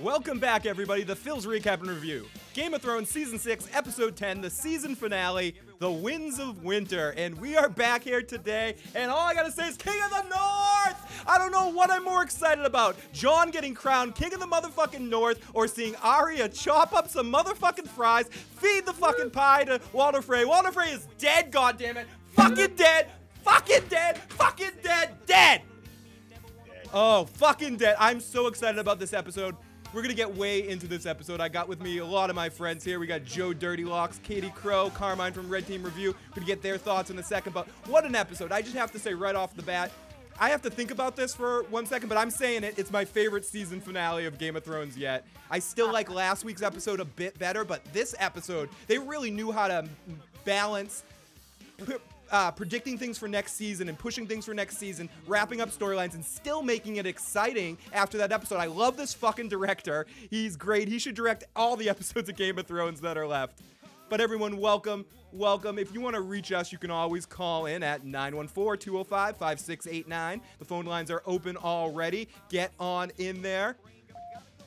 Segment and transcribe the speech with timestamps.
[0.00, 2.28] Welcome back, everybody, to Phil's Recap and Review.
[2.54, 7.14] Game of Thrones Season 6, Episode 10, the season finale, The Winds of Winter.
[7.16, 10.22] And we are back here today, and all I gotta say is King of the
[10.28, 11.24] North!
[11.26, 15.00] I don't know what I'm more excited about Jon getting crowned King of the motherfucking
[15.00, 20.22] North, or seeing Arya chop up some motherfucking Freys, feed the fucking pie to Walder
[20.22, 20.44] Frey.
[20.44, 22.04] Walder Frey is dead, goddammit!
[22.34, 23.08] Fucking dead!
[23.42, 24.18] Fucking dead!
[24.18, 25.16] Fucking dead!
[25.26, 25.62] Dead!
[26.94, 27.96] Oh, fucking dead.
[27.98, 29.56] I'm so excited about this episode.
[29.94, 31.40] We're gonna get way into this episode.
[31.40, 33.00] I got with me a lot of my friends here.
[33.00, 36.14] We got Joe Dirty Locks, Katie Crow, Carmine from Red Team Review.
[36.30, 38.52] We're gonna get their thoughts in a second, but what an episode.
[38.52, 39.90] I just have to say right off the bat,
[40.38, 42.78] I have to think about this for one second, but I'm saying it.
[42.78, 45.26] It's my favorite season finale of Game of Thrones yet.
[45.50, 49.50] I still like last week's episode a bit better, but this episode, they really knew
[49.50, 49.88] how to
[50.44, 51.02] balance
[52.30, 56.14] uh, predicting things for next season and pushing things for next season, wrapping up storylines,
[56.14, 58.56] and still making it exciting after that episode.
[58.56, 60.06] I love this fucking director.
[60.30, 60.88] He's great.
[60.88, 63.60] He should direct all the episodes of Game of Thrones that are left.
[64.08, 65.78] But everyone, welcome, welcome.
[65.78, 70.40] If you want to reach us, you can always call in at 914 205 5689.
[70.58, 72.28] The phone lines are open already.
[72.48, 73.76] Get on in there.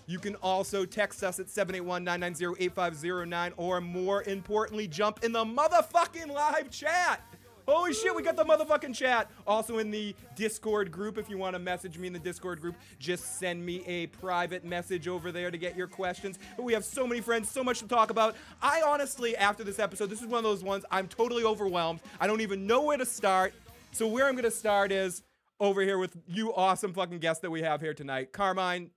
[0.06, 5.46] You can also text us at 781 990 8509, or more importantly, jump in the
[5.46, 7.22] motherfucking live chat.
[7.68, 9.30] Holy shit, we got the motherfucking chat.
[9.46, 12.76] Also in the Discord group, if you want to message me in the Discord group,
[13.00, 16.40] just send me a private message over there to get your questions.
[16.58, 18.36] But we have so many friends, so much to talk about.
[18.62, 22.02] I honestly, after this episode, this is one of those ones I'm totally overwhelmed.
[22.20, 23.54] I don't even know where to start.
[23.92, 25.24] So where I'm gonna start is
[25.60, 28.32] over here with you awesome fucking guests that we have here tonight.
[28.32, 28.90] Carmine,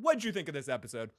[0.00, 1.10] what'd you think of this episode?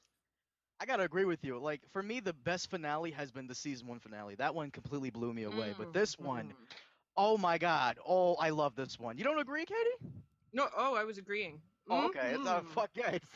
[0.79, 1.57] I gotta agree with you.
[1.57, 4.35] Like for me, the best finale has been the season one finale.
[4.35, 5.73] That one completely blew me away.
[5.77, 6.75] But mm, this mm, one, mm.
[7.17, 9.17] Oh my god, oh I love this one.
[9.17, 10.11] You don't agree, Katie?
[10.53, 11.61] No, oh, I was agreeing.
[11.87, 12.67] Oh, okay, it's uh, Mhm.
[12.69, 13.27] fuck yeah, it's,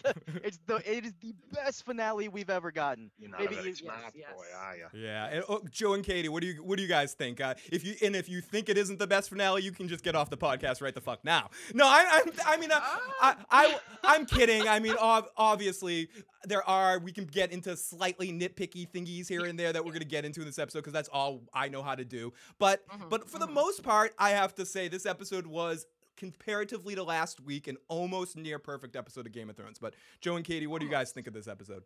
[0.43, 3.11] it's the it is the best finale we've ever gotten.
[3.19, 4.87] You're not Maybe a very you- smart yes, boy, are you?
[4.93, 7.39] Yeah, and, oh, Joe and Katie, what do you what do you guys think?
[7.41, 10.03] Uh, if you and if you think it isn't the best finale, you can just
[10.03, 11.49] get off the podcast right the fuck now.
[11.73, 12.79] No, I I, I mean uh,
[13.21, 14.67] I, I I'm kidding.
[14.67, 16.09] I mean ob- obviously
[16.45, 20.05] there are we can get into slightly nitpicky thingies here and there that we're gonna
[20.05, 22.33] get into in this episode because that's all I know how to do.
[22.57, 23.53] But Mhm, but for the mhm.
[23.53, 25.85] most part, I have to say this episode was
[26.19, 29.79] comparatively to last week an almost near perfect episode of Game of Thrones.
[29.79, 31.81] But Joe and Katie, what do you guys think of this episode?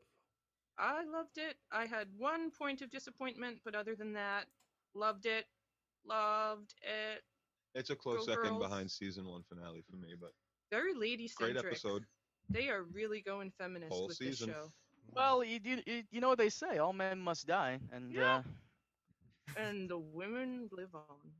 [0.77, 1.55] I loved it.
[1.71, 4.47] I had one point of disappointment, but other than that,
[4.95, 5.45] loved it.
[6.05, 7.21] Loved it.
[7.75, 8.63] It's a close Go second girls.
[8.63, 10.31] behind season one finale for me, but
[10.71, 11.73] Very lady great centric.
[11.73, 12.05] episode.
[12.49, 14.47] They are really going feminist Whole with season.
[14.49, 14.71] this show.
[15.15, 18.37] Well, you, you you- you know what they say, all men must die, and Yeah.
[18.37, 18.43] uh,
[19.57, 21.31] And the women live on.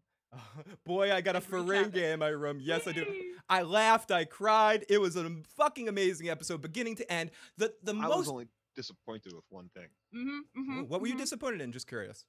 [0.86, 2.60] Boy, I got a Every Ferengi in my room.
[2.62, 3.06] Yes, I do.
[3.50, 4.86] I laughed, I cried.
[4.90, 7.32] It was a fucking amazing episode, beginning to end.
[7.58, 9.90] The the most I was only disappointed with one thing.
[10.16, 11.20] Mhm, mhm, what were you mhm.
[11.20, 11.72] disappointed in?
[11.72, 12.26] Just curious.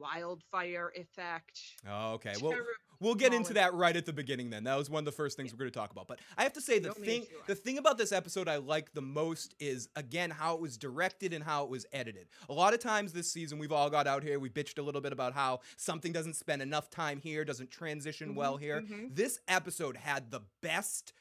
[0.00, 1.60] Wildfire effect.
[1.88, 2.32] Oh, okay.
[2.40, 2.54] Well,
[3.00, 4.50] we'll get into that right at the beginning.
[4.50, 6.06] Then that was one of the first things we're going to talk about.
[6.08, 9.02] But I have to say the thing, the thing about this episode I like the
[9.02, 12.28] most is again how it was directed and how it was edited.
[12.48, 15.00] A lot of times this season we've all got out here, we bitched a little
[15.00, 18.80] bit about how something doesn't spend enough time here, doesn't transition well Mhm, here.
[18.82, 19.14] mhm.
[19.14, 21.12] This episode had the best.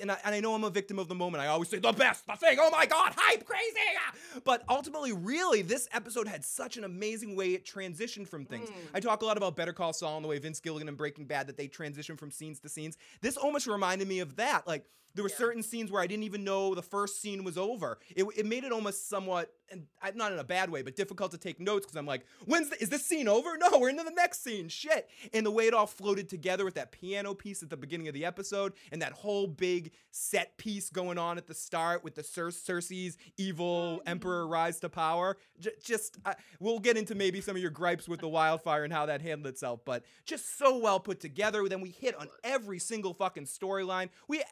[0.00, 1.42] And I, and I know I'm a victim of the moment.
[1.42, 2.58] I always say the best, the thing.
[2.60, 3.62] Oh my God, hype, crazy!
[3.98, 8.68] ah!" But ultimately, really, this episode had such an amazing way it transitioned from things.
[8.68, 8.74] Mm.
[8.94, 11.26] I talk a lot about Better Call Saul and the way Vince Gilligan and Breaking
[11.26, 12.96] Bad that they transition from scenes to scenes.
[13.20, 14.66] This almost reminded me of that.
[14.66, 14.84] Like
[15.16, 15.36] there were Yeah.
[15.36, 17.98] certain scenes where I didn't even know the first scene was over.
[18.14, 21.38] It, it made it almost somewhat, and not in a bad way, but difficult to
[21.38, 23.56] take notes because I'm like, when's the, is this scene over?
[23.58, 24.68] No, we're into the next scene.
[24.68, 25.08] Shit.
[25.32, 28.14] And the way it all floated together with that piano piece at the beginning of
[28.14, 32.22] the episode and that whole big set piece going on at the start with the
[32.22, 35.36] Cer- Cersei's evil emperor rise to power.
[35.58, 38.92] J- just, uh, we'll get into maybe some of your gripes with the wildfire and
[38.92, 41.66] how that handled itself, but just so well put together.
[41.68, 44.10] Then we hit on every single fucking storyline.
[44.28, 44.42] We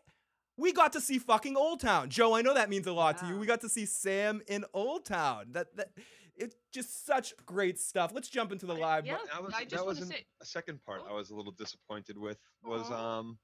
[0.56, 2.08] we got to see fucking Old Town.
[2.08, 3.36] Joe, I know that means a lot to you.
[3.38, 5.46] We got to see Sam in Old Town.
[5.52, 5.88] That that
[6.36, 8.12] it's just such great stuff.
[8.14, 9.06] Let's jump into the live.
[9.06, 9.18] yeah.
[9.32, 11.02] That was I just that wasn't say- a second part.
[11.04, 11.12] Oh.
[11.12, 13.18] I was a little disappointed with was Aw.
[13.18, 13.38] um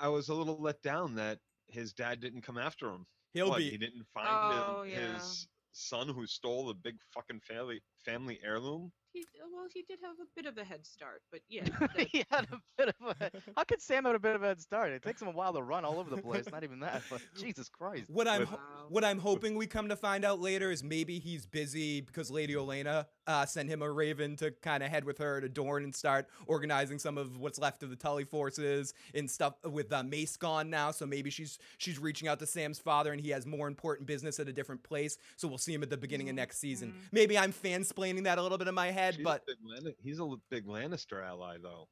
[0.00, 3.06] I was a little let down that his dad didn't come after him.
[3.32, 5.14] He'll What, be he didn't find Oh, his, yeah.
[5.14, 8.92] his son who stole the big fucking family family heirloom.
[9.14, 11.62] He, well, he did have a bit of a head start, but yeah.
[11.80, 13.30] that- he had a bit of a.
[13.56, 14.90] How could Sam have a bit of a head start?
[14.92, 16.44] It takes him a while to run all over the place.
[16.50, 18.10] Not even that, but Jesus Christ.
[18.10, 18.58] What I'm Wow.
[18.88, 22.54] what I'm hoping we come to find out later is maybe he's busy because Lady
[22.54, 25.94] Olenna uh, sent him a raven to kind of head with her to Dorne and
[25.94, 30.36] start organizing some of what's left of the Tully forces and stuff with uh, Mace
[30.36, 30.90] gone now.
[30.90, 34.40] So maybe she's she's reaching out to Sam's father and he has more important business
[34.40, 35.18] at a different place.
[35.36, 36.94] So we'll see him at the beginning of next season.
[37.12, 40.18] Maybe I'm fansplaining that a little bit in my head, She's but big Lanni- he's
[40.20, 41.88] a big Lannister ally, though.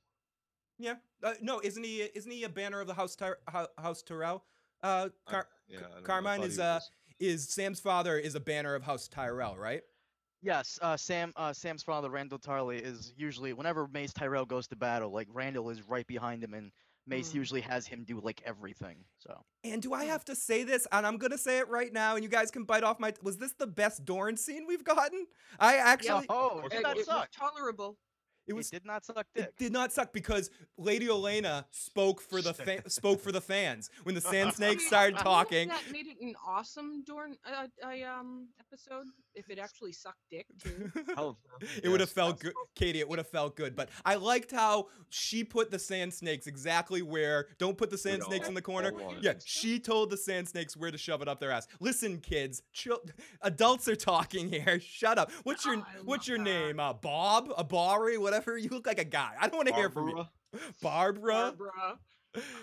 [0.78, 2.02] yeah, uh, no, isn't he?
[2.14, 3.34] Isn't he a banner of the House Ty-
[3.78, 4.44] House Tyrell?
[4.82, 8.18] Uh, I- Car- yeah, I don't I Carmine thought is, uh, was- is Sam's father
[8.18, 9.82] is a banner of House Tyrell, right?
[10.44, 11.32] Yes, uh, Sam.
[11.36, 15.70] Uh, Sam's father, Randyll Tarly, is usually whenever Mace Tyrell goes to battle, like Randall
[15.70, 16.72] is right behind him, and
[17.06, 17.34] Mace Mm.
[17.34, 19.04] usually has him do like everything.
[19.18, 20.10] So And do I Hmm.
[20.10, 20.86] have to say this?
[20.90, 23.12] And I'm gonna say it right now, and you guys can bite off my.
[23.22, 25.26] Was this the best Dorne scene we've gotten?
[25.58, 27.96] I actually, oh, Or did it, that it was tolerable.
[28.46, 28.70] It It, was.
[28.70, 33.20] did not suck It did not suck because Lady Olenna spoke for the fa- spoke
[33.20, 35.68] for the fans when the Sand Snakes I- started I think talking.
[35.68, 39.06] That made it an awesome Dorne uh, uh, um episode.
[39.34, 40.90] If it actually sucked dick too.
[41.16, 41.38] Hell,
[41.82, 42.42] It would have felt yes.
[42.42, 43.00] good, Katie.
[43.00, 47.00] It would have felt good, but I liked how she put the sand snakes exactly
[47.00, 47.46] where.
[47.58, 48.92] Don't put the sand We'd snakes in the corner.
[49.22, 51.66] Yeah, she told the sand snakes where to shove it up their ass.
[51.80, 53.00] Listen, kids, chil-
[53.40, 54.78] adults are talking here.
[54.80, 55.30] Shut up.
[55.44, 56.44] What's your Oh, What's your that.
[56.44, 56.78] name?
[56.80, 58.58] Uh, Bob, Abari, whatever.
[58.58, 59.32] You look like a guy.
[59.40, 61.54] I don't want to hear from you, Barbara, Barbara.
[61.58, 61.98] Barbara.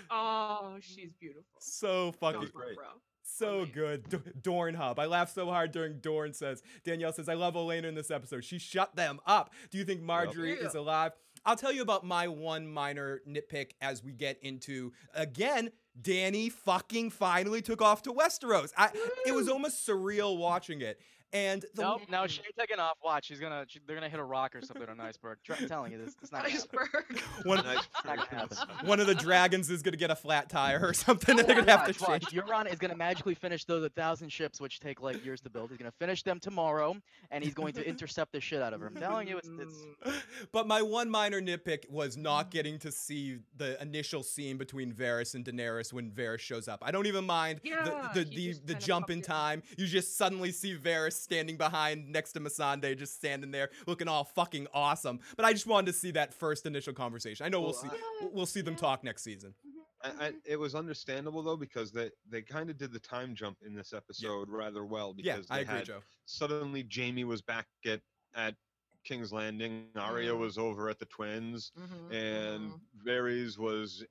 [0.09, 1.43] Oh, she's beautiful.
[1.59, 2.77] So fucking great.
[3.21, 3.73] So Amazing.
[3.73, 4.09] good.
[4.09, 4.99] D- Dorne Hub.
[4.99, 6.63] I laughed so hard during Dorne says.
[6.83, 8.43] Danielle says, I love Elena in this episode.
[8.43, 9.51] She shut them up.
[9.69, 11.11] Do you think Margaery is alive?
[11.45, 15.69] I'll tell you about my one minor nitpick as we get into, again,
[16.01, 18.73] Danny fucking finally took off to Westeros.
[18.75, 18.89] I,
[19.25, 20.99] it was almost surreal watching it.
[21.31, 22.01] And the, Nope.
[22.09, 22.97] No, she ain't taking off.
[23.03, 23.63] Watch, she's gonna.
[23.67, 25.37] She, they're gonna hit a rock or something on an iceberg.
[25.43, 26.15] Try, I'm telling you, this.
[26.23, 26.41] It's not.
[26.43, 26.55] gonna.
[26.55, 27.21] Iceberg.
[27.43, 28.57] one, Nice Not gonna happen.
[28.87, 31.35] one of the dragons is going to get a flat tire or something.
[31.35, 32.23] Oh, and they're going to have to watch.
[32.23, 32.33] change.
[32.47, 35.69] Euron is gonna magically finish those a thousand ships, which take like years to build.
[35.69, 36.95] He's gonna finish them tomorrow,
[37.29, 38.87] and he's going to intercept the shit out of her.
[38.87, 43.37] I'm telling you, it's, it's but my one minor nitpick was not getting to see
[43.55, 46.79] the initial scene between Varys and Daenerys when Varys shows up.
[46.83, 47.83] I don't even mind Yeah,
[48.13, 49.23] the the, the, the jump in in.
[49.23, 49.61] time.
[49.77, 54.23] You just suddenly see Varys standing behind next to Missandei, just standing there looking all
[54.23, 55.19] fucking awesome.
[55.35, 57.45] But I just wanted to see that first initial conversation.
[57.45, 59.53] I know we'll Well, see I- we'll- we'll see them talk next season.
[60.01, 63.57] I, I, it was understandable though because they they kind of did the time jump
[63.65, 65.99] in this episode rather well Yeah, because I agree, had Joe.
[66.25, 67.99] suddenly Jamie was back at
[68.33, 68.55] at
[69.03, 70.39] King's Landing, Arya Mm.
[70.39, 72.79] was over at the Twins, Mhm, and mhm.
[73.05, 74.05] Varys was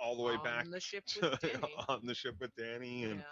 [0.00, 1.74] all the way back on the ship to, with Danny.
[1.88, 3.24] on the ship with Danny, and Yeah.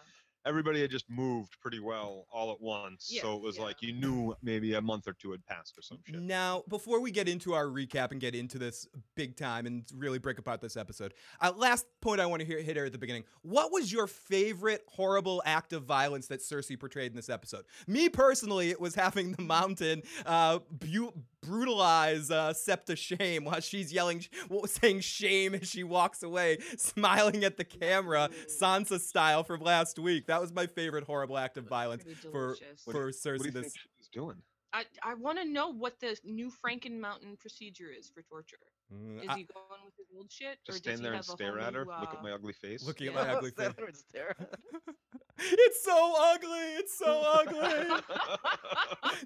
[0.46, 3.10] Everybody had just moved pretty well all at once.
[3.12, 3.64] Yeah, so it was yeah.
[3.64, 6.20] like you knew maybe a month or two had passed or some shit.
[6.20, 10.18] Now, before we get into our recap and get into this big time and really
[10.18, 12.98] break apart this episode, uh, last point I want to hear, hit here at the
[12.98, 13.24] beginning.
[13.42, 17.64] What was your favorite horrible act of violence that Cersei portrayed in this episode?
[17.86, 21.12] Me personally, it was having the mountain uh, bu-
[21.46, 24.24] brutalize uh, Septa Shame while she's yelling,
[24.66, 30.26] saying shame as she walks away, smiling at the camera, Sansa style from last week.
[30.26, 32.82] That was my favorite horrible act of violence Pretty for delicious.
[32.84, 33.38] What do for What Cersei.
[33.38, 34.36] do you this think she's doing?
[34.72, 38.58] I, I want to know what the new Franken Mountain procedure is for torture.
[38.94, 41.58] Mm, Is I- he going with his old shit, Just or stand there and stare
[41.58, 42.84] at her, new, look at uh, my ugly face.
[42.86, 43.54] looking at my ugly face.
[43.64, 44.36] Stand there and stare.
[45.38, 46.48] it's so ugly.
[46.78, 48.00] It's so ugly.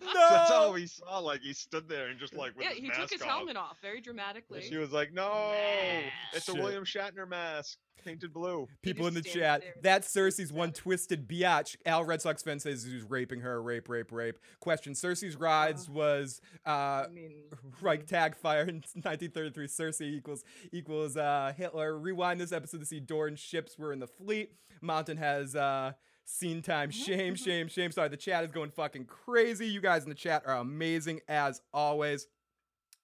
[0.01, 0.13] No.
[0.15, 0.57] That's No.
[0.57, 1.19] all we saw.
[1.19, 3.29] Like he stood there and just like with Yeah, his he mask took his off.
[3.29, 4.63] helmet off very And dramatically.
[4.63, 5.53] she was like, "No,
[6.33, 9.63] it's a William Shatner mask, painted blue." People in the chat.
[9.63, 9.75] there.
[9.83, 11.77] That's Cersei's one twisted biatch.
[11.87, 13.61] Al Red Sox fan says he's raping her.
[13.63, 14.39] Rape, rape, rape.
[14.61, 17.33] Question: Cersei's rides was uh, I mean,
[17.81, 18.83] Reichstag fire in
[19.51, 19.67] 1933.
[19.67, 21.99] Cersei equals equals uh, Hitler.
[21.99, 24.53] Rewind this episode to see Dorne ships were in the fleet.
[24.81, 25.93] Mountain has uh,
[26.25, 26.91] scene time.
[26.91, 27.91] Shame, shame, shame.
[27.91, 29.67] Sorry, the chat is going fucking crazy.
[29.67, 32.27] You guys in the chat are amazing as always.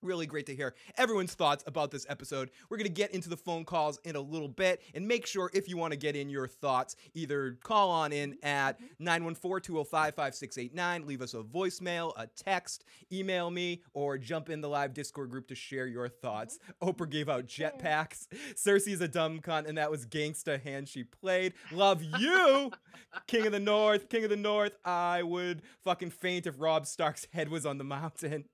[0.02, 2.50] Really great to hear everyone's thoughts about this episode.
[2.68, 5.50] We're going to get into the phone calls in a little bit and make sure
[5.54, 9.04] if you want to get in your thoughts, either call on in at mm-hmm.
[9.04, 14.68] 914 205 5689, leave us a voicemail, a text, email me, or jump in the
[14.68, 16.58] live Discord group to share your thoughts.
[16.82, 16.88] Mm-hmm.
[16.88, 18.26] Oprah gave out jetpacks.
[18.54, 21.54] Cersei's a dumb cunt, and that was gangsta hand she played.
[21.72, 22.70] Love you,
[23.26, 24.76] King of the North, King of the North.
[24.84, 28.44] I would fucking faint if Robb Stark's head was on the mountain.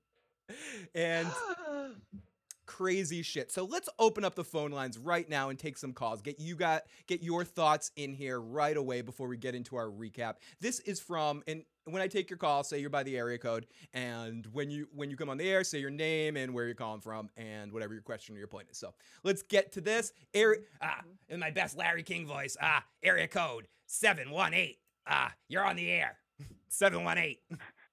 [0.95, 1.27] And
[2.65, 3.51] crazy shit.
[3.51, 6.21] So let's open up the phone lines right now and take some calls.
[6.21, 9.87] Get you got get your thoughts in here right away before we get into our
[9.87, 10.35] recap.
[10.59, 13.67] This is from and when I take your call, say you're by the area code,
[13.93, 16.75] and when you when you come on the air, say your name and where you're
[16.75, 18.77] calling from, and whatever your question or your point is.
[18.77, 18.93] So
[19.23, 20.13] let's get to this.
[20.33, 22.55] Area ah, in my best Larry King voice.
[22.61, 24.79] Ah, area code seven one eight.
[25.05, 26.17] Ah, you're on the air.
[26.69, 27.41] seven one eight.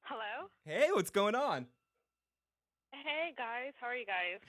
[0.02, 0.48] Hello.
[0.64, 1.66] Hey, what's going on?
[3.02, 4.40] Hey guys, how are you guys?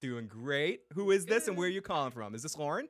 [0.00, 0.80] Doing great.
[0.94, 2.34] Who is this, and where are you calling from?
[2.34, 2.88] Is this Lauren?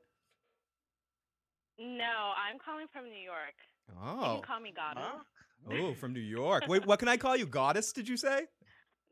[1.79, 3.55] No, I'm calling from New York.
[3.89, 5.05] You Oh, can call me Goddess.
[5.71, 6.65] oh, from New York.
[6.69, 7.47] Wait, what can I call you?
[7.47, 7.93] Goddess?
[7.93, 8.43] Did you say?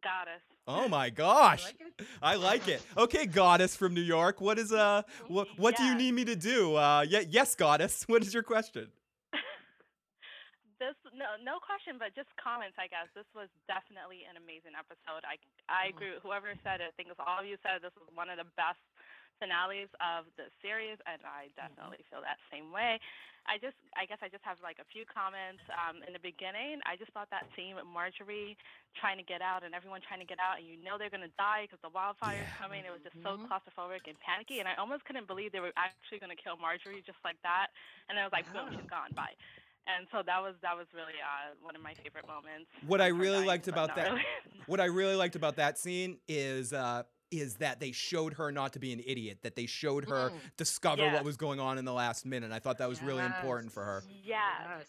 [0.02, 0.40] Goddess.
[0.66, 1.64] Oh my I gosh.
[1.64, 2.06] like it.
[2.22, 2.82] I like it.
[2.96, 4.40] Okay, goddess from New York.
[4.40, 6.76] What is uh what what do you need me to do?
[6.76, 8.04] Uh yeah, yes, goddess.
[8.08, 8.88] What is your question?
[11.20, 12.80] No no question, but just comments.
[12.80, 15.20] I guess this was definitely an amazing episode.
[15.28, 15.36] I
[15.68, 16.88] I agree with whoever said it.
[16.88, 18.80] I think it was all of you said this was one of the best
[19.40, 23.00] finales of the series, and I definitely feel that same way.
[23.48, 25.60] I just I guess I just have like a few comments.
[25.76, 28.56] Um, in the beginning, I just thought that scene with Margaery
[28.96, 31.32] trying to get out and everyone trying to get out, and you know they're gonna
[31.36, 32.56] die because the wildfire's Yeah.
[32.56, 32.84] coming.
[32.88, 33.44] It was just so Mhm.
[33.44, 37.20] claustrophobic and panicky, and I almost couldn't believe they were actually gonna kill Margaery just
[37.24, 37.68] like that.
[38.08, 39.12] And then I was like, boom, she's gone.
[39.16, 39.34] Bye.
[39.86, 42.70] And so that was that was really uh, one of my favorite moments.
[42.86, 44.22] What I really liked about that- really.
[44.66, 48.72] What I really liked about that scene is uh is that they showed her not
[48.74, 50.38] to be an idiot, that they showed her Mm.
[50.56, 51.14] discover Yeah.
[51.14, 52.50] what was going on in the last minute.
[52.52, 54.02] I thought that was really important for her.
[54.08, 54.24] Yes.
[54.24, 54.78] yes.
[54.78, 54.86] Yes.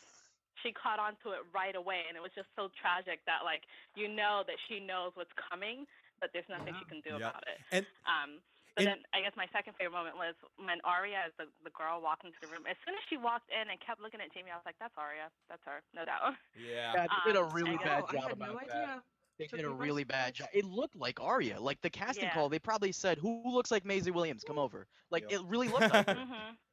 [0.63, 3.61] she caught on to it right away and it was just so tragic that like
[3.95, 5.85] you know that she knows what's coming
[6.19, 7.29] but there's nothing she can do Yeah.
[7.33, 8.29] about it And- um
[8.75, 11.71] but and- then I guess my second favorite moment was when Arya, as the, the
[11.71, 12.63] girl, walked into the room.
[12.69, 14.95] As soon as she walked in and kept looking at Jamie, I was like, "That's
[14.97, 15.27] Arya.
[15.49, 16.93] That's her, no doubt." Yeah.
[16.95, 18.71] Yeah, they did a Um, really I bad I job had about no that.
[18.71, 19.03] idea.
[19.39, 20.49] They Took did a really bad job.
[20.53, 21.59] It looked like Arya.
[21.59, 22.33] Like the casting Yeah.
[22.33, 24.43] call, they probably said, "Who looks like Maisie Williams?
[24.45, 25.39] Come over." Like Yep.
[25.41, 26.27] it really looked like her.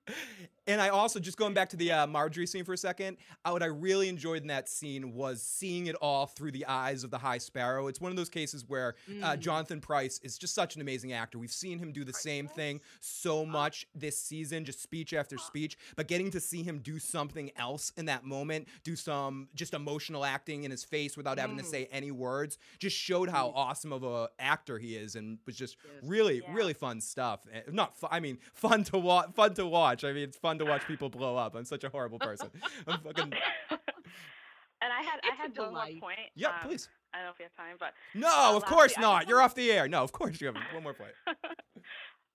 [0.69, 3.17] And I also just going back to the uh, Margaery scene for a second.
[3.45, 7.05] Uh, what I really enjoyed in that scene was seeing it all through the eyes
[7.05, 7.89] of the High Sparrow.
[7.89, 9.39] It's one of those cases where uh, Mm.
[9.41, 11.39] Jonathan Pryce is just such an amazing actor.
[11.39, 15.79] We've seen him do the same thing so much this season, just speech after speech.
[15.97, 20.25] But getting to see him do something else in that moment, do some just emotional
[20.25, 21.71] acting in his face without having to Mm.
[21.71, 25.77] say any words, just showed how awesome of a actor he is, and was just
[26.03, 26.53] really, Yeah.
[26.53, 27.41] really fun stuff.
[27.51, 29.31] Eh, Not, fu- I mean, fun to watch.
[29.35, 30.05] Fun to watch.
[30.05, 31.55] I mean, it's fun to watch people blow up.
[31.55, 32.51] I'm such a horrible person.
[32.87, 33.33] I'm fucking.
[33.33, 36.19] and I had I It's a had one more point.
[36.35, 36.89] Yeah, um, please.
[37.15, 39.29] I don't know if you have time, but No, uh, of course lastly, not.
[39.29, 39.89] You're off the air.
[39.89, 41.13] No, of course you have one more point.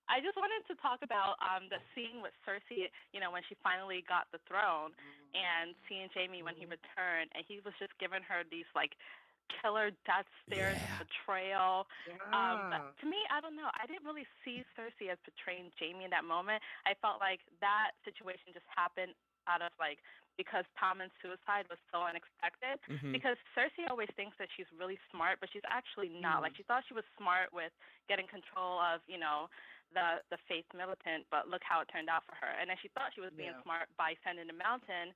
[0.04, 3.56] I just wanted to talk about um, the scene with Cersei, you know, when she
[3.64, 4.92] finally got the throne
[5.32, 8.92] and seeing Jamie when he returned and he was just giving her these like
[9.60, 11.00] killer death stares Yeah.
[11.00, 11.86] of betrayal.
[12.32, 12.68] Um, Yeah.
[12.70, 13.70] but to me, I don't know.
[13.74, 16.62] I didn't really see Cersei as betraying Jamie in that moment.
[16.86, 19.14] I felt like that situation just happened
[19.46, 20.00] out of like
[20.36, 23.12] because Tommen's suicide was so unexpected Mhm.
[23.12, 26.42] because Cersei always thinks that she's really smart, but she's actually not.
[26.42, 27.72] Like she thought she was smart with
[28.08, 29.48] getting control of, you know,
[29.92, 32.48] the the faith militant, but look how it turned out for her.
[32.58, 33.62] And then she thought she was being Yeah.
[33.62, 35.14] smart by sending the mountain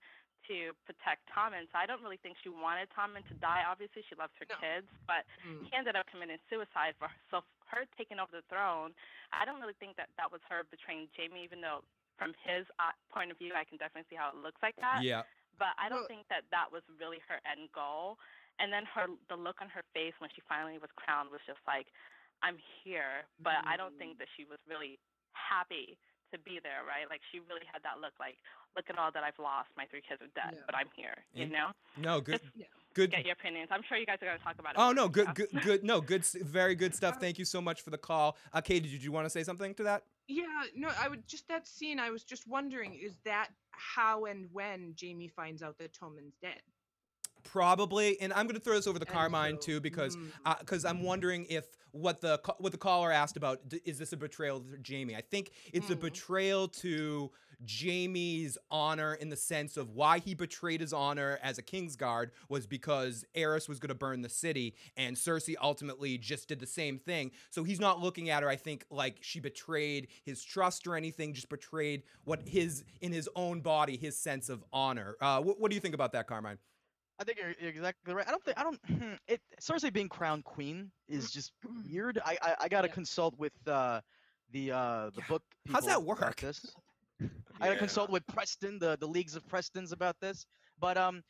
[0.49, 1.69] to protect Tommen.
[1.71, 3.63] So I don't really think she wanted Tommen to die.
[3.69, 4.57] Obviously, she loves her No.
[4.57, 5.65] kids, but Mm.
[5.69, 7.17] he ended up committing suicide for her.
[7.31, 8.95] So her taking over the throne,
[9.33, 11.85] I don't really think that that was her betraying Jamie, even though
[12.17, 15.03] from his uh, point of view, I can definitely see how it looks like that
[15.03, 15.23] Yeah.
[15.59, 18.19] but I don't Well- think that that was really her end goal.
[18.59, 21.65] And then her the look on her face when she finally was crowned was just
[21.67, 21.87] like,
[22.43, 23.25] I'm here.
[23.39, 24.99] But I don't think that she was really
[25.33, 25.97] happy
[26.33, 27.09] to be there, right?
[27.09, 28.37] Like she really had that look like,
[28.77, 29.69] look at all that I've lost.
[29.77, 30.67] My three kids are dead, Yeah.
[30.67, 31.15] but I'm here.
[31.33, 31.69] You And- know?
[31.97, 32.41] No, good.
[32.43, 32.67] Just Yeah.
[32.95, 33.11] Good.
[33.13, 33.69] get your opinions.
[33.71, 34.79] I'm sure you guys are gonna talk about it.
[34.79, 35.85] Oh no, good, good, good.
[35.85, 36.25] No, good.
[36.25, 37.17] Very good stuff.
[37.21, 38.37] Thank you so much for the call.
[38.53, 40.05] Uh, Katie, did you want to say something to that?
[40.27, 40.45] Yeah,
[40.75, 41.99] no, I would just that scene.
[41.99, 46.61] I was just wondering, is that how and when Jamie finds out that Tommen's dead?
[47.45, 50.31] Probably, and I'm going to throw this over to And Carmine so- too because mm.
[50.61, 54.61] because I'm wondering if what the what the caller asked about is this a betrayal
[54.61, 55.17] to Jamie?
[55.17, 56.01] I think it's a Mm.
[56.01, 57.31] betrayal to
[57.65, 62.67] Jamie's honor in the sense of why he betrayed his honor as a Kingsguard was
[62.67, 66.99] because Aerys was going to burn the city, and Cersei ultimately just did the same
[66.99, 67.33] thing.
[67.51, 71.35] So he's not looking at her, I think, like she betrayed his trust or anything,
[71.35, 75.17] just betrayed what his in his own body, his sense of honor.
[75.21, 76.59] Uh, what, what do you think about that, Carmine?
[77.19, 78.27] I think you're, you're exactly right.
[78.27, 78.81] I don't think I don't.
[79.27, 81.53] It Cersei being crowned queen is just
[81.85, 82.21] weird.
[82.25, 82.95] I I, I gotta Yeah.
[82.95, 84.01] consult with uh,
[84.53, 85.27] the uh, the Yeah.
[85.29, 85.43] book.
[85.69, 86.37] How's that people about work?
[86.41, 86.65] This.
[87.61, 90.47] I gotta consult with Preston, the the leagues of Preston's about this.
[90.81, 91.23] But um,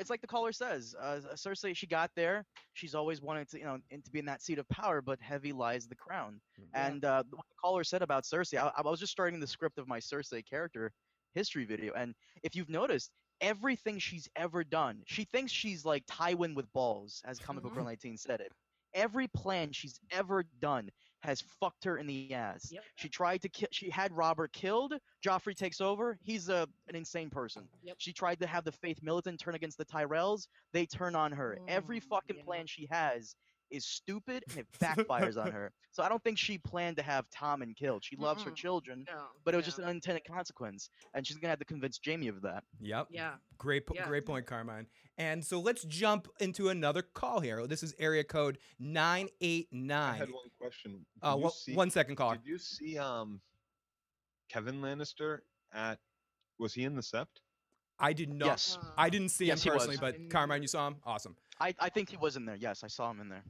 [0.00, 0.96] it's like the caller says.
[1.00, 2.44] Uh, Cersei, she got there.
[2.72, 5.20] She's always wanted to, you know, in, to be in that seat of power, but
[5.20, 6.40] heavy lies the crown.
[6.58, 6.88] Yeah.
[6.88, 9.78] And uh, what the caller said about Cersei, I, I was just starting the script
[9.78, 10.92] of my Cersei character
[11.34, 15.02] history video, and if you've noticed, everything she's ever done.
[15.06, 18.52] She thinks she's like Tywin with balls, as Comic Book Girl 19 said it.
[18.94, 20.90] Every plan she's ever done
[21.20, 22.70] has fucked her in the ass.
[22.72, 22.84] Yep.
[22.96, 23.68] She tried to kill.
[23.72, 24.94] She had Robert killed.
[25.26, 26.18] Joffrey takes over.
[26.22, 27.64] He's a an insane person.
[27.82, 27.96] Yep.
[27.98, 30.46] She tried to have the Faith Militant turn against the Tyrells.
[30.72, 31.58] They turn on her.
[31.68, 32.44] Every Mm, fucking yeah.
[32.44, 33.34] plan she has
[33.70, 35.72] is stupid and it backfires on her.
[35.92, 38.04] So I don't think she planned to have Tommen killed.
[38.04, 38.56] She loves her Mm-mm.
[38.56, 39.24] children, No.
[39.44, 39.84] but it was just no.
[39.84, 42.64] an unintended consequence, and she's gonna have to convince Jamie of that.
[42.80, 43.08] Yep.
[43.10, 43.34] Yeah.
[43.58, 44.06] Great, po- Yeah.
[44.06, 44.86] great point, Carmine.
[45.18, 47.66] And so let's jump into another call here.
[47.66, 50.18] This is area code nine eight I nine.
[50.18, 51.06] had one question.
[51.22, 52.36] Did Uh, you wha- see- one second, caller.
[52.36, 53.40] Did you see um
[54.50, 55.38] Kevan Lannister
[55.72, 55.98] at
[56.58, 57.26] was he in the Sept?
[57.98, 58.46] I did not.
[58.46, 58.78] Yes.
[58.98, 59.86] I didn't see Yes, he him was.
[59.86, 60.96] personally, but Carmine, you saw him.
[61.04, 61.34] Awesome.
[61.60, 62.56] I, I think he was in there.
[62.56, 63.42] Yes, I saw him in there.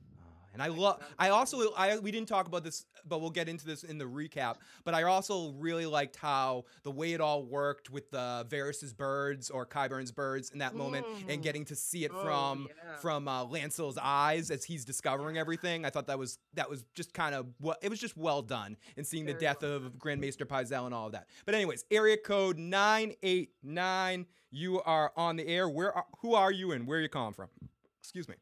[0.54, 1.02] And I love.
[1.18, 1.74] I also.
[1.74, 4.54] I we didn't talk about this, but we'll get into this in the recap.
[4.84, 9.50] But I also really liked how the way it all worked with the Varys's birds
[9.50, 11.42] or Qyburn's birds in that moment, and Mm.
[11.42, 12.96] getting to see it Oh, from yeah.
[12.96, 15.84] from uh, Lancel's eyes as he's discovering everything.
[15.84, 18.78] I thought that was that was just kind of what it was just well done
[18.96, 21.26] in seeing the death well of Grand Maester Pycelle and all of that.
[21.44, 24.24] But anyways, area code nine eight nine.
[24.50, 25.68] You are on the air.
[25.68, 27.48] Where are, who are you and where are you calling from?
[28.06, 28.36] Excuse me.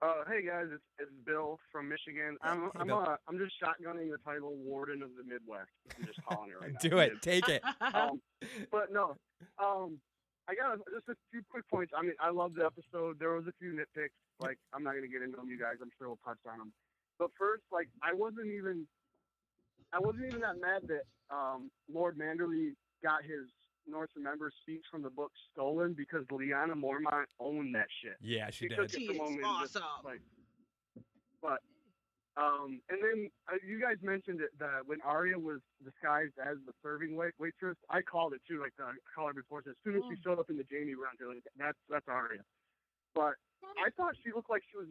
[0.00, 2.36] Uh, hey guys, it's, it's Bill from Michigan.
[2.40, 5.74] I'm Hey, I'm uh, I'm just shotgunning the title Warden of the Midwest.
[5.98, 6.78] I'm just calling it right now.
[6.78, 7.20] Do it.
[7.20, 7.62] Take it.
[7.82, 8.22] Um,
[8.70, 9.16] but no,
[9.58, 9.98] um,
[10.46, 11.92] I got just a few quick points.
[11.98, 13.18] I mean, I love the episode.
[13.18, 14.14] There was a few nitpicks.
[14.38, 15.82] Like I'm not gonna get into them, you guys.
[15.82, 16.72] I'm sure we'll touch on them.
[17.18, 18.86] But first, like I wasn't even,
[19.92, 23.50] I wasn't even that mad that um, Lord Manderly got his
[23.86, 28.16] North remembers speech from the book stolen because Lyanna Mormont owned that shit.
[28.20, 28.76] Yeah, she She did.
[28.76, 29.82] took it She from is just, awesome.
[30.04, 30.20] like,
[31.40, 31.58] but
[32.40, 36.72] um, and then uh, you guys mentioned it that when Arya was disguised as the
[36.82, 38.60] serving wait- waitress, I called it too.
[38.60, 41.18] Like the caller before, said, as soon as she showed up in the Jamie round,
[41.18, 42.40] they're like, that's that's Arya.
[43.14, 43.34] But
[43.84, 44.88] I thought she looked like she was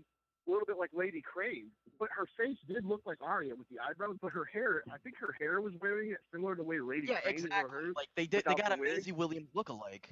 [0.47, 1.67] a little bit like Lady Crane,
[1.99, 4.17] but her face did look like Arya with the eyebrows.
[4.21, 7.07] But her hair, I think her hair was wearing it similar to the way Lady
[7.07, 7.71] Yeah, Crane wore exactly.
[7.71, 7.93] hers.
[7.95, 8.43] Like they did.
[8.45, 8.93] They got a the wig.
[8.95, 10.09] Maisie Williams look-alike.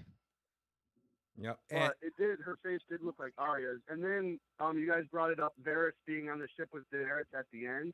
[1.42, 1.58] Yep.
[1.72, 2.40] And, it did.
[2.42, 3.80] Her face did look like Arya's.
[3.90, 5.54] And then um, you guys brought it up.
[5.64, 7.94] Varys being on the ship with Daenerys at the end.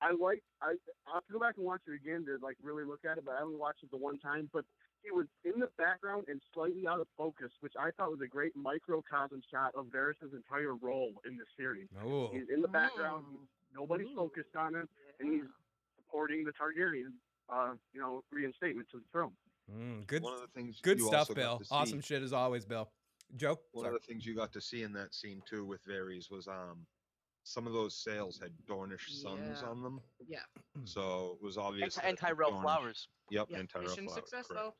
[0.00, 0.42] I like.
[0.62, 0.74] I
[1.08, 3.24] I'll have to go back and watch it again to like really look at it.
[3.24, 4.48] But I only watched it the one time.
[4.52, 4.64] But
[5.02, 8.26] he was in the background and slightly out of focus, which I thought was a
[8.26, 11.88] great microcosm shot of Varys' entire role in the series.
[12.04, 13.24] oh, He's in the background.
[13.30, 13.46] Mm.
[13.74, 14.16] Nobody's Ooh.
[14.16, 14.88] focused on him,
[15.20, 15.42] and he's
[15.96, 17.12] supporting the Targaryen.
[17.48, 19.30] Uh, you know, reinstatement to the throne.
[19.72, 21.62] mm, good, One of the things good stuff, Bill.
[21.70, 22.90] Awesome shit as always, Bill.
[23.36, 23.56] Joe.
[23.72, 23.94] One Sorry.
[23.96, 26.84] of the things you got to see in that scene too with Varys was um
[27.44, 29.68] some of those sails had Dornish suns Yeah.
[29.68, 30.40] on them, Yeah.
[30.84, 31.96] so it was obvious.
[31.98, 33.08] and that Tyrell Dornish- Flowers.
[33.30, 33.58] Yep, Yeah.
[33.58, 34.62] and Tyrell Mission Flowers, success correct.
[34.64, 34.74] though.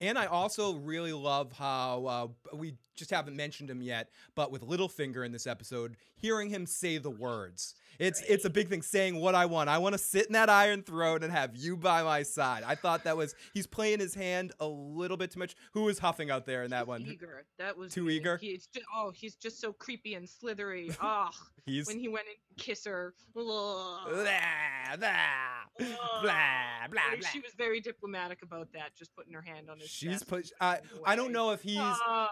[0.00, 4.62] And I also really love how uh, we just haven't mentioned him yet, but with
[4.62, 7.74] Littlefinger in this episode, hearing him say the words.
[7.98, 9.68] It's it's a big thing saying what I want.
[9.68, 12.62] I want to sit in that iron throne and have you by my side.
[12.66, 15.54] I thought that was he's playing his hand a little bit too much.
[15.74, 17.02] Who was huffing out there in that one?
[17.02, 17.44] Eager.
[17.58, 18.14] That was Too me.
[18.14, 18.38] eager?
[18.38, 20.90] He's just, oh, he's just so creepy and slithery.
[21.02, 21.30] Ah,
[21.66, 23.12] He's when he went and kissed her.
[23.34, 25.86] Blah, blah, blah,
[26.22, 27.00] blah, blah.
[27.30, 30.28] She was very diplomatic about that, just putting her hand on his She's chest.
[30.28, 30.50] put.
[30.60, 31.78] I I don't know if he's.
[31.78, 32.30] Ah,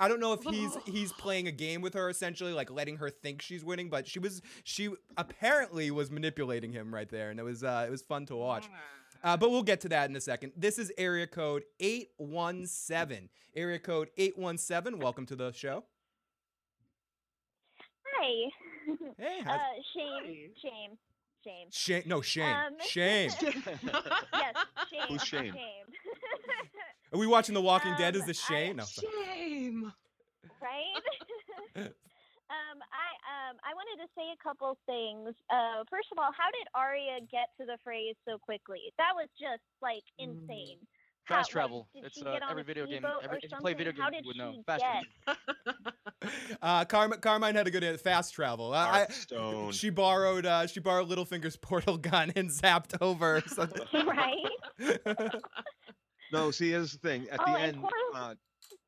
[0.00, 3.10] I don't know if he's he's playing a game with her essentially, like letting her
[3.10, 7.44] think she's winning, but she was she apparently was manipulating him right there, and it
[7.44, 8.68] was uh, it was fun to watch.
[9.22, 10.52] Uh, but we'll get to that in a second.
[10.56, 13.28] This is area code eight one seven.
[13.56, 14.98] Area code eight one seven.
[14.98, 15.84] Welcome to the show.
[18.16, 18.50] Hi.
[19.18, 19.58] Hey, uh, how's,
[19.94, 20.50] shame, Hi.
[20.62, 20.98] shame,
[21.42, 21.68] shame.
[21.70, 22.02] shame.
[22.06, 22.54] No shame.
[22.54, 23.30] um, shame.
[23.40, 24.54] Yes,
[24.90, 25.02] shame.
[25.08, 25.54] Who's Shane?
[27.14, 28.16] Are we watching The Walking Dead?
[28.16, 28.76] Is Um, this I- Shane?
[28.76, 28.84] No.
[28.84, 29.06] sorry.
[29.36, 29.92] Shame.
[30.60, 30.94] right?
[31.76, 31.86] um,
[32.90, 33.08] I
[33.50, 35.34] um, I wanted to say a couple things.
[35.48, 38.80] Uh, first of all, how did Arya get to the phrase so quickly?
[38.98, 40.42] That was just like Mm.
[40.42, 40.78] insane.
[41.28, 41.88] Fast How- travel.
[41.94, 42.96] did It's uh, every video game.
[43.02, 44.02] speedboat Every, if you play video something?
[44.02, 44.52] How games, did you would know.
[44.58, 45.04] she Fast get?
[45.24, 45.40] travel.
[46.62, 48.72] Uh, Carm- Carmine had a good uh, fast travel.
[48.72, 53.42] Uh, I, she borrowed uh, she borrowed Littlefinger's portal gun and zapped over.
[53.46, 53.68] so-
[54.06, 54.38] right?
[56.34, 57.26] No, see, here's the thing.
[57.30, 58.34] At Oh, the end, uh,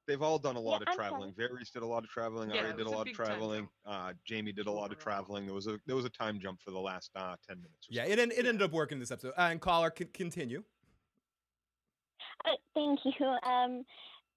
[0.06, 1.32] they've all done a lot Yeah, of I'm traveling.
[1.34, 2.50] Varys did a lot of traveling.
[2.50, 3.68] Yeah, Arya did a was a lot of big time traveling.
[3.86, 5.46] Uh, Jamie did a lot of traveling.
[5.46, 7.88] There was a there was a time jump for the last uh, ten minutes.
[7.88, 8.10] Or yeah, so.
[8.12, 9.32] it, en- it ended up working this episode.
[9.38, 10.62] Uh, and caller, c- continue.
[12.44, 13.26] Uh, thank you.
[13.44, 13.84] Um,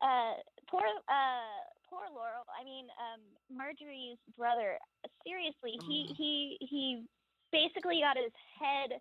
[0.02, 0.34] uh,
[0.70, 2.46] poor, uh, poor Laurel.
[2.60, 4.78] I mean, um, Margaery's brother.
[5.26, 6.16] Seriously, he Mm.
[6.16, 7.04] he he
[7.52, 9.00] basically got his head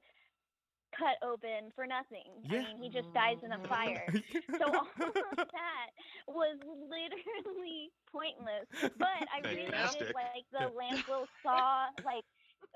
[0.96, 2.24] cut open for nothing.
[2.44, 2.60] Yeah.
[2.60, 4.06] I mean, he just dies in a fire.
[4.58, 5.88] so all of that
[6.26, 8.66] was literally pointless.
[8.98, 10.14] But I really did Fantastic.
[10.14, 12.24] like the Lancel saw like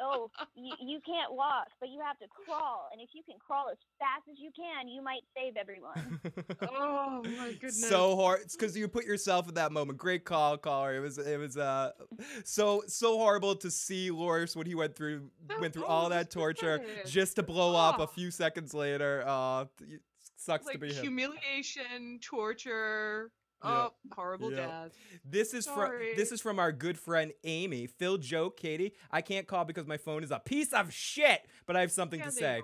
[0.01, 3.67] oh you, you can't walk but you have to crawl and if you can crawl
[3.71, 6.21] as fast as you can you might save everyone.
[6.63, 7.89] Oh my goodness.
[7.89, 11.19] so hard it's because you put yourself in that moment great call caller it was
[11.19, 11.91] it was uh
[12.45, 16.09] so so horrible to see Loras when he went through That- went through oh, all
[16.11, 17.07] that torture pathetic.
[17.07, 18.07] just to blow up a Oh.
[18.07, 20.01] few seconds later uh it
[20.37, 23.31] sucks to be him humiliation, torture.
[23.65, 23.71] Yeah.
[23.71, 24.89] Oh, horrible Yeah.
[25.25, 28.95] This is from this is from our good friend Amy, Phil, Joe, Katie.
[29.11, 32.21] I can't call because my phone is a piece of shit, but I have something
[32.21, 32.63] Yeah, to say.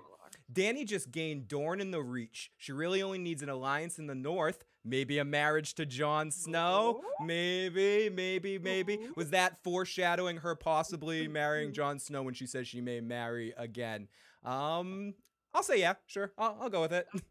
[0.52, 2.50] Danny just gained Dorne in the Reach.
[2.56, 4.64] She really only needs an alliance in the North.
[4.84, 7.02] Maybe a marriage to Jon Snow.
[7.20, 8.98] Maybe, maybe, maybe.
[9.16, 14.08] Was that foreshadowing her possibly marrying Jon Snow when she says she may marry again?
[14.44, 15.14] Um,
[15.52, 16.32] I'll say yeah, sure.
[16.38, 17.06] I'll, I'll go with it.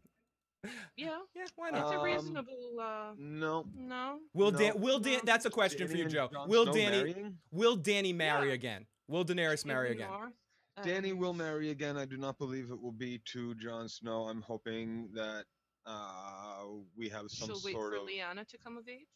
[0.96, 1.82] Yeah, yeah, why not?
[1.82, 2.80] it's a Um, reasonable.
[2.80, 3.64] Uh, No.
[3.74, 4.20] no.
[4.34, 4.58] Will no.
[4.58, 4.80] Dan?
[4.80, 5.14] Will Dan?
[5.14, 5.20] No.
[5.24, 6.28] That's a question for you, Joe.
[6.48, 6.96] Will Snow Danny?
[6.96, 7.38] marrying?
[7.52, 8.54] Will Danny marry Yeah.
[8.54, 8.86] again?
[9.06, 10.10] Will Daenerys marry the again?
[10.10, 10.32] north,
[10.82, 11.96] Danny will marry again.
[11.96, 14.28] I do not believe it will be to Jon Snow.
[14.28, 15.46] I'm hoping that
[15.86, 16.64] uh,
[16.96, 18.02] we have some She'll wait for of.
[18.02, 19.06] Lyanna to come of age.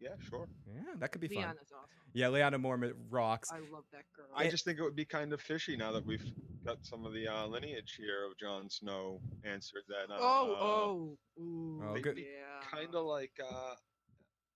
[0.00, 0.48] Yeah, sure.
[0.66, 1.44] Yeah, that could be fun.
[1.44, 1.88] Lyanna's awesome.
[2.12, 3.50] Yeah, Lyanna Mormont rocks.
[3.52, 4.26] I love that girl.
[4.34, 6.24] I just think it would be kind of fishy now that we've
[6.64, 10.12] got some of the uh, lineage here of Jon Snow answered that.
[10.12, 12.18] Uh, oh, oh, ooh, Oh, good.
[12.18, 12.60] yeah.
[12.70, 13.74] Kind of like uh,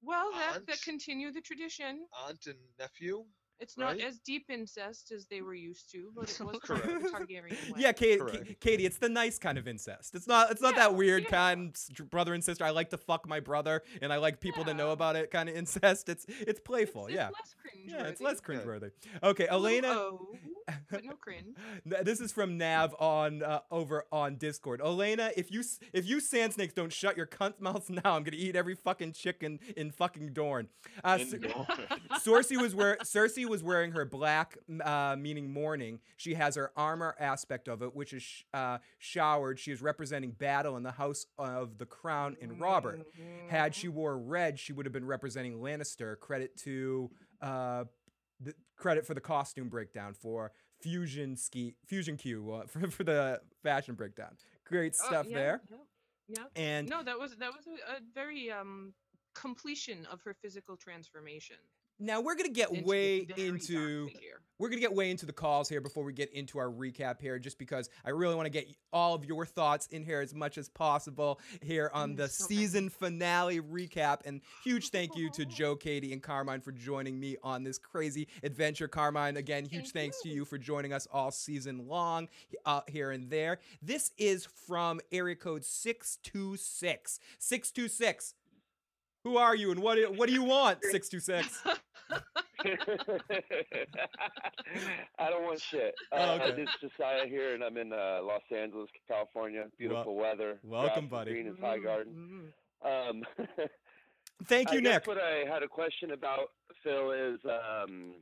[0.03, 2.07] Well, that that continue the tradition.
[2.27, 3.25] aunt and nephew.
[3.59, 4.01] It's not right?
[4.03, 6.85] as deep incest as they were used to, but it was Correct.
[6.87, 7.79] the Targaryen way.
[7.79, 8.61] Yeah, Katie, Correct.
[8.61, 10.15] Katie, it's the nice kind of incest.
[10.15, 10.51] It's not.
[10.51, 11.31] It's not Yeah, that weird yeah.
[11.31, 11.77] kind
[12.11, 12.65] brother and sister.
[12.65, 15.31] I like to fuck my brother, and I like people to know about it.
[15.31, 16.09] Kind of incest.
[16.09, 17.07] It's it's playful.
[17.07, 17.91] It's, yeah, it's less cringe.
[17.93, 18.05] yeah.
[18.09, 18.91] It's less cringeworthy.
[19.23, 19.89] Okay, Elena.
[19.89, 20.37] Oh,
[20.91, 21.57] but no cringe.
[22.03, 24.81] This is from Nav on uh, over on Discord.
[24.83, 25.63] Elena, if you
[25.95, 29.13] if you sand snakes don't shut your cunt mouths now, I'm gonna eat every fucking
[29.13, 30.69] chicken in fucking Dorne.
[31.03, 31.67] Uh, In Cer- Dorne.
[32.21, 36.01] Cersei was wear Cersei was wearing her black, uh, meaning mourning.
[36.17, 39.59] She has her armor aspect of it, which is sh- uh, showered.
[39.59, 43.07] She is representing battle in the House of the Crown in Robert.
[43.49, 46.19] Had she wore red, she would have been representing Lannister.
[46.19, 47.85] Credit to uh,
[48.41, 53.41] the credit for the costume breakdown for Fusion Ski Fusion Q uh, for, for the
[53.63, 54.37] fashion breakdown.
[54.67, 55.61] Great Oh, stuff yeah, there.
[55.71, 55.77] Yeah,
[56.29, 56.45] yeah.
[56.57, 58.93] And No, that was that was a, a very um
[59.35, 61.57] completion of her physical transformation.
[61.99, 64.11] Now we're gonna get into way into
[64.59, 67.39] we're gonna get way into the calls here before we get into our recap here,
[67.39, 70.57] just because I really want to get all of your thoughts in here as much
[70.57, 74.21] as possible here on Mm, the so season finale recap.
[74.25, 78.29] And huge thank you to Joe, Katie, and Carmine for joining me on this crazy
[78.43, 78.89] adventure.
[78.89, 82.29] Carmine, again, huge Thank thanks to you for joining us all season long,
[82.65, 83.59] uh, here and there.
[83.83, 88.33] This is from area code six two six six two six.
[89.25, 90.79] Who are you and what do- what do you want?
[90.83, 91.63] Six two six.
[95.19, 95.95] I don't want shit.
[96.13, 96.57] Oh, Uh, okay.
[96.63, 99.65] This is Josiah here, and I'm in uh, Los Angeles, California.
[99.79, 100.59] Beautiful weather.
[100.63, 101.33] welcome, grass buddy.
[101.33, 102.53] Green as Highgarden.
[102.85, 103.23] Um,
[104.47, 105.07] Thank you, I Nick.
[105.07, 106.51] what I had a question about,
[106.85, 108.15] Phil, is um,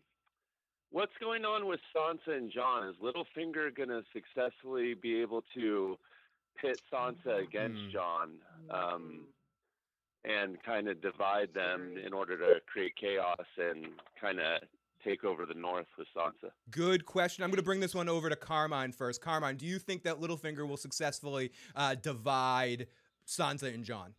[0.90, 2.88] what's going on with Sansa and Jon?
[2.88, 5.98] Is Littlefinger going to successfully be able to
[6.60, 7.90] pit Sansa against Hmm.
[7.92, 8.30] Jon
[8.70, 9.20] um,
[10.24, 13.86] and kind of divide them in order to create chaos and
[14.20, 14.62] kind of
[15.04, 16.50] take over the North with Sansa?
[16.70, 17.44] Good question.
[17.44, 19.20] I'm going to bring this one over to Carmine first.
[19.20, 22.86] Carmine, do you think that Littlefinger will successfully uh, divide
[23.26, 24.14] Sansa and Jon?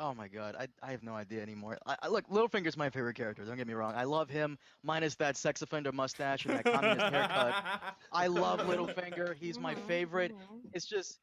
[0.00, 1.76] Oh my god, I, I have no idea anymore.
[1.84, 3.44] I, I look, Littlefinger's my favorite character.
[3.44, 3.94] Don't get me wrong.
[3.96, 7.54] I love him, minus that sex offender mustache and that communist haircut.
[8.12, 9.34] I love Littlefinger.
[9.34, 10.36] He's my favorite.
[10.72, 11.18] It's just,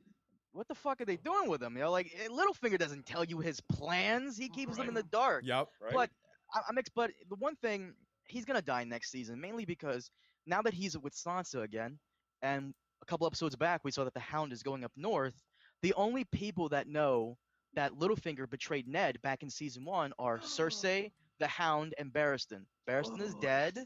[0.56, 1.76] what the fuck are they doing with him?
[1.76, 4.38] You know, like eh, Littlefinger doesn't tell you his plans.
[4.38, 5.44] He keeps them in the dark.
[5.46, 5.68] Yep.
[5.82, 5.94] Right?
[5.94, 6.10] But
[6.54, 7.94] I, I'm ex- but the one thing
[8.26, 10.10] he's gonna die next season, mainly because
[10.48, 12.00] now that he's with Sansa again,
[12.42, 15.36] and a couple episodes back we saw that the Hound is going up north.
[15.82, 17.38] The only people that know
[17.76, 22.64] that Littlefinger betrayed Ned back in season one are Cersei, the Hound, and Barristan.
[22.90, 23.76] Barristan is dead.
[23.78, 23.86] Right.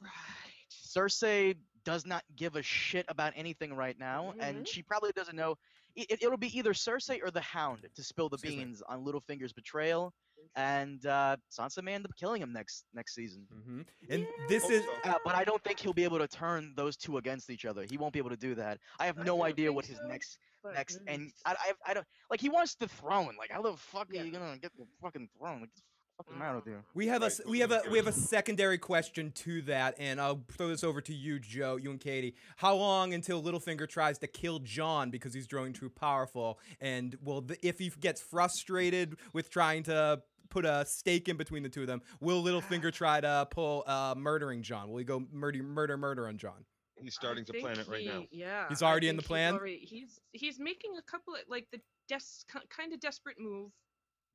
[0.71, 5.55] Cersei does not give a shit about anything right now, and she probably doesn't know.
[5.95, 8.63] It, it, it'll be either Cersei or the Hound to spill the Excuse me.
[8.65, 10.13] beans on Littlefinger's betrayal,
[10.56, 13.45] and uh, Sansa may end up killing him next next season.
[13.65, 14.84] hmm And this is.
[15.04, 17.86] Uh, but I don't think he'll be able to turn those two against each other.
[17.89, 18.80] He won't be able to do that.
[18.99, 21.32] I have no don't idea what his so, next but next and.
[21.45, 23.36] I, I I don't like he wants the throne.
[23.38, 24.21] Like how the fuck Yeah.
[24.21, 25.62] are you gonna get the fucking throne?
[25.62, 25.88] Like, what's the
[26.19, 26.77] fucking matter with you?
[26.93, 29.62] we have a Right, s- those we have a we have a secondary question to
[29.63, 32.36] that, and I'll throw this over to you, Joe, you and Katie.
[32.58, 37.41] How long until Littlefinger tries to kill Jon because he's growing too powerful, and will
[37.41, 41.82] the, if he gets frustrated with trying to put a stake in between the two
[41.82, 42.01] of them.
[42.21, 44.89] Will Littlefinger try to pull uh, murdering Jon?
[44.89, 46.65] Will he go murder, murder, murder on Jon?
[46.99, 48.23] He's starting to think plan it right now.
[48.32, 48.65] Yeah.
[48.67, 49.53] He's already in the plan?
[49.53, 51.79] He's, already, he's he's making a couple of like the
[52.10, 53.69] des- kind of desperate move,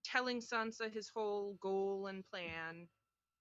[0.05, 2.87] telling Sansa his whole goal and plan,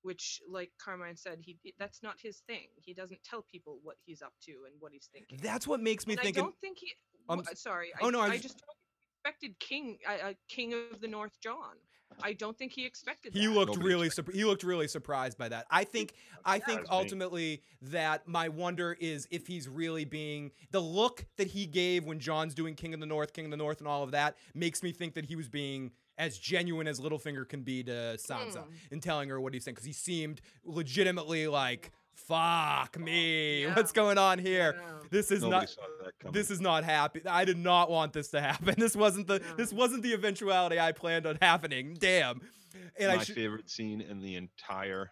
[0.02, 2.68] which, like Carmine said, he that's not his thing.
[2.76, 5.40] He doesn't tell people what he's up to and what he's thinking.
[5.42, 6.38] That's what makes me and think.
[6.38, 6.94] I don't think he.
[7.30, 7.92] Um, w- sorry.
[8.02, 8.76] oh, I, no, I I, just don't
[9.24, 11.76] expected King, uh, uh, King of the North, Jon.
[12.22, 13.34] I don't think he expected.
[13.34, 15.66] He looked Nobody really surp- he looked really surprised by that.
[15.72, 16.14] I think
[16.46, 16.98] I think Surprised me.
[16.98, 22.20] ultimately that my wonder is if he's really being the look that he gave when
[22.20, 24.84] Jon's doing King of the North, King of the North and all of that makes
[24.84, 28.68] me think that he was being as genuine as Littlefinger can be to Sansa Mm.
[28.92, 33.64] in telling her what he's saying cuz he seemed legitimately like fuck me.
[33.64, 33.74] Yeah.
[33.76, 34.76] What's going on here?
[34.78, 35.00] Yeah.
[35.10, 36.34] This is Nobody not saw that coming.
[36.34, 37.22] this is not happy.
[37.26, 38.76] I did not want this to happen.
[38.78, 39.56] This wasn't the No.
[39.56, 41.96] this wasn't the eventuality I planned on happening.
[42.00, 42.42] Damn.
[42.98, 45.12] And my I should favorite scene in the entire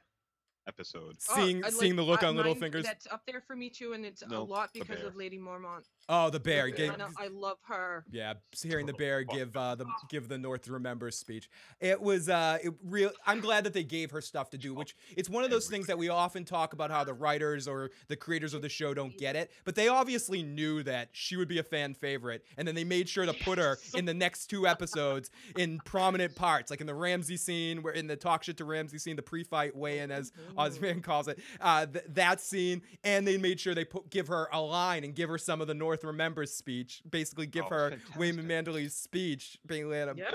[0.68, 1.18] episode.
[1.30, 2.84] Oh, seeing I seeing the look I- on mine- Littlefinger's.
[2.86, 5.84] That's up there for me too, and it's a lot because of Lady Mormont.
[6.10, 6.66] Oh, the bear.
[6.66, 8.06] I, Gave, know- I love her.
[8.12, 11.50] yeah, hearing the bear give uh, the give the North remembers speech.
[11.80, 13.12] It was uh, it real.
[13.26, 15.88] I'm glad that they gave her stuff to do, which it's one of those things
[15.88, 19.18] that we often talk about how the writers or the creators of the show don't
[19.18, 22.76] get it, but they obviously knew that she would be a fan favorite, and then
[22.76, 26.82] they made sure to put her in the next two episodes in prominent parts, like
[26.82, 30.12] in the Ramsay scene, where in the talk shit to Ramsay scene, the pre-fight weigh-in,
[30.12, 30.32] as
[30.70, 34.48] Ozman calls it, uh, th- that scene, and they made sure they put give her
[34.52, 37.90] a line and give her some of the North remembers speech, basically give Oh, her
[38.18, 38.74] Wayman fantastic.
[38.76, 40.18] Mandalay's speech, being let him.
[40.18, 40.32] Yeah.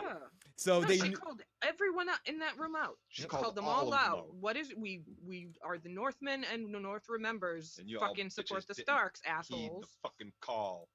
[0.59, 2.97] So No, they she called everyone out in that room out.
[3.09, 4.19] She She called called them all all of them out.
[4.19, 4.35] out.
[4.35, 7.77] What is we we are the Northmen and the North remembers.
[7.79, 9.35] And you fucking support the didn't Starks, Heed the
[9.67, 9.87] assholes.
[10.03, 10.89] fucking call.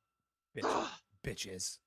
[0.57, 0.87] bitch,
[1.23, 1.77] bitches.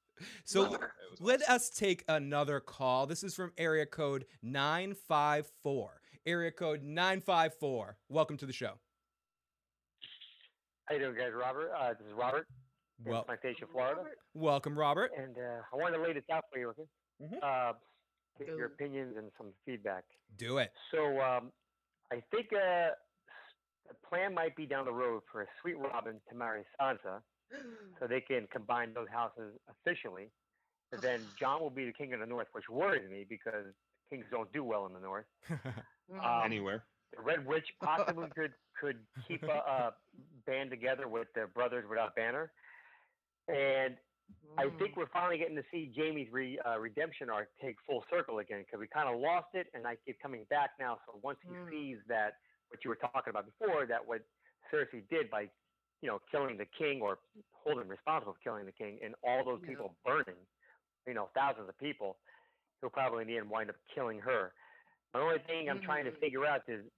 [0.45, 0.87] So Love her.
[0.87, 3.07] It was let us take another call.
[3.09, 6.01] This is from area code 954.
[6.27, 7.97] Area code 954.
[8.09, 8.73] Welcome to the show.
[10.87, 11.33] How you doing, guys?
[11.39, 11.71] Robert.
[11.79, 12.47] Uh, this is Robert
[13.05, 14.03] in Well, Plantation, Florida,
[14.35, 15.11] welcome, Robert.
[15.19, 16.85] and uh, I wanted to lay this out for you, okay?
[17.23, 17.43] Mhm.
[17.43, 17.73] Uh,
[18.39, 20.05] get your opinions and some feedback.
[20.37, 20.73] Do it.
[20.93, 21.51] So um,
[22.13, 22.91] I think uh,
[23.89, 27.21] the plan might be down the road for Sweet Robin to marry Sansa,
[28.01, 30.31] so they can combine those houses officially.
[30.91, 33.67] But then Jon will be the king of the North, which worries me because
[34.11, 35.27] kings don't do well in the North.
[36.13, 36.85] Um, Anywhere.
[37.17, 39.97] Red Witch possibly could could keep a, a
[40.47, 42.53] band together with the Brothers Without Banner,
[43.49, 43.99] and
[44.57, 44.79] I Mm.
[44.79, 48.63] think we're finally getting to see Jamie's re, uh, redemption arc take full circle again
[48.63, 51.01] because we kind of lost it, and I keep coming back now.
[51.07, 51.71] So once he Mm.
[51.71, 52.35] sees that
[52.69, 54.23] what you were talking about before, that what
[54.73, 55.43] Cersei did by,
[56.01, 57.21] you know, killing the king or
[57.53, 59.69] holding responsible for killing the king, and all those Yeah.
[59.69, 60.47] people burning,
[61.07, 62.21] you know, thousands of people,
[62.81, 64.55] he'll probably in the end wind up killing her.
[65.15, 66.21] The only thing I'm trying to Mm.
[66.21, 66.91] figure out is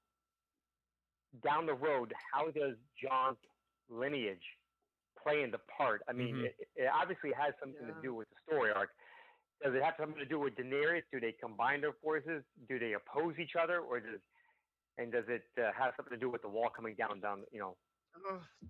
[1.40, 3.38] down the road, how does Jon's
[3.88, 4.58] lineage
[5.16, 6.02] play into part?
[6.08, 6.44] I mean, Mhm.
[6.46, 7.94] it, it obviously has something Yeah.
[7.94, 8.96] to do with the story arc.
[9.62, 11.04] Does it have something to do with Daenerys?
[11.10, 12.42] Do they combine their forces?
[12.68, 14.20] Do they oppose each other, or does
[14.98, 17.58] and does it uh, have something to do with the wall coming down, down, you
[17.58, 17.76] know, Ugh,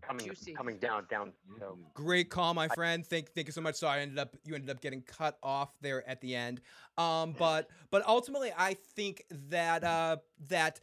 [0.02, 0.52] coming Juicy.
[0.54, 1.32] coming down, down?
[1.58, 1.94] So Mhm.
[1.94, 3.06] Great call, my friend.
[3.06, 3.76] Thank thank you so much.
[3.76, 6.60] Sorry, I ended up you ended up getting cut off there at the end.
[6.98, 10.80] Um, but but ultimately, I think that uh that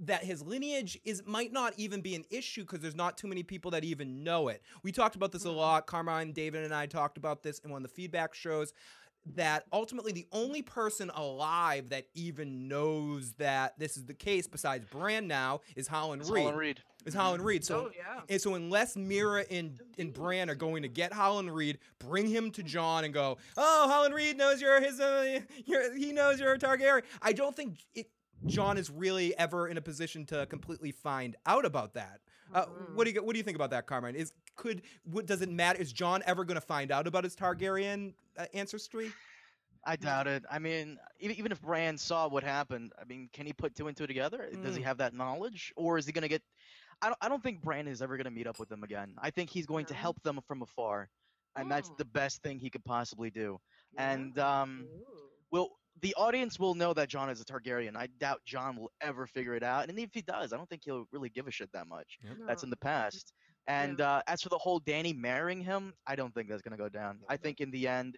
[0.00, 3.42] that his lineage is might not even be an issue because there's not too many
[3.42, 4.62] people that even know it.
[4.84, 5.56] We talked about this a Mhm.
[5.56, 5.86] lot.
[5.86, 8.72] Carmine, David, and I talked about this in one of the feedback shows.
[9.34, 14.86] That ultimately the only person alive that even knows that this is the case, besides
[14.86, 16.42] Bran now, is Howland It's Reed.
[16.42, 16.82] Howland Reed.
[17.06, 17.64] Is Howland Reed.
[17.64, 18.20] So oh yeah.
[18.28, 22.50] and so unless Meera and, and Bran are going to get Howland Reed, bring him
[22.50, 26.52] to Jon and go, oh, Howland Reed knows you're his, uh, you're, he knows you're
[26.52, 27.02] a Targaryen.
[27.22, 28.10] I don't think it,
[28.46, 32.20] Jon is really ever in a position to completely find out about that.
[32.52, 34.14] Uh, what do you what do you think about that, Carmine?
[34.14, 35.78] Is could what does it matter?
[35.80, 39.12] Is Jon ever going to find out about his Targaryen uh, ancestry?
[39.84, 40.44] I doubt it.
[40.50, 43.86] I mean, even even if Bran saw what happened, I mean, can he put two
[43.88, 44.48] and two together?
[44.62, 44.86] Does he Mm.
[44.86, 46.42] have that knowledge, or is he gonna get?
[47.02, 47.18] I don't.
[47.20, 49.14] I don't think Brandon is ever gonna meet up with them again.
[49.20, 51.08] I think he's going to help them from afar,
[51.56, 51.94] and that's Oh.
[51.98, 53.58] the best thing he could possibly do.
[53.94, 54.10] Yeah.
[54.12, 55.30] And um, Ooh.
[55.50, 57.96] will the audience will know that Jon is a Targaryen.
[57.96, 60.82] I doubt Jon will ever figure it out, and if he does, I don't think
[60.84, 62.18] he'll really give a shit that much.
[62.46, 63.32] That's in the past.
[63.66, 66.88] And uh, as for the whole Danny marrying him, I don't think that's gonna go
[66.88, 67.20] down.
[67.28, 68.16] I think in the end,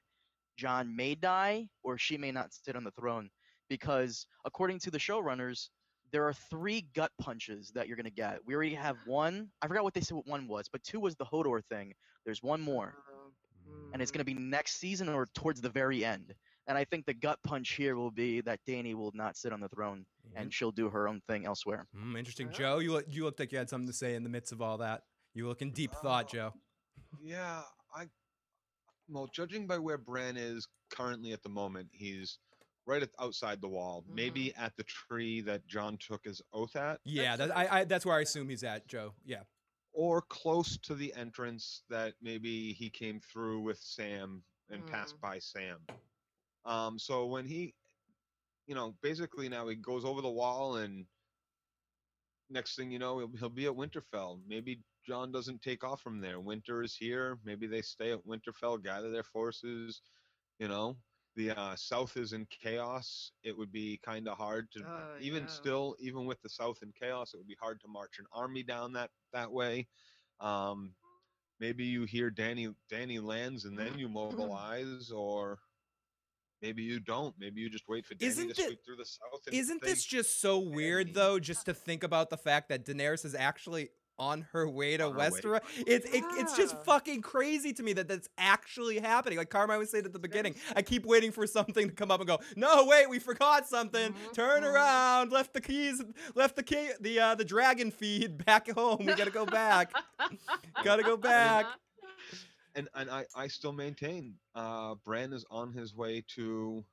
[0.56, 3.30] Jon may die or she may not sit on the throne
[3.68, 5.70] because according to the showrunners,
[6.12, 8.40] there are three gut punches that you're gonna get.
[8.44, 9.51] We already have one.
[9.62, 11.94] I forgot what they said what one was, but two was the Hodor thing.
[12.25, 14.14] There's one more, Uh, and it's mm.
[14.14, 16.35] gonna be next season or towards the very end.
[16.66, 19.61] And I think the gut punch here will be that Danny will not sit on
[19.61, 21.88] the throne and she'll do her own thing elsewhere.
[21.96, 22.79] Mm, interesting, Joe.
[22.79, 24.79] You look, you looked like you had something to say in the midst of all
[24.79, 25.03] that.
[25.35, 26.53] You look in deep thought, Joe.
[27.20, 27.62] Yeah,
[27.94, 28.07] I.
[29.09, 32.38] Well, judging by where Bran is currently at the moment, he's
[32.86, 34.14] right at, outside the wall, Mm-hmm.
[34.14, 38.04] maybe at the tree that Jon took his oath at, Yeah, that, I, I that's
[38.06, 39.14] where I assume he's at, Joe.
[39.24, 39.42] Yeah.
[39.92, 45.38] or close to the entrance that maybe he came through with Sam and passed by
[45.40, 45.78] Sam.
[46.64, 47.74] Um, so when he,
[48.66, 51.06] you know, basically now he goes over the wall and
[52.50, 54.38] next thing you know, he'll, he'll be at Winterfell.
[54.46, 56.38] Maybe Jon doesn't take off from there.
[56.40, 57.38] Winter is here.
[57.44, 60.02] Maybe they stay at Winterfell, gather their forces.
[60.58, 60.96] You know,
[61.40, 63.33] the uh, South is in chaos.
[63.42, 65.48] It would be kind of hard to, Uh, even yeah.
[65.48, 68.62] still, even with the South in chaos, it would be hard to march an army
[68.62, 69.87] down that that way.
[70.40, 70.94] Um,
[71.59, 75.59] maybe you hear Danny Danny lands and then you mobilize, or
[76.62, 77.35] maybe you don't.
[77.38, 79.40] Maybe you just wait for Danny Isn't to sweep through the South.
[79.46, 81.38] And Isn't they- this just so weird though?
[81.38, 85.14] Just to think about the fact that Daenerys is actually on her way to On
[85.14, 85.18] her.
[85.18, 85.61] Westeros.
[85.87, 89.38] It's it, it's just fucking crazy to me that that's actually happening.
[89.38, 92.20] Like Carmine was saying at the beginning, I keep waiting for something to come up
[92.20, 94.12] and go, no, wait, we forgot something.
[94.12, 94.72] Mhm, Turn mhm.
[94.72, 95.33] around.
[95.33, 96.02] Left the keys.
[96.37, 96.90] Left the key.
[97.00, 98.98] The uh, the dragon feed back home.
[99.06, 99.90] We gotta go back.
[100.85, 101.66] gotta go back.
[102.76, 106.85] and and I I still maintain uh Bran is on his way to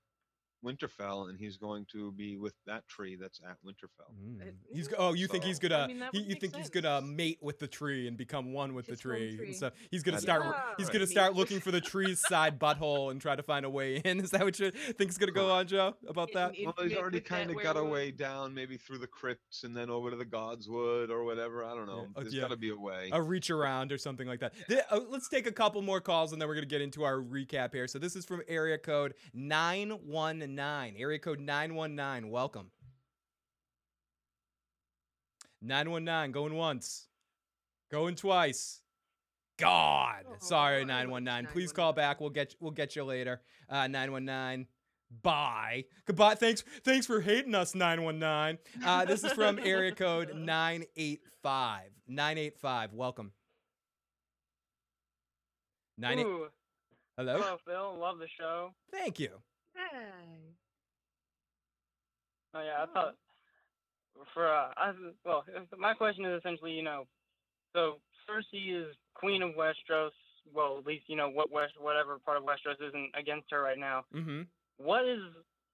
[0.65, 4.13] Winterfell and he's going to be with that tree that's at Winterfell.
[4.21, 4.53] Mm.
[4.71, 7.37] He's oh, you think he's gonna I mean, he, you make think he's gonna mate
[7.41, 9.35] with the tree and become one with His the tree.
[9.37, 9.47] tree.
[9.47, 10.61] And so he's gonna start Yeah.
[10.77, 10.93] he's Right.
[10.93, 14.19] gonna start looking for the tree's side butthole and try to find a way in.
[14.27, 15.95] Is that what you think is gonna go on, Joe?
[16.07, 16.55] About that?
[16.57, 19.63] In- Well, he's mate already kind of got a way down, maybe through the crypts
[19.63, 21.63] and then over to the Godswood or whatever.
[21.63, 22.07] I don't know.
[22.15, 22.41] Oh, There's yeah.
[22.41, 23.09] got to be a way.
[23.13, 24.53] A reach around or something like that.
[24.67, 27.17] Th- uh, let's take a couple more calls and then we're gonna get into our
[27.17, 27.87] recap here.
[27.87, 30.95] So this is from area code nine one nine.
[30.97, 32.29] Area code nine one nine.
[32.29, 32.71] Welcome.
[35.61, 36.31] Nine one nine.
[36.31, 37.07] Going once.
[37.91, 38.81] Going twice.
[39.57, 40.25] God.
[40.29, 41.51] Oh, Sorry, I like 919.
[41.51, 42.21] Please call back.
[42.21, 43.41] We'll get we'll get you later.
[43.69, 44.67] Uh 919.
[45.23, 45.85] Bye.
[46.05, 46.35] Goodbye.
[46.35, 48.59] Thanks thanks for hating us 919.
[48.85, 51.81] Uh this is from area code 985.
[52.07, 52.93] 985.
[52.93, 53.31] Welcome.
[55.97, 56.47] 98 Ooh,
[57.17, 57.41] Hello?
[57.41, 57.99] hello, Phil.
[57.99, 58.71] Love the show.
[58.91, 59.29] Thank you.
[59.77, 60.55] Hey.
[62.53, 63.15] Oh yeah, I thought
[64.33, 64.93] for uh, I,
[65.25, 65.43] well,
[65.77, 67.05] my question is essentially, you know,
[67.73, 70.11] so Cersei is queen of Westeros.
[70.53, 73.77] Well, at least you know what West, whatever part of Westeros isn't against her right
[73.77, 74.05] now.
[74.15, 74.43] Mm-hmm.
[74.77, 75.19] What is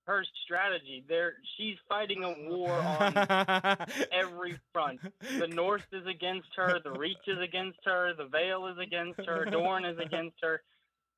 [0.06, 1.04] her strategy?
[1.08, 3.16] There, she's fighting a war on
[4.12, 5.00] every front.
[5.40, 6.80] The North is against her.
[6.84, 8.14] The Reach is against her.
[8.18, 9.46] The Vale is against her.
[9.46, 10.62] Dorne is against her.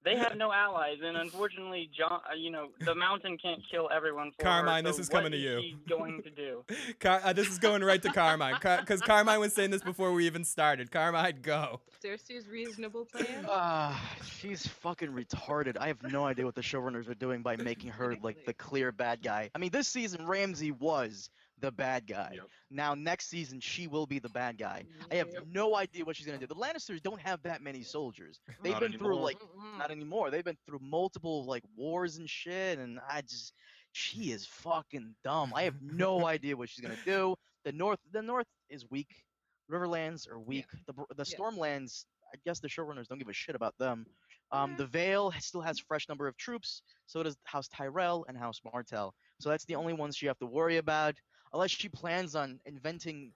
[0.06, 4.32] They have no allies, and unfortunately, John, uh, you know, the Mountain can't kill everyone.
[4.38, 5.60] For Carmine, her, this is coming to you.
[5.62, 6.64] she going to do?
[7.00, 10.28] Car- uh, this is going right to Carmine because Carmine was saying this before we
[10.28, 10.92] even started.
[10.92, 11.82] Carmine, go.
[12.04, 13.48] Cersei's reasonable plan.
[13.50, 15.76] Ah, she's fucking retarded.
[15.80, 18.92] I have no idea what the showrunners are doing by making her like the clear
[18.92, 19.50] bad guy.
[19.56, 22.32] I mean, this season Ramsay was the bad guy.
[22.36, 22.48] Yep.
[22.70, 24.84] Now next season she will be the bad guy.
[25.12, 26.48] I have no idea what she's gonna do.
[26.48, 28.40] The Lannisters don't have that many soldiers.
[28.62, 29.38] They've Not been through like
[29.78, 30.32] not anymore.
[30.32, 33.54] They've been through multiple like wars and shit, and I just
[33.94, 35.54] she is fucking dumb.
[35.56, 37.36] I have no idea what she's gonna do.
[37.64, 39.16] The North, the North is weak.
[39.72, 40.66] Riverlands are weak.
[40.88, 41.38] The br- the Yeah.
[41.38, 44.06] Stormlands, I guess the showrunners don't give a shit about them.
[44.52, 46.82] Um, the Vale still has fresh number of troops.
[47.08, 49.16] So does House Tyrell and House Martell.
[49.40, 51.16] So that's the only ones you have to worry about,
[51.56, 53.32] unless she plans on inventing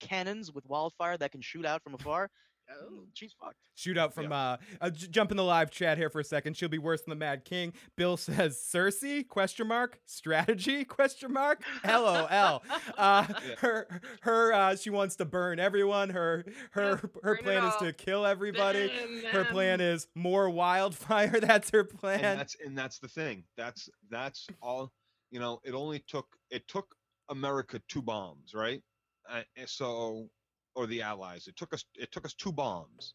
[0.00, 2.30] cannons with wildfire that can shoot out from afar.
[2.72, 3.00] Oh.
[3.14, 3.56] She's fucked.
[3.74, 6.56] Shoot out from uh, uh j- jump in the live chat here for a second.
[6.56, 7.72] She'll be worse than the Mad King.
[7.96, 12.62] Bill says Cersei question mark strategy question mark LOL.
[12.96, 13.54] Uh, Yeah.
[13.58, 16.10] her her uh, she wants to burn everyone.
[16.10, 18.88] Her her her plan is to kill everybody.
[18.88, 21.40] Burn Her plan is more wildfire.
[21.42, 22.20] That's her plan.
[22.24, 23.42] and that's and that's the thing.
[23.56, 24.92] That's that's all.
[25.32, 26.94] You know, it only took it took
[27.30, 28.82] America two bombs, right?
[29.28, 30.28] Uh, and so,
[30.74, 31.46] or the Allies.
[31.46, 33.14] It took us it took us two bombs.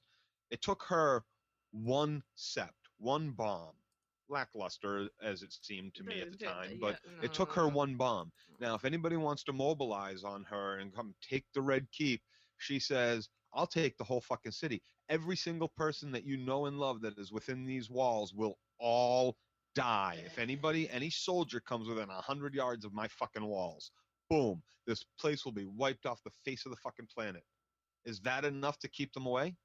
[0.50, 1.24] It took her
[1.72, 3.74] one sept, one bomb.
[4.28, 7.96] Lackluster as it seemed to me at the time, yeah, but it took her one
[7.96, 8.32] bomb.
[8.60, 12.24] Now, if anybody wants to mobilize on her and come take the Red Keep,
[12.58, 14.82] she says, "I'll take the whole fucking city.
[15.10, 19.38] Every single person that you know and love that is within these walls will all
[19.76, 20.24] die.
[20.26, 23.92] If anybody, any soldier comes within a hundred yards of my fucking walls,
[24.30, 27.44] boom, this place will be wiped off the face of the fucking planet.
[28.06, 29.56] Is that enough to keep them away?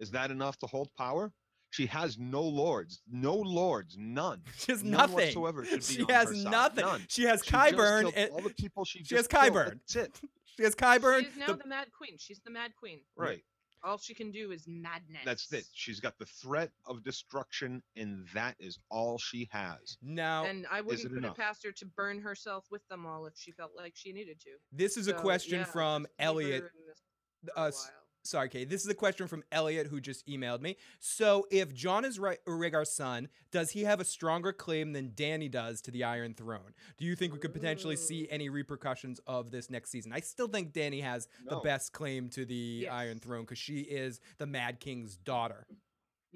[0.00, 1.32] Is that enough to hold power?
[1.70, 4.42] She has no lords, no lords, none.
[4.58, 5.14] She has None nothing.
[5.16, 6.84] whatsoever She has nothing.
[6.84, 7.04] none.
[7.08, 8.00] She has She Qyburn.
[8.02, 9.70] killed and- all the people she, she has just killed, Qyburn.
[9.72, 10.20] That's it.
[10.56, 11.24] She has Qyburn.
[11.24, 12.16] She's now the- the Mad Queen.
[12.18, 13.00] She's the Mad Queen.
[13.14, 13.42] Right.
[13.84, 15.22] All she can do is madness.
[15.24, 15.64] That's it.
[15.72, 19.96] She's got the threat of destruction, and that is all she has.
[20.02, 21.38] now, And I Is wouldn't it put enough?
[21.38, 24.40] it past her to burn herself with them all if she felt like she needed
[24.40, 24.50] to.
[24.72, 26.62] this is a question yeah, from Elliot.
[26.62, 27.00] her in this
[27.44, 27.95] for a Uh, s- while.
[28.26, 28.68] Sorry, Kate.
[28.68, 30.76] This is a question from Elliot who just emailed me.
[30.98, 35.48] So, if Jon is right, Rhaegar's son, does he have a stronger claim than Danny
[35.48, 36.74] does to the Iron Throne?
[36.98, 40.12] Do you think we could potentially see any repercussions of this next season?
[40.12, 42.92] I still think Danny has the best claim to the Yes.
[42.92, 45.66] Iron Throne because she is the Mad King's daughter,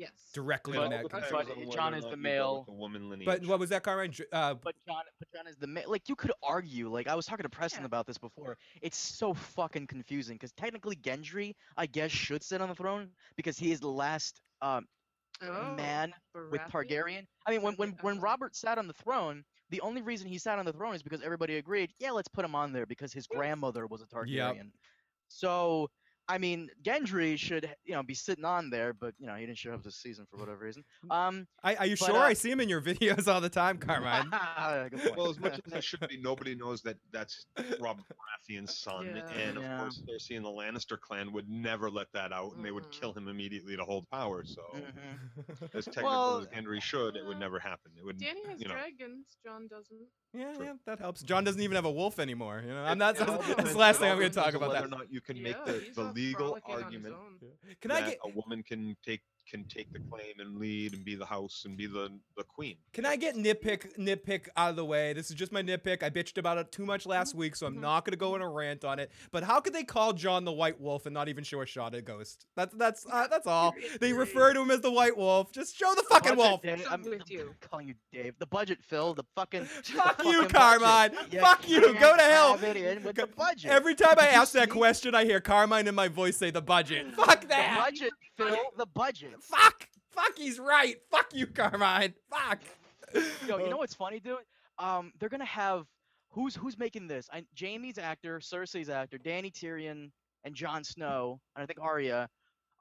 [0.00, 0.30] Yes.
[0.32, 3.26] directly But- the Mad but- but Jon is the male- the woman lineage.
[3.26, 4.14] But what was that, Carmine?
[4.32, 5.90] Uh, But Jon, but Jon is the male.
[5.90, 6.88] like you could argue.
[6.88, 7.86] Like I was talking to Preston Yeah.
[7.86, 8.56] about this before.
[8.80, 13.58] It's so fucking confusing because technically Gendry, I guess, should sit on the throne because
[13.58, 14.86] he is the last um,
[15.42, 16.12] Oh, man
[16.50, 17.26] with Targaryen.
[17.46, 18.22] I mean, when when when Uh-huh.
[18.24, 21.22] Robert sat on the throne, the only reason he sat on the throne is because
[21.22, 24.70] everybody agreed, yeah, let's put him on there because his grandmother was a Targaryen.
[25.28, 25.88] So
[26.30, 29.58] I mean, Gendry should you know be sitting on there, but you know he didn't
[29.58, 30.84] show up this season for whatever reason.
[31.10, 32.16] Um, I, are you but, sure?
[32.16, 34.30] uh, I see him in your videos all the time, Carmine.
[34.90, 35.16] good.
[35.16, 37.46] Well, as much as it should be, nobody knows that that's
[37.80, 38.04] Robert
[38.48, 39.28] Baratheon's son, Yeah.
[39.34, 39.78] and of Yeah.
[39.80, 42.92] course, Cersei and the Lannister clan would never let that out, and they would Mhm.
[42.92, 44.44] kill him immediately to hold power.
[44.44, 45.74] So, Mhm.
[45.74, 47.90] as technical Well, as Henry should, it would never happen.
[47.98, 48.74] It would, Danny has you know.
[48.74, 49.36] dragons.
[49.44, 50.06] Jon doesn't.
[50.32, 50.64] Yeah, True.
[50.64, 51.22] yeah, that helps.
[51.22, 52.62] Jon doesn't even have a wolf anymore.
[52.64, 53.16] You know, I'm not.
[53.20, 54.94] It That's the last thing I'm going to talk on about whether that.
[54.94, 57.50] or not you can yeah, make the, the legal frolicking on his argument own.
[57.80, 58.18] Can I get?
[58.24, 61.76] a woman can take can take the claim and lead and be the house and
[61.76, 62.76] be the the queen.
[62.92, 65.12] Can I get nitpick nitpick out of the way?
[65.12, 66.02] This is just my nitpick.
[66.02, 67.80] I bitched about it too much last week, so I'm Mhm.
[67.80, 69.10] not gonna go in a rant on it.
[69.32, 71.94] But how could they call Jon the White Wolf and not even show a shot
[71.94, 72.46] at Ghost?
[72.54, 73.74] That's that's uh, that's all.
[74.00, 75.50] They refer to him as the White Wolf.
[75.52, 76.62] Just show the fucking Budget, wolf.
[76.62, 76.86] Dave.
[76.86, 77.54] I'm I'm, with I'm you.
[77.60, 78.34] calling you Dave.
[78.38, 79.14] The budget, Phil.
[79.14, 79.62] The fucking.
[79.62, 80.52] the Fuck you, fucking budget.
[80.52, 81.10] Carmine.
[81.40, 81.80] Fuck you.
[81.98, 82.56] Go to hell.
[82.56, 83.70] have it with the budget.
[83.70, 87.12] Every time I ask that question, I hear Carmine in my voice say the budget.
[87.14, 87.74] Fuck that.
[87.74, 88.56] The budget, Phil.
[88.76, 89.39] The budget.
[89.42, 89.88] Fuck.
[90.10, 90.36] Fuck.
[90.36, 90.96] He's right.
[91.10, 92.14] Fuck you, Carmine.
[92.30, 92.60] Fuck.
[93.46, 94.38] Yo, you know what's funny, dude?
[94.78, 95.86] Um, they're gonna have
[96.30, 97.28] who's who's making this?
[97.32, 100.10] I, Jamie's actor, Cersei's actor, Danny Tyrion,
[100.44, 102.28] and Jon Snow, and I think Arya.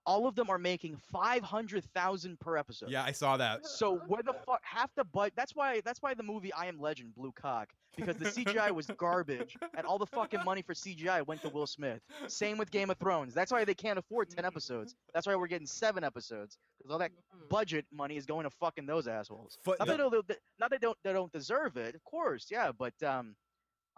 [0.10, 2.90] All of them are making five hundred thousand per episode.
[2.90, 3.68] Yeah, I saw that.
[3.68, 5.34] So where the fuck half the budget?
[5.36, 8.88] That's why that's why the movie I Am Legend blew cock because the CGI was
[8.98, 12.02] garbage and all the fucking money for CGI went to Will Smith.
[12.28, 13.36] Same with Game of Thrones.
[13.36, 14.96] That's why they can't afford ten episodes.
[15.14, 17.50] That's why we're getting seven episodes because all that Mhm.
[17.50, 19.60] budget money is going to fucking those assholes.
[19.64, 22.48] Fu- not, the- that they not that they don't they don't deserve it, of course,
[22.50, 23.36] yeah, but um,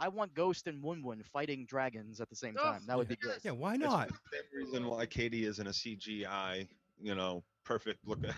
[0.02, 2.82] I want Ghost and Wun Wun fighting dragons at the same Oh, time.
[2.88, 3.40] That would be good.
[3.44, 4.10] Yeah, why It's not?
[4.10, 6.68] the same reason why Katie isn't a CGI,
[7.00, 8.36] you know, perfect look at.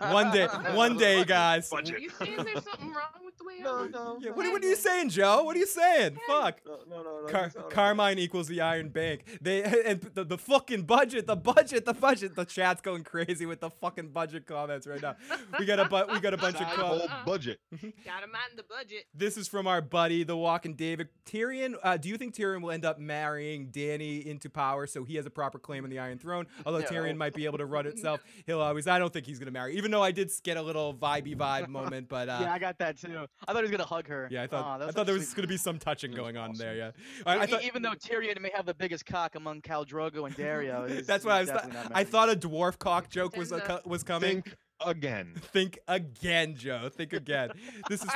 [0.12, 1.68] One day, one day, guys.
[1.70, 1.96] Budget.
[1.96, 3.90] Are you saying there's something wrong with the way I No, look?
[3.92, 4.18] no.
[4.20, 5.42] Yeah, what, what are you saying, Joe?
[5.44, 6.18] What are you saying?
[6.26, 6.60] Fuck.
[6.66, 7.20] No, no, no.
[7.22, 9.24] no, Car- it's not- Carmine equals the Iron Bank.
[9.40, 12.34] They and the, the fucking budget, the budget, the budget.
[12.36, 15.16] The chat's going crazy with the fucking budget comments right now.
[15.58, 17.06] We got a bu- we got a bunch of That comments.
[17.06, 17.60] whole budget.
[18.04, 19.04] Gotta mind the budget.
[19.14, 21.08] This is from our buddy, the Walking David.
[21.26, 25.16] Tyrion, uh, do you think Tyrion will end up marrying Danny into power so he
[25.16, 26.46] has a proper claim on the Iron Throne?
[26.66, 26.86] Although No.
[26.86, 28.86] Tyrion might be able to run itself, he'll always.
[28.86, 29.76] I don't think he's gonna marry.
[29.76, 32.78] Even though I did get a little vibey vibe moment, but uh, yeah, I got
[32.78, 33.26] that too.
[33.46, 34.28] I thought he was gonna hug her.
[34.30, 36.32] yeah, I Aw, thought that I thought there was gonna be some touching That was
[36.32, 36.58] going on awesome.
[36.66, 36.74] there.
[36.76, 36.90] Yeah,
[37.26, 37.64] I, I thought.
[37.64, 41.34] even though Tyrion may have the biggest cock among Khal Drogo and Daario, That's what
[41.34, 41.56] I he's was.
[41.62, 44.42] definitely not I thought a dwarf cock joke was And, was coming.
[44.42, 45.32] Think again.
[45.52, 46.88] Think again, Joe.
[46.92, 47.50] Think again.
[47.88, 48.10] this is.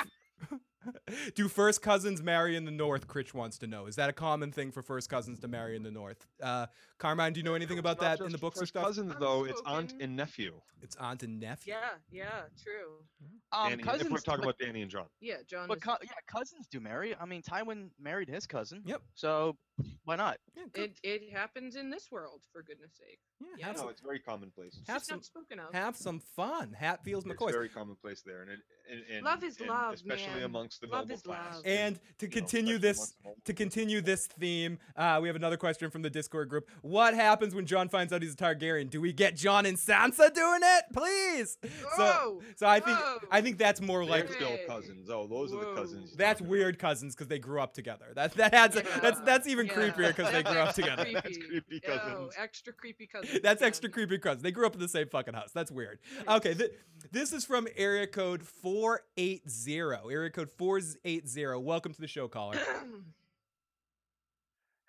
[1.34, 3.07] Do first cousins marry in the North?
[3.07, 3.86] Critch wants to know.
[3.86, 6.26] Is that a common thing for first cousins to marry in the North?
[6.43, 6.66] Uh,
[6.99, 8.84] Carmine, do you know anything about that in the just books or first stuff?
[8.84, 9.45] cousins though.
[9.45, 10.61] It's aunt and nephew.
[10.82, 11.74] It's aunt and nephew.
[11.74, 13.05] Yeah, yeah, true.
[13.53, 14.07] um, Danny, cousins.
[14.07, 15.07] if we're talking but, about Danny and Jon.
[15.20, 15.68] Yeah, Jon.
[15.68, 17.14] but is, cou- yeah, cousins do marry.
[17.20, 18.82] I mean, Tywin married his cousin.
[18.86, 19.03] Yep.
[19.14, 19.57] So
[20.05, 20.39] why not?
[20.57, 23.18] Yeah, it it happens in this world, for goodness sake.
[23.41, 23.66] yeah, yeah.
[23.66, 24.79] have, No, some, it's very commonplace.
[24.89, 25.72] Have some- not spoken of.
[25.74, 26.72] have some fun.
[26.79, 27.49] Hatfields McCoy.
[27.49, 28.59] It's very commonplace there, and, it,
[28.91, 30.43] and, and Love is and love, especially man.
[30.45, 31.55] amongst the Love noble is class.
[31.57, 31.62] love.
[31.66, 35.29] And to you know, continue this, amongst the noble to continue this theme, uh, we
[35.29, 36.68] have another question from the Discord group.
[36.83, 38.91] What happens when Jon finds out he's a Targaryen?
[38.91, 40.85] Do we get Jon and Sansa doing it?
[40.93, 41.59] Please.
[41.97, 42.43] So, Whoa!
[42.57, 43.18] so I think Whoa!
[43.31, 45.09] I think that's more They're like still cousins.
[45.11, 46.14] Oh, those are the cousins.
[46.16, 48.07] that's talking weird cousins because they grew up together.
[48.14, 49.75] That that adds a, that's that's even yeah.
[49.75, 51.05] creepier because they grew up together.
[51.05, 51.21] Creepy.
[51.23, 52.35] That's creepy Yo, cousins.
[52.39, 53.41] extra creepy cousins.
[53.43, 54.43] That's extra creepy cousins.
[54.43, 55.51] They grew up in the same fucking house.
[55.53, 55.99] That's weird.
[56.29, 56.73] Okay, th-
[57.12, 60.11] this is from area code 480.
[60.12, 61.61] Area code 480.
[61.62, 62.59] Welcome to the show, caller.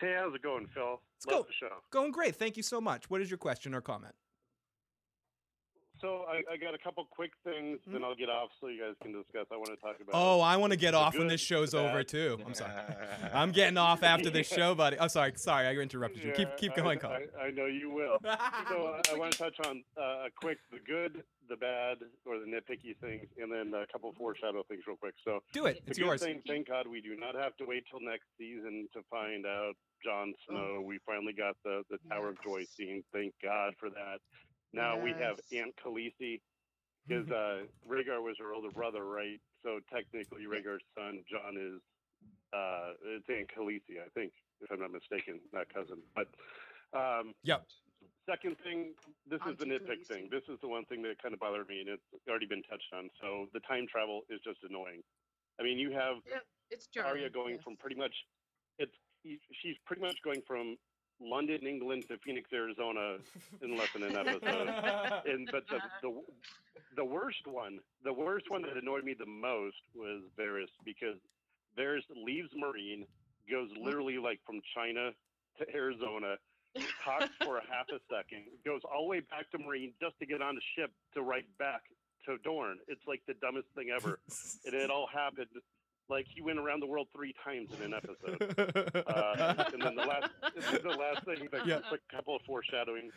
[0.01, 1.01] Hey, how's it going, Phil?
[1.17, 1.75] It's Love go- the show.
[1.91, 2.33] Going great.
[2.37, 3.09] Thank you so much.
[3.09, 4.13] What is your question or comment?
[6.01, 8.95] So I, I got a couple quick things, then I'll get off so you guys
[9.01, 9.47] can discuss.
[9.51, 10.13] I want to talk about.
[10.13, 12.39] Oh, I want to get off when this show's the over too.
[12.45, 12.71] I'm sorry.
[13.33, 14.99] I'm getting off after this show, buddy.
[14.99, 15.33] I'm sorry.
[15.35, 16.31] Sorry, I interrupted you.
[16.31, 17.27] Keep Yeah, keep I- going, Colin.
[17.39, 18.17] I, I know you will.
[18.23, 22.39] so I, I want to touch on uh, a quick, the good, the bad, or
[22.39, 25.15] the nitpicky things, and then a couple foreshadow things real quick.
[25.25, 25.81] So Do it.
[25.87, 26.21] It's yours.
[26.23, 29.73] Thing, thank God we do not have to wait till next season to find out
[30.03, 30.81] Jon Snow.
[30.85, 33.03] We finally got the the Tower of Joy scene.
[33.13, 34.19] Thank God for that.
[34.73, 36.41] Now we have Aunt Khaleesi.
[37.07, 39.39] Because uh, Rhaegar was her older brother, right?
[39.63, 41.81] So technically, Rhaegar's son Jon is
[42.53, 45.97] uh, it's Aunt Khaleesi, I think, if I'm not mistaken, not cousin.
[46.15, 46.27] But
[46.97, 47.65] um, Yep.
[48.29, 48.93] second thing,
[49.29, 50.07] this is the nitpick Khaleesi.
[50.07, 50.29] thing.
[50.31, 52.91] This is the one thing that kind of bothered me, and it's already been touched
[52.93, 53.09] on.
[53.21, 55.01] So the time travel is just annoying.
[55.59, 57.09] I mean, you have Yep, it's jarring.
[57.11, 57.63] Arya going yes.
[57.63, 58.13] from pretty much
[58.77, 58.95] it's
[59.61, 60.77] she's pretty much going from
[61.21, 63.17] London, England to Phoenix, Arizona
[63.61, 64.67] in less than an episode.
[65.25, 66.21] and but the, the
[66.95, 71.17] the worst one, the worst one that annoyed me the most was Varys because
[71.77, 73.05] Varys leaves Meereen,
[73.49, 75.11] goes literally like from China
[75.57, 76.35] to Arizona,
[77.03, 80.25] talks for a half a second, goes all the way back to Meereen just to
[80.25, 81.81] get on a ship to right back
[82.25, 82.77] to Dorne.
[82.87, 84.19] It's like the dumbest thing ever,
[84.65, 85.47] and it all happened
[86.09, 88.39] like he went around the world three times in an episode.
[89.09, 90.29] Uh, and then the last,
[90.83, 91.79] the last thing, the Yeah.
[91.89, 93.11] quick couple of foreshadowing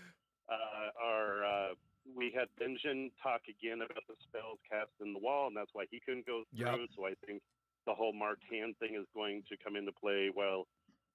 [0.49, 1.74] uh, are uh,
[2.16, 5.84] we had Benjen talk again about the spells cast in the wall, and that's why
[5.90, 6.68] he couldn't go Yep.
[6.74, 6.86] through.
[6.97, 7.43] So I think
[7.86, 10.66] the whole marked hand thing is going to come into play while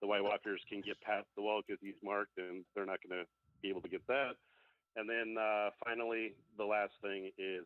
[0.02, 3.20] the White Walkers can get past the wall because he's marked, and they're not going
[3.24, 3.28] to
[3.62, 4.34] be able to get that.
[4.96, 7.66] And then uh, finally, the last thing is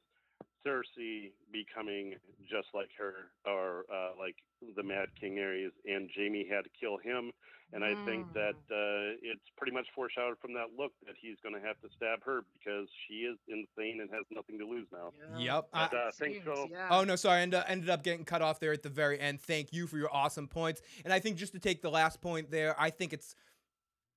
[0.65, 2.15] Cersei becoming
[2.49, 3.13] just like her,
[3.45, 4.35] or uh, like
[4.75, 7.31] the Mad King Aerys, and Jamie had to kill him.
[7.73, 11.55] And I think that uh, it's pretty much foreshadowed from that look that he's going
[11.55, 15.13] to have to stab her because she is insane and has nothing to lose now.
[15.39, 15.67] Yep.
[15.71, 16.67] But, I- uh, thanks, Phil.
[16.89, 17.39] Oh no, sorry.
[17.39, 19.39] I ended, ended up getting cut off there at the very end.
[19.41, 20.81] Thank you for your awesome points.
[21.05, 23.35] And I think just to take the last point there, I think it's,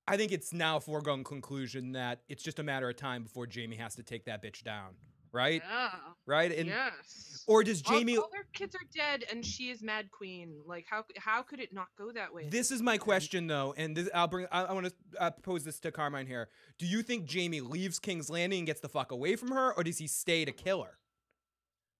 [0.05, 3.47] I think it's now a foregone conclusion that it's just a matter of time before
[3.47, 4.95] Jamie has to take that bitch down,
[5.35, 5.61] right?
[5.69, 5.89] Yeah.
[6.25, 6.51] Right.
[6.51, 7.43] And yes.
[7.45, 8.17] or does All- Jamie?
[8.17, 10.55] All, their kids are dead, and she is Mad Queen.
[10.65, 12.49] Like, how how could it not go that way?
[12.49, 14.47] This is my question though, and this, I'll bring.
[14.51, 16.47] I, I want to uh, pose this to Carmine here.
[16.79, 19.83] Do you think Jamie leaves King's Landing and gets the fuck away from her, or
[19.83, 20.97] does he stay to kill her?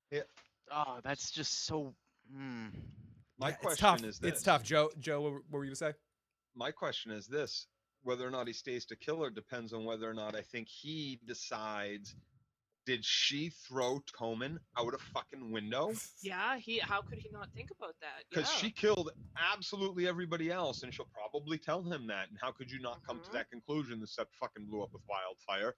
[0.10, 0.22] Yeah.
[0.72, 1.94] Oh, that's just so.
[2.36, 2.72] Mm.
[3.38, 4.04] My Yeah, it's question tough.
[4.04, 4.32] is this.
[4.32, 4.90] It's tough, Joe.
[5.00, 5.94] Joe, what, what were you gonna say?
[6.56, 7.68] My question is this:
[8.04, 10.68] whether or not he stays to kill her depends on whether or not I think
[10.68, 12.16] he decides.
[12.86, 15.94] Did she throw Tommen out a fucking window?
[16.22, 16.78] Yeah, he.
[16.78, 18.24] How could he not think about that?
[18.30, 18.60] Because yeah.
[18.60, 19.12] she killed
[19.54, 22.30] absolutely everybody else, and she'll probably tell him that.
[22.30, 23.38] And how could you not come to mm-hmm.
[23.38, 24.00] that conclusion?
[24.00, 25.76] The set fucking blew up with wildfire.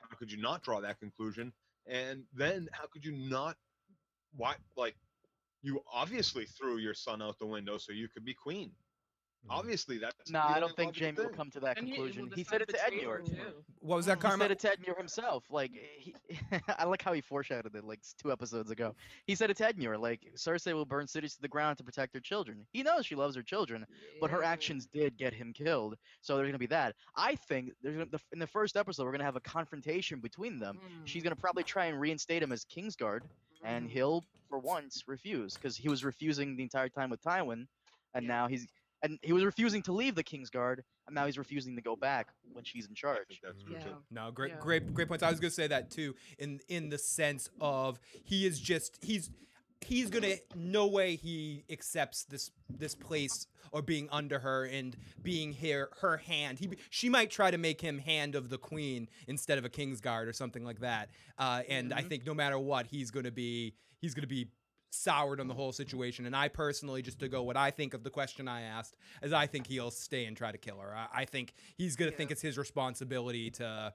[0.00, 1.52] How could you not draw that conclusion?
[1.86, 3.56] And then how could you not?
[4.36, 4.54] Why?
[4.76, 4.96] Like,
[5.62, 8.72] you obviously threw your son out the window so you could be queen.
[9.48, 10.30] Obviously, that's.
[10.30, 12.24] No, I don't think logical Jamie will come to that And he- conclusion.
[12.26, 13.34] well, He, the said it to betrayed Edmure her, too.
[13.34, 13.64] too.
[13.80, 14.40] What was that, He Carmine?
[14.44, 15.44] said it to Edmure himself.
[15.50, 16.14] Like he,
[16.78, 18.94] I like how he foreshadowed it, like s- two episodes ago.
[19.26, 21.84] He said it to Ed Edmure, like Cersei will burn cities to the ground to
[21.84, 22.66] protect her children.
[22.72, 23.86] He knows she loves her children,
[24.20, 24.50] but her Yeah.
[24.50, 25.96] actions did get him killed.
[26.20, 26.94] So there's gonna be that.
[27.16, 30.58] I think there's gonna, the, in the first episode we're gonna have a confrontation between
[30.58, 30.78] them.
[31.04, 33.22] She's gonna probably try and reinstate him as Kingsguard,
[33.64, 33.90] and Mm.
[33.92, 37.66] he'll for once refuse because he was refusing the entire time with Tywin,
[38.14, 38.66] and now he's
[39.02, 42.28] and he was refusing to leave the Kingsguard, and now he's refusing to go back
[42.52, 43.40] when she's in charge.
[43.42, 43.94] that's Yeah.
[44.10, 44.60] No, great, Yeah.
[44.60, 45.22] great, great points.
[45.22, 49.30] I was gonna say that too, in in the sense of he is just he's
[49.82, 55.52] he's gonna no way he accepts this this place or being under her and being
[55.52, 56.58] here her hand.
[56.58, 60.00] He she might try to make him hand of the queen instead of a king's
[60.02, 61.08] guard or something like that.
[61.38, 62.08] Uh, and I Mhm.
[62.10, 64.48] think no matter what, he's gonna be he's gonna be
[64.90, 66.26] soured on the whole situation.
[66.26, 69.32] And I personally, just to go what I think of the question I asked, is
[69.32, 70.94] I think he'll stay and try to kill her.
[70.94, 73.92] I, I think he's gonna think it's his responsibility to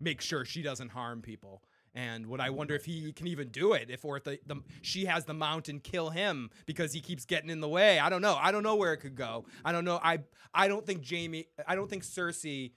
[0.00, 1.62] make sure she doesn't harm people.
[1.94, 4.56] And what I wonder if he can even do it, if or if the, the
[4.82, 7.98] she has the mountain kill him because he keeps getting in the way.
[7.98, 8.36] I don't know.
[8.40, 9.46] I don't know where it could go.
[9.64, 9.98] I don't know.
[10.02, 10.20] I
[10.54, 11.46] I don't think Jamie.
[11.66, 12.72] I don't think Cersei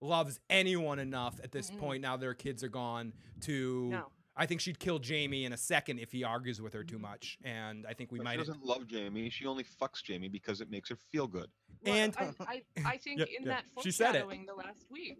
[0.00, 1.78] loves anyone enough at this Mm-mm.
[1.78, 2.02] point.
[2.02, 3.12] Now their kids are gone.
[3.42, 4.06] To No.
[4.40, 7.02] I think she'd kill Jamie in a second if he argues with her too mm.
[7.02, 7.36] much.
[7.44, 8.32] And I think we But might.
[8.32, 9.28] She doesn't love Jamie.
[9.28, 11.50] She only fucks Jamie because it makes her feel good.
[11.84, 14.22] Well, And- I, I, I think Yeah, in yeah, that she said it.
[14.22, 15.18] foreshadowing the last week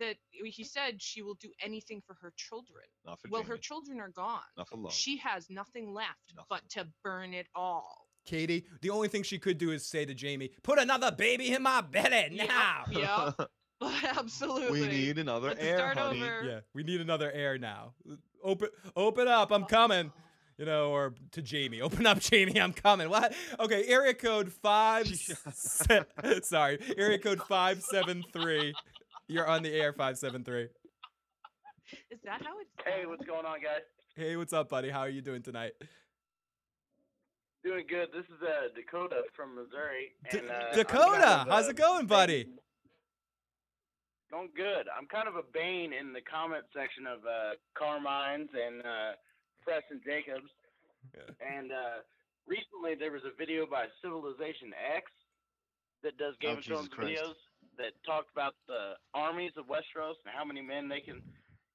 [0.00, 2.84] that he said she will do anything for her children.
[3.04, 3.50] Not for Well, Jamie.
[3.50, 4.40] her children are gone.
[4.56, 4.92] Not for love.
[4.92, 6.46] She has nothing left Nothing.
[6.48, 8.06] but to burn it all.
[8.24, 11.62] Katie, the only thing she could do is say to Jamie, "Put another baby in
[11.62, 13.50] my belly Yep, now." yep.
[14.18, 14.80] Absolutely.
[14.80, 16.22] We need another Let's heir, start honey.
[16.22, 16.44] over.
[16.44, 17.92] Yeah, we need another heir now.
[18.46, 20.12] Open, open up, I'm coming.
[20.56, 23.10] You know, or to Jamie, open up, Jamie, I'm coming.
[23.10, 23.34] What?
[23.58, 25.06] Okay, area code five.
[25.52, 26.04] se-
[26.42, 28.72] sorry, area code five seven three.
[29.28, 30.68] You're on the air, five seven three.
[32.10, 33.82] Is that how it's Hey, what's going on, guys?
[34.14, 34.90] Hey, what's up, buddy?
[34.90, 35.72] How are you doing tonight?
[37.64, 38.08] Doing good.
[38.14, 40.12] This is uh, Dakota from Missouri.
[40.30, 42.46] D- and, uh, I'm Dakota, kind of, how's uh, it going, buddy?
[44.30, 44.86] Going good.
[44.90, 49.14] I'm kind of a bane in the comment section of uh, Carmine's and uh,
[49.62, 50.50] Preston Jacobs.
[51.38, 52.02] And uh,
[52.46, 55.06] recently there was a video by Civilization X
[56.02, 57.22] that does Game Oh, of Thrones Christ.
[57.22, 57.38] videos
[57.78, 61.22] that talked about the armies of Westeros and how many men they can,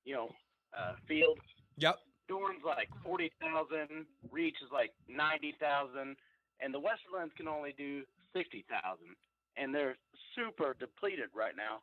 [0.04, 0.28] you know,
[0.76, 1.39] uh, field.
[1.78, 1.95] Yep.
[2.28, 6.16] Dorne's like 40,000, Reach is like 90,000,
[6.60, 8.04] and the Westerlands can only do
[8.36, 8.68] 60,000.
[9.58, 9.95] And they're
[10.36, 11.80] super depleted right now.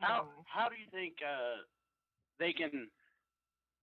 [0.00, 1.62] How how do you think uh,
[2.38, 2.88] they can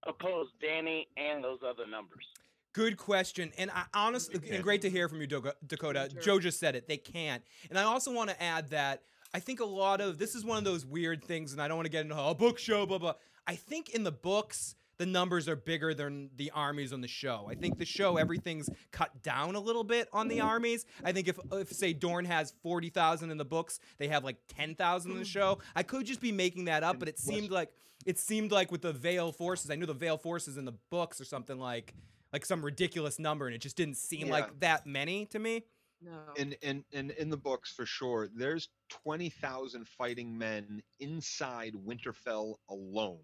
[0.08, 2.26] oppose Danny and those other numbers?
[2.74, 3.54] Good question.
[3.58, 6.10] And I honestly, and great to hear from you, Doga- Dakota.
[6.22, 6.88] Joe just said it.
[6.88, 7.42] They can't.
[7.70, 9.04] And I also want to add that
[9.34, 11.78] I think a lot of this is one of those weird things, and I don't
[11.78, 13.14] want to get into a book show, blah, blah.
[13.48, 17.48] I think in the books, the numbers are bigger than the armies on the show.
[17.50, 20.86] I think the show, everything's cut down a little bit on the armies.
[21.04, 25.12] I think if, if say, Dorne has 40,000 in the books, they have like 10,000
[25.12, 25.60] in the show.
[25.76, 27.70] I could just be making that up, but it seemed like
[28.06, 31.20] it seemed like with the Vale forces, I knew the Vale forces in the books
[31.20, 31.94] or something like
[32.34, 34.34] like some ridiculous number, and it just didn't seem Yeah.
[34.34, 35.64] like that many to me.
[36.02, 36.12] No.
[36.38, 42.56] And and and in the books for sure, there's twenty thousand fighting men inside Winterfell
[42.70, 43.20] alone.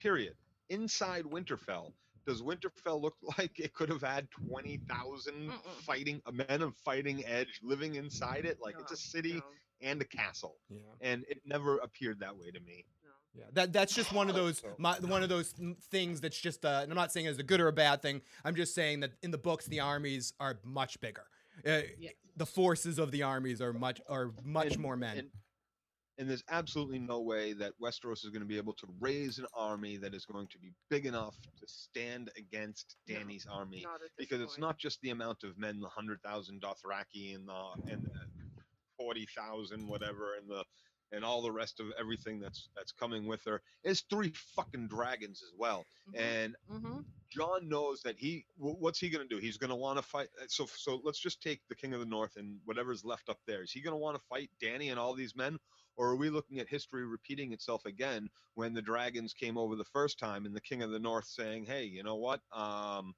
[0.00, 0.34] Period.
[0.70, 1.92] Inside Winterfell.
[2.26, 5.52] Does Winterfell look like it could have had twenty thousand
[5.84, 8.58] fighting men of fighting edge living inside it?
[8.62, 9.42] Like it's a city
[9.80, 10.56] and a castle.
[10.70, 10.78] Yeah.
[11.00, 12.84] And it never appeared that way to me.
[13.34, 15.54] Yeah, that that's just one of those my, one of those
[15.90, 16.64] things that's just.
[16.64, 18.20] Uh, and I'm not saying it's a good or a bad thing.
[18.44, 21.24] I'm just saying that in the books, the armies are much bigger.
[21.66, 21.80] Uh,
[22.36, 25.18] The forces of the armies are much are much And- more men.
[25.18, 25.30] And,
[26.22, 29.46] and there's absolutely no way that Westeros is going to be able to raise an
[29.56, 34.10] army that is going to be big enough to stand against Danny's army at this
[34.18, 38.04] because it's not just the amount of men, the hundred thousand Dothraki and the and
[38.04, 38.10] the
[38.98, 40.64] forty thousand whatever, and the
[41.12, 43.62] and all the rest of everything that's that's coming with her.
[43.84, 47.00] It's three fucking dragons as well, and Mm-hmm.
[47.30, 49.40] Jon knows that he wh- what's he going to do?
[49.40, 50.28] He's going to want to fight.
[50.40, 53.38] uh, So so let's just take the King of the North and whatever's left up
[53.46, 53.62] there.
[53.62, 55.58] Is he going to want to fight Danny and all these men,
[55.96, 59.84] or are we looking at history repeating itself again when the dragons came over the
[59.84, 62.40] first time and the King of the North saying, "Hey, you know what?
[62.52, 63.14] Um,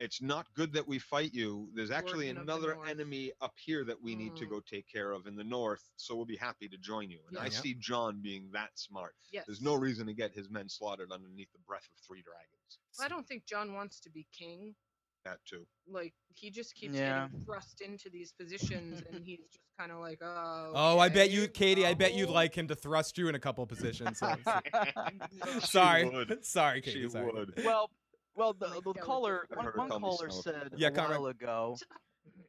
[0.00, 1.70] it's not good that we fight you.
[1.74, 4.50] There's actually of the another enemy up here that we need to Mm.
[4.50, 5.90] go take care of in the north.
[5.96, 7.50] So we'll be happy to join you." And I Yeah.
[7.50, 9.16] see Jon being that smart.
[9.32, 9.46] Yes.
[9.46, 12.78] There's no reason to get his men slaughtered underneath the breath of three dragons.
[13.00, 14.76] I don't think Jon wants to be king.
[15.24, 15.66] That too.
[15.90, 17.26] Like he just keeps Yeah.
[17.26, 20.72] getting thrust into these positions, and he's just kind of like, oh.
[20.74, 21.84] Oh, I bet you, Katie.
[21.86, 24.18] I bet you'd like him to thrust you in a couple positions.
[24.20, 24.34] so-
[25.60, 26.44] sorry, would.
[26.44, 27.02] sorry, Katie.
[27.02, 27.30] She sorry.
[27.32, 27.52] would.
[27.64, 27.90] Well,
[28.36, 30.40] well, the, the caller, one, one caller Snow.
[30.52, 31.18] said Yeah, a Conrad.
[31.20, 31.76] while ago,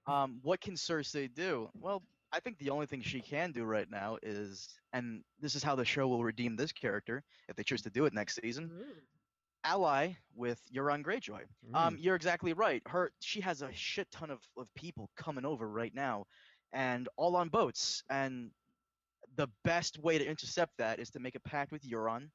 [0.07, 1.69] um, what can Cersei do?
[1.81, 5.63] Well, I think the only thing she can do right now is, and this is
[5.63, 8.69] how the show will redeem this character if they choose to do it next season.
[9.63, 11.41] Ally with Euron Greyjoy.
[11.73, 12.03] Um, Mm.
[12.03, 12.81] you're exactly right.
[12.87, 16.25] Her, she has a shit ton of, of people coming over right now,
[16.73, 18.03] and all on boats.
[18.09, 18.51] And
[19.35, 22.29] the best way to intercept that is to make a pact with Euron,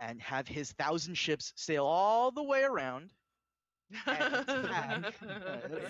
[0.00, 3.12] and have his thousand ships sail all the way around.
[4.06, 5.14] attack.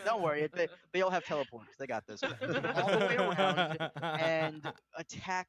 [0.07, 1.77] Don't worry, they, they all have teleporters.
[1.79, 2.23] They got this.
[2.23, 5.49] all the way around and attack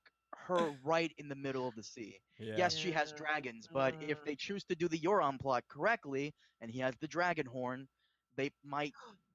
[0.52, 2.18] her right in the middle of the sea.
[2.39, 4.26] Yes, she has dragons, but if mm.
[4.26, 7.88] they choose to do the Euron plot correctly, and he has the dragon horn,
[8.36, 8.93] they might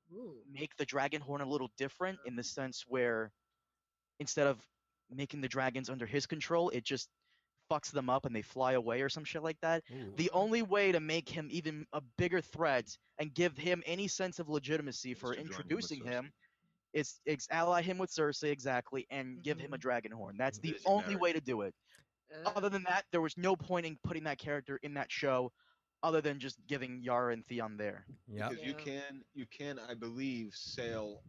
[0.53, 3.33] make the dragon horn a little different in the sense where
[4.21, 4.59] instead of
[5.11, 7.09] making the dragons under his control, it just
[7.71, 9.83] fucks them up and they fly away or some shit like that.
[10.17, 14.39] The only way to make him even a bigger threat and give him any sense
[14.39, 16.33] of legitimacy for to him with introducing him
[16.97, 20.37] is ex- ally him with Cersei exactly and give him a dragon horn.
[20.39, 21.03] That's the Visionary.
[21.05, 21.75] only way to do it.
[22.57, 25.53] Other than that, there was no point in putting that character in that show,
[26.03, 28.07] other than just giving Yara and Theon there.
[28.27, 28.49] Yeah.
[28.49, 31.21] Because you can, you can, I believe, sail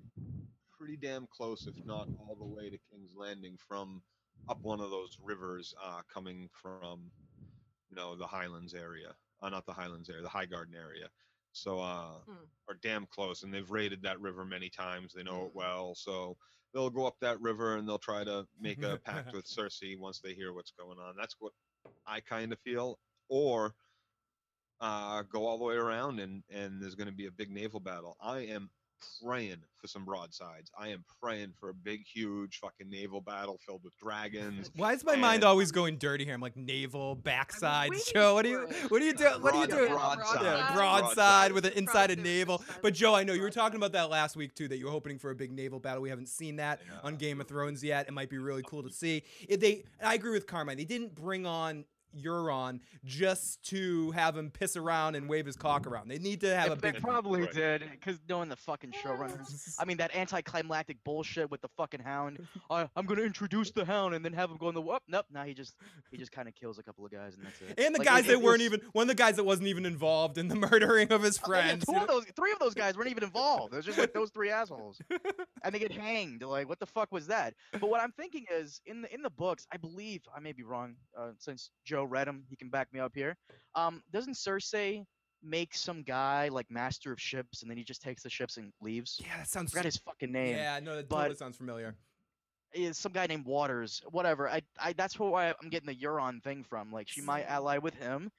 [0.78, 4.02] pretty damn close, if not all the way to King's Landing from
[4.48, 7.12] up one of those rivers uh, coming from,
[7.90, 9.14] you know, the Highlands area.
[9.42, 11.10] Uh, not the Highlands area, the Highgarden area.
[11.58, 12.46] So, uh, Hmm.
[12.70, 15.14] are damn close, and they've raided that river many times.
[15.14, 15.96] They know it well.
[15.96, 16.38] So
[16.74, 20.20] they'll go up that river and they'll try to make a pact with Cersei once
[20.20, 21.16] they hear what's going on.
[21.16, 21.54] That's what
[22.06, 23.00] I kind of feel.
[23.30, 23.76] Or
[24.80, 27.80] uh, go all the way around and and there's going to be a big naval
[27.80, 28.16] battle.
[28.20, 28.70] I am
[29.24, 30.72] praying for some broadsides.
[30.78, 34.72] I am praying for a big, huge fucking naval battle filled with dragons.
[34.76, 36.34] Why is my mind always going dirty here?
[36.34, 38.34] I'm like naval backside Joe.
[38.36, 39.26] What do you what do you do?
[39.40, 39.90] What do you Broad- do?
[39.90, 40.42] broadside.
[40.44, 40.76] Yeah, Broadside.
[40.76, 42.24] broadside with an inside a Broadside.
[42.24, 42.64] naval.
[42.82, 44.68] But Joe, I know you were talking about that last week too.
[44.68, 46.02] That you were hoping for a big naval battle.
[46.02, 48.08] We haven't seen that on Game of Thrones yet.
[48.08, 49.24] It might be really cool to see.
[49.48, 50.78] If they, I agree with Carmine.
[50.78, 51.86] They didn't bring on.
[52.16, 56.08] Euron just to have him piss around and wave his cock around.
[56.10, 57.02] They need to have a They big.
[57.02, 57.52] probably Right.
[57.54, 59.76] did, because knowing the fucking showrunners.
[59.80, 62.46] I mean, that anticlimactic bullshit with the fucking hound.
[62.70, 65.04] I, I'm gonna introduce the hound and then have him go in the whoop.
[65.08, 65.26] Nope.
[65.32, 65.76] Now he just
[66.12, 67.80] he just kind of kills a couple of guys and that's it.
[67.84, 69.44] And the Like, guys it- that it weren't was- even one of the guys that
[69.44, 72.60] wasn't even involved in the murdering of his Oh, yeah, two of those, three of
[72.60, 73.74] those guys weren't even involved.
[73.74, 75.00] It was just like those three assholes,
[75.64, 76.42] and they get hanged.
[76.44, 77.54] Like, what the fuck was that?
[77.72, 80.64] But what I'm thinking is, in the in the books, I believe I may be
[80.64, 80.96] wrong.
[81.18, 82.44] Uh, since Joe read him.
[82.50, 83.36] he can back me up here.
[83.76, 85.04] Um, doesn't Cersei
[85.44, 88.72] make some guy like master of ships, and then he just takes the ships and
[88.82, 89.20] leaves?
[89.22, 89.72] Yeah, that I sounds.
[89.72, 90.56] forgot his fucking name.
[90.56, 91.96] Yeah, no, that but- totally sounds familiar.
[92.74, 94.50] Is some guy named Waters, whatever.
[94.50, 96.92] I, I that's why I'm getting the Euron thing from.
[96.92, 98.30] Like, she might ally with him.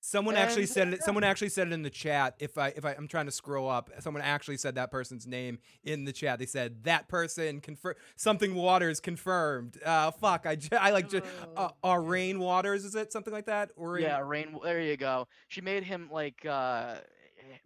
[0.00, 1.02] Someone actually said it.
[1.02, 2.34] Someone actually said it in the chat.
[2.38, 5.58] If I if I, I'm trying to scroll up, someone actually said that person's name
[5.82, 6.38] in the chat.
[6.38, 9.78] They said that person confirm something Waters confirmed.
[9.84, 10.46] Uh, fuck.
[10.46, 11.24] I j- I like just
[11.56, 12.84] uh, uh, Rain Waters.
[12.84, 13.70] Is it something like that?
[13.76, 14.56] Or Yeah, Rain.
[14.62, 15.26] There you go.
[15.48, 16.96] She made him like uh,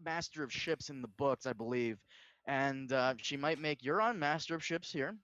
[0.02, 1.98] master of ships in the books, I believe,
[2.46, 5.16] and uh, she might make Euron master of ships here,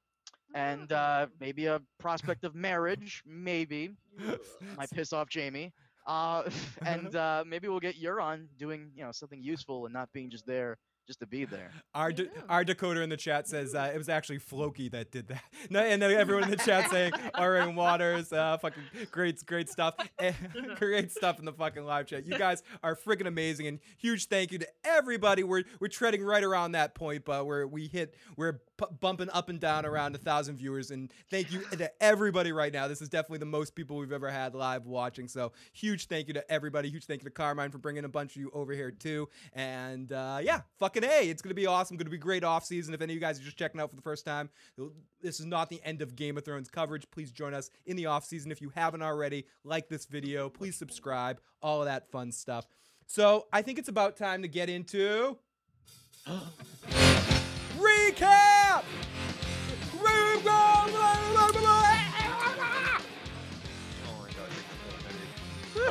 [0.54, 3.90] and uh, maybe a prospect of marriage, maybe.
[4.76, 5.72] Might piss off Jamie.
[6.08, 6.50] Uh,
[6.84, 10.46] and uh, maybe we'll get Euron doing you know something useful and not being just
[10.46, 11.70] there just to be there.
[11.94, 15.28] Our de- our decoder in the chat says uh, it was actually Floki that did
[15.28, 15.42] that.
[15.70, 17.70] No, and everyone in the chat saying R.A.
[17.70, 20.32] Waters, uh, fucking great, great stuff, Eh,
[20.76, 22.26] great stuff in the fucking live chat.
[22.26, 25.42] You guys are freaking amazing, and huge thank you to everybody.
[25.44, 29.48] We're we're treading right around that point, but where we hit, we're p- bumping up
[29.48, 32.88] and down around a thousand viewers, and thank you to everybody right now.
[32.88, 35.28] This is definitely the most people we've ever had live watching.
[35.28, 36.88] So huge thank you to everybody.
[36.88, 39.28] Huge thank you to Carmine for bringing a bunch of you over here too.
[39.52, 41.96] And uh, yeah, fucking a, it's gonna be awesome.
[41.96, 42.94] Gonna be great off season.
[42.94, 44.48] If any of you guys are just checking out for the first time,
[45.20, 47.10] this is not the end of Game of Thrones coverage.
[47.10, 49.44] Please join us in the off season if you haven't already.
[49.64, 51.40] Like this video, please subscribe.
[51.60, 52.66] All of that fun stuff.
[53.06, 55.38] So I think it's about time to get into
[58.12, 58.84] recap.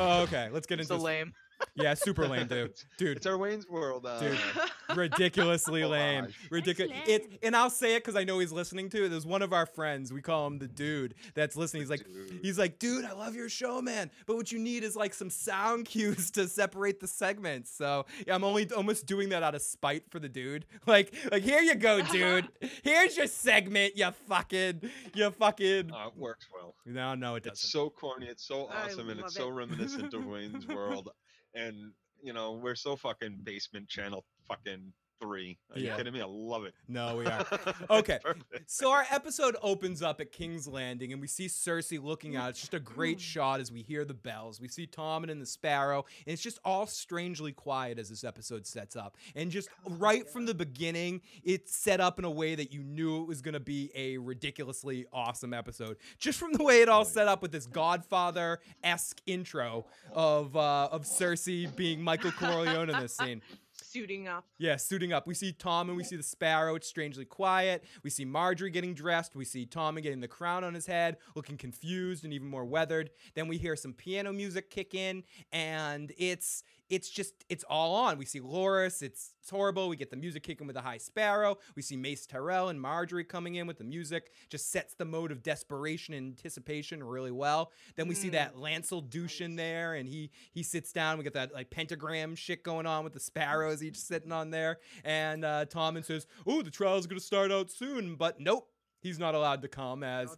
[0.00, 1.02] Oh okay, let's get into So this.
[1.02, 1.32] lame.
[1.78, 2.74] Yeah, super lame, dude.
[2.96, 4.04] Dude, It's our Wayne's World.
[4.06, 4.38] Uh, Dude,
[4.96, 6.28] ridiculously lame.
[6.50, 6.92] Ridiculous.
[6.92, 9.08] That's It, and I'll say it because I know he's listening to it.
[9.10, 10.12] There's one of our friends.
[10.12, 11.82] We call him the dude that's listening.
[11.82, 12.40] He's like, Dude.
[12.42, 14.10] he's like, dude, I love your show, man.
[14.26, 17.70] But what you need is like some sound cues to separate the segments.
[17.70, 20.66] So yeah, I'm only almost doing that out of spite for the dude.
[20.86, 22.48] Like, like here you go, dude.
[22.82, 23.96] Here's your segment.
[23.96, 24.82] You fucking,
[25.14, 25.92] you fucking.
[25.92, 26.74] Uh, it works well.
[26.86, 27.52] No, no, it doesn't.
[27.52, 28.26] It's so corny.
[28.26, 31.10] It's so awesome, and it's love so reminiscent of Wayne's World.
[31.54, 31.92] And
[32.22, 35.58] you know, we're so fucking basement channel fucking three.
[35.74, 35.92] Are Yeah.
[35.92, 36.20] you kidding me?
[36.20, 36.74] I love it.
[36.88, 37.46] No, we are.
[37.90, 38.18] Okay.
[38.66, 42.50] So our episode opens up at King's Landing, and we see Cersei looking out.
[42.50, 44.60] It's just a great shot as we hear the bells.
[44.60, 48.66] We see Tommen and the Sparrow, and it's just all strangely quiet as this episode
[48.66, 49.16] sets up.
[49.34, 53.22] And just right from the beginning, it's set up in a way that you knew
[53.22, 55.96] it was going to be a ridiculously awesome episode.
[56.18, 60.88] Just from the way it all set up with this Godfather esque intro of uh,
[60.92, 63.42] of Cersei being Michael Corleone in this scene.
[63.90, 64.44] Suiting up.
[64.58, 65.26] Yeah, suiting up.
[65.26, 66.74] We see Tommen we see the sparrow.
[66.74, 67.84] It's strangely quiet.
[68.02, 69.34] We see Margaery getting dressed.
[69.34, 73.08] We see Tom getting the crown on his head, looking confused and even more weathered.
[73.34, 78.18] Then we hear some piano music kick in, and it's it's just it's all on.
[78.18, 79.02] We see Loras.
[79.02, 79.88] It's, it's horrible.
[79.88, 81.58] We get the music kicking with the High Sparrow.
[81.76, 84.30] We see Mace Tyrell and Margaery coming in with the music.
[84.48, 87.72] Just sets the mode of desperation and anticipation really well.
[87.96, 91.18] Then we see that Lancel douche in there, and he he sits down.
[91.18, 94.78] We get that like pentagram shit going on with the sparrows each sitting on there.
[95.04, 98.68] And uh, Tommen says, "Oh, the trial's gonna start out soon," but nope.
[99.00, 100.36] He's not allowed to come as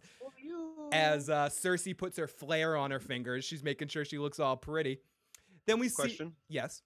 [0.91, 3.43] as uh, Cersei puts her flare on her fingers.
[3.43, 4.99] She's making sure she looks all pretty.
[5.67, 6.81] Then we see Question: yes.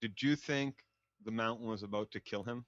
[0.00, 0.84] Did you think
[1.24, 2.64] the mountain was about to kill him?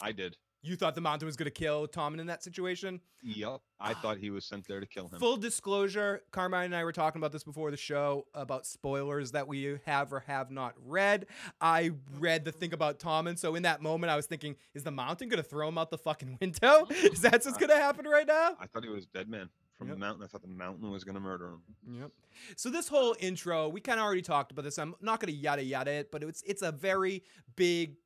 [0.00, 0.36] I did.
[0.66, 3.00] You thought the Mountain was going to kill Tommen in that situation.
[3.22, 3.60] Yep.
[3.78, 3.98] I ah.
[4.02, 5.20] thought he was sent there to kill him.
[5.20, 9.46] Full disclosure, Carmine and I were talking about this before the show about spoilers that
[9.46, 11.26] we have or have not read.
[11.60, 14.90] I read the thing about Tommen, so in that moment I was thinking, is the
[14.90, 16.86] Mountain going to throw him out the fucking window?
[16.90, 18.56] Is that what's going to happen right now?
[18.58, 19.96] I thought he was dead man from Yep.
[19.96, 20.24] the mountain.
[20.24, 21.62] I thought the mountain was going to murder him.
[22.00, 22.10] Yep.
[22.56, 24.78] So this whole intro, we kind of already talked about this.
[24.78, 27.22] I'm not going to yada yada it, but it's it's a very
[27.56, 27.96] big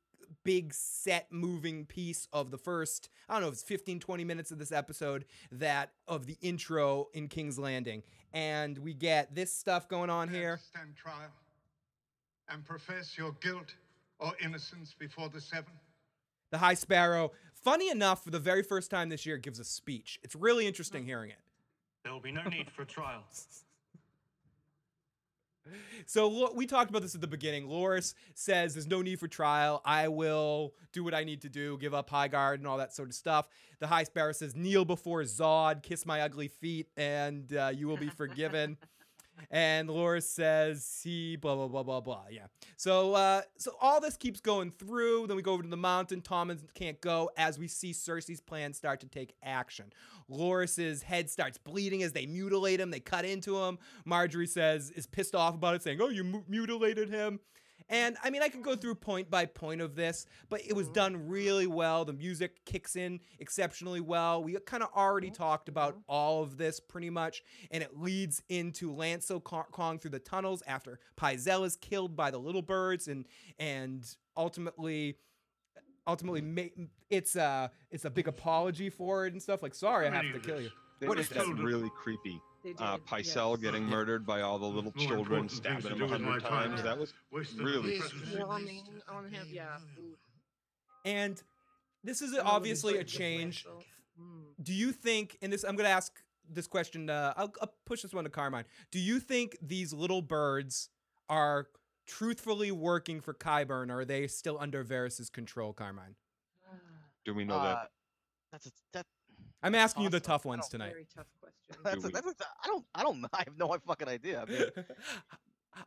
[0.43, 4.51] big set moving piece of the first i don't know if it's 15 20 minutes
[4.51, 8.01] of this episode that of the intro in king's landing
[8.33, 11.29] and we get this stuff going on here Stand trial
[12.49, 13.75] and profess your guilt
[14.19, 15.71] or innocence before the seven.
[16.51, 20.19] the high sparrow funny enough for the very first time this year gives a speech
[20.23, 21.09] it's really interesting hmm.
[21.09, 21.39] hearing it
[22.03, 23.23] There will be no need for trial.
[26.05, 27.67] So we talked about this at the beginning.
[27.67, 29.81] Loras says there's no need for trial.
[29.85, 32.93] I will do what I need to do, give up high guard and all that
[32.93, 33.47] sort of stuff.
[33.79, 37.97] The High Sparrow says, kneel before Zod, kiss my ugly feet, and uh, you will
[37.97, 38.77] be forgiven.
[39.49, 42.23] and Loras says he blah blah blah blah blah.
[42.29, 42.47] Yeah.
[42.77, 45.27] So uh, so all this keeps going through.
[45.27, 46.21] Then we go over to the mountain.
[46.21, 49.91] Thomas can't go as we see Cersei's plan start to take action.
[50.29, 52.91] Loras's head starts bleeding as they mutilate him.
[52.91, 53.79] They cut into him.
[54.07, 57.39] Margaery says is pissed off about it, saying, "Oh, you mu- mutilated him."
[57.91, 60.85] And I mean, I could go through point by point of this, but it was
[60.87, 60.93] mm-hmm.
[60.93, 62.05] done really well.
[62.05, 64.41] The music kicks in exceptionally well.
[64.41, 65.43] We kind of already mm-hmm.
[65.43, 66.03] talked about mm-hmm.
[66.07, 70.99] all of this pretty much, and it leads into Lancel Kong through the tunnels after
[71.17, 73.27] Pycelle is killed by the little birds, and
[73.59, 74.03] and
[74.35, 75.17] ultimately.
[76.07, 76.81] Ultimately,
[77.11, 79.61] it's a it's a big apology for it and stuff.
[79.61, 80.71] Like, sorry, I have to kill you.
[80.99, 82.41] They What that really creepy.
[82.63, 83.59] They Uh, did, Pycelle yes.
[83.61, 83.89] getting Yeah.
[83.89, 86.21] murdered by all the little More children, important things stabbing to him do a with
[86.21, 86.69] my hundred time.
[86.69, 86.83] times.
[86.83, 88.33] That was Waste the really precious.
[88.33, 89.79] Swarming on him, yeah.
[89.99, 90.17] Ooh.
[91.05, 91.41] And
[92.03, 93.65] this is Some of obviously a change.
[94.19, 94.53] Mm.
[94.61, 98.01] Do you think, and this, I'm going to ask this question, uh, I'll, I'll push
[98.03, 98.65] this one to Carmine.
[98.91, 100.89] Do you think these little birds
[101.29, 101.67] are
[102.05, 106.15] truthfully working for Qyburn, or are they still under Varys's control, Carmine?
[107.23, 107.91] Do we know Uh, that?
[108.51, 109.05] that's a, that.
[109.63, 110.91] I'm asking you the tough ones tonight.
[110.91, 111.57] Very tough question.
[111.83, 112.33] That's a, that's a,
[112.63, 113.27] I don't I don't know.
[113.33, 114.41] I have no fucking idea.
[114.45, 114.61] I mean,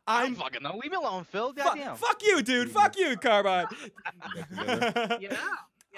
[0.07, 0.77] I'm I'm fucking no.
[0.77, 1.49] Leave me alone, Phil.
[1.53, 1.95] Fu- Goddamn.
[1.95, 2.71] fuck you, dude.
[2.71, 3.67] Fuck you, Carmine.
[4.49, 5.17] together.
[5.21, 5.37] Yeah.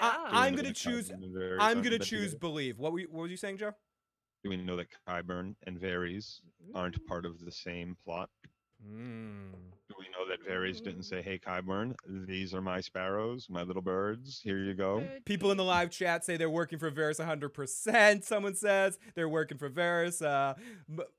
[0.00, 0.14] Yeah.
[0.30, 1.08] I'm Do we know gonna choose.
[1.10, 2.78] Qyburn and Varys I'm gonna choose believe.
[2.78, 3.72] What were you, what were you saying, Joe?
[4.44, 6.40] Do we know that Qyburn and Varys
[6.74, 8.28] aren't part of the same plot?
[8.86, 9.52] Mm.
[9.88, 13.80] Do we know that Varys didn't say, "Hey, Qyburn, these are my sparrows, my little
[13.80, 14.38] birds.
[14.42, 18.22] Here you go." People in the live chat say they're working for Varys 100%.
[18.22, 20.54] Someone says they're working for Varys uh,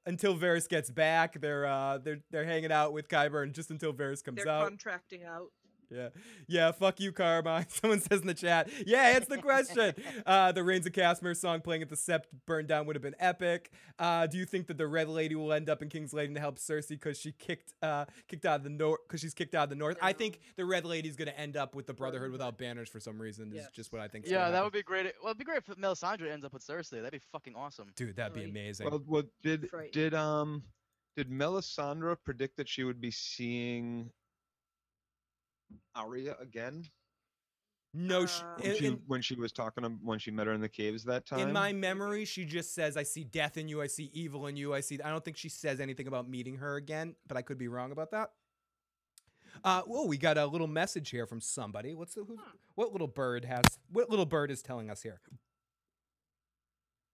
[0.05, 1.41] until Varys gets back.
[1.41, 4.67] They're uh, they're they're hanging out with Qyburn just until Varys comes They're out.
[4.67, 5.51] contracting out.
[5.89, 6.09] Yeah.
[6.47, 7.65] Yeah, fuck you, Carmine.
[7.69, 9.93] Someone says in the chat, yeah, answer the question.
[10.25, 13.15] uh, the Rains of Castamere song playing at the Sept burned down would have been
[13.19, 13.71] epic.
[13.97, 16.39] Uh, do you think that the Red Lady will end up in King's Landing to
[16.39, 19.63] help Cersei because she kicked uh, kicked out of the north because she's kicked out
[19.63, 19.97] of the north?
[20.01, 23.19] I think the Red Lady's gonna end up with the Brotherhood without banners for some
[23.19, 23.49] reason.
[23.49, 23.69] Is Yes.
[23.73, 24.25] just what I think.
[24.27, 25.05] Yeah, that would be great.
[25.21, 27.01] Well, it'd be great if Melisandre ends up with Cersei.
[27.01, 27.91] That'd be fucking awesome.
[27.95, 28.89] Dude, that'd be amazing.
[28.89, 30.63] Well, what did did um
[31.15, 34.09] did Melisandre predict that she would be seeing
[35.95, 36.83] Arya again
[37.93, 40.53] no, sh- Uh, when she, in, when she was talking to when she met her
[40.53, 41.39] in the caves that time?
[41.39, 43.81] in my memory, she just says, "I see death in you.
[43.81, 44.75] I see evil in you.
[44.75, 47.57] I see." I don't think she says anything about meeting her again, but I could
[47.57, 48.31] be wrong about that.
[49.63, 51.95] Uh, whoa, we got a little message here from somebody.
[51.95, 52.37] What's the, who's,
[52.75, 53.65] what little bird has?
[53.91, 55.19] What little bird is telling us here?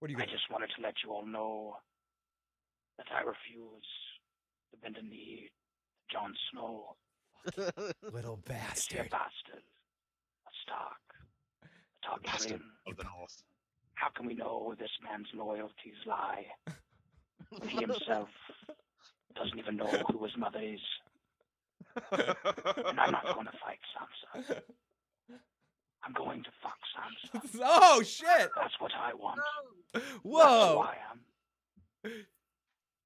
[0.00, 0.18] What are you?
[0.18, 1.78] I just wanted to let you all know
[2.98, 3.86] that I refuse
[4.72, 6.96] to bend a knee to Jon Snow,
[8.12, 9.10] little this here bastard.
[9.10, 9.62] bastard,
[10.46, 11.02] a Stark,
[12.14, 12.90] a Bastard Targaryen.
[12.90, 13.42] of the North.
[13.94, 16.46] How can we know where this man's loyalties lie?
[17.68, 18.28] he himself
[19.36, 20.80] doesn't even know who his mother is.
[22.12, 24.60] And I'm not going to fight Sansa.
[26.04, 27.58] I'm going to fuck Sansa.
[27.62, 28.50] oh shit!
[28.56, 29.40] That's what I want.
[29.92, 30.84] That's who Whoa!
[30.86, 32.26] I am.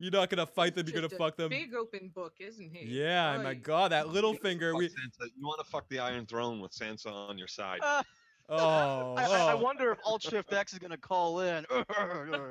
[0.01, 0.86] You're not gonna fight them.
[0.86, 1.51] You're gonna fuck them.
[1.51, 2.86] Big open book, isn't he?
[2.86, 4.76] Yeah, my god, that Littlefinger.
[4.76, 4.88] We.
[4.88, 5.28] Sansa.
[5.36, 7.80] You want to fuck the Iron Throne with Sansa on your side?
[7.82, 8.03] Uh,
[8.51, 9.14] Oh.
[9.16, 9.59] I, I, I oh.
[9.59, 11.64] wonder if Alt Shift X is gonna call in.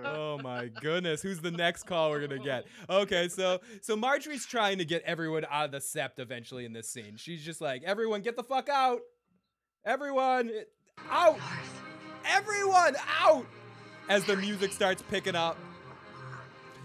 [0.06, 2.66] Oh my goodness, who's the next call we're gonna get?
[2.90, 6.88] Okay, so so Margaery's trying to get everyone out of the sept eventually in this
[6.88, 7.18] scene.
[7.18, 9.00] She's just like, everyone, get the fuck out!
[9.86, 10.52] Everyone,
[11.10, 11.38] out!
[12.26, 13.46] Everyone, out!
[14.08, 15.58] As the music starts picking up,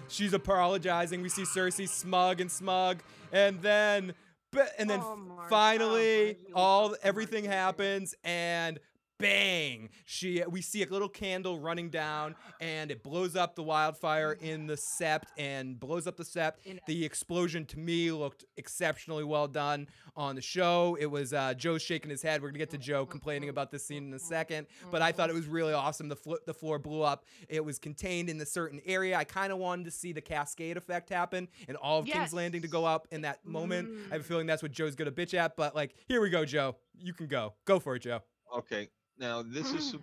[0.09, 1.23] she's apologizing.
[1.23, 3.03] We see Cersei smug and smug,
[3.33, 4.15] and then,
[4.51, 8.79] but and then Oh, finally, you all everything happens, and
[9.19, 9.91] bang.
[10.05, 14.67] She we see a little candle running down and it blows up the wildfire in
[14.67, 16.55] the sept and blows up the sept.
[16.87, 20.97] The explosion to me looked exceptionally well done on the show.
[21.01, 22.43] It was uh, joe shaking his head.
[22.43, 25.31] We're gonna get to joe complaining about this scene in a second but i thought
[25.31, 26.09] it was really awesome.
[26.09, 27.25] The, flo- the floor blew up.
[27.49, 29.17] It was contained in a certain area.
[29.17, 32.63] I kind of wanted to see the cascade effect happen and all of king's landing
[32.63, 33.89] to go up in that moment.
[34.11, 36.45] I have a feeling that's what joe's gonna bitch at but like here we go
[36.45, 36.77] joe.
[36.99, 37.55] You can go.
[37.65, 38.21] Go for it joe.
[38.57, 38.89] Okay.
[39.19, 39.95] Now this is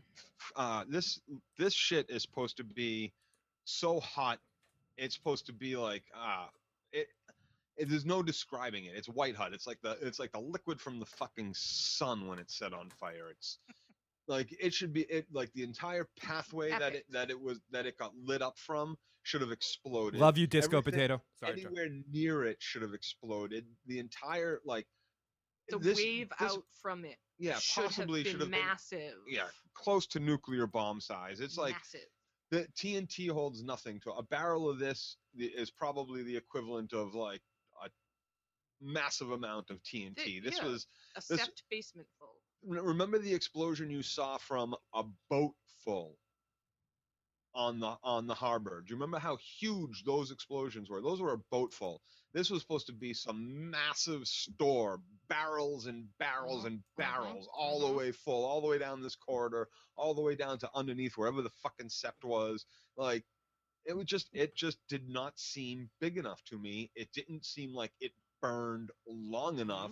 [0.55, 1.20] uh this
[1.57, 3.12] this shit is supposed to be
[3.66, 4.39] so hot.
[4.97, 6.47] It's supposed to be like uh
[6.91, 7.07] it,
[7.78, 8.93] it there's no describing it.
[8.95, 9.53] It's white hot.
[9.53, 12.89] It's like the it's like the liquid from the fucking sun when it's set on
[12.99, 13.30] fire.
[13.32, 13.59] It's
[14.28, 17.86] like it should be it like the entire pathway that it that it was that
[17.86, 20.20] it got lit up from should have exploded.
[20.20, 21.22] Love you, Disco Everything Potato.
[21.39, 21.68] Sorry, Joe.
[21.68, 23.66] anywhere near it should have exploded.
[23.88, 24.88] The entire like
[25.70, 27.18] The this- wave this- out from it.
[27.41, 29.15] Yeah, should possibly have should have been- massive.
[29.27, 31.39] yeah, close to nuclear bomb size.
[31.39, 32.07] It's like massive.
[32.51, 37.41] the TNT holds nothing to a barrel of this is probably the equivalent of like
[37.83, 37.89] a
[38.79, 40.41] massive amount of TNT.
[40.43, 42.35] This yeah, was a this- sept basement full.
[42.63, 46.17] remember the explosion you saw from a boat full
[47.55, 48.81] on the on the harbor.
[48.85, 51.01] Do you remember how huge those explosions were?
[51.01, 52.01] Those were a boat full.
[52.34, 57.49] This was supposed to be some massive store, barrels and barrels uh-huh, and uh-huh, barrels,
[57.53, 57.95] all the uh-huh.
[57.95, 59.67] way full, all the way down this corridor,
[59.97, 62.65] all the way down to underneath wherever the fucking sept was.
[62.95, 63.23] Like
[63.86, 66.91] it was just it just did not seem big enough to me.
[66.95, 68.11] It didn't seem like it
[68.41, 69.61] burned long mm-hmm.
[69.61, 69.91] enough.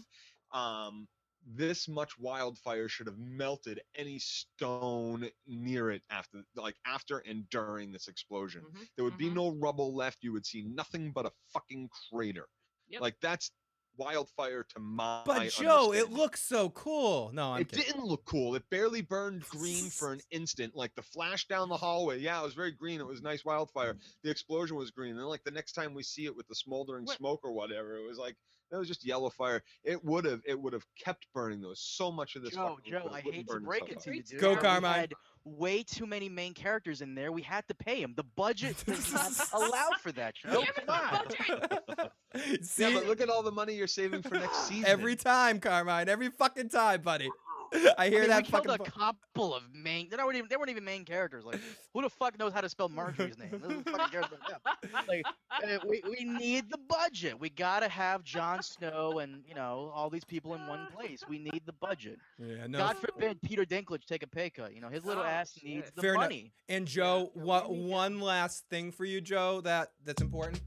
[0.54, 1.08] Um
[1.46, 7.92] this much wildfire should have melted any stone near it after like after and during
[7.92, 8.62] this explosion.
[8.62, 9.36] Mm-hmm, there would be mm-hmm.
[9.36, 10.20] no rubble left.
[10.22, 12.48] You would see nothing but a fucking crater.
[12.90, 13.02] Yep.
[13.02, 13.52] Like that's
[13.98, 17.86] wildfire to my but joe it looks so cool no i'm It kidding.
[17.86, 18.56] didn't look cool.
[18.56, 20.74] It barely burned green for an instant.
[20.74, 22.20] Like the flash down the hallway.
[22.20, 23.02] Yeah, it was very green.
[23.02, 23.96] It was nice wildfire.
[23.96, 24.00] Mm.
[24.24, 25.12] The explosion was green.
[25.12, 27.98] And then like the next time we see it with the smoldering smoke or whatever,
[27.98, 28.38] it was like
[28.72, 29.64] that was just yellow fire.
[29.84, 31.60] It would have it would have kept burning.
[31.60, 32.54] There was so much of this.
[32.54, 34.40] Joe, Joe, I hate to break it to you, dude.
[34.40, 34.94] Go, Carmine.
[34.94, 35.14] We had
[35.46, 37.32] way too many main characters in there.
[37.32, 38.14] We had to pay them.
[38.16, 40.36] The budget does not allow for that.
[40.36, 42.10] Joe, come on.
[42.62, 42.84] See?
[42.84, 44.86] Yeah, but look at all the money you're saving for next season.
[44.86, 47.28] every time carmine every fucking time buddy
[47.98, 50.10] i hear mean, that we fucking killed a couple of main.
[50.10, 50.48] They weren't even.
[50.50, 51.46] They weren't even main characters.
[51.46, 51.60] Like,
[51.94, 53.50] who the fuck knows how to spell Margaery's name?
[53.50, 54.92] Who the fuck cares about them?
[55.08, 57.40] Like, uh, we we need the budget.
[57.40, 61.24] We gotta have Jon Snow and you know all these people in one place.
[61.28, 62.20] We need the budget.
[62.40, 64.74] Yeah, no, God forbid Peter Dinklage take a pay cut.
[64.74, 66.24] You know his little Oh, ass needs the Fair enough.
[66.24, 66.52] money.
[66.70, 70.62] And Joe, what one last thing for you, Joe, that that's important?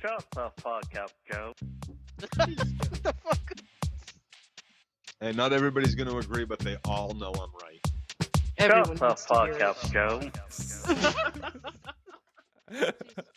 [0.00, 1.54] Shut the fuck up, Joe.
[5.20, 7.80] And not everybody's going to agree, but they all know I'm right.
[8.58, 10.30] Everyone Shut the needs to hear fuck up, Joe.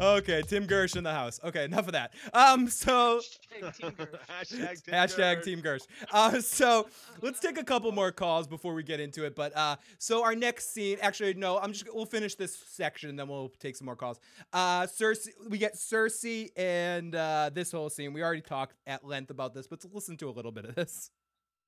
[0.00, 1.40] okay, Tim Gersh in the house.
[1.44, 2.14] Okay, enough of that.
[2.32, 3.20] Um, so
[3.60, 3.92] Hashtag Tim
[4.94, 5.44] hashtag Gersh.
[5.44, 5.86] Team Gersh.
[6.12, 6.88] Uh, so
[7.20, 9.34] let's take a couple more calls before we get into it.
[9.34, 13.18] But uh, so our next scene, actually, no, I'm just we'll finish this section and
[13.18, 14.20] then we'll take some more calls.
[14.52, 18.12] Uh, Cersei, we get Cersei and uh, this whole scene.
[18.12, 20.74] We already talked at length about this, but let's listen to a little bit of
[20.74, 21.10] this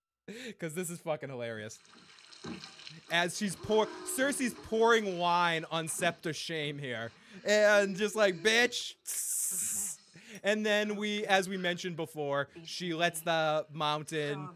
[0.46, 1.78] because this is fucking hilarious.
[3.10, 3.86] As she's pour,
[4.16, 7.10] Cersei's pouring wine on Septa Shame here,
[7.44, 8.94] and just like bitch.
[10.42, 14.48] And then we, as we mentioned before, she lets the mountain,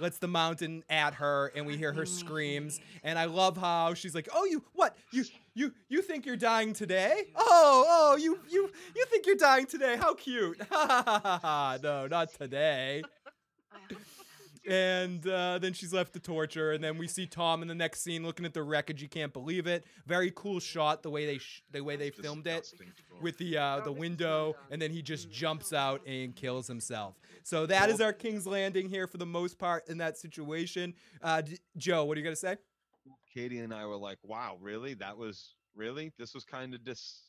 [0.00, 2.80] lets the mountain at her, and we hear her screams.
[3.02, 4.96] And I love how she's like, "Oh, you what?
[5.12, 7.24] You you you think you're dying today?
[7.36, 9.96] Oh oh you you you think you're dying today?
[9.96, 10.60] How cute!
[10.70, 11.78] Ha ha ha ha ha!
[11.82, 13.02] No, not today."
[14.68, 18.02] And uh, then she's left to torture, and then we see Tom in the next
[18.02, 19.00] scene looking at the wreckage.
[19.00, 19.84] You can't believe it.
[20.06, 22.70] Very cool shot the way they sh- the way they filmed it
[23.22, 27.14] with the uh, the window, and then he just jumps out and kills himself.
[27.44, 30.92] So that is our King's Landing here for the most part in that situation.
[31.22, 32.58] Uh, D- Joe, what are you gonna say?
[33.32, 34.92] Katie and I were like, wow, really?
[34.94, 36.12] That was really?
[36.18, 37.22] This was kind of dis.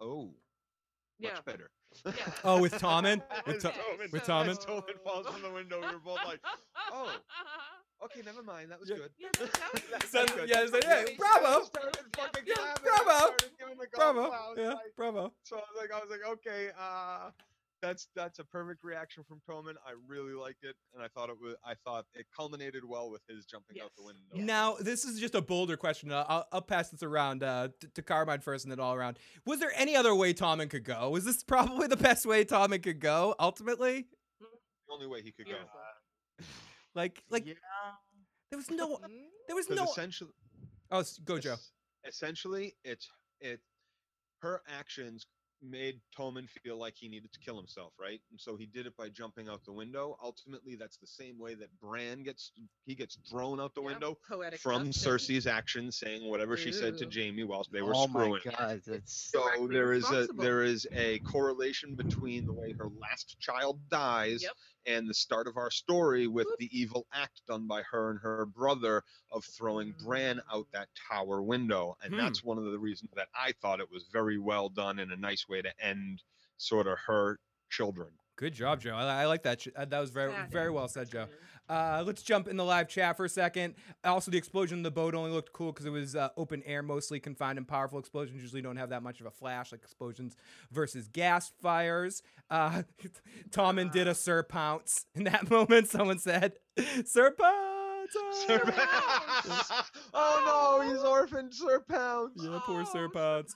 [0.00, 0.34] Oh,
[1.32, 1.44] much
[2.04, 2.12] Yeah.
[2.44, 3.22] Oh, with Tommen?
[3.46, 4.48] With, As To- Tommen- with Tommen?
[4.48, 5.80] as Tommen falls from the window.
[5.80, 6.40] We were both like,
[6.92, 7.10] oh,
[8.04, 8.70] okay, never mind.
[8.70, 9.10] That was good.
[9.90, 10.48] That's So- good.
[10.48, 11.64] yeah, it's like, Yeah, hey, we bravo.
[11.64, 13.18] started fucking Yeah, clapping, bravo.
[13.18, 14.28] started giving the golf Bravo.
[14.28, 15.32] claps, Yeah, like- bravo.
[15.42, 17.30] So I was like, I was like, okay, uh,
[17.86, 19.74] that's that's a perfect reaction from Tommen.
[19.86, 21.54] I really liked it, and I thought it was.
[21.64, 24.20] I thought it culminated well with his jumping out the window.
[24.34, 26.10] Now, this is just a bolder question.
[26.12, 29.18] Uh, I'll, I'll pass this around uh, t- to Carmine first and then all around.
[29.44, 31.10] Was there any other way Tommen could go?
[31.10, 34.06] Was this probably the best way Tommen could go, ultimately?
[34.40, 35.56] The only way he could go.
[36.94, 38.98] Like, like, There was no.
[39.46, 39.84] There was no.
[39.84, 40.30] essentially,
[40.90, 41.56] Oh, s- go Joe.
[42.06, 43.10] essentially, it's
[43.40, 43.60] it.
[44.40, 45.26] Her actions
[45.62, 48.20] made Tommen feel like he needed to kill himself, right?
[48.30, 50.16] And so he did it by jumping out the window.
[50.22, 52.52] Ultimately, that's the same way that Bran gets
[52.84, 55.06] he gets thrown out the window Poetic from justice.
[55.06, 57.10] Cersei's actions, saying whatever she said to Ew.
[57.10, 60.86] Jamie whilst they were oh my god, that's So Directly there is a there is
[60.94, 64.52] a correlation between the way her last child dies Yep.
[64.86, 68.46] and the start of our story with the evil act done by her and her
[68.46, 69.02] brother
[69.32, 71.96] of throwing Bran out that tower window.
[72.02, 72.18] And Hmm.
[72.18, 75.16] that's one of the reasons that I thought it was very well done in a
[75.16, 76.22] nice way to end
[76.56, 77.38] sort of her
[77.70, 78.08] children.
[78.36, 78.94] Good job, Joe.
[78.94, 79.62] I, I like that.
[79.62, 81.26] sh- uh, That was very, Sad very well said, Joe.
[81.68, 83.74] Uh, let's jump in the live chat for a second.
[84.04, 86.82] Also, the explosion in the boat only looked cool because it was uh, open air,
[86.82, 88.40] mostly confined and powerful explosions.
[88.40, 90.36] Usually don't have that much of a flash, like explosions
[90.70, 92.22] versus gas fires.
[92.50, 92.82] Uh,
[93.50, 95.88] Tommen did a Sir Pounce in that moment.
[95.88, 96.52] Someone said,
[97.04, 98.12] Sir Pounce.
[98.16, 99.82] oh."
[100.14, 102.40] oh no, he's orphaned Sir Pounce.
[102.42, 103.54] Yeah, poor Sir Pounce.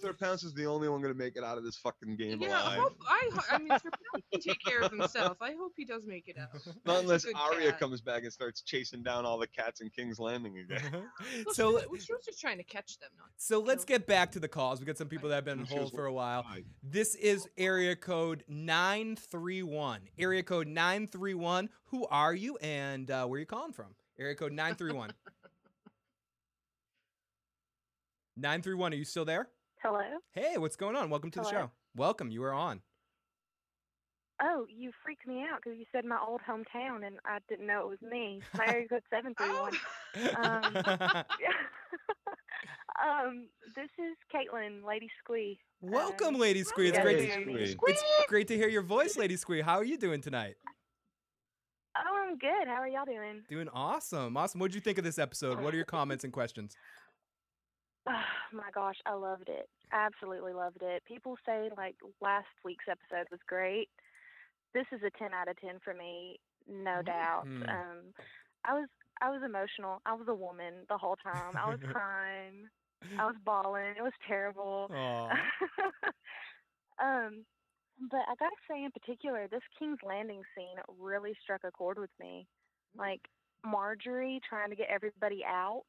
[0.00, 2.40] Sir Pounce is the only one going to make it out of this fucking game
[2.40, 2.78] Yeah, I alive.
[2.78, 3.30] hope I.
[3.34, 5.36] ho- I mean, Sir Pounce can take care of himself.
[5.40, 6.48] I hope he does make it out.
[6.86, 7.80] Not unless good Arya cat.
[7.80, 10.82] comes back and starts chasing down all the cats in King's Landing again.
[11.44, 13.10] Well, So- she, was- she was just trying to catch them.
[13.18, 14.80] Not So let's get back to the calls.
[14.80, 16.44] We got some people that have been on hold for a while.
[16.82, 20.00] This is area code 931.
[20.18, 21.68] Area code 931.
[21.86, 23.94] Who are you and uh, where are you calling from?
[24.18, 25.10] Area code 931.
[28.36, 29.48] 931, are you still there?
[29.82, 30.00] Hello.
[30.32, 31.08] Hey, what's going on?
[31.10, 31.70] Welcome to the show.
[31.96, 32.82] Welcome, you are on.
[34.42, 37.80] Oh, you freaked me out because you said my old hometown and I didn't know
[37.82, 38.40] it was me.
[38.56, 39.74] My area code seven three one.
[40.36, 40.76] Um,
[43.04, 45.58] um, this is Caitlin, Lady Squee.
[45.82, 46.88] Welcome, Um, Lady Squee.
[46.88, 47.18] It's yeah, great.
[47.18, 47.92] Lady To, Squee.
[47.92, 49.60] it's great to hear your voice, Lady Squee.
[49.60, 50.54] How are you doing tonight?
[51.98, 52.66] Oh, I'm good.
[52.66, 53.42] How are y'all doing?
[53.48, 54.36] Doing awesome.
[54.36, 54.58] Awesome.
[54.60, 55.60] What did you think of this episode?
[55.60, 56.74] What are your comments and questions?
[58.08, 59.68] Oh my gosh, I loved it.
[59.92, 61.02] Absolutely loved it.
[61.06, 63.88] People say like last week's episode was great.
[64.74, 66.38] This is a 10 out of 10 for me,
[66.68, 67.44] no doubt.
[67.46, 67.62] Hmm.
[67.62, 67.98] Um
[68.64, 68.88] I was
[69.20, 70.00] I was emotional.
[70.06, 71.56] I was a woman the whole time.
[71.56, 72.68] I was crying.
[73.18, 73.94] I was bawling.
[73.98, 74.90] It was terrible.
[77.02, 77.44] Um
[78.10, 81.98] but I got to say in particular, this King's Landing scene really struck a chord
[81.98, 82.46] with me.
[82.96, 83.20] Like
[83.64, 85.84] Margaery trying to get everybody out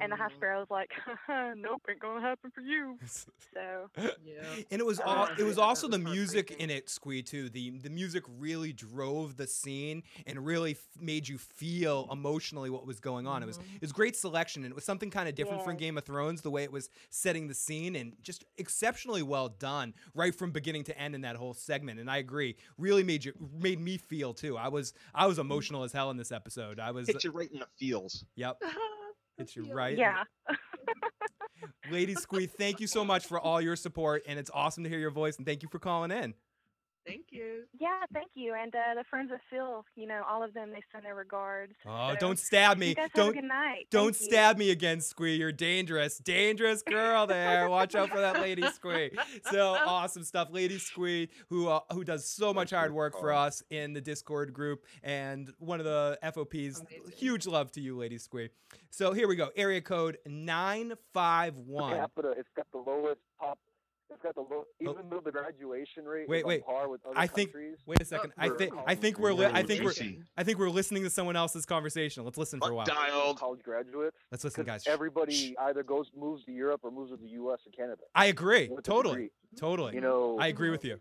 [0.00, 0.58] and the High mm-hmm.
[0.58, 0.90] was like,
[1.56, 2.98] "Nope, ain't gonna happen for you."
[3.54, 7.48] So yeah, And it was all it was also the music in it, Squee, too.
[7.48, 12.86] The the music really drove the scene and really f- made you feel emotionally what
[12.86, 13.42] was going on.
[13.42, 13.76] It was mm-hmm.
[13.76, 16.42] it was great selection and it was something kind of different from Game of Thrones,
[16.42, 20.84] the way it was setting the scene and just exceptionally well done right from beginning
[20.84, 21.98] to end in that whole segment.
[21.98, 24.56] And I agree, really made you made me feel too.
[24.56, 25.50] I was I was mm-hmm.
[25.50, 26.78] emotional as hell in this episode.
[26.78, 28.24] I was Hit you right in the feels.
[28.36, 28.62] Yep.
[29.38, 29.96] Hit you right.
[29.96, 30.24] yeah.
[31.90, 34.98] Lady Squee, thank you so much for all your support, and it's awesome to hear
[34.98, 35.36] your voice.
[35.36, 36.34] And thank you for calling in.
[37.08, 37.62] Thank you.
[37.80, 38.54] Yeah, thank you.
[38.54, 41.72] And uh, the friends of Phil, you know, all of them, they send their regards.
[41.86, 42.88] Oh, So, don't stab me!
[42.90, 43.86] You guys don't have a good night.
[43.90, 44.26] don't Thank you.
[44.36, 45.36] stab me again, Squee.
[45.36, 47.68] You're dangerous, dangerous girl there.
[47.70, 49.10] Watch out for that Lady Squee.
[49.50, 53.62] So awesome stuff, Lady Squee, who uh, who does so much hard work for us
[53.70, 56.82] in the Discord group, and one of the FOPs.
[57.16, 58.50] Huge love to you, Lady Squee.
[58.90, 59.48] So here we go.
[59.56, 61.96] Area code nine five one.
[61.96, 63.58] capita, it's got the lowest top.
[64.10, 64.66] It's got the low, oh.
[64.80, 66.64] even though the graduation rate Wait, is on wait.
[66.64, 67.52] par with other I think.
[67.52, 67.76] countries.
[67.86, 68.32] Wait a second.
[68.38, 68.72] I think.
[68.86, 69.32] I think we're.
[69.32, 69.92] Li- I think we're.
[70.36, 72.24] I think we're listening to someone else's conversation.
[72.24, 72.86] Let's listen for a while.
[73.34, 74.16] college graduates.
[74.30, 74.84] Let's listen, guys.
[74.86, 77.60] Everybody either goes moves to Europe or moves to the U.S.
[77.66, 78.02] or Canada.
[78.14, 78.70] I agree.
[78.82, 79.30] Totally.
[79.56, 79.94] Totally.
[79.94, 80.98] You know, I agree with you.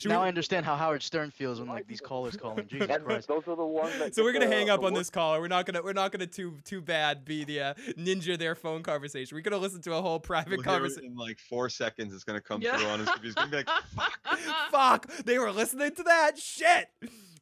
[0.00, 2.66] Should now we- I understand how Howard Stern feels when like these callers call him.
[2.68, 3.28] Jesus Christ.
[3.28, 4.14] those are the ones that.
[4.14, 5.40] So we're gonna the- hang up on this caller.
[5.40, 5.82] We're not gonna.
[5.82, 9.36] We're not gonna too too bad be the uh, ninja their phone conversation.
[9.36, 11.04] We're gonna listen to a whole private We'll conversation.
[11.12, 12.14] in like four seconds.
[12.14, 12.76] It's gonna come Yeah.
[12.78, 13.26] through on his computer.
[13.26, 13.68] He's gonna be like,
[14.70, 15.06] Fuck!
[15.24, 16.88] They were listening to that shit.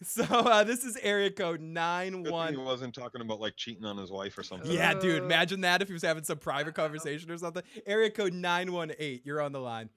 [0.02, 2.52] So uh, this is area code nine Good thing one.
[2.54, 4.70] he wasn't talking about like cheating on his wife or something.
[4.70, 5.22] Yeah, dude.
[5.24, 7.62] Imagine that if he was having some private conversation or something.
[7.86, 9.22] Area code nine one eight.
[9.24, 9.90] You're on the line.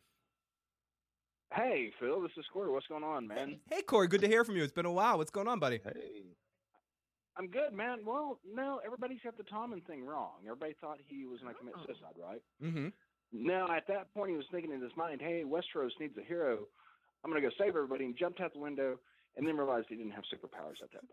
[1.53, 2.71] Hey, Phil, this is Corey.
[2.71, 3.59] What's going on, man?
[3.69, 4.63] Hey Corey, good to hear from you.
[4.63, 5.17] It's been a while.
[5.17, 5.81] What's going on, buddy?
[5.83, 6.23] Hey.
[7.37, 7.99] I'm good, man.
[8.05, 10.35] Well, no, everybody's got the Tommen thing wrong.
[10.45, 12.41] Everybody thought he was going to commit suicide, right?
[12.63, 12.89] Mm-hmm.
[13.33, 16.59] Now, at that point, he was thinking in his mind, hey, Westeros needs a hero.
[17.23, 18.99] I'm going to go save everybody, and jumped out the window,
[19.37, 21.09] and then realized he didn't have superpowers at that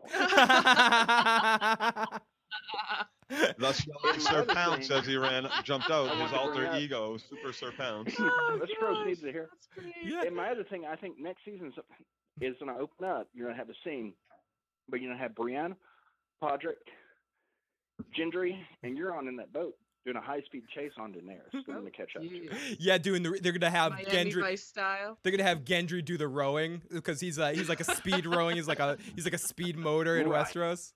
[2.09, 2.21] point.
[3.59, 6.09] Thus, And my Sir Pounce, as he ran, jumped out.
[6.09, 8.13] His wanted to bring alter up- ego, Super Sir Pounce.
[8.15, 9.47] Westeros needs a hero.
[10.25, 11.71] And my other thing, I think next season
[12.41, 13.27] is going to open up.
[13.33, 14.13] You're going to have a scene,
[14.89, 15.75] but you're going to have Brienne
[16.43, 16.81] Podrick,
[18.17, 21.73] Gendry, and you're on in that boat doing a high speed chase on Daenerys for
[21.73, 22.27] them to catch up to.
[22.27, 22.49] you.
[22.79, 24.39] Yeah, doing the they're gonna have Miami Gendry.
[24.41, 25.17] Vice style.
[25.21, 28.55] They're gonna have Gendry do the rowing because he's uh, he's like a speed rowing.
[28.55, 30.45] He's like a he's like a speed motor in Right.
[30.47, 30.93] Westeros.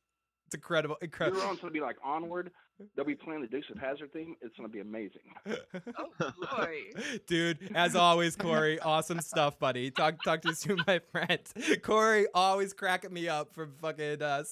[0.54, 0.98] It's incredible.
[1.02, 1.40] Your Incredible.
[1.48, 2.52] one's gonna be like onward.
[2.96, 4.36] They'll be playing the Dukes of Hazzard theme.
[4.42, 5.22] It's gonna be amazing.
[5.46, 6.80] Boy.
[7.26, 9.90] Dude, as always, Corey, awesome stuff, buddy.
[9.90, 11.40] Talk talk to you soon, my friend.
[11.82, 14.44] Corey always cracking me up from fucking uh,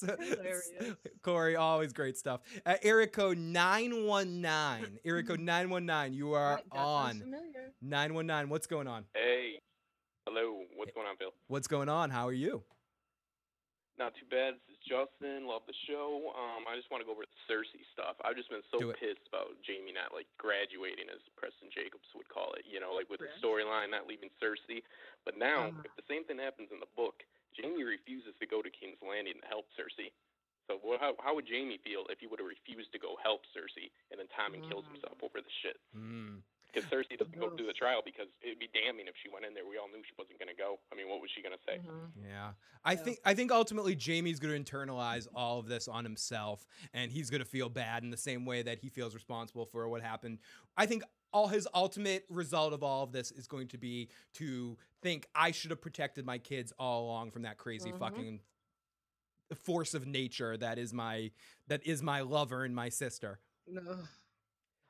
[1.22, 2.42] Corey, always great stuff.
[2.66, 4.98] Uh, Erico nine one nine.
[5.06, 6.14] Erico nine one nine.
[6.14, 7.24] You are on.
[7.80, 8.50] Nine one nine.
[8.50, 9.06] What's going on?
[9.14, 9.60] Hey.
[10.28, 10.62] Hello.
[10.76, 11.30] What's going on, Phil?
[11.48, 12.10] What's going on?
[12.10, 12.64] How are you?
[14.02, 14.58] Not too bad.
[14.66, 15.46] This is Justin.
[15.46, 16.34] Love the show.
[16.34, 18.18] Um, I just want to go over the Cersei stuff.
[18.26, 22.58] I've just been so pissed about Jamie not like graduating, as Preston Jacobs would call
[22.58, 22.66] it.
[22.66, 24.82] You know, like with the storyline not leaving Cersei.
[25.22, 25.86] But now, Uh-huh.
[25.86, 27.22] if the same thing happens in the book,
[27.54, 30.10] Jamie refuses to go to King's Landing to help Cersei.
[30.66, 33.46] So what, how, how would Jamie feel if he would have refused to go help
[33.54, 34.98] Cersei and then Tommen kills Mm.
[34.98, 35.78] himself over the shit?
[35.94, 36.42] Mm.
[36.74, 39.54] Because Cersei doesn't go through the trial because it'd be damning if she went in
[39.54, 39.64] there.
[39.68, 40.80] We all knew she wasn't going to go.
[40.92, 41.82] I mean, what was she going to say?
[42.26, 42.52] Yeah.
[42.86, 47.12] I think I think ultimately Jamie's going to internalize all of this on himself and
[47.12, 50.02] he's going to feel bad in the same way that he feels responsible for what
[50.02, 50.40] happened.
[50.78, 51.04] I think
[51.34, 55.52] all his ultimate result of all of this is going to be to think I
[55.52, 58.00] should have protected my kids all along from that crazy Mhm.
[58.00, 58.40] fucking
[59.56, 61.30] force of nature that is my
[61.68, 63.40] that is my lover and my sister.
[63.68, 64.00] No.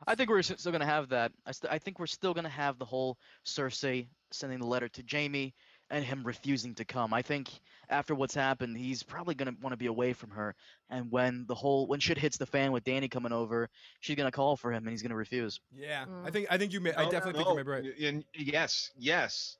[0.07, 1.31] I think we're still gonna have that.
[1.45, 5.03] I, st- I think we're still gonna have the whole Cersei sending the letter to
[5.03, 5.53] Jamie
[5.89, 7.13] and him refusing to come.
[7.13, 7.49] I think
[7.89, 10.55] after what's happened, he's probably gonna want to be away from her.
[10.89, 13.69] And when the whole when shit hits the fan with Danny coming over,
[13.99, 15.59] she's gonna call for him and he's gonna refuse.
[15.75, 16.05] Yeah.
[16.23, 16.33] I mm.
[16.33, 17.99] think I think you may, I No, definitely think no, you may be right.
[18.03, 19.57] And yes, yes,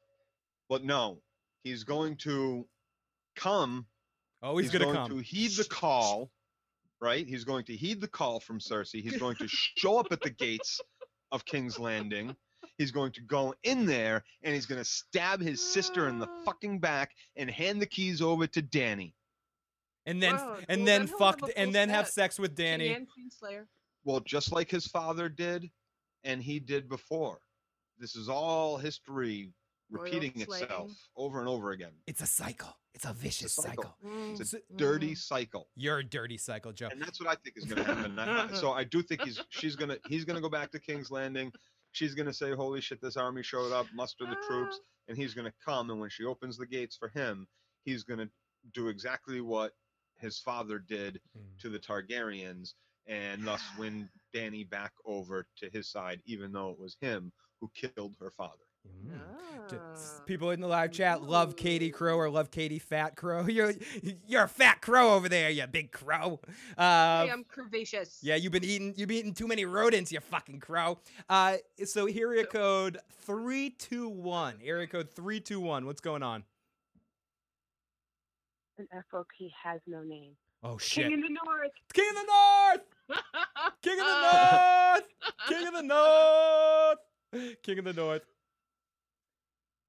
[0.70, 1.20] but no,
[1.64, 2.66] he's going to
[3.36, 3.86] come.
[4.42, 5.10] Oh, he's gonna going come.
[5.10, 6.32] to heed the call,
[7.02, 7.28] right?
[7.28, 9.02] He's going to heed the call from Cersei.
[9.02, 10.80] He's going to show up at the gates
[11.32, 12.36] of King's Landing.
[12.78, 16.30] He's going to go in there and he's going to stab his sister in the
[16.45, 19.15] fucking back and hand the keys over to Danny.
[20.06, 22.88] And then Wow, and well, then then he'll fuck and then have sex with Danny.
[22.88, 23.65] King and Queenslayer.
[24.03, 25.69] Well, just like his father did,
[26.23, 27.40] and he did before.
[27.99, 29.52] This is all history
[29.91, 31.91] repeating itself over and over again.
[32.07, 32.76] It's a cycle.
[32.94, 33.96] It's a vicious cycle.
[34.06, 35.70] Mm, It's a dirty cycle.
[35.76, 36.90] You're a dirty cycle, Joe.
[36.92, 38.20] and that's what I think is going to happen.
[38.20, 41.10] I- I- so I do think he's she's gonna he's gonna go back to King's
[41.10, 41.52] Landing.
[41.94, 43.88] She's gonna say, "Holy shit, this army showed up!
[43.94, 45.90] Muster the troops!" And he's gonna come.
[45.90, 47.48] And when she opens the gates for him,
[47.84, 48.30] he's gonna
[48.74, 49.74] do exactly what
[50.20, 51.20] his father did
[51.60, 52.76] to the Targaryens,
[53.08, 57.70] and thus win Danny back over to his side, even though it was him who
[57.74, 58.64] killed her father.
[59.70, 63.45] D- s- People in the live chat love Katie Crow or love Katie Fat Crow.
[63.48, 63.74] You're
[64.28, 66.40] you're a fat crow over there, you big crow.
[66.78, 68.20] Uh, I am curvaceous.
[68.22, 70.99] yeah, you've been eating you've been eating too many rodents, you fucking crow.
[71.30, 74.56] Uh, so area code three two one.
[74.64, 75.86] Area code three two one.
[75.86, 76.44] What's going on?
[78.78, 80.32] An FOP has no name.
[80.64, 81.06] Oh shit!
[81.06, 81.72] King in the North.
[81.94, 82.82] King of the North.
[83.82, 85.03] King of the North.
[85.48, 87.58] King of the North.
[87.64, 88.22] King of the North.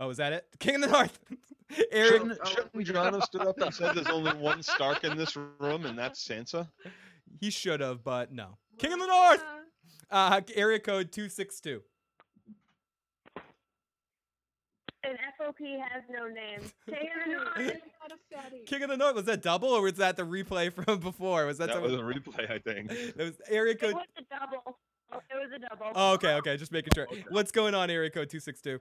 [0.03, 0.47] Oh, is that it?
[0.59, 1.19] King of the North.
[1.93, 2.23] Eric.
[2.23, 5.87] Shouldn't, shouldn't Jon have stood up and said there's only one Stark in this room,
[5.87, 6.69] and that's Sansa?
[7.41, 8.59] He should have, but no.
[8.79, 9.45] King of the North.
[10.11, 11.83] Uh, area code two six two.
[15.05, 16.61] An FOP has no name.
[16.89, 18.66] King in the North.
[18.66, 19.15] King of the North.
[19.15, 21.47] Was that double or was that the replay from before?
[21.47, 22.89] Was that, That was a replay, I think.
[22.89, 23.95] That was area It code.
[23.95, 24.79] was a double.
[25.12, 25.93] It was a double.
[25.95, 26.57] Oh, okay, okay.
[26.57, 27.07] Just making sure.
[27.31, 28.81] What's going on, area code two six two?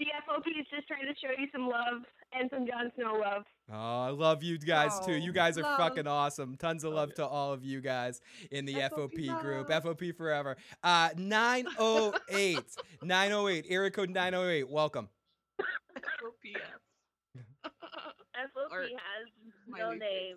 [0.00, 3.42] The FOP is just trying to show you some love and some Jon Snow love.
[3.70, 5.12] Oh, I love you guys too.
[5.12, 5.76] You Oh, guys are love.
[5.78, 6.56] fucking awesome.
[6.56, 9.68] Tons of love to all of you guys in the FOP, FOP group.
[9.68, 9.84] love.
[9.84, 10.56] FOP forever.
[10.82, 12.58] Uh 908.
[13.02, 13.66] 908.
[13.68, 14.70] Area code 908.
[14.70, 15.10] Welcome.
[15.60, 16.56] FOP
[18.32, 18.48] has
[19.68, 20.36] no Miley name.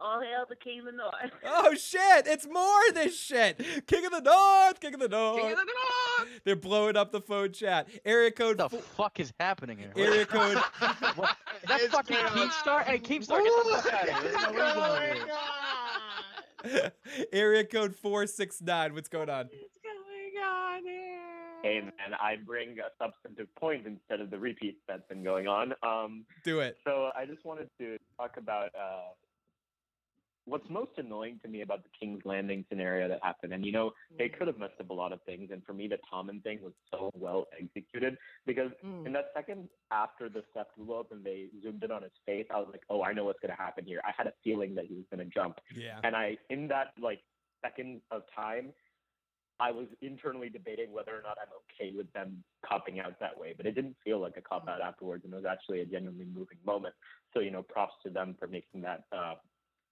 [0.00, 1.30] All hail the King of the North.
[1.46, 2.26] Oh shit!
[2.26, 3.58] It's more of this shit.
[3.86, 4.80] King of the North.
[4.80, 5.40] King of the North.
[5.40, 6.28] King of the North.
[6.44, 7.88] They're blowing up the phone chat.
[8.04, 8.58] Area code.
[8.58, 9.92] What the fuck is happening here?
[9.96, 10.58] Area code.
[11.16, 11.36] What?
[11.62, 12.82] Is that fucking Keemstar?
[12.84, 14.32] Hey, Keemstar, get the fuck out of here.
[14.52, 16.90] There's no reason.
[17.32, 18.94] Area code 469.
[18.94, 19.46] What's going on?
[19.46, 21.20] What's going on Here?
[21.62, 25.72] Hey man, I bring a substantive point instead of the repeats that's been going on.
[25.82, 26.76] Um, Do it.
[26.84, 29.12] so I just wanted to talk about uh,
[30.46, 33.92] what's most annoying to me about the King's Landing scenario that happened, and you know,
[34.18, 36.58] they could have messed up a lot of things, and for me, the Tommen thing
[36.62, 38.16] was so well executed
[38.46, 38.70] because
[39.06, 42.46] in that second after the Sept blew up and they zoomed in on his face,
[42.54, 44.00] I was like, oh, I know what's gonna happen here.
[44.04, 46.00] I had a feeling that he was gonna jump, Yeah.
[46.04, 47.20] and I in that like
[47.62, 48.72] second of time.
[49.60, 53.54] I was internally debating whether or not I'm okay with them copping out that way,
[53.56, 56.24] but it didn't feel like a cop out afterwards, and it was actually a genuinely
[56.24, 56.92] moving moment.
[57.32, 59.38] So you know, props to them for making that uh, Mm.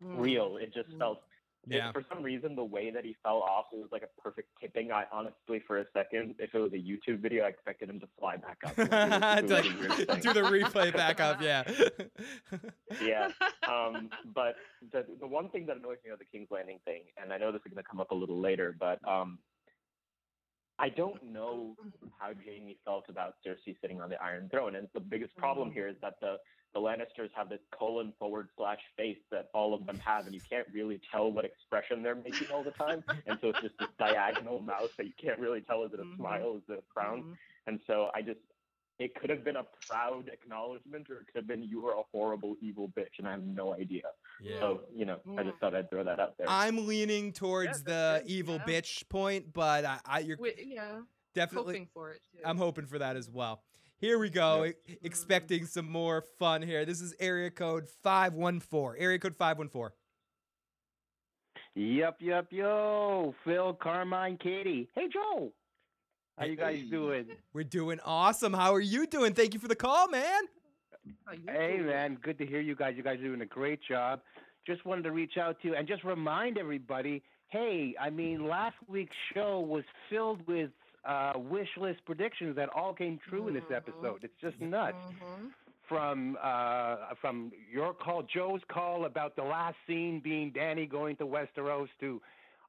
[0.03, 0.57] Real.
[0.59, 1.19] It just felt.
[1.19, 1.93] it- Yeah.
[1.93, 4.91] for some reason, the way that he fell off, it was like a perfect tipping.
[4.91, 8.09] I honestly, for a second, if it was a YouTube video, I expected him to
[8.19, 8.77] fly back up.
[8.79, 10.21] and do the- Like, the weird thing.
[10.21, 11.63] do the replay back up, yeah.
[13.01, 13.31] yeah.
[13.69, 14.57] Um, but
[14.91, 17.53] the the one thing that annoys me about the King's Landing thing, and I know
[17.53, 19.39] this is going to come up a little later, but um,
[20.81, 21.77] I don't know
[22.19, 25.87] how Jamie felt about Cersei sitting on the Iron Throne, and the biggest problem here
[25.87, 26.39] is that the
[26.75, 30.41] the Lannisters have this colon forward slash face that all of them have, and you
[30.49, 33.89] can't really tell what expression they're making all the time, and so it's just this
[33.99, 36.17] diagonal mouth that you can't really tell is it a mm-hmm.
[36.17, 37.33] smile, is it a frown, mm-hmm.
[37.67, 38.41] and so I just
[38.99, 42.03] it could have been a proud acknowledgement or it could have been you are a
[42.13, 44.03] horrible evil bitch and i have no idea
[44.41, 44.61] Yeah.
[44.61, 45.61] so you know i just mm.
[45.61, 49.99] thought i'd throw that out there I'm leaning towards the evil bitch point, but I,
[50.05, 51.01] I you're Wi- yeah.
[51.35, 52.21] definitely hoping for it.
[52.33, 52.43] Too.
[52.45, 53.63] I'm hoping for that as well.
[54.03, 54.65] Here we go.
[54.65, 54.73] e-
[55.03, 56.85] Expecting some more fun here.
[56.85, 59.01] This is area code 514.
[59.01, 59.97] Area code 514.
[61.77, 63.33] Yup, yup, yo.
[63.45, 64.89] Phil, Carmine, Katie.
[64.97, 65.53] Hey, Joe.
[66.37, 67.27] How you guys doing?
[67.53, 68.53] We're doing awesome.
[68.53, 69.35] How are you doing?
[69.35, 70.43] Thank you for the call, man.
[71.47, 72.19] Hey, man.
[72.21, 72.95] Good to hear you guys.
[72.97, 74.21] You guys are doing a great job.
[74.67, 78.77] Just wanted to reach out to you and just remind everybody hey, I mean, last
[78.89, 80.71] week's show was filled with
[81.05, 84.21] uh, wish list predictions that all came true in this episode.
[84.23, 84.97] It's just nuts.
[85.89, 91.27] From uh, from your call, Joe's call about the last scene being Danny going to
[91.27, 92.21] Westeros to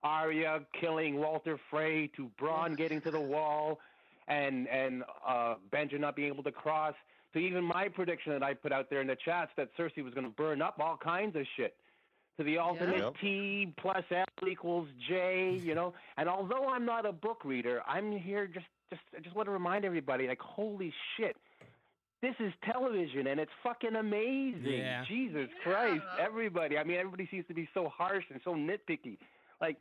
[0.03, 3.79] Arya killing Walder Frey to Bran getting to the wall
[4.27, 6.95] and and uh, Benjen not being able to cross
[7.33, 10.13] to even my prediction that I put out there in the chats that Cersei was
[10.13, 11.75] going to burn up all kinds of shit
[12.37, 13.15] to the ultimate Yep.
[13.21, 15.93] T plus L equals J, you know.
[16.17, 19.51] And although I'm not a book reader, I'm here just just I just want to
[19.51, 21.35] remind everybody like holy shit.
[22.21, 24.63] This is television and it's fucking amazing.
[24.65, 25.03] Yeah.
[25.07, 26.77] Jesus Christ, everybody.
[26.77, 29.17] I mean, everybody seems to be so harsh and so nitpicky.
[29.59, 29.77] Like,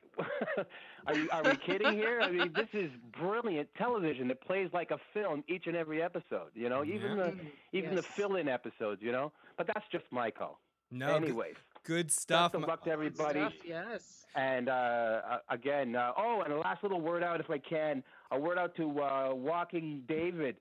[1.07, 2.21] are, you, are we kidding here?
[2.21, 4.31] I mean, this is brilliant television.
[4.31, 6.51] It plays like a film each and every episode.
[6.55, 7.17] You know, even Yeah.
[7.17, 7.47] the mm-hmm.
[7.73, 9.03] even the fill-in episodes.
[9.03, 10.59] You know, but that's just my call.
[10.91, 11.55] No, good- Anyways,
[11.85, 12.55] Good best stuff.
[12.55, 13.41] of luck to everybody.
[13.41, 14.27] Stuff, yes.
[14.35, 18.03] And uh, uh, again, uh, oh, and a last little word out, if I can,
[18.31, 20.57] a word out to uh, Walking David.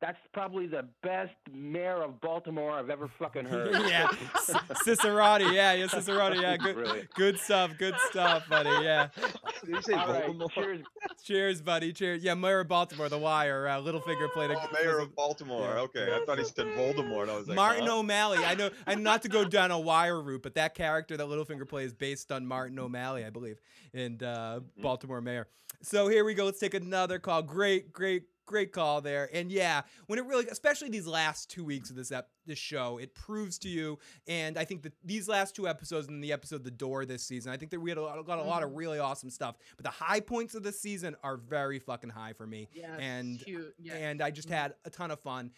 [0.00, 3.72] That's probably the best mayor of Baltimore I've ever fucking heard.
[3.86, 4.08] yeah,
[4.42, 5.52] C- Carcetti.
[5.52, 6.40] Yeah, yeah, Carcetti.
[6.40, 7.10] Yeah, good, Brilliant.
[7.14, 7.72] good stuff.
[7.78, 8.70] Good stuff, buddy.
[8.82, 9.08] Yeah.
[9.60, 10.50] Did you say All right, Voldemort?
[10.52, 10.80] cheers.
[11.22, 11.92] Cheers, buddy.
[11.92, 12.24] Cheers.
[12.24, 13.68] Yeah, Mayor of Baltimore, The Wire.
[13.68, 15.76] Uh, Littlefinger played a Oh, Mayor of Baltimore.
[15.80, 17.28] Okay, I thought he said Voldemort.
[17.28, 17.98] I was like, Martin huh?
[17.98, 18.38] O'Malley.
[18.42, 21.68] I know, and not to go down a wire route, but that character that Littlefinger
[21.68, 23.60] plays is based on Martin O'Malley, I believe,
[23.92, 25.46] and uh, Baltimore mayor.
[25.82, 26.46] So here we go.
[26.46, 27.42] Let's take another call.
[27.42, 29.30] Great, great, great call there.
[29.32, 32.98] And yeah, when it really, especially these last two weeks of this ep- this show,
[32.98, 33.98] it proves to you.
[34.26, 37.52] And I think that these last two episodes and the episode The Door this season,
[37.52, 38.78] I think that we had a lot, got a lot of mm-hmm.
[38.78, 39.56] really awesome stuff.
[39.76, 42.68] But the high points of the season are very fucking high for me.
[42.72, 43.96] Yes, and yes.
[43.96, 44.56] and I just mm-hmm.
[44.56, 45.52] had a ton of fun.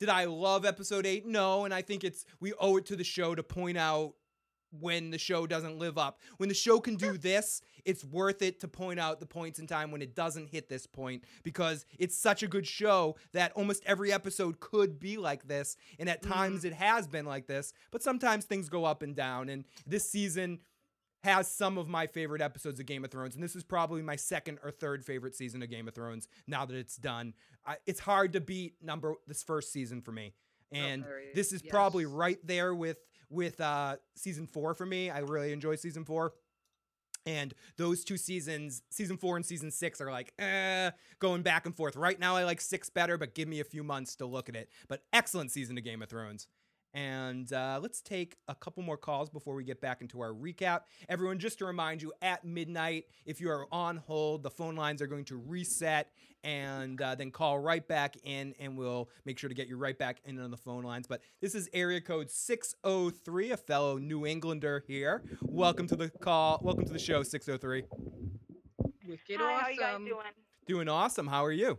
[0.00, 1.26] Did I love episode eight?
[1.26, 4.14] No, and I think it's we owe it to the show to point out
[4.78, 6.20] when the show doesn't live up.
[6.38, 9.66] When the show can do this, it's worth it to point out the points in
[9.66, 13.82] time when it doesn't hit this point because it's such a good show that almost
[13.86, 16.32] every episode could be like this, and at mm-hmm.
[16.32, 19.48] times it has been like this, but sometimes things go up and down.
[19.48, 20.60] And this season
[21.24, 24.16] has some of my favorite episodes of Game of Thrones, and this is probably my
[24.16, 26.28] second or third favorite season of Game of Thrones.
[26.46, 27.34] Now that it's done,
[27.64, 30.34] I, it's hard to beat number this first season for me,
[30.74, 31.70] oh, and very- this is yes.
[31.70, 32.98] probably right there with
[33.32, 35.10] with uh, season four for me.
[35.10, 36.34] I really enjoy season four.
[37.24, 40.90] And those two seasons, season four and season six, are like eh,
[41.20, 41.96] going back and forth.
[41.96, 44.56] Right now, I like six better, but give me a few months to look at
[44.56, 44.68] it.
[44.88, 46.48] But excellent season of Game of Thrones.
[46.94, 50.82] And uh, let's take a couple more calls before we get back into our recap.
[51.08, 55.00] Everyone, just to remind you, at midnight, if you are on hold, the phone lines
[55.00, 56.10] are going to reset
[56.44, 59.96] and uh, then call right back in, and we'll make sure to get you right
[59.96, 61.06] back in on the phone lines.
[61.06, 65.22] But this is area code 603, a fellow New Englander here.
[65.42, 66.60] Welcome to the call.
[66.62, 67.84] Welcome to the show, 603.
[69.08, 70.26] Wicked Hi, how you guys doing?
[70.66, 71.26] Doing awesome.
[71.26, 71.78] How are you?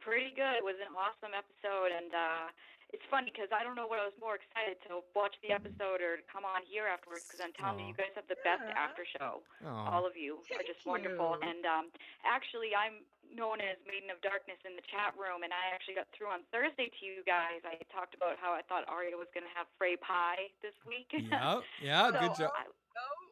[0.00, 0.56] Pretty good.
[0.56, 2.48] It was an awesome episode, and uh,
[2.88, 6.00] it's funny because I don't know what I was more excited to watch the episode
[6.00, 8.64] or to come on here afterwards because I'm telling you, you guys have the best
[8.72, 9.44] after show.
[9.68, 9.92] Aw.
[9.92, 11.36] All of you are just wonderful.
[11.44, 11.92] And um,
[12.24, 16.08] actually, I'm known as Maiden of Darkness in the chat room, and I actually got
[16.16, 17.60] through on Thursday to you guys.
[17.68, 21.12] I talked about how I thought Arya was going to have Frey pie this week.
[21.28, 22.50] Yeah, yeah, good job.
[22.56, 22.64] I,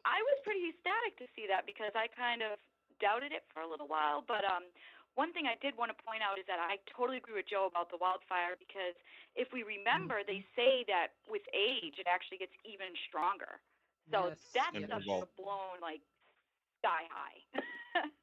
[0.05, 2.61] I was pretty ecstatic to see that because I kind of
[3.01, 4.21] doubted it for a little while.
[4.21, 4.69] But um,
[5.17, 7.65] one thing I did want to point out is that I totally agree with Joe
[7.67, 8.95] about the wildfire because
[9.35, 13.59] if we remember, they say that with age it actually gets even stronger.
[14.13, 14.41] So Yes.
[14.55, 16.01] that And stuff should have blown like
[16.81, 17.39] sky high.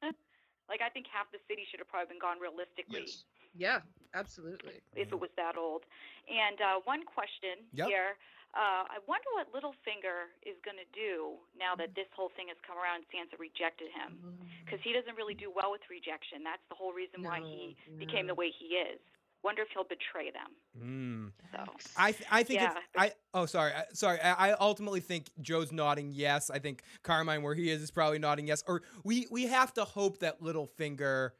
[0.71, 3.25] like I think half the city should have probably been gone realistically Yes.
[3.53, 3.81] Yeah,
[4.13, 4.81] absolutely.
[4.95, 5.83] if it was that old.
[6.29, 7.85] And uh, one question Yep.
[7.85, 8.17] here.
[8.55, 12.55] Uh, I wonder what Littlefinger is going to do now that this whole thing has
[12.63, 14.15] come around and Sansa rejected him.
[14.63, 16.39] Because he doesn't really do well with rejection.
[16.39, 18.99] That's the whole reason why he became the way he is.
[19.43, 20.51] Wonder if he'll betray them.
[20.73, 21.31] Mm.
[21.51, 25.01] So I th- I think Yeah, it's I oh sorry I, sorry I, I ultimately
[25.01, 28.81] think Joe's nodding yes I think Carmine where he is is probably nodding yes or
[29.03, 31.31] we we have to hope that Littlefinger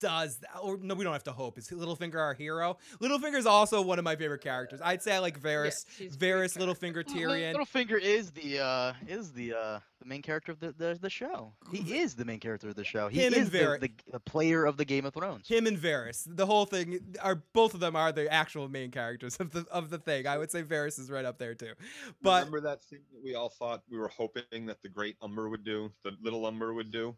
[0.00, 1.58] does that or no we don't have to hope.
[1.58, 2.78] Is Littlefinger our hero?
[3.00, 4.80] Littlefinger is also one of my favorite characters.
[4.82, 7.54] I'd say I like Varys he's a great Varys Littlefinger Tyrion.
[7.54, 11.52] Littlefinger is the uh is the uh the main character of the the, the show.
[11.70, 13.08] He is the main character of the show.
[13.08, 15.46] He Him and is the, the, the player of the Game of Thrones.
[15.46, 16.24] him and Varys.
[16.26, 19.90] The whole thing are both of them are the actual main characters of the of
[19.90, 20.26] the thing.
[20.26, 21.72] I would say Varys is right up there too.
[22.22, 25.48] But remember that scene that we all thought we were hoping that the great Umber
[25.48, 27.16] would do, the little Umber would do.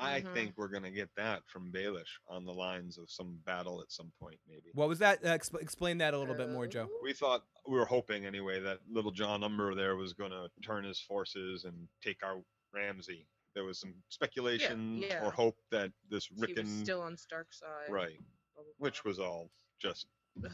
[0.00, 0.32] I Mhm.
[0.34, 4.10] think we're gonna get that from Baelish on the lines of some battle at some
[4.18, 4.70] point, maybe.
[4.72, 7.76] what was that uh, expl- explain that a little bit more Joe We thought we
[7.76, 12.22] were hoping anyway that little John Umber there was gonna turn his forces and take
[12.22, 13.26] out Ramsay.
[13.54, 15.24] There was some speculation yeah.
[15.24, 17.90] or hope that this He was Rickon, still on Stark's side.
[17.90, 18.18] right,
[18.54, 19.50] blah, blah, which was all
[19.80, 20.06] just
[20.36, 20.50] blah.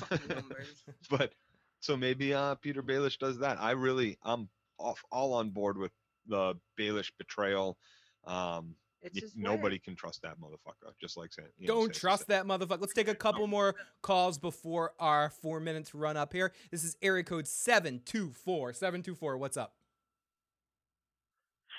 [0.00, 0.84] Fucking numbers.
[1.10, 1.34] but
[1.80, 3.60] so maybe uh Peter Baelish does that.
[3.60, 5.92] I really I'm off all on board with
[6.26, 7.78] the Baelish betrayal.
[8.26, 9.42] Um It's y- his way.
[9.42, 12.80] nobody can trust that motherfucker, just like saying Don't trust that motherfucker.
[12.80, 16.52] Let's take a couple more calls before our four minutes run up here.
[16.70, 18.72] This is area code 724.
[18.72, 19.74] 724, what's up?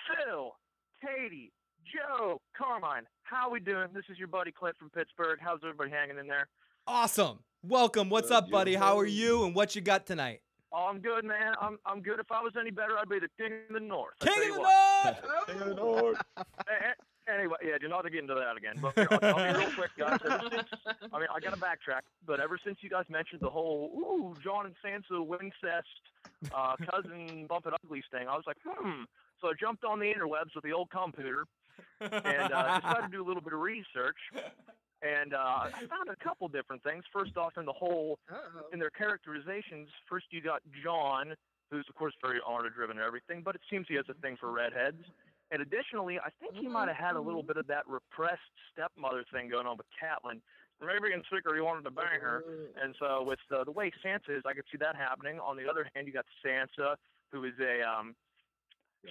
[0.07, 0.51] Phil,
[1.01, 1.51] Katie,
[1.91, 3.87] Joe, Carmine, how we doing?
[3.93, 5.39] This is your buddy Clint from Pittsburgh.
[5.41, 6.47] How's everybody hanging in there?
[6.87, 7.39] Awesome.
[7.63, 8.09] Welcome.
[8.11, 8.75] What's up, buddy?
[8.75, 10.41] How are you and what you got tonight?
[10.71, 11.53] Oh, I'm good, man.
[11.61, 12.19] I'm I'm good.
[12.19, 14.15] If I was any better, I'd be the king of the north.
[14.21, 15.23] I King of you the what.
[15.23, 15.47] North!
[15.47, 16.21] King of the north.
[17.27, 18.75] Anyway, yeah, do not to get into that again.
[18.79, 20.19] But here, I'll, I'll be real quick, guys.
[20.23, 20.67] Ever since,
[21.11, 24.35] I mean, I got to backtrack, but ever since you guys mentioned the whole ooh
[24.43, 25.81] Jon and Sansa Wincest
[26.53, 29.05] uh, cousin bumping uglies thing, I was like, hmm.
[29.41, 31.45] So I jumped on the interwebs with the old computer
[31.99, 34.17] and uh, decided to do a little bit of research.
[35.05, 37.03] And uh, I found a couple different things.
[37.13, 38.17] First off, in the whole,
[38.73, 41.35] in their characterizations, first you got Jon,
[41.69, 44.51] who's of course very honor-driven and everything, but it seems he has a thing for
[44.51, 45.03] redheads.
[45.51, 48.41] And additionally, I think he might have had a little bit of that repressed
[48.73, 50.41] stepmother thing going on with Catelyn.
[50.81, 52.43] Maybe sick or he wanted to bang her.
[52.81, 55.39] And so with uh, the way Sansa is, I could see that happening.
[55.39, 56.95] On the other hand, you got Sansa,
[57.31, 58.15] who is a um,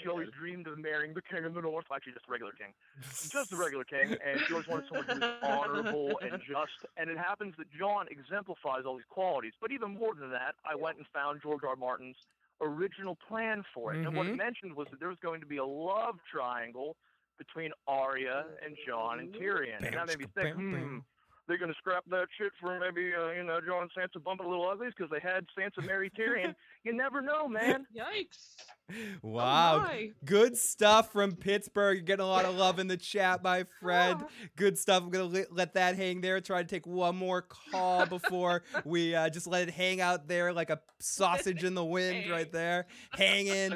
[0.02, 2.72] she always dreamed of marrying the king of the north, actually just a regular king,
[3.30, 6.72] just a regular king, and she always wanted someone who was honorable and just.
[6.96, 9.52] And it happens that Jon exemplifies all these qualities.
[9.60, 11.70] But even more than that, I went and found George R.
[11.70, 11.76] R.
[11.76, 12.16] Martin's
[12.60, 14.38] original plan for it, and what it Mhm.
[14.38, 16.96] mentioned was that there was going to be a love triangle
[17.36, 20.98] between Arya and Jon and Tyrion, and that made me think, hmm.
[21.46, 24.48] They're gonna scrap that shit for maybe uh, you know Jon and Sansa bumping a
[24.48, 26.54] little uglies because they had Sansa marry Tyrion.
[26.84, 27.86] you never know, man.
[27.96, 28.54] Yikes!
[29.22, 29.78] Wow.
[29.78, 30.10] my.
[30.24, 31.96] Good stuff from Pittsburgh.
[31.96, 34.20] You're getting a lot of love in the chat, my friend.
[34.24, 34.28] Oh.
[34.56, 35.02] Good stuff.
[35.02, 36.40] I'm going to let, let that hang there.
[36.40, 40.52] Try to take one more call before we uh, just let it hang out there
[40.52, 42.86] like a sausage in the wind right there.
[43.12, 43.70] Hanging.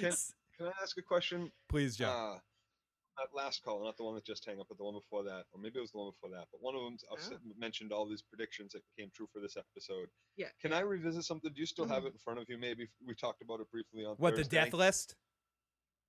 [0.00, 1.52] can I ask a question?
[1.68, 2.36] Please, John.
[2.36, 2.38] Uh,
[3.18, 5.44] that last call, not the one that just hang up, but the one before that,
[5.52, 6.46] or maybe it was the one before that.
[6.52, 7.36] But one of them I've ah.
[7.58, 10.08] mentioned all these predictions that came true for this episode.
[10.36, 10.48] Yeah.
[10.60, 11.50] Can I revisit something?
[11.54, 12.08] Do you still have mm-hmm.
[12.08, 12.58] it in front of you?
[12.58, 15.16] Maybe we talked about it briefly on What, the death list?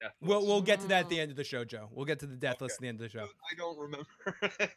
[0.01, 1.87] Death We'll, we'll get to that at the end of the show, Joe.
[1.91, 3.25] We'll get to the death list at the end of the show.
[3.25, 4.07] I don't remember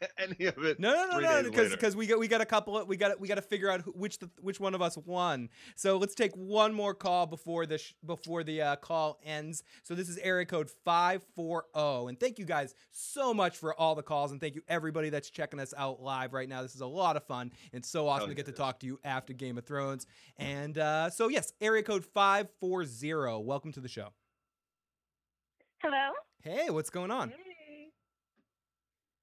[0.17, 0.79] any of it.
[0.79, 3.19] No, no, no, no, because because we got we got a couple of we got
[3.19, 5.49] we got to figure out who, which the which one of us won.
[5.75, 9.63] So let's take one more call before the sh- before the uh, call ends.
[9.83, 13.73] So this is area code five four zero, and thank you guys so much for
[13.73, 16.61] all the calls, and thank you everybody that's checking us out live right now.
[16.61, 17.51] This is a lot of fun.
[17.73, 20.05] and so awesome to get to talk to you after Game of Thrones.
[20.37, 23.39] And uh, so yes, area code five four zero.
[23.39, 24.09] Welcome to the show.
[25.81, 26.11] Hello.
[26.41, 27.29] Hey, what's going on?
[27.29, 27.35] Hey.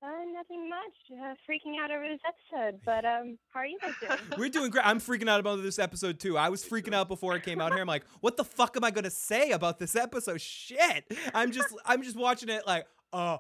[0.03, 0.79] Uh, nothing much.
[1.13, 4.19] Uh, freaking out over this episode, but um, how are you guys doing?
[4.39, 4.87] We're doing great.
[4.87, 6.39] I'm freaking out about this episode too.
[6.39, 7.81] I was freaking out before I came out here.
[7.83, 10.41] I'm like, what the fuck am I gonna say about this episode?
[10.41, 11.05] Shit.
[11.35, 13.39] I'm just I'm just watching it like, uh,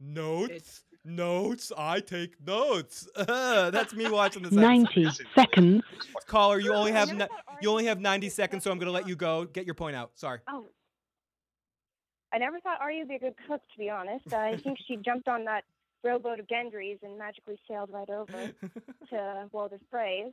[0.00, 1.72] notes, notes.
[1.76, 3.08] I take notes.
[3.16, 4.52] Uh, that's me watching this.
[4.52, 5.04] episode.
[5.04, 5.82] 90 seconds.
[6.26, 7.26] Caller, you only have ni-
[7.60, 9.46] you only have 90 seconds, so I'm gonna let you go.
[9.46, 10.12] Get your point out.
[10.14, 10.40] Sorry.
[10.48, 10.66] Oh.
[12.32, 14.32] I never thought Arya would be a good cook, to be honest.
[14.32, 15.64] I think she jumped on that
[16.04, 18.50] rowboat of Gendry's and magically sailed right over
[19.10, 20.32] to Walder Frey's.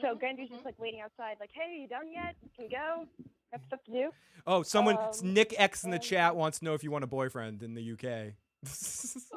[0.00, 2.36] So Gendry's just like waiting outside, like, "Hey, you done yet?
[2.56, 3.06] Can we go?
[3.52, 4.10] Have stuff to do."
[4.46, 7.08] Oh, someone Um, Nick X in the chat wants to know if you want a
[7.08, 8.34] boyfriend in the UK.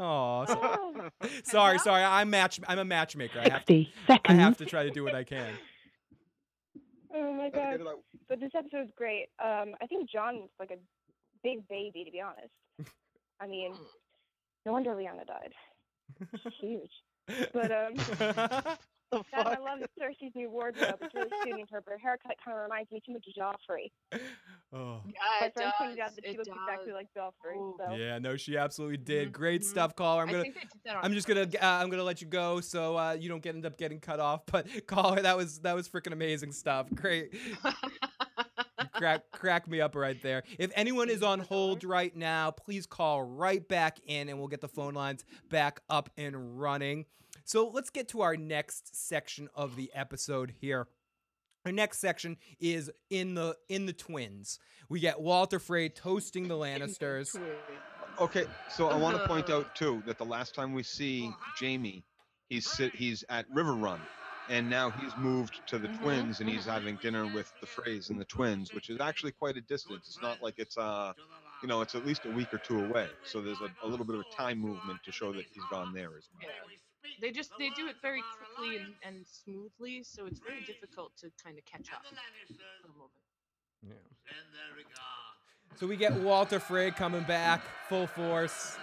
[0.00, 0.44] Oh,
[1.42, 2.04] sorry, sorry.
[2.04, 2.60] I'm match.
[2.68, 3.40] I'm a matchmaker.
[3.40, 3.84] I have to.
[4.06, 5.48] 60 I have to try to do what I can.
[7.12, 7.80] Oh my god!
[8.28, 9.28] But this episode's great.
[9.42, 10.78] Um, I think Jon's like a
[11.42, 12.52] big baby, to be honest.
[13.40, 13.72] I mean,
[14.66, 15.54] no wonder Lyanna died.
[16.42, 16.90] She's huge.
[17.52, 17.94] But um,
[19.12, 20.96] that and I love the Cersei's new wardrobe.
[21.00, 21.80] It's really suiting her.
[21.80, 23.90] But her haircut kind of reminds me too much of Joffrey.
[24.72, 25.00] Oh.
[25.04, 26.94] My it friend pointed out does, that she it looks exactly does.
[26.94, 27.72] like Joffrey.
[27.78, 27.94] So.
[27.96, 29.32] Yeah, no, she absolutely did.
[29.32, 30.22] Great stuff, caller.
[30.22, 30.42] I'm gonna.
[30.42, 31.42] think they did that on I'm just gonna.
[31.42, 34.20] Uh, I'm gonna let you go, so uh, you don't get end up getting cut
[34.20, 34.42] off.
[34.46, 36.86] But caller, that was that was freaking amazing stuff.
[36.94, 37.34] Great.
[38.98, 40.42] You crack crack me up right there.
[40.58, 44.60] If anyone is on hold right now, please call right back in, and we'll get
[44.60, 47.06] the phone lines back up and running.
[47.44, 50.88] So let's get to our next section of the episode here.
[51.64, 54.58] Our next section is in the in the twins.
[54.88, 57.38] We get Walder Frey toasting the Lannisters.
[58.20, 62.04] Okay, so I want to point out too that the last time we see Jamie,
[62.48, 64.00] he's sit, he's at River Run,
[64.48, 68.20] and now he's moved to the Twins and he's having dinner with the Freys and
[68.20, 70.06] the Twins, which is actually quite a distance.
[70.06, 71.12] It's not like it's uh,
[71.62, 73.08] you know, it's at least a week or two away.
[73.24, 75.92] So there's a, a little bit of a time movement to show that he's gone
[75.92, 76.52] there as well.
[77.20, 81.30] They just they do it very quickly and, and smoothly, so it's very difficult to
[81.42, 83.10] kind of catch up for a moment.
[83.86, 83.94] Yeah.
[85.78, 88.76] So we get Walder Frey coming back full force.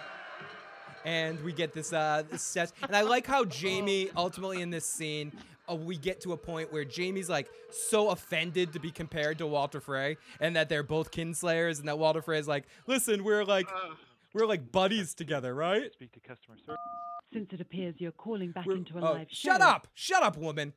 [1.04, 2.72] And we get this uh this set.
[2.82, 5.30] And I like how Jamie ultimately in this scene
[5.70, 9.46] uh, we get to a point where Jamie's like so offended to be compared to
[9.46, 13.44] Walder Frey and that they're both kinslayers and that Walder Frey is like, "Listen, we're
[13.44, 13.68] like
[14.32, 16.80] we're like buddies together, right?" Speak to customer service.
[17.32, 19.50] Since it appears you're calling back We're- into a oh, live show.
[19.50, 19.88] Shut up!
[19.94, 20.72] Shut up, woman.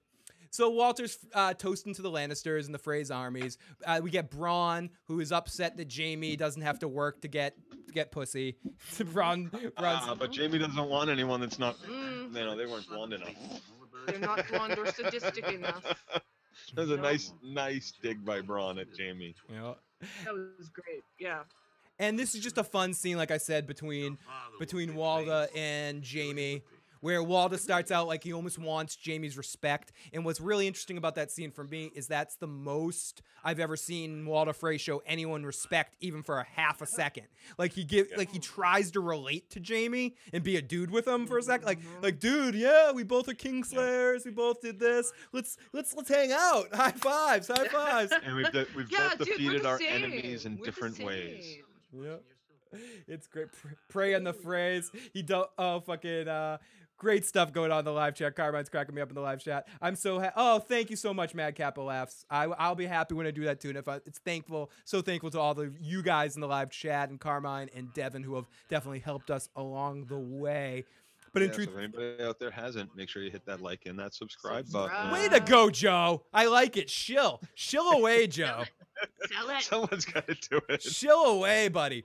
[0.51, 3.59] So Walder's uh, toasting to the Lannisters and the Freys armies.
[3.85, 7.53] Uh, we get Bronn, who is upset that Jamie doesn't have to work to get
[7.85, 8.57] to get pussy.
[8.97, 12.29] Bronn, Bronn's, Ah, but Jamie doesn't want anyone that's not, Mm.
[12.35, 13.29] you know, they weren't blonde enough.
[14.07, 15.83] They're not blonde or sadistic enough.
[16.13, 16.23] That
[16.75, 19.35] There's a nice, nice dig by Bronn at Jamie.
[19.51, 19.73] Yeah.
[20.25, 21.03] That was great.
[21.19, 21.39] Yeah.
[21.99, 24.17] and this is just a fun scene, like I said, between
[24.59, 26.63] between Walder and Jamie,
[27.01, 29.91] where Walder starts out like he almost wants Jamie's respect.
[30.13, 33.75] And what's really interesting about that scene for me is that's the most I've ever
[33.77, 37.27] seen Walder Frey show anyone respect, even for a half a second.
[37.57, 41.07] Like he give, like he tries to relate to Jamie and be a dude with
[41.07, 41.65] him for a second.
[41.65, 44.25] Like, like, dude, yeah, we both are Kingslayers.
[44.25, 45.11] We both did this.
[45.31, 46.65] Let's let's let's hang out.
[46.73, 48.11] High fives, high fives.
[48.25, 50.03] And we've de- we've Yeah, both dude, defeated our same.
[50.03, 51.43] enemies in We're different ways.
[51.93, 52.03] same.
[52.03, 52.15] Yeah.
[53.07, 53.51] It's great.
[53.51, 54.91] Pr- Pray on the phrase.
[55.11, 55.49] He don't.
[55.57, 56.27] Oh, fucking.
[56.27, 56.57] Uh,
[56.99, 58.35] great stuff going on in the live chat.
[58.35, 59.67] Carmine's cracking me up in the live chat.
[59.81, 60.19] I'm so.
[60.19, 62.25] Ha- oh, thank you so much, Mad Kappa laughs.
[62.29, 63.69] I, I'll be happy when I do that too.
[63.69, 66.69] And if I, it's thankful, so thankful to all the you guys in the live
[66.69, 70.85] chat and Carmine and Devin who have definitely helped us along the way.
[71.31, 73.61] But in Yeah, truth, so if anybody out there hasn't, make sure you hit that
[73.61, 75.11] like and that subscribe button.
[75.11, 76.23] way to go, Joe.
[76.33, 76.89] I like it.
[76.89, 78.63] Shill, shill away, Joe.
[79.31, 79.61] Sell it.
[79.61, 80.81] Someone's got to do it.
[80.81, 82.03] Shill away, buddy.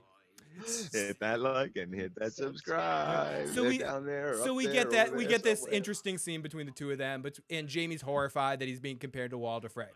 [0.93, 3.49] Hit that like and hit that subscribe.
[3.49, 4.35] So we down there.
[4.37, 5.77] so we there, get that we get this somewhere.
[5.77, 9.31] interesting scene between the two of them, but and Jamie's horrified that he's being compared
[9.31, 9.87] to Walder Frey.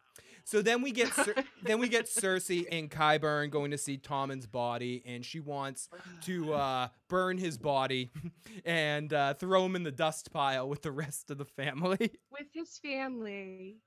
[0.43, 4.47] So then we get Cer- then we get Cersei and Qyburn going to see Tommen's
[4.47, 5.89] body, and she wants
[6.23, 8.11] to uh, burn his body
[8.65, 12.11] and uh, throw him in the dust pile with the rest of the family.
[12.31, 13.77] With his family.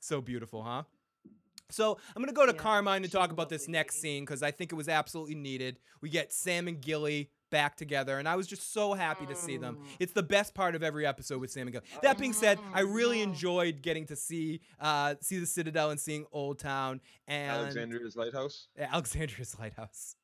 [0.00, 0.84] so beautiful, huh?
[1.70, 4.72] So I'm gonna go to Carmine to talk about this next scene because I think
[4.72, 5.78] it was absolutely needed.
[6.00, 9.56] We get Sam and Gilly back together, and I was just so happy to see
[9.56, 9.78] them.
[9.98, 11.84] It's the best part of every episode with Sam and Gilly.
[12.02, 16.26] That being said, I really enjoyed getting to see uh, see the Citadel and seeing
[16.32, 18.68] Old Town and Alexandria's Lighthouse.
[18.78, 20.16] Yeah, Alexandria's Lighthouse.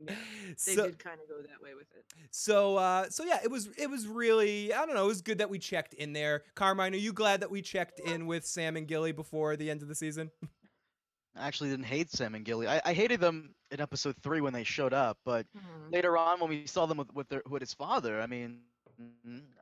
[0.00, 0.14] Yeah,
[0.66, 2.04] they So- did kind of go that way with it.
[2.30, 5.38] So uh so yeah, it was it was really I don't know, it was good
[5.38, 6.42] that we checked in there.
[6.54, 9.82] Carmine, are you glad that we checked in with Sam and Gilly before the end
[9.82, 10.30] of the season?
[11.36, 12.66] I actually didn't hate Sam and Gilly.
[12.68, 15.92] I, I hated them in episode three when they showed up, but Mhm.
[15.92, 18.62] later on when we saw them with with, their, with his father, I mean,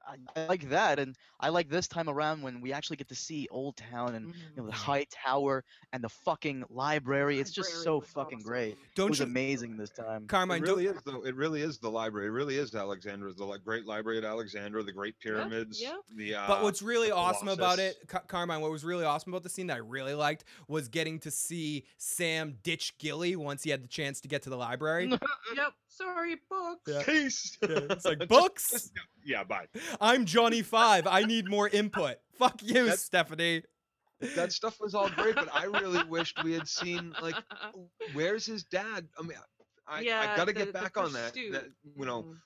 [0.08, 3.14] I, I like that, and I like this time around when we actually get to
[3.14, 7.38] see Old Town and you know the high tower and the fucking library.
[7.40, 8.76] It's just so fucking great.
[8.94, 10.26] Don't it was you- amazing this time.
[10.26, 11.22] Carmine, it really is though.
[11.24, 12.28] It really is the library.
[12.28, 13.34] It really is Alexandria.
[13.34, 15.82] The like, great library at Alexandria, the Great Pyramids.
[15.82, 15.96] yeah.
[16.16, 19.42] The uh, But what's really awesome about it, Car- Carmine, what was really awesome about
[19.42, 23.70] the scene that I really liked was getting to see Sam ditch Gilly once he
[23.70, 25.08] had the chance to get to the library.
[25.56, 25.72] yep.
[25.96, 26.82] Sorry, books.
[26.86, 27.02] Yeah.
[27.04, 27.56] Peace.
[27.62, 28.90] Yeah, it's like books.
[29.24, 29.66] Yeah, bye.
[30.00, 31.06] I'm Johnny Five.
[31.06, 32.16] I need more input.
[32.38, 33.62] Fuck you, Stephanie.
[34.34, 37.34] That stuff was all great, but I really wished we had seen like,
[38.14, 39.06] where's his dad?
[39.18, 39.36] I mean,
[39.86, 41.34] I, Yeah, I got to the- get back on that.
[41.34, 41.64] That
[41.96, 42.36] you know, Mhm.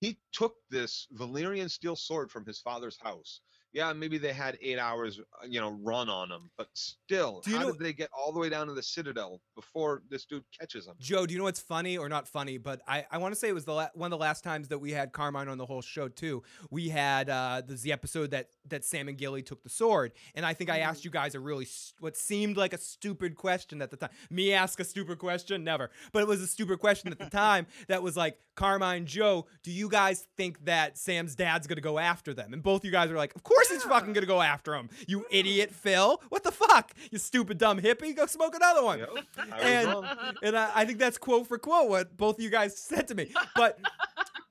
[0.00, 3.40] he took this Valyrian steel sword from his father's house.
[3.74, 7.50] Yeah, maybe they had eight hours, uh, you know, run on them, but still, Do
[7.50, 10.24] you how know- did they get all the way down to the Citadel before this
[10.24, 10.94] dude catches them?
[11.00, 12.56] Joe, do you know what's funny or not funny?
[12.56, 14.68] But I, I want to say it was the la- one of the last times
[14.68, 16.44] that we had Carmine on the whole show too.
[16.70, 20.46] We had uh, this the episode that that Sam and Gilly took the sword, and
[20.46, 23.82] I think I asked you guys a really s- what seemed like a stupid question
[23.82, 24.10] at the time.
[24.30, 27.66] Me ask a stupid question, never, but it was a stupid question at the time
[27.88, 32.32] that was like Carmine, Joe, do you guys think that Sam's dad's gonna go after
[32.32, 32.52] them?
[32.52, 34.88] And both you guys are like, of course he's fucking gonna go after him.
[35.06, 36.20] You idiot, Phil.
[36.28, 36.92] What the fuck?
[37.10, 38.14] You stupid dumb hippie.
[38.16, 39.04] Go smoke another one
[39.52, 40.06] I and wrong.
[40.42, 43.14] and I, I think that's quote for quote what both of you guys said to
[43.14, 43.32] me.
[43.56, 43.78] But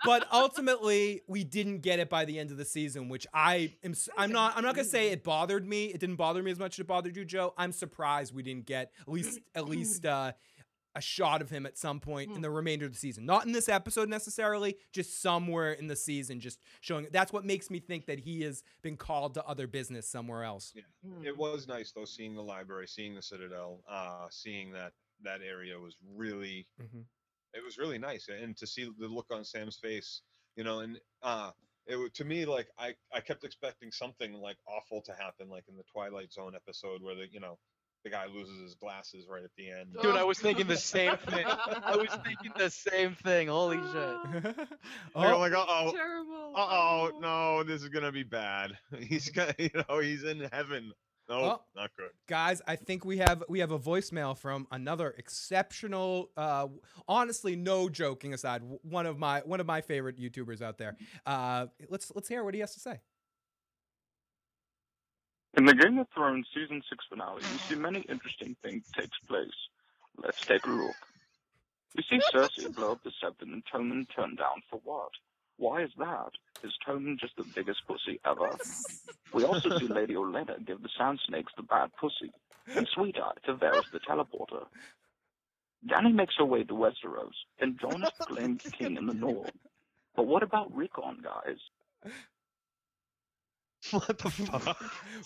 [0.06, 3.94] but ultimately we didn't get it by the end of the season, which I am.
[4.18, 4.57] I'm not.
[4.57, 5.85] I'm not gonna say it bothered me.
[5.85, 7.53] It didn't bother me as much as it bothered you, Joe.
[7.57, 10.34] I'm surprised we didn't get at least at least uh,
[10.95, 13.26] a shot of him at some point in the remainder of the season.
[13.26, 17.07] Not in this episode necessarily, just somewhere in the season, just showing.
[17.11, 20.74] That's what makes me think that he has been called to other business somewhere else.
[21.06, 21.26] Hmm.
[21.26, 24.94] It was nice though, seeing the library, seeing the Citadel, uh, seeing that
[25.24, 26.68] that area was really
[27.53, 30.22] it was really nice and to see the look on sam's face
[30.56, 31.52] you know and uh
[31.86, 35.78] it to me like i i kept expecting something like awful to happen like in
[35.78, 37.57] the twilight zone episode where the you know
[38.04, 41.16] the guy loses his glasses right at the end Dude, I was thinking the same
[41.18, 41.46] thing.
[41.46, 43.48] I was thinking the same thing.
[43.48, 44.56] Holy shit.
[45.16, 46.54] oh like uh-oh Terrible.
[46.56, 50.92] uh-oh no this is gonna be bad he's gonna you know he's in heaven
[51.30, 51.62] no Oh.
[51.76, 56.68] not good guys i think we have we have a voicemail from another exceptional uh
[57.08, 60.98] honestly no joking aside w- one of my one of my favorite youtubers out there
[61.26, 63.00] uh let's let's hear what he has to say
[65.56, 69.50] In the Game of Thrones season six finale, we see many interesting things takes place.
[70.18, 70.96] Let's take a look.
[71.96, 75.12] We see Cersei blow up the Seven and Tommen turned down for what?
[75.58, 76.32] Why is that?
[76.64, 78.58] Is Tommen just the biggest pussy ever?
[79.32, 82.34] We also see Lady Olenna give the Sand Snakes the bad pussy,
[82.76, 84.66] and Sweet Eye to Varys the teleporter.
[85.88, 89.52] Danny makes her way to Westeros, and Jon is proclaimed king in the north.
[90.16, 91.60] But what about Rickon, guys?
[93.91, 94.77] what the fuck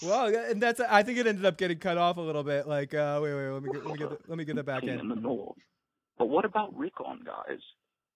[0.02, 2.94] well and that's i think it ended up getting cut off a little bit like
[2.94, 4.82] uh wait wait let me get, let me get the, let me get that back
[4.82, 5.58] king in in the north.
[6.18, 7.60] But what about Rickon, guys?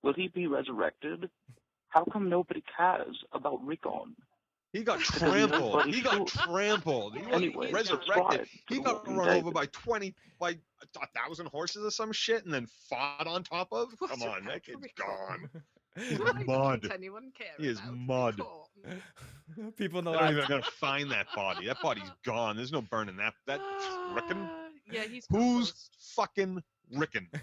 [0.03, 1.29] Will he be resurrected?
[1.89, 4.15] How come nobody cares about Rickon?
[4.73, 5.85] He got trampled.
[5.85, 7.15] He got trampled.
[7.15, 8.47] He wasn't Anyway, resurrected.
[8.69, 10.51] He got Walking run over by twenty, by
[10.81, 13.89] a thousand horses or some shit, and then fought on top of.
[13.99, 15.49] Come on, that kid's gone.
[15.97, 16.81] He's Why mud.
[16.81, 18.39] doesn't anyone care He is mud.
[19.77, 21.67] People in the They're not even live gonna find that body.
[21.67, 22.55] That body's gone.
[22.55, 23.33] There's no burning that.
[23.47, 23.61] That
[24.13, 24.49] Rickon.
[24.91, 26.61] Yeah, he's Who's fucking
[26.93, 27.29] Rickon?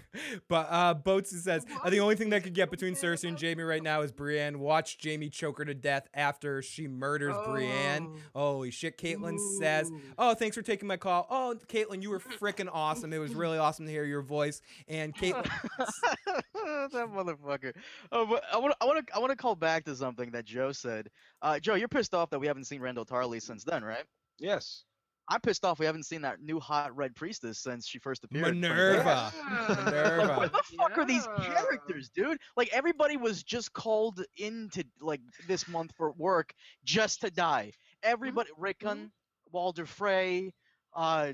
[0.47, 3.63] But uh, Boats says "Uh, the only thing that could get between Cersei and Jamie
[3.63, 4.59] right now is Brienne.
[4.59, 8.15] Watch Jamie choke her to death after she murders Brienne.
[8.35, 8.97] Holy shit!
[8.97, 11.27] Caitlin says, "Oh, thanks for taking my call.
[11.29, 13.11] Oh, Caitlin, you were freaking awesome.
[13.13, 17.75] It was really awesome to hear your voice." And Caitlin, that motherfucker.
[18.11, 20.31] Oh, but I want to, I want to, I want to call back to something
[20.31, 21.09] that Joe said.
[21.41, 24.03] Uh, Joe, you're pissed off that we haven't seen Randyll Tarly since then, right?
[24.39, 24.83] Yes.
[25.31, 28.47] I'm pissed off we haven't seen that new hot red priestess since she first appeared.
[28.47, 29.31] in Minerva.
[29.37, 29.85] 2010.
[29.85, 30.27] Minerva.
[30.27, 32.39] Like, what the fuck are these characters, dude?
[32.57, 36.51] Like everybody was just called into like this month for work
[36.83, 37.73] just to die.
[38.01, 39.11] Everybody, Rickon,
[39.51, 40.51] Walder Frey,
[40.95, 41.33] uh,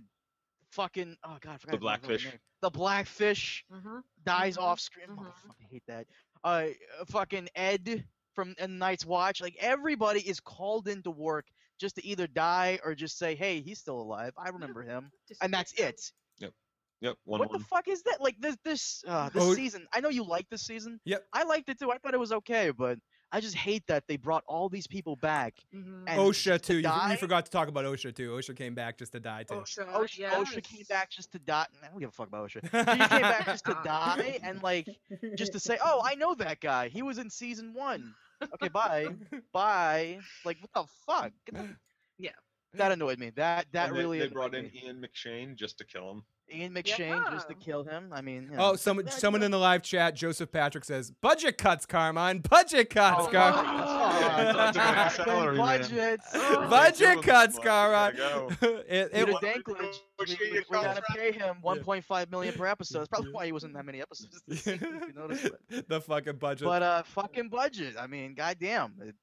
[0.71, 2.25] fucking oh god, I forgot The Blackfish.
[2.25, 2.33] name.
[2.61, 3.99] The Blackfish Mm-hmm.
[4.25, 5.07] dies off screen.
[5.07, 6.07] Motherfucker, I hate that.
[6.43, 6.65] Uh,
[7.07, 8.03] fucking Ed
[8.33, 9.41] from and Night's Watch.
[9.41, 11.45] Like everybody is called into work
[11.79, 14.33] just to either die or just say, "Hey, he's still alive.
[14.37, 15.11] I remember him,"
[15.41, 15.99] and that's it.
[16.39, 16.53] Yep.
[17.01, 17.17] Yep.
[17.25, 17.59] One what one.
[17.59, 18.21] the fuck is that?
[18.21, 19.53] Like this this uh, this Oh.
[19.53, 19.87] season.
[19.93, 20.99] I know you like this season.
[21.05, 21.25] Yep.
[21.33, 21.91] I liked it too.
[21.91, 22.97] I thought it was okay, but
[23.31, 25.55] I just hate that they brought all these people back.
[25.75, 26.07] Mm-hmm.
[26.07, 26.79] And Osha just to too.
[26.79, 28.31] You, you forgot to talk about Osha too.
[28.31, 29.55] Osha came back just to die too.
[29.55, 31.65] Osha, Osha, Osha came back just to die.
[31.83, 32.61] I don't give a fuck about Osha.
[32.71, 34.87] He came back just to die and like
[35.35, 36.87] just to say, "Oh, I know that guy.
[36.87, 38.13] He was in season one."
[38.55, 39.07] Okay, bye,
[39.53, 40.19] bye.
[40.43, 41.31] Like what the fuck?
[41.45, 41.75] Get the-
[42.17, 42.31] Yeah.
[42.73, 43.29] That annoyed me.
[43.31, 44.81] That that And really they annoyed brought in me.
[44.83, 46.23] Ian McShane just to kill him.
[46.53, 48.09] Ian McShane just to kill him.
[48.11, 48.71] I mean, you know.
[48.71, 52.39] Oh, someone someone in the live chat, Joseph Patrick says, "Budget cuts, Carmine.
[52.39, 53.65] Budget cuts, Oh, Carmine.
[54.75, 55.81] That's a salary, man.
[55.81, 56.31] budgets.
[56.33, 58.15] Budget cuts, Carmine."
[58.61, 62.99] It, it, Peter wa- Dinklage, we, we, we gotta pay him 1.5 million per episode.
[62.99, 64.41] That's probably why he wasn't in that many episodes.
[64.47, 65.87] this season, if you noticed it.
[65.89, 66.65] the fucking budget.
[66.65, 67.95] But uh, fucking budget.
[67.99, 68.93] I mean, goddamn.
[69.01, 69.15] It,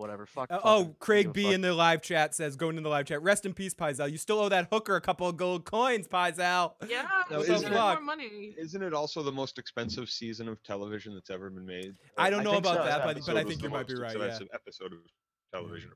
[0.00, 0.26] whatever.
[0.26, 0.50] Fuck.
[0.50, 0.96] Uh, fuck oh, him.
[0.98, 1.52] Craig B fuck.
[1.54, 4.10] in the live chat says, going in the live chat, rest in peace, Pycelle.
[4.10, 6.72] You still owe that hooker a couple of gold coins, Pycelle.
[6.88, 8.54] Yeah, Now, we isn't need it- more money.
[8.58, 11.94] Isn't it also the most expensive season of television that's ever been made?
[12.18, 13.12] I don't know think about so, that, yeah.
[13.12, 14.16] but, but I think you might be most right.
[14.16, 14.24] Yeah.
[14.24, 14.98] expensive episode of
[15.52, 15.90] television.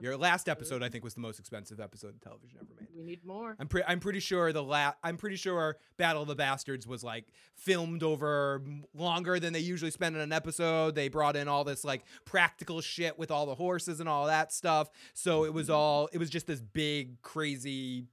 [0.00, 2.88] Your last episode, I think, was the most expensive episode of television ever made.
[2.96, 3.56] We need more.
[3.58, 3.86] I'm pretty.
[3.88, 8.02] I'm pretty sure the la- I'm pretty sure Battle of the Bastards was like filmed
[8.02, 8.62] over
[8.94, 10.94] longer than they usually spend in an episode.
[10.94, 14.52] They brought in all this like practical shit with all the horses and all that
[14.52, 14.90] stuff.
[15.14, 15.76] So it was mm-hmm.
[15.76, 16.08] all.
[16.12, 18.06] It was just this big crazy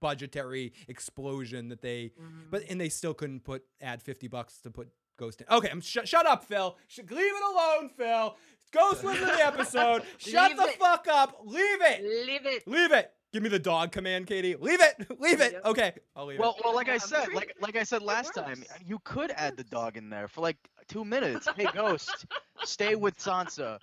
[0.00, 2.12] budgetary explosion that they.
[2.50, 2.72] But mm-hmm.
[2.72, 5.46] and they still couldn't put add fifty bucks to put Ghost in.
[5.54, 6.76] Okay, I'm sh- shut up, Phil.
[6.88, 8.36] Sh- leave it alone, Phil.
[8.72, 10.02] Ghost was in the episode.
[10.18, 10.78] Shut Leave the it.
[10.78, 11.40] fuck up.
[11.44, 12.02] Leave it.
[12.26, 12.62] Leave it.
[12.68, 13.12] Leave it.
[13.32, 14.56] Give me the dog command, Katie.
[14.56, 15.06] Leave it.
[15.20, 15.60] Leave it.
[15.64, 16.64] Okay, I'll leave Well, it.
[16.64, 19.96] well, like I said, like like I said last time, you could add the dog
[19.96, 20.56] in there for like
[20.88, 21.46] two minutes.
[21.56, 22.26] Hey, Ghost,
[22.64, 23.78] stay with Sansa.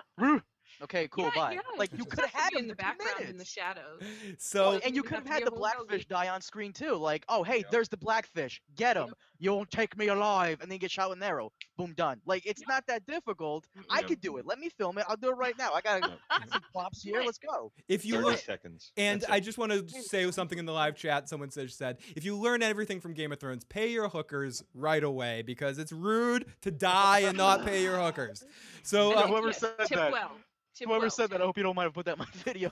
[0.80, 0.84] Roo.
[0.86, 1.52] Okay, cool, yeah, bye.
[1.54, 3.34] Yeah, like you could have had to him in the for two background in the
[3.34, 3.50] minutes.
[3.52, 4.02] shadows.
[4.38, 6.96] So and you could have have had the blackfish die on screen too.
[6.96, 8.62] Like, oh hey, there's the blackfish.
[8.76, 9.14] Get him.
[9.40, 11.52] You won't take me alive, and then get shot with an arrow.
[11.78, 12.20] Boom, done.
[12.26, 13.68] Like it's not that difficult.
[13.90, 14.46] I could do it.
[14.46, 15.06] Let me film it.
[15.08, 15.72] I'll do it right now.
[15.74, 16.04] I got
[16.52, 17.22] some props here.
[17.24, 17.72] Let's go.
[17.88, 18.92] if you 30 look, seconds.
[18.98, 19.42] and That's I it.
[19.42, 21.30] just want to say something in the live chat.
[21.30, 25.04] Someone said, said, if you learn everything from Game of Thrones, pay your hookers right
[25.04, 28.44] away because it's rude to die and not pay your hookers.
[28.84, 30.32] So uh, whoever said tip that, well.
[30.78, 32.20] Tip whoever well, said that, I hope you don't mind if I put that in
[32.20, 32.70] my video.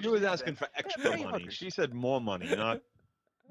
[0.00, 1.46] She was asking for extra money.
[1.50, 2.80] She said more money, not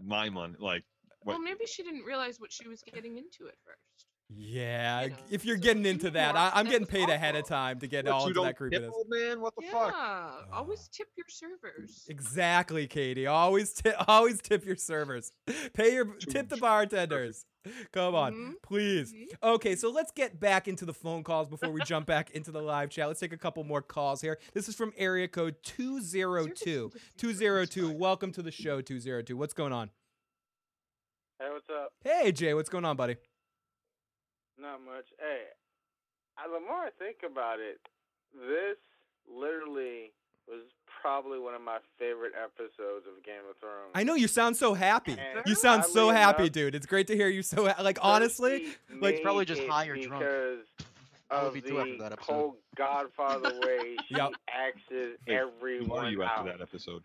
[0.03, 0.55] my money.
[0.59, 0.83] Like,
[1.21, 1.33] what?
[1.33, 4.05] Well, maybe she didn't realize what she was getting into at first.
[4.29, 7.09] yeah, you know, if you're so getting into that, I, I'm that getting was paid
[7.09, 7.55] ahead of awful.
[7.55, 8.91] time to get What, all you into that don't tip, creepiness.
[8.95, 9.41] old man?
[9.41, 10.47] What the Yeah, fuck?
[10.53, 12.05] always tip your servers.
[12.07, 13.27] Exactly, Katie.
[13.27, 15.31] Always tip, always tip your servers.
[15.73, 17.45] Pay your tip the bartenders.
[17.91, 18.61] Come on, Mhm.
[18.61, 19.11] please.
[19.11, 19.29] See?
[19.41, 22.61] Okay, so let's get back into the phone calls before we jump back into the
[22.61, 23.07] live chat.
[23.07, 24.39] Let's take a couple more calls here.
[24.53, 26.91] This is from area code 202.
[27.17, 27.91] 202.
[27.91, 29.35] Welcome to the show 202.
[29.37, 29.89] What's going on?
[31.39, 31.91] Hey, what's up?
[32.03, 33.17] Hey, Jay, what's going on, buddy?
[34.57, 35.07] Not much.
[35.19, 35.47] Hey,
[36.37, 37.79] I, the more I think about it,
[38.33, 38.77] this
[39.27, 40.13] literally
[40.47, 40.61] was
[41.05, 43.91] probably one of my favorite episodes of Game of Thrones.
[43.93, 45.11] I know you sound so happy.
[45.11, 46.73] And You sound so happy, enough, dude.
[46.73, 49.85] It's great to hear you so ha- like honestly, like made probably just it high
[49.85, 50.23] or drunk.
[50.23, 50.59] because
[51.29, 52.33] of be too after the that episode.
[52.33, 54.31] whole Godfather way she Yep.
[54.49, 56.39] axes Hey, Who everyone are you out.
[56.39, 57.03] after that episode?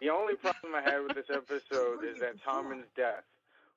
[0.00, 3.24] The only problem I had with this episode is that Tommen's death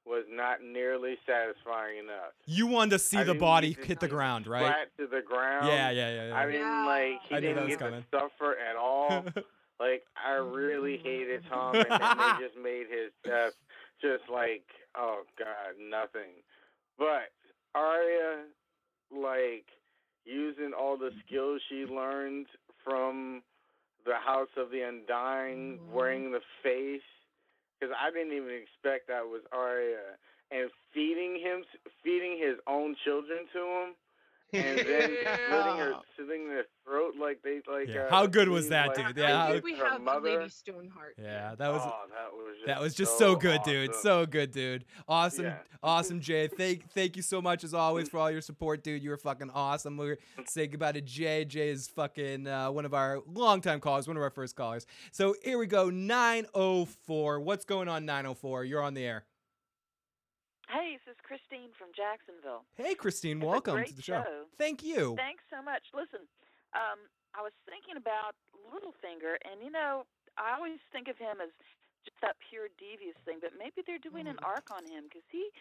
[0.05, 2.33] was not nearly satisfying enough.
[2.45, 4.65] you wanted to see I the didn't body hit the ground, right?
[4.65, 5.67] Flat to the ground.
[5.67, 6.35] Yeah, yeah, yeah, yeah.
[6.37, 8.01] I didn't like he I knew that didn't was get coming.
[8.11, 9.23] to suffer at all.
[9.79, 13.53] like I really hated Tom, and then they just made his death
[14.01, 14.63] just like
[14.97, 16.31] oh god, nothing.
[16.97, 17.31] But
[17.75, 18.43] Arya,
[19.11, 19.65] like
[20.25, 22.47] using all the skills she learned
[22.83, 23.41] from
[24.05, 27.01] the House of the Undying, wearing the face,
[27.83, 30.15] because I didn't even expect that was Arya,
[30.55, 31.67] and feeding him,
[31.99, 33.89] feeding his own children to him.
[34.53, 35.09] And then
[35.49, 37.87] slitting her, slitting their throat like they like.
[37.87, 38.03] Yeah.
[38.03, 39.17] Uh, How good was that, like, dude?
[39.17, 40.37] Yeah, I think we her have mother.
[40.39, 41.15] Lady Stoneheart.
[41.21, 43.95] Yeah, that was oh, that was just that was just so, so, good, dude.
[43.95, 44.85] So good, dude.
[45.07, 45.57] Awesome, Yeah.
[45.81, 46.47] awesome, Jay.
[46.57, 49.03] Thank thank you so much as always for all your support, dude.
[49.03, 49.97] You were fucking awesome.
[49.97, 51.45] We're say goodbye to Jay.
[51.45, 54.85] Jay is fucking uh, one of our longtime callers, one of our first callers.
[55.11, 57.39] So here we go, 904.
[57.39, 58.65] What's going on, 904?
[58.65, 59.25] You're on the air.
[60.73, 62.65] Hey, this is Christine from Jacksonville.
[62.73, 64.25] Hey, Christine, It's welcome to the show.
[64.25, 64.49] show.
[64.57, 65.13] Thank you.
[65.13, 65.85] Thanks so much.
[65.93, 66.25] Listen,
[66.73, 66.97] um,
[67.37, 68.33] I was thinking about
[68.73, 71.53] Littlefinger, and you know, I always think of him as
[72.01, 75.53] just that pure devious thing, but maybe they're doing an arc on him because he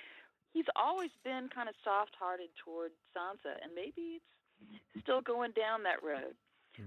[0.56, 4.24] he's always been kind of soft-hearted toward Sansa, and maybe
[4.72, 6.32] it's still going down that road.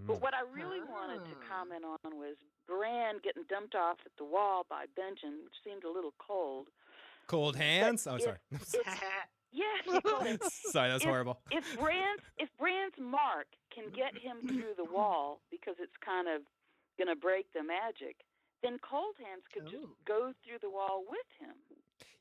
[0.10, 4.26] But what I really wanted to comment on was Bran getting dumped off at the
[4.26, 6.74] wall by Benjen, which seemed a little cold.
[7.28, 8.08] Cold hands.
[8.08, 8.38] Oh, sorry.
[8.52, 8.76] It's,
[9.56, 10.38] Yes, he called him.
[10.76, 11.40] Sorry, that's if, horrible.
[11.50, 16.44] If Bran's if Bran's mark can get him through the wall because it's kind of
[17.00, 18.20] going to break the magic,
[18.62, 21.56] then Cold Hands could just go through the wall with him.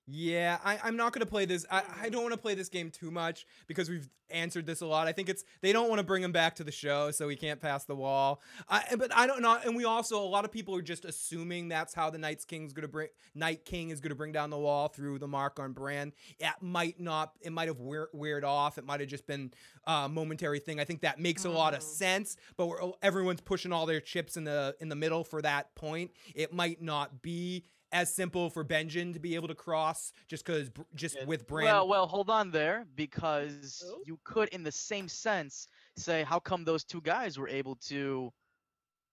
[0.07, 1.65] Yeah, I, I'm not gonna play this.
[1.71, 4.87] I, I don't want to play this game too much because we've answered this a
[4.87, 5.07] lot.
[5.07, 7.37] I think it's they don't want to bring him back to the show, so he
[7.37, 8.43] can't pass the wall.
[8.69, 9.59] I, but I don't know.
[9.65, 12.75] And we also a lot of people are just assuming that's how the Night's King's
[12.75, 16.13] gonna bring Night King is gonna bring down the wall through the mark on Bran.
[16.39, 17.33] It might not.
[17.41, 18.77] It might have weir- weird off.
[18.77, 19.53] It might have just been
[19.85, 20.81] a momentary thing.
[20.81, 21.89] I think that makes a lot of mm-hmm.
[21.89, 22.37] sense.
[22.59, 26.11] But we're, everyone's pushing all their chips in the in the middle for that point.
[26.35, 27.65] It might not be
[27.95, 31.67] as simple for Benjen to be able to cross just because just with Bran.
[31.67, 36.65] Well, well, hold on there because you could, in the same sense, say how come
[36.65, 38.33] those two guys were able to,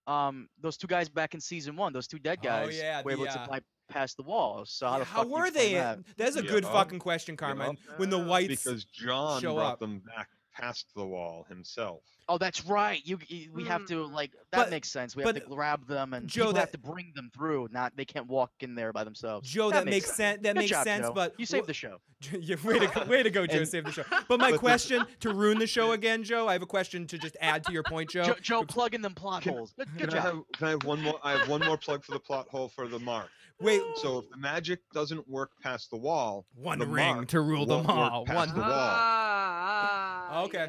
[0.07, 3.11] um, those two guys back in season one, those two dead Oh, guys yeah, were
[3.11, 4.65] able the, to uh, bypass the wall.
[4.65, 5.73] So how, the How fuck do you were they?
[5.75, 5.99] That?
[6.17, 6.49] That's a Yeah.
[6.49, 7.77] good fucking question, Carmine.
[7.97, 9.79] When the whites because Jon Snow brought up.
[9.79, 12.01] them back past the wall himself.
[12.33, 13.01] Oh, that's right.
[13.05, 15.17] You, you we have to like that But- makes sense.
[15.17, 17.67] We have to grab them and Joe, people have that- to bring them through.
[17.71, 19.49] Not they can't walk in there by themselves.
[19.49, 20.41] Joe, that, makes sense.
[20.43, 21.07] That Good makes job, sense.
[21.07, 21.13] Joe.
[21.13, 21.97] But you saved the show.
[22.39, 23.57] yeah, way to go, way to go, Joe.
[23.57, 24.03] And- save the show.
[24.29, 26.47] But my question to ruin the show again, Joe.
[26.47, 28.23] I have a question to just add to your point, Joe.
[28.23, 29.73] Joe, Joe plug in them plot holes.
[29.77, 30.23] Good, good Can I, job.
[30.23, 31.19] have, can I have one more?
[31.23, 33.27] I have one more plug for the plot hole for the mark.
[33.59, 33.81] Wait.
[33.97, 37.65] So if the magic doesn't work past the wall, One the ring mark to rule
[37.65, 38.25] them won't work all.
[38.25, 38.69] Past One- the wall.
[38.71, 40.67] Ah, Okay.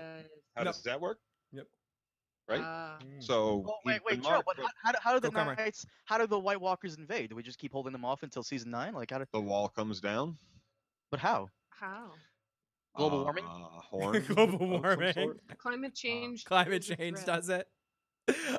[0.56, 0.72] How No.
[0.72, 1.18] does that work?
[2.48, 2.58] Yep.
[2.58, 2.64] Right.
[2.64, 2.98] Ah.
[3.20, 4.42] so Oh, wait, wait, Joe.
[4.44, 5.86] But how, how, how do the Go, Knights?
[6.04, 7.30] How do the White Walkers invade?
[7.30, 8.94] Do we just keep holding them off until season nine?
[8.94, 9.18] Like how?
[9.18, 10.36] Do, the wall comes down.
[11.10, 11.48] but how?
[11.70, 12.10] How?
[12.96, 13.44] Global warming.
[13.52, 14.24] Uh, horn.
[14.26, 15.34] Global warming.
[15.58, 16.44] Climate change.
[16.44, 17.68] Climate change does it.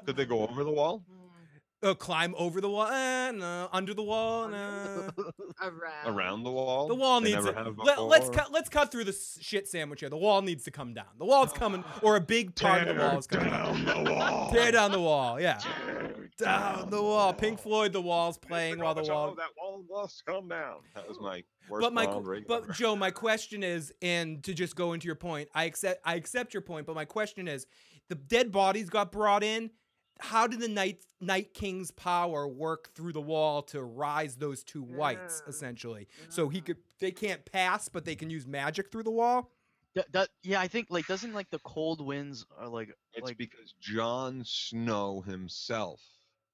[0.06, 1.04] Did they go over the wall?
[1.86, 2.88] Oh, climb over the wall?
[2.88, 3.68] Eh, no.
[3.74, 4.46] Under the wall?
[4.46, 5.10] Oh, no.
[5.62, 6.08] Around.
[6.18, 6.88] Around the wall?
[6.88, 7.64] The wall They needs never to.
[7.66, 8.54] have Let, let's cut.
[8.54, 10.10] Let's cut through the shit sandwich here.
[10.10, 11.08] The wall needs to come down.
[11.18, 14.50] The wall's coming, or a big part of the wall is coming down the wall.
[14.52, 15.42] Tear down the wall.
[15.42, 15.60] Yeah.
[16.38, 17.34] Down the wall.
[17.34, 17.92] Pink Floyd.
[17.92, 19.30] The wall's playing while the Gorbachev, wall.
[19.32, 20.78] Oh, that wall must come down.
[20.96, 22.06] That was my worst But my,
[22.48, 22.74] but ever.
[22.74, 26.54] Joe, my question is, and to just go into your point, I accept, I accept
[26.54, 27.66] your point, but my question is,
[28.08, 29.70] the dead bodies got brought in.
[30.19, 34.84] How did the night Night King's power work through the wall to rise those two
[34.84, 36.07] whites, essentially?
[36.30, 39.52] So he could, they can't pass, but they can use magic through the wall.
[39.95, 43.38] D- d- yeah, I think like doesn't like the cold winds are like It's like
[43.38, 46.02] because Jon Snow himself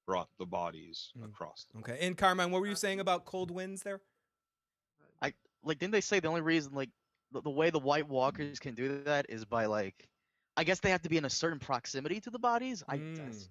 [0.06, 1.24] brought the bodies Hmm.
[1.24, 1.66] across.
[1.72, 4.00] The Okay, and Carmine, what were you saying about cold winds there?
[5.22, 5.32] I
[5.62, 6.90] like didn't they say the only reason like
[7.32, 10.08] the, the way the White Walkers can do that is by like
[10.60, 12.84] I guess they have to be in a certain proximity to the bodies.
[12.86, 13.14] I Hmm.
[13.14, 13.48] that's-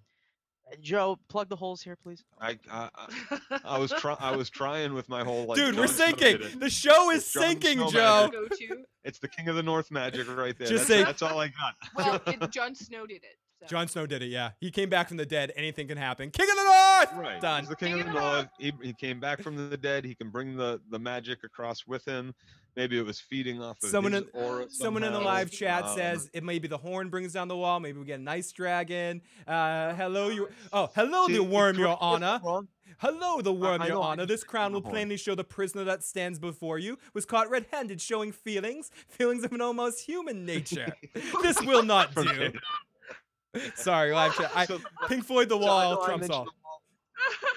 [0.81, 2.23] Joe, plug the holes here, please.
[2.40, 2.90] I, I,
[3.49, 5.56] I, I was try, I was trying with my whole like.
[5.56, 6.38] Dude, we're sinking.
[6.60, 8.30] The show is It's sinking, Joe.
[8.30, 8.31] magic.
[8.34, 8.84] Go to.
[9.03, 10.68] It's the King of the North magic right there.
[10.68, 11.73] Just that's, say- that's all I got.
[11.95, 13.38] Well, it, Jon Snow did it.
[13.61, 13.65] So.
[13.65, 14.27] Jon Snow did it.
[14.27, 15.52] Yeah, he came back from the dead.
[15.56, 16.30] Anything can happen.
[16.30, 17.14] King of the North.
[17.15, 17.41] Right.
[17.41, 17.61] Done.
[17.61, 18.48] He's the King of the North.
[18.60, 20.06] He, he came back from the dead.
[20.06, 22.36] He can bring the, the magic across with him.
[22.76, 25.96] Maybe it was feeding off of Someone in, aura someone in the live chat Um,
[25.98, 27.80] says it maybe the horn brings down the wall.
[27.80, 29.22] Maybe we get an ice dragon.
[29.48, 30.50] Uh, hello, you.
[30.72, 32.68] Oh, hello, See, the worm, your me if I'm honor.
[33.00, 34.26] Hello, the worm, I your honor.
[34.26, 38.32] This crown will plainly show the prisoner that stands before you was caught red-handed, showing
[38.32, 40.94] feelings, feelings of an almost human nature.
[41.41, 42.52] this will not do.
[43.76, 44.52] Sorry, live chat.
[44.56, 46.48] I, So- Pink Floyd, the So wall, know trumps all.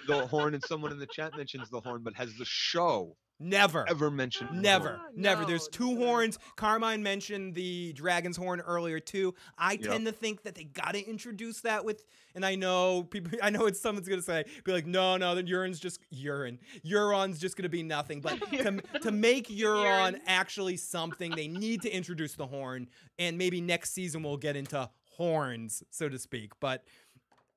[0.09, 3.89] The horn, and someone in the chat mentions the horn, but has the show Never.
[3.89, 4.51] ever mentioned?
[4.62, 5.01] Never, horn?
[5.16, 5.44] never.
[5.44, 6.39] There's two horns.
[6.56, 9.35] Carmine mentioned the dragon's horn earlier too.
[9.59, 9.82] I Yep.
[9.82, 12.05] tend to think that they gotta introduce that with.
[12.35, 13.32] And I know people.
[13.43, 16.59] I know it's someone's gonna say, be like, no, no, the urine's just urine.
[16.85, 18.20] Euron's just gonna be nothing.
[18.20, 22.89] But to, to make Euron actually something, they need to introduce the horn.
[23.19, 26.52] And maybe next season we'll get into horns, so to speak.
[26.60, 26.85] But.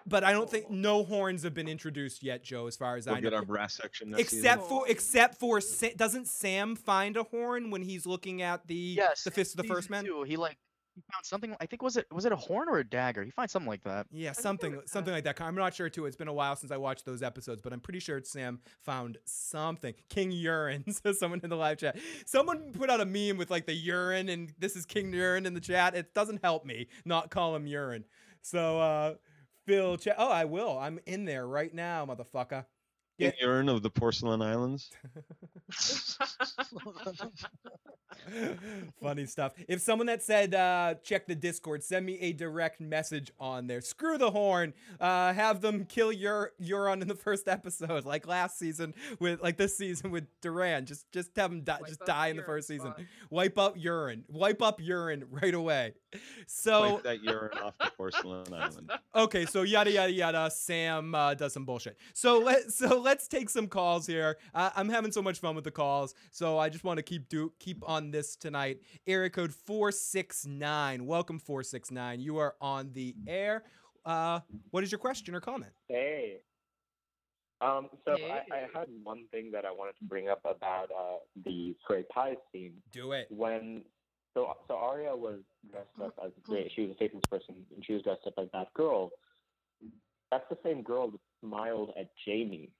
[0.08, 2.68] But I don't think no horns have been introduced yet, Joe.
[2.68, 4.78] As far as We'll I get know, our brass section next except season.
[4.78, 5.60] for except for
[5.98, 9.74] doesn't Sam find a horn when he's looking at the Yes, the fist of the
[9.74, 10.06] first man?
[10.06, 10.58] two, he like
[10.94, 11.56] he found something.
[11.60, 13.24] I think was it was it a horn or a dagger?
[13.24, 14.06] He finds something like that.
[14.12, 15.42] Yeah, something something like that.
[15.42, 16.06] I'm not sure too.
[16.06, 19.18] It's been a while since I watched those episodes, but I'm pretty sure Sam found
[19.26, 19.96] something.
[20.10, 21.98] King Urine says someone in the live chat.
[22.28, 25.56] Someone put out a meme with like the urine and this is King Urine in
[25.56, 25.96] the chat.
[25.96, 28.06] It doesn't help me not call him urine.
[28.44, 29.14] So uh
[30.18, 30.78] Oh, I will.
[30.78, 32.66] I'm in there right now, motherfucker.
[33.20, 34.92] King Urine of the Porcelain Islands.
[39.02, 39.54] Funny stuff.
[39.68, 43.82] If someone that said uh, check the Discord, send me a direct message on there.
[43.82, 44.74] Screw the horn.
[45.00, 49.58] Uh, have them kill your Euron in the first episode, like last season with like
[49.58, 50.86] this season with Doran.
[50.86, 52.94] Just just have them die, just die in the first season.
[53.30, 54.24] Wipe up urine.
[54.28, 55.94] Wipe up urine right away.
[56.48, 58.92] So Wipe that urine off the porcelain island.
[59.16, 60.50] okay, so yada yada yada.
[60.52, 61.98] Sam uh, does some bullshit.
[62.14, 64.38] So let so let's take some calls here.
[64.54, 67.30] Uh, I'm having so much fun with the calls, so I just want to keep
[67.30, 68.80] do keep on this tonight.
[69.08, 71.06] Area code four six nine.
[71.06, 72.20] Welcome four six nine.
[72.20, 73.64] You are on the air.
[74.04, 74.42] Uh,
[74.72, 75.72] what is your question or comment?
[75.88, 76.38] Hey.
[77.62, 81.20] Um, so I, I had one thing that I wanted to bring up about uh,
[81.46, 82.74] the Frey Pie scene.
[82.92, 83.28] Do it.
[83.30, 83.84] When
[84.34, 85.40] so so Arya was
[85.72, 86.32] dressed up as
[86.76, 89.12] she was a faceless person and she was dressed up as that girl.
[90.32, 92.72] That's the same girl that smiled at Jamie.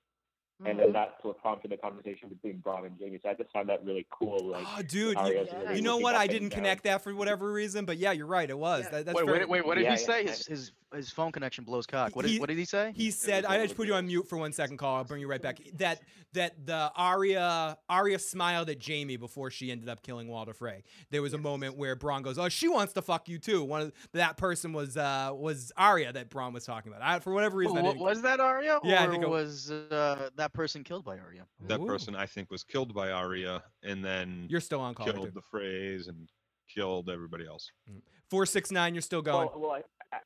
[0.66, 3.20] And then that's what prompted the conversation between Bronn and Jamie.
[3.22, 4.40] So I just found that really cool.
[4.52, 6.16] Like, Oh, dude, you, Arya's really you know what?
[6.16, 6.60] I didn't down.
[6.60, 8.50] connect that for whatever reason, but yeah, you're right.
[8.50, 8.86] It was.
[8.90, 10.20] That, that's wait, very- wait, wait, what did Yeah, he yeah, say?
[10.22, 12.16] and- His, his his phone connection blows cock.
[12.16, 12.94] What He- did, what did he say?
[12.96, 14.96] He said, "I just put you on mute for one second, call.
[14.96, 16.00] I'll bring you right back." That
[16.34, 20.84] that the Arya Arya smiled at Jamie before she ended up killing Walder Frey.
[21.10, 23.82] There was a moment where Bronn goes, "Oh, she wants to fuck you too." One
[23.82, 27.02] of that person was uh was Arya that Bronn was talking about.
[27.06, 28.80] I, for whatever reason, I didn't- was that Arya?
[28.86, 31.46] Yeah, I think it- was uh, that person killed by Arya?
[31.68, 35.26] That person, I think, was killed by Arya, and then You're still on call, Killed
[35.26, 35.34] dude.
[35.34, 36.30] the phrase and
[36.74, 37.72] killed everybody else.
[37.90, 38.02] Mm.
[38.30, 38.94] four six nine.
[38.94, 39.50] You're still going.
[39.54, 40.18] Well, well I,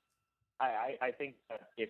[0.60, 1.90] I, I, I think that if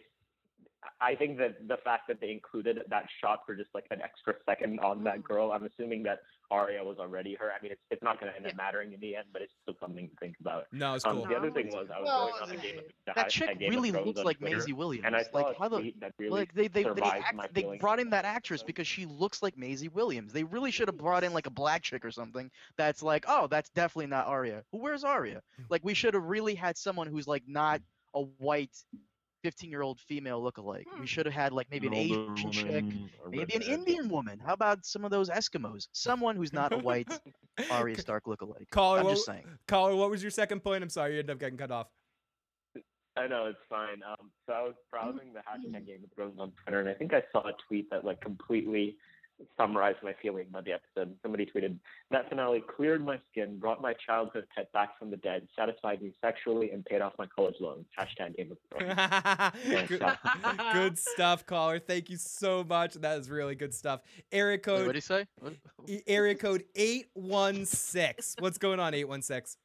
[1.01, 4.35] I think that the fact that they included that shot for just like an extra
[4.45, 5.23] second on that mm.
[5.23, 6.19] girl, I'm assuming that
[6.51, 7.51] Arya was already her.
[7.51, 9.53] I mean, it's it's not going to end up mattering in the end, but it's
[9.61, 10.65] still something to think about.
[10.71, 11.27] No, it's um, cool.
[11.27, 13.59] The other thing was I was Well, going on a game of that hashtag chick
[13.59, 15.05] Game really Thrones looks like Twitter, Maisie Williams.
[15.05, 17.23] and I saw like a how the tweet that really like they they they, survived
[17.25, 20.33] act, my they brought in that actress because she looks like Maisie Williams.
[20.33, 23.47] They really should have brought in like a black chick or something that's like, oh,
[23.47, 24.63] that's definitely not Arya.
[24.71, 25.41] Who where's Arya?
[25.69, 27.81] Like we should have really had someone who's like not
[28.15, 28.75] a white
[29.43, 30.85] 15 year old female lookalike.
[30.99, 33.61] We should have had like maybe an An Asian chick, woman, a maybe an.
[33.61, 34.39] Indian woman.
[34.45, 35.87] How about some of those Eskimos?
[35.91, 37.07] Someone who's not a white
[37.71, 38.69] Arya Stark lookalike.
[38.71, 39.45] Caller, I'm what, just saying.
[39.67, 40.83] caller, what was your second point?
[40.83, 41.87] I'm sorry, you ended up getting cut off.
[43.17, 44.01] I know it's fine.
[44.07, 47.13] Um, so I was browsing the hashtag Game of Thrones on Twitter, and I think
[47.13, 48.95] I saw a tweet that like completely
[49.57, 51.15] summarized my feeling about the episode.
[51.21, 51.77] Somebody tweeted,
[52.11, 56.13] "That finale cleared my skin, brought my childhood pet back from the dead, satisfied me
[56.21, 59.87] sexually, and paid off my college loans." Hashtag Game of Thrones.
[59.87, 60.73] Good, Sal.
[60.73, 61.79] good stuff, caller.
[61.79, 62.95] Thank you so much.
[62.95, 64.01] That is really good stuff.
[64.31, 64.79] Area Wait, code.
[64.87, 65.25] what'd he say?
[65.39, 65.53] What?
[66.07, 68.35] Area code eight one six.
[68.39, 68.93] What's going on?
[68.93, 69.57] Eight one six.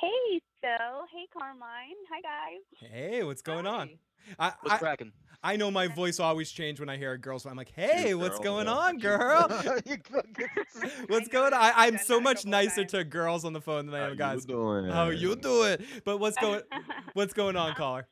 [0.00, 1.06] Hey, Phil.
[1.12, 1.96] Hey, Carmine.
[2.10, 2.90] Hi, guys.
[2.90, 3.90] Hey, what's going on?
[4.38, 5.12] I, What's I, cracking?
[5.42, 8.14] I know my voice always changes when I hear a girl, so I'm like, "Hey,
[8.14, 8.72] what's girl, going yeah.
[8.72, 9.46] on, girl?
[11.06, 14.10] what's going on?" I, I'm so much nicer to girls on the phone than I
[14.10, 14.20] am guys.
[14.20, 14.46] How you guys.
[14.46, 14.90] doing?
[14.90, 15.78] How you doing?
[16.04, 16.62] But what's going
[17.14, 18.08] What's going on, caller?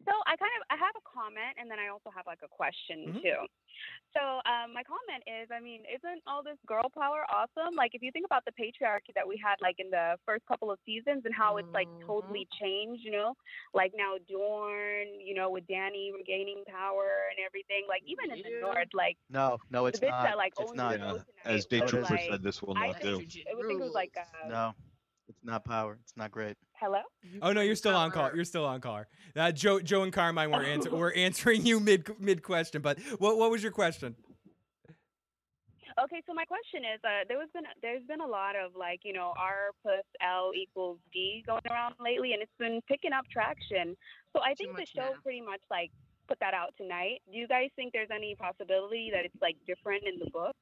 [0.00, 0.12] I'm good.
[0.12, 2.48] So I kind of I have a comment and then I also have like a
[2.48, 3.22] question Mhm.
[3.22, 3.46] too.
[4.12, 7.74] So um, my comment is, I mean, isn't all this girl power awesome?
[7.76, 10.70] Like if you think about the patriarchy that we had like in the first couple
[10.70, 13.36] of seasons and how it's like totally changed, you know,
[13.72, 17.86] like now Dorne, you know, with Danny regaining power and everything.
[17.88, 20.24] Like even in the North, like No, no, it's not.
[20.24, 20.98] that like it's not.
[20.98, 23.42] Yeah, as tonight Day Trooper like, said, this will I not think, do.
[23.50, 24.74] I would think it was like uh, No,
[25.28, 25.98] it's not power.
[26.02, 26.56] It's not great.
[26.80, 27.00] Hello.
[27.42, 28.30] Oh no, you're still on call.
[28.34, 29.04] You're still on call.
[29.36, 32.82] Uh, Joe, Joe, and Carmine were answer, were answering you mid mid question.
[32.82, 34.16] But what what was your question?
[36.02, 39.00] Okay, so my question is, uh, there was been there's been a lot of like
[39.04, 43.24] you know R plus L equals D going around lately, and it's been picking up
[43.30, 43.96] traction.
[44.34, 45.90] So I think the show pretty much like
[46.28, 47.20] put that out tonight.
[47.30, 50.54] Do you guys think there's any possibility that it's like different in the book?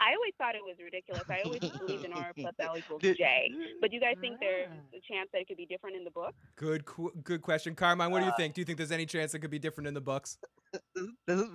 [0.00, 1.24] I always thought it was ridiculous.
[1.28, 3.50] I always believed in R plus L equals Did- J.
[3.80, 6.10] But do you guys think there's a chance that it could be different in the
[6.10, 6.34] book?
[6.56, 8.10] Good qu- good question, Carmine.
[8.10, 8.54] What do you think?
[8.54, 10.38] Do you think there's any chance it could be different in the books?
[11.26, 11.48] This is,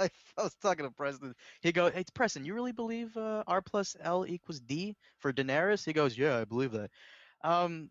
[0.00, 0.08] I,
[0.38, 1.34] I was talking to Preston.
[1.60, 5.84] He goes, "Hey, Preston, you really believe uh, R plus L equals D for Daenerys?"
[5.84, 6.90] He goes, "Yeah, I believe that."
[7.44, 7.90] Um,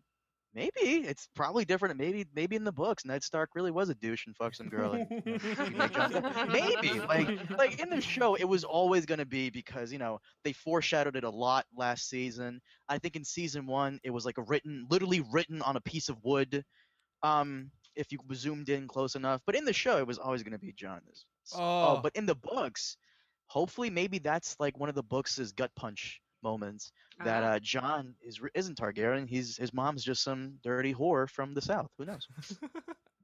[0.56, 1.96] maybe it's probably different.
[1.98, 4.94] Maybe maybe in the books, Ned Stark really was a douche and fucked some girl.
[4.94, 8.64] and, you know, he made Jon Snow- maybe like like in the show, it was
[8.64, 12.60] always gonna be because you know they foreshadowed it a lot last season.
[12.88, 16.08] I think in season one, it was like a written, literally written on a piece
[16.08, 16.64] of wood.
[17.22, 20.58] Um, if you zoomed in close enough, but in the show, it was always gonna
[20.58, 21.00] be Jon.
[21.54, 21.96] Oh.
[21.96, 22.96] Oh, but in the books,
[23.46, 27.44] hopefully, maybe that's like one of the books' gut punch moments that Uh-huh.
[27.44, 29.28] uh, Jon is isn't Targaryen.
[29.28, 31.90] He's his mom's just some dirty whore from the south.
[31.98, 32.26] Who knows?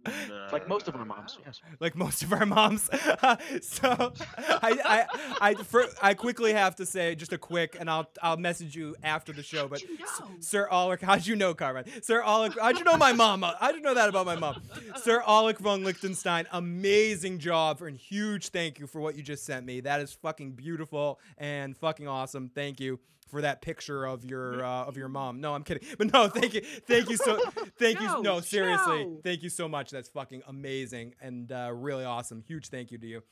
[0.53, 1.61] Like most of uh, our moms, yes.
[1.81, 2.83] like most of our moms.
[3.63, 5.07] so I I
[5.41, 8.97] I, for, I quickly have to say just a quick, and I'll I'll message you
[9.03, 9.69] after the show.
[9.69, 11.85] But S- Sir Ulrich, how'd you know, Carmen?
[12.03, 13.43] Sir Alec, how'd you know my mom?
[13.43, 14.63] How'd you know that about my mom?
[15.03, 19.65] Sir Alec von Liechtenstein, amazing job and huge thank you for what you just sent
[19.65, 19.81] me.
[19.81, 22.51] That is fucking beautiful and fucking awesome.
[22.55, 23.01] Thank you
[23.33, 25.41] for that picture of your uh, of your mom.
[25.41, 25.83] No, I'm kidding.
[25.99, 27.41] But no, thank you, thank you so,
[27.79, 28.07] thank you.
[28.07, 29.21] No, No, seriously, no.
[29.25, 29.91] thank you so much.
[29.91, 32.43] That's fucking amazing and uh, really awesome.
[32.43, 33.23] Huge thank you to you.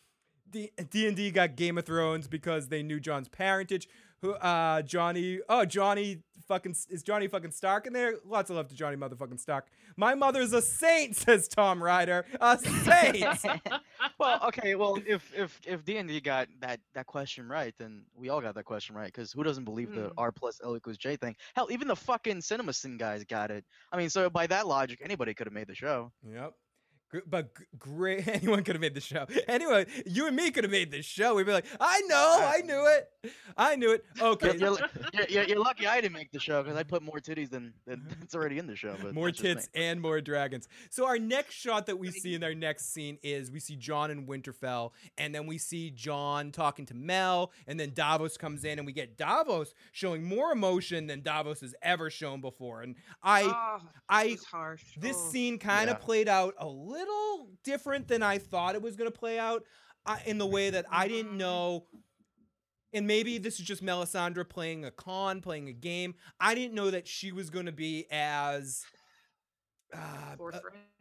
[0.51, 0.71] D
[1.07, 3.89] and D got Game of Thrones because they knew Jon's parentage.
[4.23, 5.41] Who uh Johnny?
[5.49, 8.17] Oh, Johnny fucking is Johnny fucking Stark in there?
[8.25, 9.67] Lots of love to Johnny motherfucking Stark.
[9.97, 12.27] My mother's a saint, says Tom Ryder.
[12.41, 13.25] A saint.
[14.19, 18.03] well, okay, well, if if if D and D got that that question right, then
[18.15, 19.07] we all got that question right.
[19.07, 20.19] Because who doesn't believe the Hmm.
[20.19, 21.37] R plus L equals J thing?
[21.55, 23.65] Hell, even the fucking CinemaSin guys got it.
[23.93, 26.13] I mean, so by that logic, anybody could have made the show.
[26.31, 26.53] Yep.
[27.11, 29.27] Gr- But great, anyone could have made the show.
[29.49, 31.35] Anyway, you and me could have made this show.
[31.35, 34.05] We'd be like, I know, I knew it, I knew it.
[34.21, 34.77] Okay, You're,
[35.13, 37.73] you're, you're, you're lucky I didn't make the show because I put more titties than,
[37.87, 38.39] that's uh-huh.
[38.39, 38.95] already in the show.
[39.03, 39.55] But more that's just me.
[39.55, 40.69] tits and more dragons.
[40.91, 44.11] So our next shot that we see in our next scene is we see Jon
[44.11, 48.79] in Winterfell, and then we see Jon talking to Mel, and then Davos comes in,
[48.79, 52.83] and we get Davos showing more emotion than Davos has ever shown before.
[52.83, 54.83] And I, Oh, I, harsh.
[54.99, 55.31] this Oh.
[55.31, 56.05] scene kind of Yeah.
[56.05, 57.00] played out a little
[57.65, 59.65] different than I thought it was going to play out,
[60.07, 61.87] uh, in the way that I didn't know.
[62.93, 66.15] And maybe this is just Melisandre playing a con, playing a game.
[66.41, 68.83] I didn't know that she was going to be as
[69.95, 70.59] uh, uh,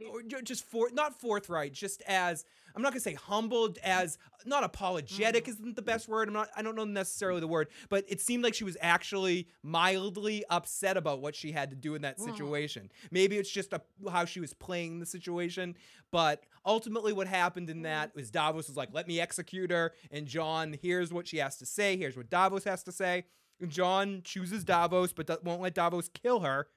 [0.07, 5.45] or just for not forthright, just as I'm not gonna say humbled, as not apologetic
[5.45, 5.49] mm.
[5.49, 6.27] isn't the best word.
[6.27, 6.49] I'm not.
[6.55, 10.97] I don't know necessarily the word, but it seemed like she was actually mildly upset
[10.97, 12.91] about what she had to do in that situation.
[13.11, 15.75] Maybe it's just a, how she was playing the situation,
[16.11, 18.15] but ultimately what happened in that mm.
[18.15, 21.65] was Davos was like, "Let me execute her," and Jon, here's what she has to
[21.65, 21.97] say.
[21.97, 23.25] Here's what Davos has to say.
[23.61, 26.67] And Jon chooses Davos, but won't let Davos kill her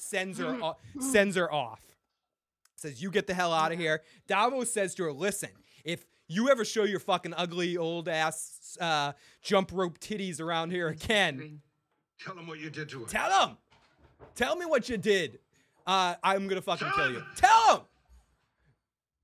[0.00, 0.62] sends her mm.
[0.62, 1.80] off, sends her off.
[2.78, 4.02] Says you get the hell out of here.
[4.28, 5.50] Davos says to her, "Listen,
[5.84, 10.88] if you ever show your fucking ugly old ass uh, jump rope titties around here
[10.88, 11.60] again,
[12.24, 13.06] Tell him what you did to her.
[13.06, 13.56] tell him.
[14.34, 15.38] Tell me what you did.
[15.86, 17.22] Uh, I'm gonna fucking kill you.
[17.36, 17.80] Tell him."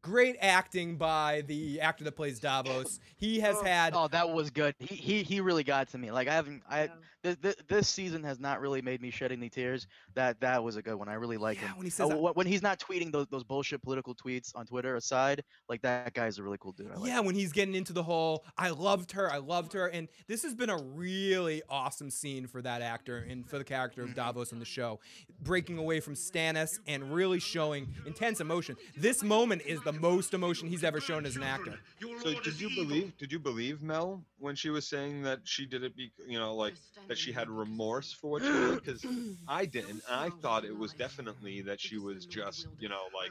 [0.03, 3.01] Great acting by the actor that plays Davos.
[3.17, 4.75] He has had Oh, that was good.
[4.79, 6.11] He he he really got to me.
[6.11, 6.91] Like I haven't I
[7.25, 9.89] th- th- this season has not really made me shed any tears.
[10.15, 11.09] That that was a good one.
[11.09, 11.71] I really like him.
[11.77, 14.53] when he says Uh, that- wh- when he's not tweeting those those bullshit political tweets
[14.55, 16.93] on Twitter aside, like that guy's a really cool dude.
[16.93, 19.89] I like yeah, when he's getting into the whole, I loved her, I loved her,
[19.89, 24.03] and this has been a really awesome scene for that actor and for the character
[24.03, 25.01] of Davos in the show,
[25.43, 28.77] breaking away from Stannis and really showing intense emotion.
[28.97, 31.79] This moment is the most emotion he's ever shown as an actor.
[32.23, 33.17] So did you believe?
[33.17, 35.97] Did you believe Mel when she was saying that she did it?
[35.97, 36.75] Be, you know, like
[37.15, 38.83] that she had remorse for what she did?
[38.85, 39.07] Because
[39.47, 40.03] I didn't.
[40.11, 43.31] I thought it was definitely that she was just, you know, like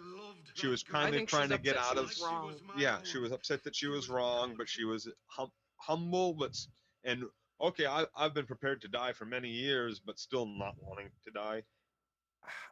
[0.54, 2.12] she was kind of trying to get out of.
[2.24, 2.54] wrong.
[2.78, 6.68] Yeah, she was upset that she was wrong, but she was hum- humble, but s-
[7.04, 7.24] and
[7.60, 11.32] okay, I, I've been prepared to die for many years, but still not wanting to
[11.32, 11.64] die.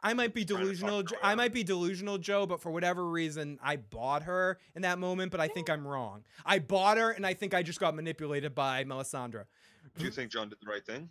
[0.02, 1.02] I might be delusional.
[1.22, 5.30] I might be delusional, Joe, but for whatever reason, I bought her in that moment.
[5.30, 6.24] But I think I'm wrong.
[6.44, 9.44] I bought her, and I think I just got manipulated by Melisandre.
[9.98, 11.10] Do you think Jon did the right thing?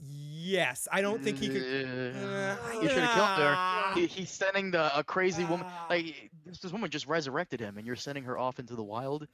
[0.00, 1.62] Yes, I don't think he could.
[1.62, 3.94] Uh, He should have killed her.
[3.94, 5.66] He, he's sending the a crazy woman.
[5.90, 9.26] Like this, this woman just resurrected him, and you're sending her off into the wild.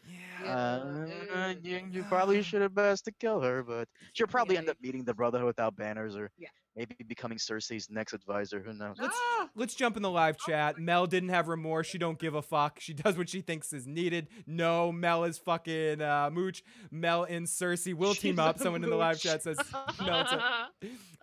[0.47, 4.79] Uh, you, you probably should have best to kill her, but she'll probably end up
[4.81, 6.31] meeting the Brotherhood without banners, or
[6.77, 8.61] maybe becoming Cersei's next advisor.
[8.61, 8.97] Who knows?
[8.99, 9.19] Let's
[9.55, 10.79] let's jump in the live chat.
[10.79, 11.87] Mel didn't have remorse.
[11.87, 12.81] She don't give a fuck.
[12.81, 14.29] She does what she thinks is needed.
[14.47, 16.63] No, Mel is fucking uh, mooch.
[16.91, 18.57] Mel and Cersei will team up.
[18.57, 19.59] a Someone in the live chat says
[20.05, 20.21] no.
[20.21, 20.69] It's a,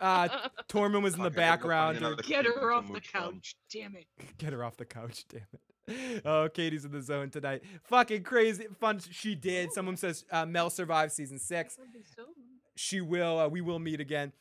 [0.00, 0.28] uh,
[0.68, 1.98] Tormund was in the background.
[1.98, 3.54] another Get her off the couch.
[3.72, 4.06] Damn it.
[4.38, 5.60] Get her off the couch, damn it.
[6.26, 7.62] Oh, Katie's in the zone tonight.
[7.84, 9.00] Fucking crazy fun.
[9.10, 9.72] She did.
[9.72, 11.78] Someone says uh, Mel survived season six.
[12.76, 13.38] She will.
[13.38, 14.32] Uh, we will meet again.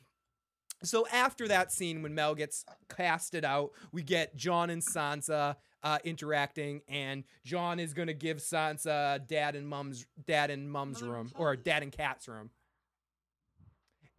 [0.84, 2.64] So after that scene, when Mel gets
[2.96, 9.26] casted out, we get Jon and Sansa uh, interacting, and Jon is gonna give Sansa
[9.28, 12.52] dad and mom's dad and mom's room, or dad and cat's room.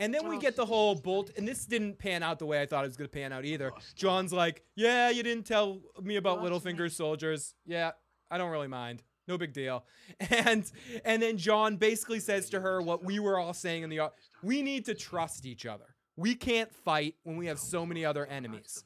[0.01, 2.67] And then we get the whole bolt, and this didn't pan out the way I
[2.67, 3.73] thought it was gonna pan out either.
[3.97, 7.55] Jon's like, "Yeah, you didn't tell me about Littlefinger's soldiers.
[7.67, 7.93] Yeah,
[8.31, 9.03] I don't really mind.
[9.27, 9.85] No big deal."
[10.31, 10.71] And
[11.05, 14.11] and then Jon basically says to her what we were all saying in the
[14.43, 15.97] we need to trust each other.
[16.19, 18.83] We can't fight when we have so many other enemies.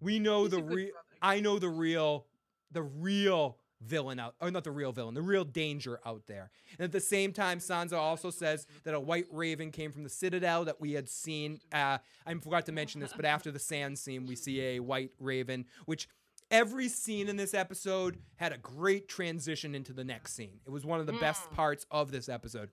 [0.00, 0.90] We know the real.
[1.22, 2.26] I know the real,
[2.72, 6.50] the real villain out, or not the real villain, the real danger out there.
[6.78, 10.08] And at the same time, Sansa also says that a white raven came from the
[10.08, 11.60] Citadel that we had seen.
[11.72, 15.12] Uh, I forgot to mention this, but after the sand scene, we see a white
[15.20, 16.08] raven, which
[16.50, 20.58] every scene in this episode had a great transition into the next scene.
[20.66, 22.70] It was one of the best parts of this episode.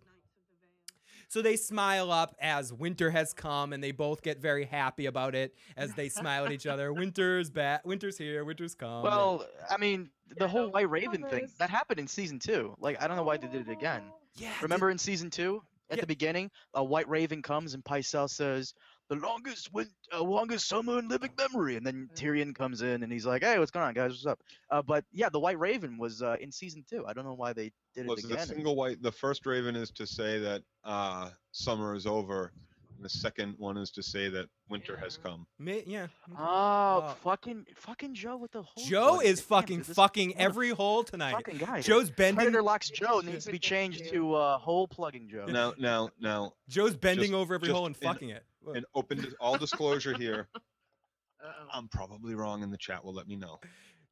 [1.29, 5.35] So they smile up as winter has come, and they both get very happy about
[5.35, 6.93] it as they smile at each other.
[6.93, 7.85] Winter's back.
[7.85, 8.45] Winter's here.
[8.45, 9.03] Winter's come.
[9.03, 12.75] Well, I mean, the whole White Raven thing that happened in season two.
[12.79, 14.03] Like, I don't know why they did it again.
[14.35, 14.53] Yeah.
[14.61, 18.73] Remember in season two, at the beginning, a White Raven comes and Pycelle says,
[19.09, 23.11] "The longest win- uh, longest summer in living memory," and then Tyrion comes in and
[23.11, 24.11] he's like, "Hey, what's going on, guys?
[24.11, 24.39] What's up?"
[24.69, 27.05] Uh, but yeah, the White Raven was uh, in season two.
[27.07, 29.01] I don't know why they did it Was the single white?
[29.01, 32.51] The first raven is to say that uh, summer is over,
[32.95, 35.45] and the second one is to say that winter has come.
[35.59, 36.07] Ma- yeah.
[36.37, 38.85] Oh, fucking, fucking Joe with the whole.
[38.85, 41.33] Joe is fucking fucking every hole tonight.
[41.33, 41.81] Fucking guy.
[41.81, 42.35] Joe's bending.
[42.35, 45.45] Predator locks Joe needs to be changed to uh, hole plugging Joe.
[45.45, 46.53] Now, now, now.
[46.67, 48.43] Joe's bending just- over every hole and in- fucking it.
[48.75, 50.47] And open all disclosure here.
[51.73, 53.59] I'm probably wrong, and the chat will let me know.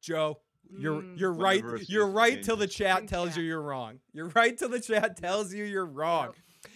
[0.00, 0.38] Joe,
[0.78, 1.18] you're Mm.
[1.18, 1.62] you're right.
[1.64, 4.00] It's You're used right till the chat tells you you're wrong.
[4.12, 6.32] You're right till the chat tells you you're wrong.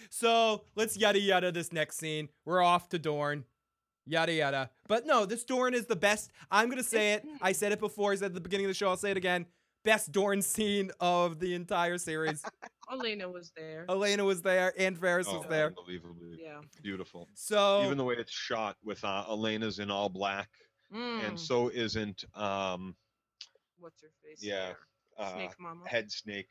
[0.09, 2.29] So let's yada yada this next scene.
[2.45, 3.45] We're off to Dorne.
[4.05, 4.69] Yada yada.
[4.87, 6.31] But no, this Dorne is the best.
[6.49, 7.25] I'm gonna say it.
[7.41, 8.11] I said it before.
[8.11, 8.89] I said at the beginning of the show.
[8.89, 9.45] I'll say it again.
[9.83, 12.43] Best Dorne scene of the entire series.
[12.91, 13.85] Olenna was there.
[13.89, 15.67] Olenna was there, and Varys Oh, was there.
[15.67, 16.61] unbelievably Yeah.
[16.83, 17.29] beautiful.
[17.33, 20.49] So even the way it's shot with uh, Olenna's in all black,
[20.93, 21.23] Mm.
[21.23, 22.95] and so isn't um
[23.77, 24.43] What's her face?
[24.43, 24.77] yeah there?
[25.17, 25.87] uh, Snake Mama.
[25.87, 26.49] head snake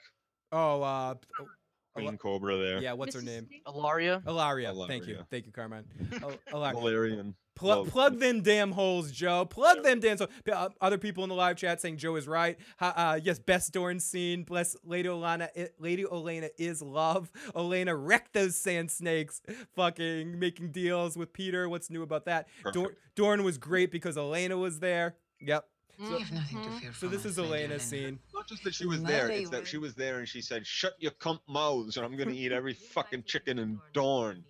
[0.50, 1.14] Oh, uh,
[1.94, 2.80] Queen Cobra there.
[2.80, 2.94] yeah.
[2.94, 3.48] What's her name?
[3.66, 4.22] Ellaria.
[4.24, 4.86] Ellaria.
[4.88, 5.24] Thank you.
[5.30, 5.84] Thank you, Carmine.
[6.22, 6.72] Oh, Ellaria.
[6.72, 7.34] Valerian.
[7.60, 9.44] Plug, Love- plug them damn holes, Joe.
[9.44, 10.16] Plug them damn.
[10.16, 12.58] So, uh, other people in the live chat saying Joe is right.
[12.78, 14.44] Ha- uh, yes, best Dorne scene.
[14.44, 15.48] Bless Lady Olenna.
[15.56, 17.30] i- Lady Olenna is love.
[17.54, 19.42] Olenna wrecked those sand snakes.
[19.76, 21.68] Fucking making deals with Peter.
[21.68, 22.48] What's new about that?
[22.72, 25.16] Dor- Dorne was great because Olenna was there.
[25.40, 25.66] Yep.
[25.98, 28.18] So, You've nothing to fear so from this is Lady Olenna's scene.
[28.32, 30.94] Not just that she was there; it's that she was there and she said, "Shut
[30.98, 34.44] your cunt mouths, or I'm gonna eat every fucking chicken in Dorne."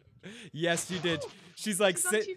[0.52, 1.24] Yes, she did.
[1.56, 2.36] She's like, She's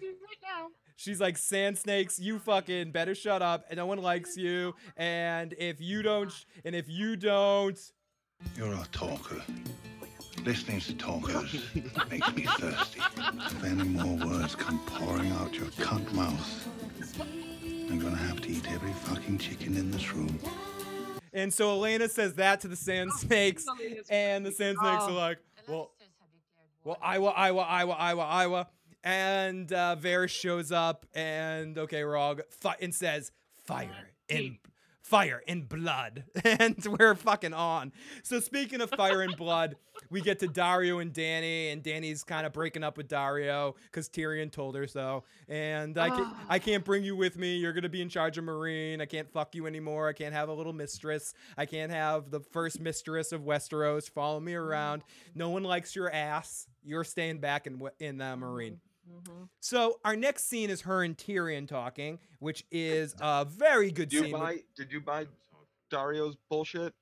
[0.56, 0.68] on "Sa- TV right now.
[0.96, 4.74] She's like, sand snakes, you fucking better shut up, and no one likes you.
[4.96, 6.32] And if you don't,
[6.64, 7.78] and if you don't,
[8.56, 9.42] You're a talker.
[10.44, 11.54] Listening to talkers
[12.10, 13.00] makes me thirsty.
[13.16, 16.68] If any more words come pouring out your cunt mouth,
[17.90, 20.38] I'm gonna have to eat every fucking chicken in this room.
[21.32, 25.10] and so Olenna says that to the sand snakes, Olenna's and the sand snakes are
[25.10, 25.14] Oh.
[25.14, 25.90] like, well,
[26.84, 28.68] well, Iowa, Iowa, Iowa, Iowa, Iowa,
[29.04, 33.30] and uh, Varys shows up, and okay, go- fi- and says
[33.64, 34.58] fire in
[35.04, 37.92] fire and blood, and we're fucking on.
[38.22, 39.76] So speaking of fire and blood,
[40.10, 44.08] we get to Daario and Danny, and Danny's kind of breaking up with Daario because
[44.08, 45.24] Tyrion told her so.
[45.46, 47.56] And I can't, I can't bring you with me.
[47.58, 49.00] You're gonna be in charge of Meereen.
[49.00, 50.08] I can't fuck you anymore.
[50.08, 51.34] I can't have a little mistress.
[51.56, 55.02] I can't have the first mistress of Westeros follow me around.
[55.34, 56.66] No one likes your ass.
[56.82, 58.78] You're staying back in in uh, Meereen.
[59.60, 64.12] So our next scene is her and Tyrion talking, which is a very good Did
[64.16, 64.32] you scene.
[64.32, 64.58] with- buy?
[64.76, 65.26] Did you buy
[65.90, 66.94] Daario's bullshit?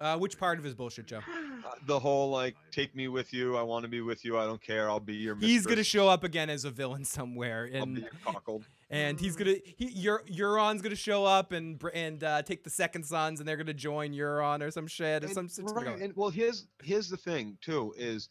[0.00, 1.18] Uh, which part of his bullshit, Joe?
[1.62, 3.54] Uh, the whole like, take me with you.
[3.58, 4.38] I want to be with you.
[4.38, 4.88] I don't care.
[4.88, 5.34] I'll be your.
[5.34, 5.50] Mistress.
[5.50, 8.64] He's gonna show up again as a villain somewhere, I'll and be cockled.
[8.88, 13.02] and he's gonna he Eur- Euron's gonna show up and and uh, take the second
[13.04, 15.48] sons, and they're gonna join Euron or some shit or And- some.
[15.48, 18.30] shit's right, and well, here's here's the thing too is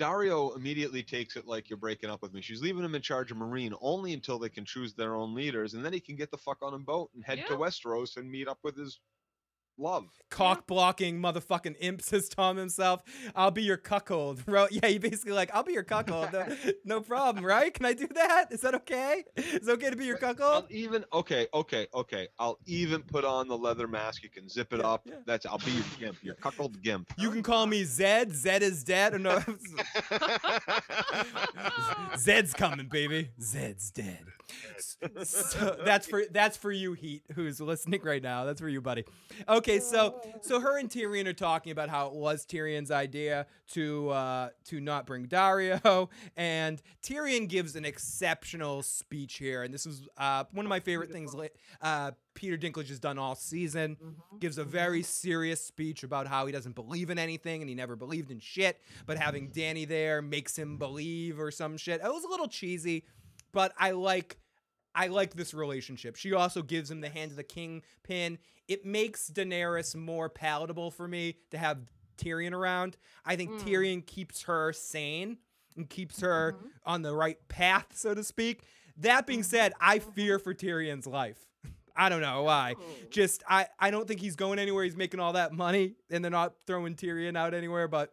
[0.00, 2.40] Daario immediately takes it like you're breaking up with me.
[2.40, 5.74] She's leaving him in charge of Meereen only until they can choose their own leaders,
[5.74, 7.58] and then he can get the fuck on a boat and head to Yeah.
[7.58, 8.98] Westeros and meet up with his
[9.80, 10.06] love.
[10.30, 13.02] Cock blocking motherfucking imp, says Tom himself.
[13.34, 14.42] I'll be your cuckold.
[14.46, 16.32] Ro- Yeah, he basically like, I'll be your cuckold.
[16.32, 16.46] No,
[16.84, 17.72] no problem, right?
[17.74, 18.52] Can I do that?
[18.52, 19.24] Is that okay?
[19.36, 20.40] Is it okay to be your cuckold?
[20.40, 20.70] I'll cuckold?
[20.72, 22.28] even okay, okay, okay.
[22.38, 24.22] I'll even put on the leather mask.
[24.22, 25.08] You can zip it up.
[25.26, 27.12] That's I'll be your gimp, your cuckold gimp.
[27.18, 28.32] You can call me Zed.
[28.34, 29.14] Zed is dead.
[29.14, 29.40] Or no,
[32.18, 33.30] Zed's coming, baby.
[33.40, 34.24] Zed's dead.
[35.24, 38.44] So that's for that's for you, Heat, who's listening right now.
[38.44, 39.04] That's for you, buddy.
[39.48, 44.10] Okay, so so her and Tyrion are talking about how it was Tyrion's idea to
[44.10, 50.02] uh, to not bring Daario, and Tyrion gives an exceptional speech here, and this is
[50.18, 51.34] uh, one of my favorite things.
[51.34, 51.48] li-
[51.80, 53.96] Uh, Peter Dinklage has done all season.
[54.38, 57.96] Gives a very serious speech about how he doesn't believe in anything and he never
[57.96, 62.00] believed in shit, but having Danny there makes him believe or some shit.
[62.02, 63.04] It was a little cheesy,
[63.52, 64.38] but I like
[64.94, 66.16] I like this relationship.
[66.16, 68.38] She also gives him the hand of the king pin.
[68.66, 71.78] It makes Daenerys more palatable for me to have
[72.18, 72.96] Tyrion around.
[73.24, 73.60] I think Mm.
[73.62, 75.38] Tyrion keeps her sane
[75.76, 78.62] and keeps her on the right path, so to speak.
[78.96, 81.46] That being said, I fear for Tyrion's life.
[81.96, 82.74] I don't know why.
[83.10, 84.84] Just I I don't think he's going anywhere.
[84.84, 88.12] He's making all that money and they're not throwing Tyrion out anywhere, but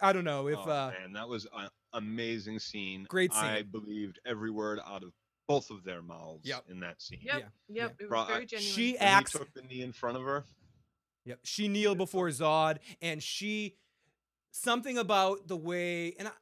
[0.00, 3.06] I don't know if oh, uh man, that was an amazing scene.
[3.08, 3.44] Great scene.
[3.44, 5.12] I believed every word out of
[5.48, 6.64] both of their mouths Yep.
[6.68, 7.20] in that scene.
[7.22, 7.48] Yep.
[7.68, 7.96] Yep.
[8.00, 8.72] It was Bro, very genuine.
[8.74, 10.44] she When he acts took the knee in front of her.
[11.24, 11.40] Yep.
[11.44, 13.76] She kneeled before Zod, and she
[14.52, 16.32] something about the way, and I,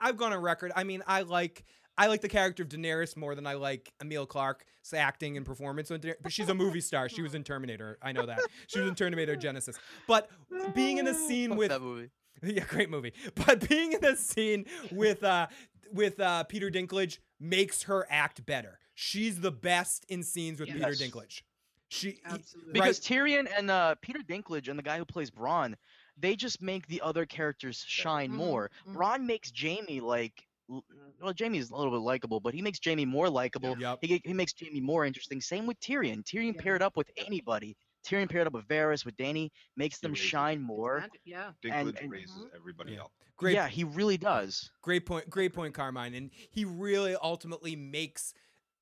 [0.00, 0.72] I've gone on record.
[0.74, 1.64] I mean, I like
[1.98, 5.90] I like the character of Daenerys more than I like Emilia Clarke's acting and performance.
[5.90, 7.08] But she's a movie star.
[7.10, 7.98] She was in Terminator.
[8.02, 8.40] I know that.
[8.68, 9.78] She was in Terminator Genisys.
[10.08, 10.30] But
[10.74, 12.10] being in a scene Fuck with that movie.
[12.56, 13.12] yeah, great movie.
[13.34, 15.46] But being in a scene with uh
[15.92, 18.78] with uh Peter Dinklage makes her act better.
[18.94, 21.42] She's the best in scenes with Peter Dinklage.
[21.88, 22.72] She Absolutely.
[22.72, 25.74] Because Tyrion and uh, Peter Dinklage and the guy who plays Bronn,
[26.16, 28.70] they just make the other characters shine Mhm, more.
[28.88, 28.94] mhm.
[28.96, 30.84] Bronn makes Jamie like, l-
[31.20, 33.76] well, Jamie's a little bit likable, but he makes Jamie more likable.
[33.78, 33.98] Yep.
[34.00, 35.42] He, he makes Jamie more interesting.
[35.42, 36.22] Same with Tyrion.
[36.24, 37.76] Tyrion paired up with anybody.
[38.04, 41.04] Tyrion paired up with Varys, with Danny, makes them raises shine more.
[41.24, 41.52] Yeah.
[41.62, 43.12] Dinklage And- and- raises everybody up.
[43.36, 44.70] Great yeah, he really does.
[44.82, 45.28] Great point.
[45.28, 46.14] Great point, Carmine.
[46.14, 48.34] And he really ultimately makes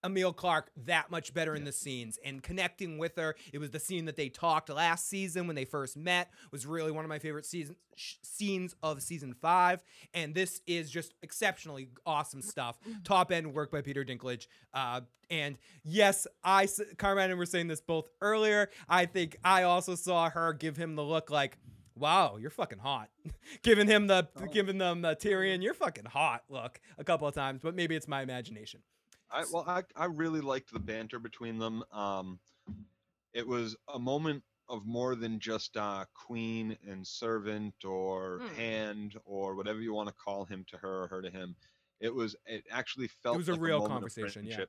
[0.03, 3.35] Emilia Clarke that much better in the scenes and connecting with her.
[3.53, 6.91] It was the scene that they talked last season when they first met was really
[6.91, 9.83] one of my favorite season sh- scenes of season five.
[10.15, 12.79] And this is just exceptionally awesome stuff.
[13.05, 14.47] Top end work by Peter Dinklage.
[14.73, 16.67] Uh, and yes, I
[16.99, 18.71] Carmine and were saying this both earlier.
[18.89, 21.59] I think I also saw her give him the look like.
[21.97, 23.11] Wow, you're fucking hot.
[23.63, 27.61] giving him the giving them the Tyrion, you're fucking hot look a couple of times,
[27.63, 28.81] but maybe it's my imagination.
[29.31, 31.85] I well, I I really liked the banter between them.
[31.91, 32.41] Um,
[33.33, 38.47] it was a moment of more than just uh, queen and servant or Hmm.
[38.49, 41.57] hand or whatever you want to call him to her or her to him.
[42.01, 44.65] It was it actually felt it was a like real of conversation, yeah.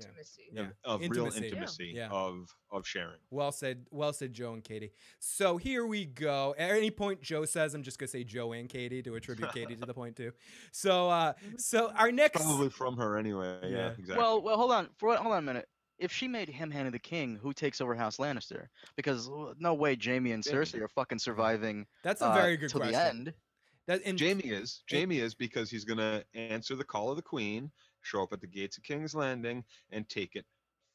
[0.00, 0.42] Friendship, Intimacy.
[0.52, 0.66] Yeah.
[0.84, 1.20] of Intimacy.
[1.40, 2.08] real intimacy Yeah.
[2.10, 3.18] of of sharing.
[3.30, 4.92] Well said, well said, Joe and Katie.
[5.18, 6.54] So here we go.
[6.58, 9.76] At any point Joe says, I'm just gonna say Joe and Katie to attribute Katie
[9.76, 10.32] to the point too.
[10.72, 13.58] So, uh, so our next Probably from her anyway.
[13.62, 13.88] Yeah, Yeah.
[13.90, 14.16] exactly.
[14.16, 14.88] Well, well, hold on.
[14.96, 15.68] For hold on a minute.
[15.98, 18.66] If she made him hand of the king, who takes over House Lannister?
[18.96, 21.86] Because no way Jamie and Cersei are fucking surviving.
[22.02, 22.98] That's a uh, very good till question.
[23.00, 23.34] the end.
[23.86, 24.82] That and Jamie is.
[24.88, 27.70] Jamie is because he's gonna answer the call of the queen,
[28.02, 30.44] show up at the gates of King's Landing, and take it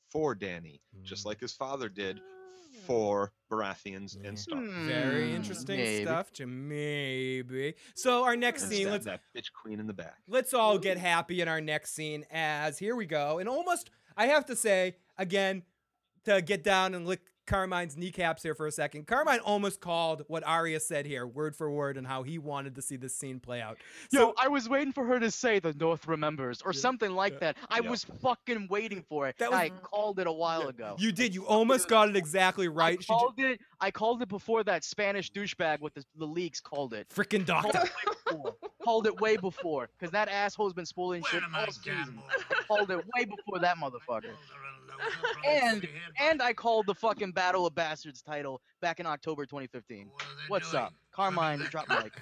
[0.09, 1.27] for Danny, just Mm.
[1.27, 2.21] like his father did
[2.85, 4.63] for Baratheons and Stark.
[4.63, 6.03] Very interesting maybe.
[6.05, 6.31] stuff.
[6.31, 7.73] J- Maybe.
[7.95, 10.17] So our next And scene, stab let's that bitch queen in the back.
[10.27, 13.39] let's all get happy in our next scene as here we go.
[13.39, 15.63] And almost I have to say again
[16.25, 19.07] to get down and lick Carmine's kneecaps here for a second.
[19.07, 22.81] Carmine almost called what Arya said here, word for word, and how he wanted to
[22.81, 23.77] see this scene play out.
[24.11, 27.57] Yo, I was waiting for her to say the North remembers or something like that.
[27.69, 27.89] I Yeah.
[27.89, 29.37] was fucking waiting for it.
[29.39, 30.95] That I called it a while ago.
[30.99, 31.33] You did.
[31.33, 32.97] You almost got it exactly right.
[32.99, 33.61] I She called it.
[33.79, 37.07] I called it before that Spanish douchebag with the, the leaks called it.
[37.09, 37.83] freaking doctor.
[38.83, 42.19] called it way before, because that asshole's been spoiling shit all season.
[42.69, 44.34] I called it way before that motherfucker.
[45.45, 45.88] And
[46.19, 50.10] and I called the fucking Battle of Bastards title back in October 2015.
[50.48, 51.60] What's up, Carmine?
[51.69, 52.14] Drop mic.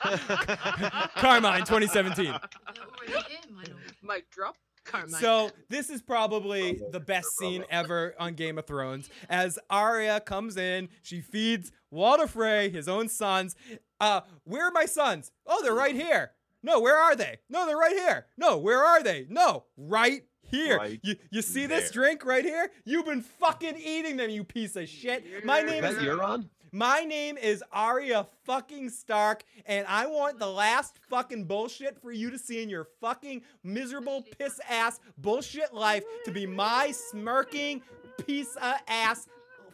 [1.16, 2.32] Carmine 2017.
[4.02, 4.56] Mic drop.
[4.84, 5.20] Carmine.
[5.20, 9.10] So this is probably the best scene ever on Game of Thrones.
[9.28, 13.56] As Arya comes in, she feeds Walder Frey, his own sons.
[14.00, 15.32] Uh, where are my sons?
[15.44, 16.32] Oh, they're right here.
[16.62, 17.38] No, where are they?
[17.48, 18.26] No, they're right here.
[18.36, 19.26] No, where are they?
[19.28, 20.78] No, right here.
[20.78, 22.70] Right you you see this drink right here?
[22.84, 25.44] You've been fucking eating them, you piece of shit.
[25.44, 26.48] My name Is is Euron?
[26.72, 32.30] my name is Arya fucking Stark, and I want the last fucking bullshit for you
[32.30, 37.82] to see in your fucking miserable piss ass bullshit life to be my smirking
[38.26, 39.26] piece of ass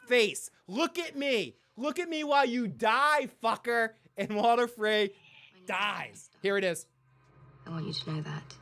[0.07, 0.51] face.
[0.69, 1.57] Look at me.
[1.77, 3.91] Look at me while you die, fucker.
[4.19, 5.13] And Walder Frey
[5.67, 6.31] dies.
[6.43, 6.87] Here it is.
[7.67, 8.55] I want you to know that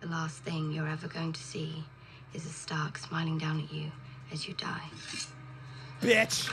[0.00, 1.84] the last thing you're ever going to see
[2.34, 3.90] is a Stark smiling down at you
[4.32, 4.88] as you die.
[6.00, 6.48] Bitch.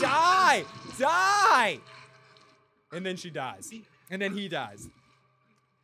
[0.00, 0.64] Die!
[0.98, 1.78] Die!
[2.92, 3.72] And then she dies.
[4.10, 4.88] And then he dies.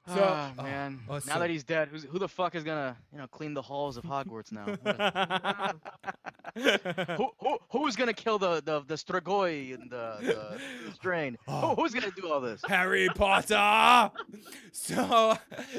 [0.07, 1.01] So- ah, oh, man.
[1.09, 3.55] oh, now so- that he's dead, who's, who the fuck is gonna, you know, clean
[3.55, 4.67] the halls of Hogwarts now?
[6.57, 10.59] Who, who, who's gonna kill the the the Strigoi and the, the,
[10.89, 11.37] the strain?
[11.49, 11.75] Oh.
[11.75, 12.61] Who, who's gonna do all this?
[12.69, 14.11] Harry Potter.
[14.73, 15.37] So,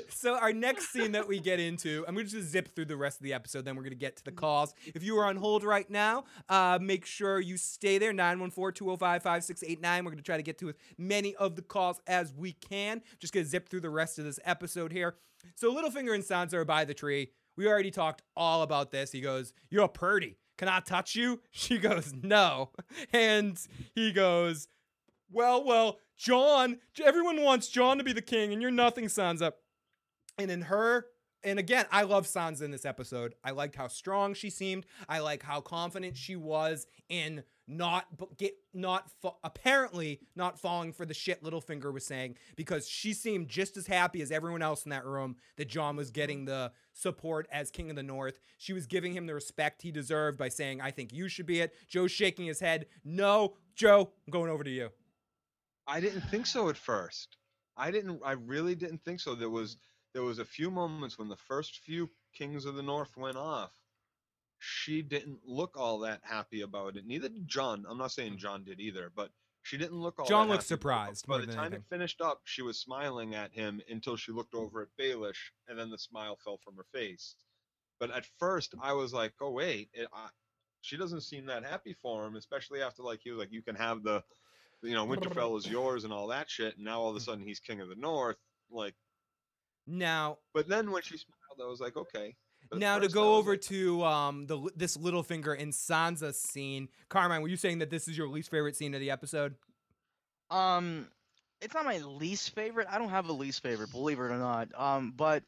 [0.10, 3.20] so our next scene that we get into, I'm gonna just zip through the rest
[3.20, 3.64] of the episode.
[3.66, 4.74] Then we're gonna get to the calls.
[4.94, 8.12] If you are on hold right now, uh, make sure you stay there.
[8.14, 10.04] 914-205-5689.
[10.04, 13.02] We're gonna try to get to as many of the calls as we can.
[13.20, 15.16] Just gonna zip through the rest of this episode here.
[15.56, 17.32] So Littlefinger and Sansa are by the tree.
[17.58, 19.12] We already talked all about this.
[19.12, 20.38] He goes, "You're pretty.
[20.58, 22.72] Can I touch you?" She goes, "No,"
[23.14, 23.60] and
[23.94, 24.68] he goes.
[25.32, 29.54] Well, well, Jon, everyone wants Jon to be the king, and you're nothing, Sansa.
[30.38, 31.08] And in her,
[31.44, 33.36] and again, I love Sansa in this episode.
[33.44, 34.86] I liked how strong she seemed.
[35.08, 38.06] I like how confident she was in not
[38.38, 39.10] get not
[39.44, 44.22] apparently not falling for the shit Littlefinger was saying because she seemed just as happy
[44.22, 47.96] as everyone else in that room that Jon was getting the support as King of
[47.96, 48.40] the North.
[48.58, 51.62] She was giving him the respect he deserved by saying, "I think you should be
[51.62, 52.88] it." Joe's shaking his head.
[53.04, 54.90] No, Joe, I'm going over to you.
[55.88, 57.38] I didn't think so at first.
[57.78, 58.22] I didn't.
[58.24, 59.36] I really didn't think so.
[59.36, 59.78] There was
[60.14, 63.72] there was a few moments when the first few Kings of the North went off.
[64.68, 67.06] She didn't look all that happy about it.
[67.06, 67.86] Neither did Jon.
[67.88, 69.30] I'm not saying Jon did either, but
[69.62, 70.26] she didn't look all.
[70.26, 71.82] Jon that looked surprised By the time anything.
[71.82, 75.78] it finished up, she was smiling at him until she looked over at Baelish, and
[75.78, 77.36] then the smile fell from her face.
[78.00, 80.30] But at first, I was like, "Oh wait, it, I,
[80.82, 83.76] she doesn't seem that happy for him." Especially after like he was like, "You can
[83.76, 84.24] have the,
[84.82, 87.44] you know, Winterfell is yours and all that shit." And now all of a sudden
[87.46, 88.38] he's king of the North.
[88.72, 88.96] Like,
[89.86, 92.36] Now, but then when she smiled, I was like, "Okay."
[92.74, 96.90] Now to go over to um the this Littlefinger and Sansa scene.
[97.10, 99.56] Carmine, were you saying that this is your least favorite scene of the episode?
[100.50, 101.08] Um,
[101.62, 102.88] it's not my least favorite.
[102.90, 104.70] I don't have a least favorite, believe it or not.
[104.76, 105.44] Um, but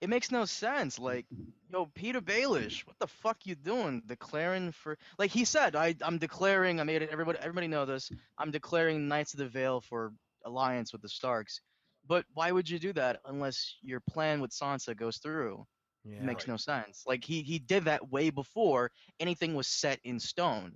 [0.00, 0.98] it makes no sense.
[0.98, 1.26] Like,
[1.70, 4.02] yo, Peter Baelish, what the fuck you doing?
[4.06, 6.80] Declaring for like he said, I I'm declaring.
[6.80, 7.10] I made it.
[7.10, 8.10] Everybody everybody know this.
[8.38, 10.12] I'm declaring Knights of the Vale for
[10.44, 11.60] alliance with the Starks.
[12.06, 15.64] But why would you do that unless your plan with Sansa goes through?
[16.04, 16.16] Yeah.
[16.16, 17.04] it makes no sense.
[17.06, 20.72] Like he he did that way before anything was set in stone.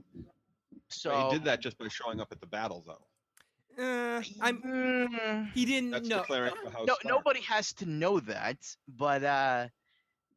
[0.88, 3.82] So But he did that just by showing up at the battle, though.
[3.82, 5.50] Uh, I'm.
[5.52, 6.20] He didn't That's know.
[6.20, 8.56] declaring for House no, nobody has to know that,
[8.88, 9.66] but uh,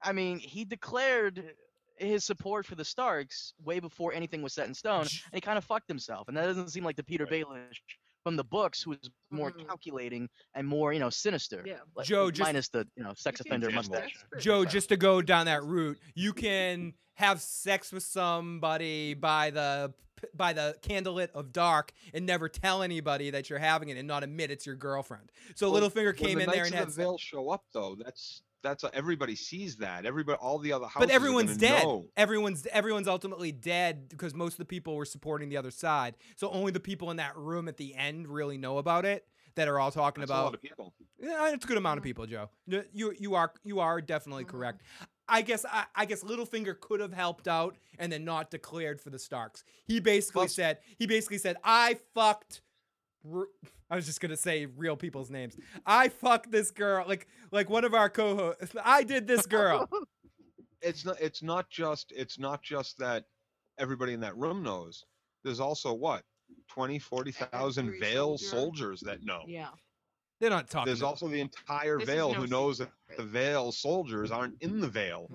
[0.01, 1.53] I mean, he declared
[1.97, 5.57] his support for the Starks way before anything was set in stone, and he kind
[5.57, 6.27] of fucked himself.
[6.27, 7.79] And that doesn't seem like the Peter Baelish
[8.23, 9.67] from the books, who was more mm.
[9.67, 11.63] calculating and more, you know, sinister.
[11.65, 11.77] Yeah.
[11.95, 14.15] Like, Joe, just- minus the you know sex offender mustache.
[14.39, 19.93] Joe, just to go down that route, you can have sex with somebody by the
[20.33, 24.23] by the candlelit of dark and never tell anybody that you're having it and not
[24.23, 25.31] admit it's your girlfriend.
[25.55, 27.49] So Well, Littlefinger when came the in there Knights and of had the Vale show
[27.49, 27.95] up though.
[27.95, 30.05] That's that's a, everybody sees that.
[30.05, 31.07] Everybody, all the other houses.
[31.07, 31.83] but everyone's gonna dead.
[31.83, 32.05] know.
[32.17, 36.15] Everyone's everyone's ultimately dead because most of the people were supporting the other side.
[36.35, 39.25] So only the people in that room at the end really know about it.
[39.55, 40.43] That are all talking That's a about.
[40.45, 40.93] lot of people.
[41.19, 42.09] Yeah, it's a good amount of mm-hmm.
[42.09, 42.49] people, Joe.
[42.93, 44.57] You you are you are definitely mm-hmm.
[44.57, 44.83] correct.
[45.27, 49.09] I guess I, I guess Littlefinger could have helped out and then not declared for
[49.09, 49.63] the Starks.
[49.85, 52.61] He basically said he basically said I fucked.
[53.29, 53.47] r-
[53.89, 55.57] I was just gonna say real people's names.
[55.85, 58.75] I fucked this girl, like like one of our co-hosts.
[58.83, 59.89] I did this girl.
[60.81, 61.19] It's not.
[61.19, 62.13] It's not just.
[62.15, 63.25] It's not just that
[63.77, 65.03] everybody in that room knows.
[65.43, 66.23] There's also what
[66.69, 68.55] 20, 40,000 Every Vale soldier.
[68.55, 69.41] soldiers that know.
[69.45, 69.67] Yeah.
[70.39, 70.85] They're not talking.
[70.85, 74.55] There's about- also the entire This Vale no who knows that the Vale soldiers aren't
[74.61, 75.27] in the Vale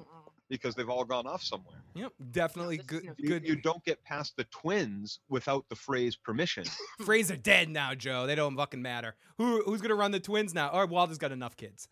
[0.56, 1.82] because they've all gone off somewhere.
[1.94, 3.05] Yep, definitely good.
[3.18, 3.47] You, Good.
[3.47, 6.64] you don't get past the twins without the phrase permission.
[7.02, 8.26] Freys are dead now, Joe.
[8.26, 9.14] They don't fucking matter.
[9.39, 10.68] Who who's gonna run the twins now?
[10.68, 11.89] Or Walder's got enough kids.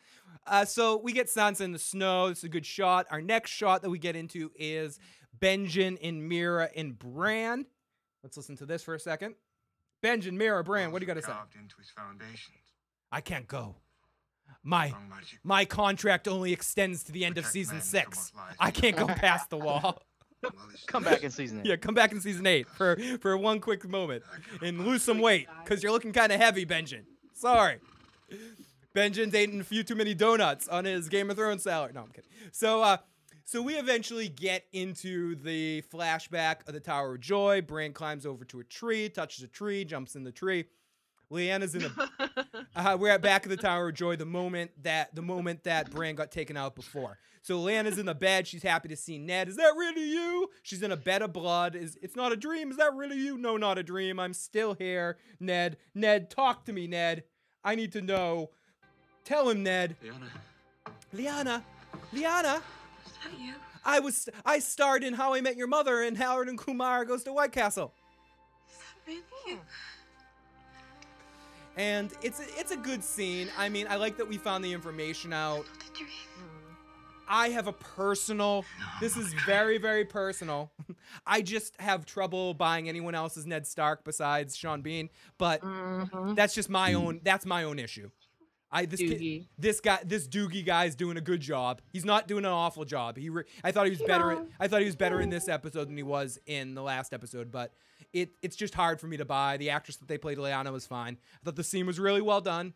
[0.47, 2.26] Uh, so we get Sansa in the snow.
[2.26, 3.06] It's a good shot.
[3.10, 4.98] Our next shot that we get into is
[5.39, 7.66] Benjen and Meera and Bran.
[8.22, 9.34] Let's listen to this for a second.
[10.02, 11.32] Benjen, Meera, Bran, what do you got to say?
[11.59, 12.56] into its foundations.
[13.12, 13.76] I can't go.
[14.62, 14.95] My
[15.43, 18.33] my contract only extends to the end of season six.
[18.59, 20.03] I can't go past the wall.
[20.87, 21.66] Come back in season eight.
[21.66, 24.24] Yeah, come back in season eight for for one quick moment
[24.61, 27.05] and lose some weight because you're looking kind of heavy, Benjen.
[27.33, 27.79] Sorry.
[28.95, 31.95] Benjen's eating a few too many donuts on his Game of Thrones salad.
[31.95, 32.29] No, I'm kidding.
[32.51, 32.99] So, uh,
[33.45, 37.62] so we eventually get into the flashback of the Tower of Joy.
[37.62, 40.66] Bran climbs over to a tree, touches a tree, jumps in the tree.
[41.33, 42.09] Lyanna's in the.
[42.77, 44.17] uh, we're at back of the Tower of Joy.
[44.17, 47.19] The moment that the moment that Bran got taken out before.
[47.41, 48.47] So Lyanna's in the bed.
[48.47, 49.49] She's happy to see Ned.
[49.49, 50.49] Is that really you?
[50.63, 51.75] She's in a bed of blood.
[51.75, 52.71] Is it's not a dream?
[52.71, 53.37] Is that really you?
[53.39, 54.21] No, not a dream.
[54.21, 55.77] I'm still here, Ned.
[55.95, 57.25] Ned, talk to me, Ned.
[57.65, 58.51] I need to know
[59.25, 59.97] Tell him, Ned.
[60.03, 60.31] Lyanna.
[61.15, 61.63] Lyanna,
[62.13, 62.57] Lyanna.
[63.07, 63.55] Is that you?
[63.85, 67.23] I was I starred in How I Met Your Mother and Harold and Kumar Goes
[67.25, 67.93] to White Castle.
[68.69, 69.59] Is that Really you?
[71.77, 73.49] And it's a, it's a good scene.
[73.57, 75.65] I mean, I like that we found the information out.
[77.28, 78.65] I have a personal.
[79.01, 80.70] This is very very personal.
[81.27, 85.09] I just have trouble buying anyone else's Ned Stark besides Sean Bean,
[85.39, 86.35] but mm-hmm.
[86.35, 86.99] that's just my hmm.
[86.99, 87.20] own.
[87.23, 88.11] That's my own issue.
[88.73, 91.82] I this kid, this guy this Doogie guy's doing a good job.
[91.90, 93.19] He's not doing an awful job.
[93.19, 94.35] He re- I thought he was better.
[94.35, 94.47] No.
[94.59, 97.53] I thought he was better in this episode than he was in the last episode,
[97.53, 97.73] but
[98.12, 99.59] it it's just hard for me to buy.
[99.59, 101.19] The actress that they played Lyanna was fine.
[101.35, 102.73] I thought the scene was really well done.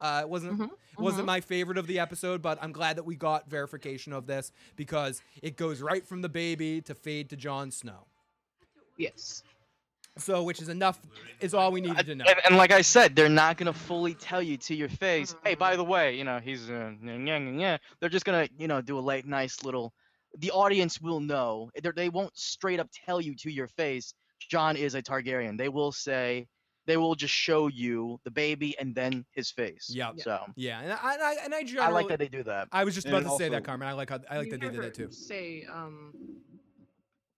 [0.00, 1.26] Uh, it wasn't it wasn't mhm.
[1.26, 5.20] my favorite of the episode, but I'm glad that we got verification of this because
[5.42, 8.06] it goes right from the baby to fade to Jon Snow.
[8.96, 9.42] Yes.
[10.20, 11.00] So, which is enough
[11.40, 12.24] is all we needed to know.
[12.28, 15.34] And, and like I said, they're not gonna fully tell you to your face.
[15.44, 17.78] Hey, by the way, you know he's uh, yeah, yeah, yeah.
[18.00, 19.92] They're just gonna you know do a late, nice little.
[20.38, 21.70] The audience will know.
[21.82, 24.14] They're, they won't straight up tell you to your face.
[24.48, 25.58] Jon is a Targaryen.
[25.58, 26.46] They will say.
[26.86, 29.86] They will just show you the baby and then his face.
[29.90, 30.10] Yeah.
[30.16, 32.68] So Yeah, and I and I, and I I like that they do that.
[32.72, 33.88] I was just And about to say that, Carmine.
[33.88, 35.08] I like how I like that they did that too.
[35.12, 36.12] Say um.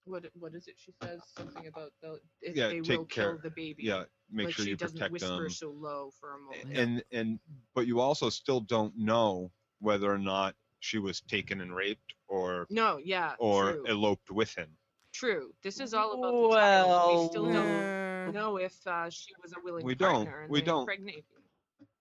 [0.04, 0.74] What what is it?
[0.78, 3.84] She says something about the if Yeah, they take will care- kill the baby.
[3.84, 5.50] yeah, make like sure she you doesn't protect whisper them.
[5.50, 6.76] so low for a moment.
[6.76, 7.38] and and
[7.74, 12.66] but you also still don't know whether or not she was taken and raped or
[12.70, 13.84] No, yeah, or true.
[13.86, 14.76] eloped with him.
[15.12, 15.54] True.
[15.62, 17.20] This is all about the child.
[17.22, 20.24] We still don't know if uh, she was a willing We don't.
[20.24, 20.42] partner.
[20.42, 20.80] and We they don't.
[20.80, 21.42] impregnated him.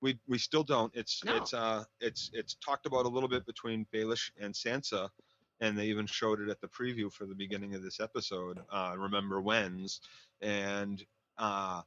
[0.01, 0.91] We we still don't.
[0.95, 1.35] It's No.
[1.37, 5.09] it's uh it's it's talked about a little bit between Baelish and Sansa,
[5.61, 8.59] and they even showed it at the preview for the beginning of this episode.
[8.71, 10.01] Uh, remember when's
[10.41, 11.05] and
[11.37, 11.81] uh.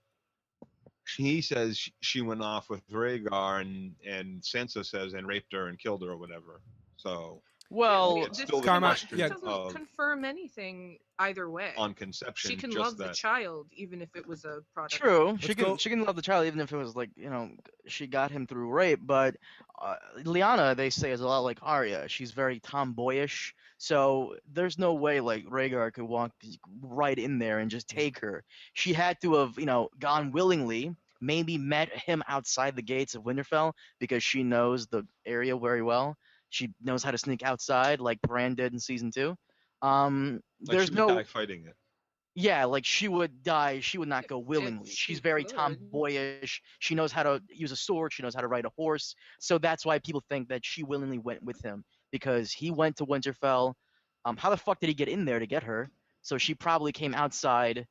[1.07, 6.03] Says she went off with Rhaegar, and and Sansa says and raped her and killed
[6.03, 6.63] her or whatever.
[6.97, 7.43] So
[7.75, 9.29] Well, it's This Karma- question yeah.
[9.29, 11.73] doesn't of confirm anything either way.
[11.77, 12.51] on conception.
[12.51, 13.09] she can just love that.
[13.09, 14.95] the child even if it was a product.
[14.95, 15.37] True.
[15.41, 17.31] She Let's can go- she can love the child even if it was like you
[17.31, 17.51] know
[17.87, 19.01] she got him through rape.
[19.03, 19.37] But
[19.81, 22.09] uh, Lyanna, they say, is a lot like Arya.
[22.09, 23.55] She's very tomboyish.
[23.79, 26.33] So there's no way like Rhaegar could walk
[26.81, 28.45] right in there and just take her.
[28.73, 30.95] She had to have you know gone willingly.
[31.21, 36.17] Maybe met him outside the gates of Winterfell because she knows the area very well.
[36.55, 39.37] She knows how to sneak outside, like Bran did in season two.
[39.83, 41.77] Um, Like there's she would no die fighting it.
[42.37, 43.81] yeah, like she would die.
[43.81, 44.91] She would not go willingly.
[44.91, 45.55] she She's very could.
[45.57, 46.63] tomboyish.
[46.63, 48.13] She knows how to use a sword.
[48.13, 49.15] She knows how to ride a horse.
[49.41, 53.07] So that's why people think that she willingly went with him because he went to
[53.07, 53.75] Winterfell.
[54.25, 55.91] Um, how the fuck did he get in there to get her?
[56.23, 57.87] So she probably came outside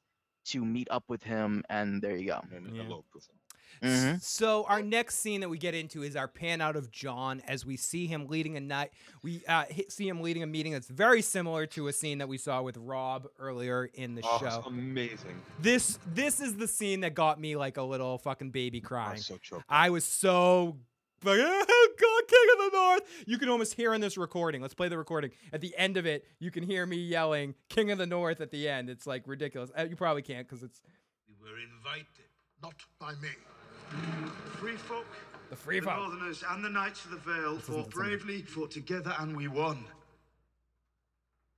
[0.46, 2.42] to meet up with him, and there you go.
[2.52, 2.84] and Yeah.
[2.84, 3.36] eloped with him.
[3.82, 4.22] Mhm.
[4.22, 7.66] So our next scene that we get into is our pan out of Jon as
[7.66, 8.92] we see him leading a night.
[9.22, 12.38] We uh, see him leading a meeting that's very similar to a scene that we
[12.38, 14.64] saw with Robb earlier in the Oh, show.
[14.68, 15.42] amazing.
[15.60, 19.18] This this is the scene that got me like a little fucking baby I crying.
[19.22, 19.38] so.
[19.70, 20.78] I was so
[21.24, 23.24] like, oh God, King of the North.
[23.28, 24.62] You can almost hear in this recording.
[24.62, 25.32] Let's play the recording.
[25.54, 28.52] At the end of it, you can hear me yelling King of the North at
[28.52, 28.90] the end.
[28.90, 29.72] It's like ridiculous.
[29.78, 30.82] Uh, you probably can't because it's
[31.30, 32.08] We were invited,
[32.62, 33.30] not by me.
[33.94, 35.06] The free folk,
[35.50, 35.98] the free the folk.
[35.98, 37.92] Northerners, and the Knights of the Vale fought to some of it.
[37.92, 39.86] bravely, fought together, and we won.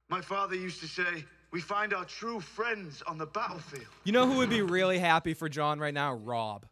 [0.09, 4.27] My father used to say, "We find our true friends on the battlefield." You know
[4.27, 6.13] who would be really happy for Jon right now?
[6.13, 6.67] Robb.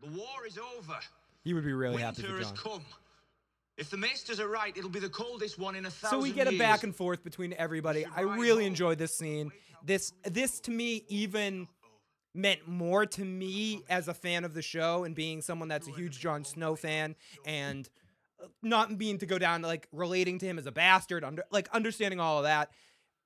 [0.00, 0.98] The war is over.
[1.44, 2.84] He would be really happy Winter has come.
[3.76, 6.30] If the maesters are right, it'll be the coldest one in a thousand So we
[6.32, 8.04] get a back and forth between everybody.
[8.04, 9.50] I really enjoyed this scene.
[9.84, 11.68] This this to me even
[12.34, 15.92] meant more to me as a fan of the show and being someone that's a
[15.92, 17.14] huge Jon Snow fan
[17.44, 17.88] and
[18.42, 21.44] uh, not being to go down to like relating to him as a bastard, under
[21.50, 22.70] like understanding all of that.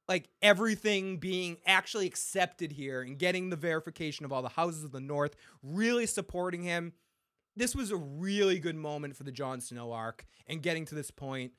[0.09, 4.93] Like everything being actually accepted here and getting the verification of all the houses of
[4.93, 6.93] the North, really supporting him
[7.57, 11.11] this was a really good moment for the Jon Snow arc and getting to this
[11.11, 11.53] point.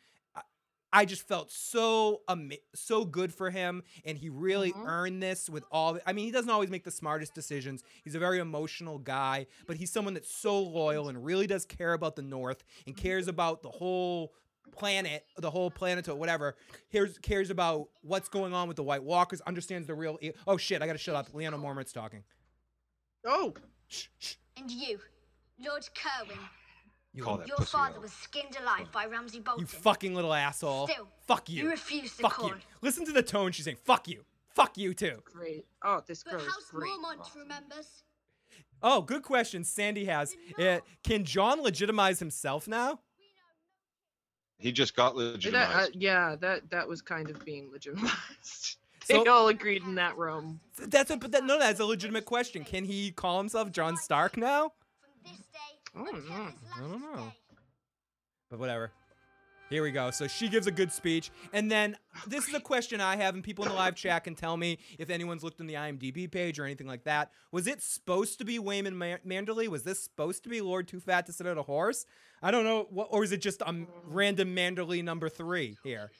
[0.91, 4.87] I, I just felt so ama- so good for him, and he really mm-hmm.
[4.87, 5.93] earned this with all.
[5.93, 7.83] The, I mean, he doesn't always make the smartest decisions.
[8.03, 11.93] He's a very emotional guy, but he's someone that's so loyal and really does care
[11.93, 13.03] about the North and mm-hmm.
[13.03, 14.33] cares about the whole
[14.71, 16.55] planet, the whole planet or whatever.
[16.91, 19.41] Cares cares about what's going on with the White Walkers.
[19.41, 20.17] Understands the real.
[20.21, 20.81] e- Oh shit!
[20.81, 21.31] I gotta shut up.
[21.31, 22.23] Lyanna Mormont's talking.
[23.25, 23.53] Oh.
[23.87, 24.35] shh.
[24.55, 24.99] And you,
[25.59, 26.39] Lord Cerwyn,
[27.17, 28.01] You, Call that your pussy father out.
[28.03, 29.61] was skinned alive by Ramsay Bolton.
[29.61, 30.87] you fucking little asshole.
[30.87, 31.63] Still, Fuck you.
[31.63, 32.49] you refuse to Fuck call.
[32.49, 32.55] you.
[32.81, 33.77] Listen to the tone she's saying.
[33.85, 34.23] Fuck you.
[34.53, 35.23] Fuck you too.
[35.25, 35.65] Great.
[35.83, 36.91] Oh, this But girl is House great.
[36.91, 38.03] Mormont remembers.
[38.83, 39.63] Oh, good question.
[39.63, 40.35] Sandy has.
[40.59, 42.99] Uh, can Jon legitimize himself now?
[44.59, 45.95] He just got That, uh, legitimized.
[45.95, 48.77] yeah, that that was kind of being legitimized.
[49.07, 50.59] So- they all agreed in that room.
[50.77, 52.65] That's a but that, no, that's a legitimate question.
[52.65, 54.73] Can he call himself Jon Stark now?
[55.95, 56.47] I don't know.
[56.75, 57.33] I don't know.
[58.49, 58.91] But whatever.
[59.69, 60.11] Here we go.
[60.11, 61.29] So she gives a good speech.
[61.51, 64.33] And then this is a question I have, and people in the live chat can
[64.33, 67.31] tell me if anyone's looked on the IMDb page or anything like that.
[67.51, 69.67] Was it supposed to be Wyman Ma- Manderly?
[69.67, 72.05] Was this supposed to be Lord Too Fat to Sit on a Horse?
[72.41, 72.87] I don't know.
[72.89, 76.11] What, or is it just a random Manderly number three here?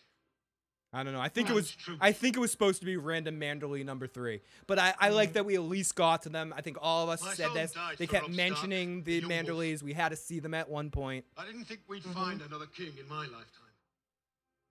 [0.97, 1.21] I don't know.
[1.21, 1.77] I think it was.
[2.01, 4.41] I think it was supposed to be random Manderly number three.
[4.65, 5.33] But I, I like mm.
[5.33, 6.55] that we at least got to them.
[6.57, 7.73] I think all of us My said this.
[7.73, 9.83] died They kept Robb Stark, mentioning the Manderlys.
[9.83, 11.25] We had to see them at one point.
[11.37, 12.13] I didn't think we'd mm-hmm.
[12.13, 13.43] find another king in my lifetime.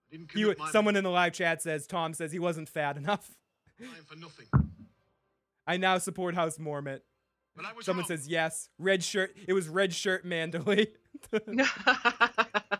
[0.09, 2.67] I didn't He, commit my someone in the live chat says Tom says he wasn't
[2.67, 3.37] fat enough.
[3.79, 4.47] time for nothing.
[5.65, 6.99] I now support House Mormont.
[7.55, 8.17] But I was Someone wrong.
[8.17, 8.69] says yes.
[8.77, 9.35] Red shirt.
[9.47, 10.89] It was red shirt Manderly.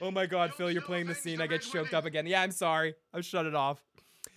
[0.00, 1.40] oh my God, Phil, you're playing the scene.
[1.40, 2.26] I get choked up again.
[2.26, 2.94] Yeah, I'm sorry.
[3.12, 3.82] I'll shut it off.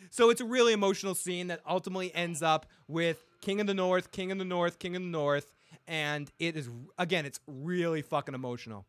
[0.10, 4.12] So it's a really emotional scene that ultimately ends up with King of the North,
[4.12, 5.52] King of the North, King of the North,
[5.88, 8.86] and it is again, it's really fucking emotional.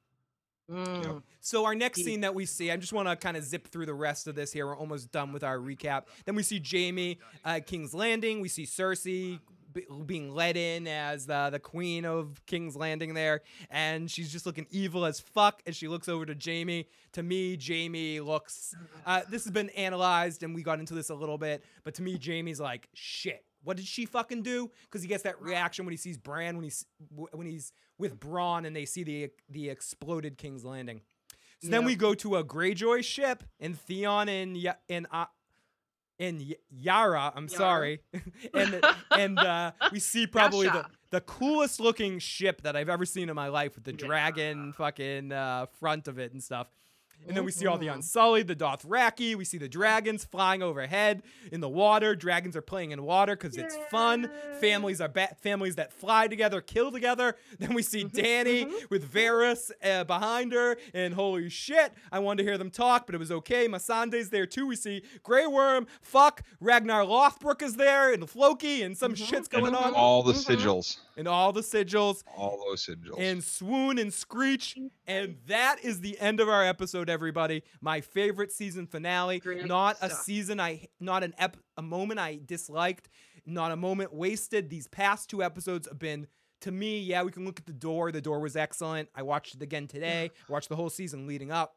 [0.71, 1.23] Mm.
[1.41, 3.87] So our next scene that we see, I just want to kind of zip through
[3.87, 4.67] the rest of this here.
[4.67, 6.05] We're almost done with our recap.
[6.27, 8.41] Then we see Jamie at King's Landing.
[8.41, 9.41] We see Cersei be-
[10.07, 14.67] being led in as the, the queen of King's Landing there, and she's just looking
[14.71, 16.89] evil as fuck as she looks over to Jamie.
[17.13, 18.75] To me, Jamie looks.
[19.07, 22.03] Uh, this has been analyzed, and we got into this a little bit, but to
[22.03, 23.45] me, Jamie's like shit.
[23.63, 24.71] What did she fucking do?
[24.85, 28.67] Because he gets that reaction when he sees Bran when he's when he's with Bronn
[28.67, 31.03] and they see the the exploded King's Landing.
[31.63, 35.27] So then we go to a Greyjoy ship, and Theon and and uh,
[36.21, 37.33] and Yara.
[37.35, 37.57] I'm Yara.
[37.57, 38.01] sorry,
[38.55, 38.81] and
[39.11, 40.91] and uh, we see probably the, Yasha.
[41.11, 45.33] the coolest looking ship that I've ever seen in my life with the dragon fucking
[45.33, 46.69] uh, front of it and stuff.
[47.29, 47.95] And then we see all the Mhm.
[47.97, 49.37] Unsullied, the Dothraki.
[49.37, 51.23] We see the dragons flying overhead
[51.53, 52.17] in the water.
[52.17, 54.31] Dragons are playing in water because it's fun.
[54.61, 57.37] Families are ba- families that fly together, kill together.
[57.61, 62.49] Then we see Danny with Varys uh, behind her, and holy shit, I wanted to
[62.49, 63.69] hear them talk, but it was okay.
[63.69, 64.67] Missandei's there too.
[64.67, 69.67] We see Grey Worm, fuck, Ragnar Lothbrok is there, and Floki, and some shit's going
[69.67, 69.95] and on.
[69.95, 70.97] all the sigils.
[71.21, 73.19] And all the sigils All those sigils.
[73.19, 74.79] and swoon and screech.
[75.07, 77.63] And that is the end of our episode, everybody.
[77.83, 79.43] My favorite season finale.
[79.67, 83.11] not a season I, not an ep, a moment I disliked,
[83.45, 84.71] not a moment wasted.
[84.71, 86.27] These past two episodes have been.
[86.63, 88.11] To me, yeah, we can look at the door.
[88.13, 89.11] The door was excellent.
[89.15, 90.31] I watched it again today.
[90.49, 91.77] I watched the whole season leading up.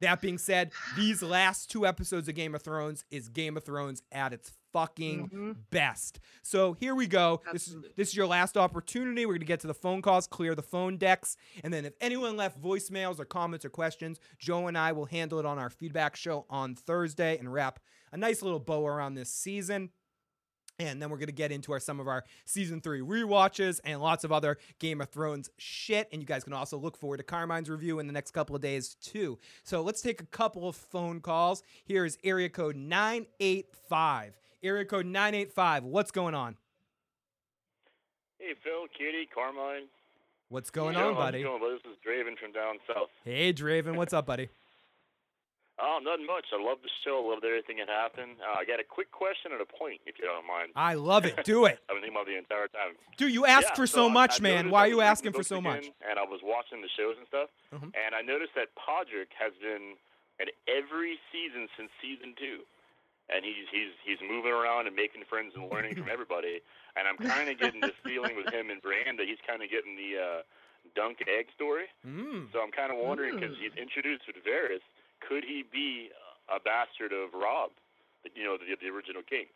[0.00, 4.02] That being said, these last two episodes of Game of Thrones is Game of Thrones
[4.10, 5.56] at its fucking Mhm.
[5.70, 6.20] best.
[6.42, 7.42] So here we go.
[7.52, 9.26] This is this is your last opportunity.
[9.26, 12.36] We're gonna get to the phone calls, clear the phone decks, and then if anyone
[12.36, 16.16] left voicemails or comments or questions, Joe and I will handle it on our feedback
[16.16, 17.80] show on Thursday and wrap
[18.12, 19.90] a nice little bow around this season.
[20.78, 24.24] And then we're gonna get into our some of our season three rewatches and lots
[24.24, 26.08] of other Game of Thrones shit.
[26.10, 28.62] And you guys can also look forward to Carmine's review in the next couple of
[28.62, 29.38] days too.
[29.62, 31.62] So let's take a couple of phone calls.
[31.84, 34.39] Here is area code 985.
[34.62, 35.84] Area code 985.
[35.84, 36.56] What's going on?
[38.38, 39.84] Hey, Phil, Kitty, Carmine.
[40.48, 41.42] What's going Joe, on, buddy?
[41.42, 43.08] This is Draven from down south.
[43.24, 44.48] Hey, Draven, what's up, buddy?
[45.82, 46.44] Oh, nothing much.
[46.52, 47.24] I love the show.
[47.24, 48.36] I loved everything that happened.
[48.44, 50.76] Uh, I got a quick question and a point, if you don't mind.
[50.76, 51.40] I love it.
[51.42, 51.80] Do it.
[51.88, 53.00] I've been thinking about the entire time.
[53.16, 54.68] Dude, you asked Yeah, for so much, I man.
[54.68, 55.96] Why are you asking for so books much?
[56.04, 57.96] And I was watching the shows and stuff, Mhm.
[57.96, 59.96] and I noticed that Podrick has been
[60.36, 62.60] in every season since season two.
[63.30, 66.60] And he's he's he's moving around and making friends and learning from everybody.
[66.98, 69.70] And I'm kind of getting this feeling with him and Bran that he's kind of
[69.70, 70.40] getting the uh,
[70.98, 71.86] dunk egg story.
[72.02, 72.50] Mm.
[72.52, 74.82] So I'm kind of wondering because he's introduced with Varys,
[75.22, 76.10] could he be
[76.50, 77.70] a bastard of Rob,
[78.26, 79.46] the- you know, the, the original king?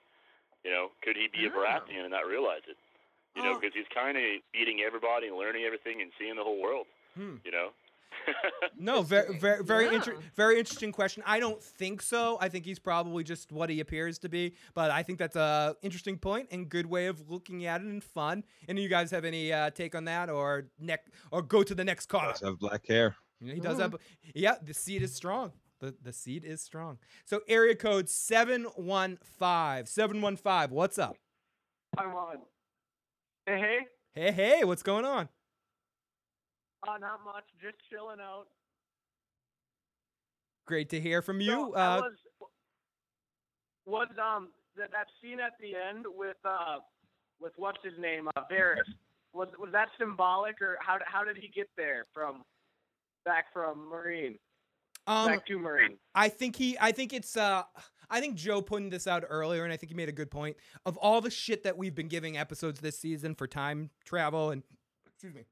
[0.62, 1.58] You know, could he be a Oh.
[1.58, 2.78] Baratheon and not realize it?
[3.34, 4.22] You know, because he's kind of
[4.54, 6.86] beating everybody and learning everything and seeing the whole world.
[7.18, 7.42] Hmm.
[7.44, 7.74] You know.
[8.76, 9.92] No, very, very, very, Yeah.
[9.94, 11.22] inter- very interesting question.
[11.26, 12.36] I don't think so.
[12.40, 14.56] I think he's probably just what he appears to be.
[14.74, 18.02] But I think that's a interesting point and good way of looking at it and
[18.02, 18.44] fun.
[18.68, 21.74] And of you guys have any uh, take on that, or neck, or go to
[21.74, 22.32] the next caller?
[22.32, 23.16] Does have black hair.
[23.40, 23.94] You know, he does have.
[24.34, 25.52] Yeah, the seed is strong.
[25.80, 26.98] The the seed is strong.
[27.24, 29.86] So area code 715.
[29.86, 30.70] 715.
[30.70, 31.16] What's up?
[31.96, 32.36] I'm on.
[33.46, 33.78] Hey, hey.
[34.14, 35.28] Hey, hey, what's going on?
[36.86, 37.44] Uh, not much.
[37.60, 38.46] Just chilling out.
[40.66, 41.50] Great to hear from you.
[41.50, 42.12] So, uh, was
[43.86, 46.78] was um that, that scene at the end with uh
[47.40, 48.78] with what's his name, uh, Varys.
[49.32, 52.42] Was was that symbolic, or how how did he get there from
[53.24, 54.38] back from Meereen?
[55.06, 55.96] Um, back to Meereen.
[56.14, 56.76] I think he.
[56.80, 57.36] I think it's.
[57.36, 57.64] Uh,
[58.10, 60.56] I think Joe putting this out earlier, and I think he made a good point.
[60.86, 64.62] Of all the shit that we've been giving episodes this season for time travel and
[65.06, 65.44] excuse me,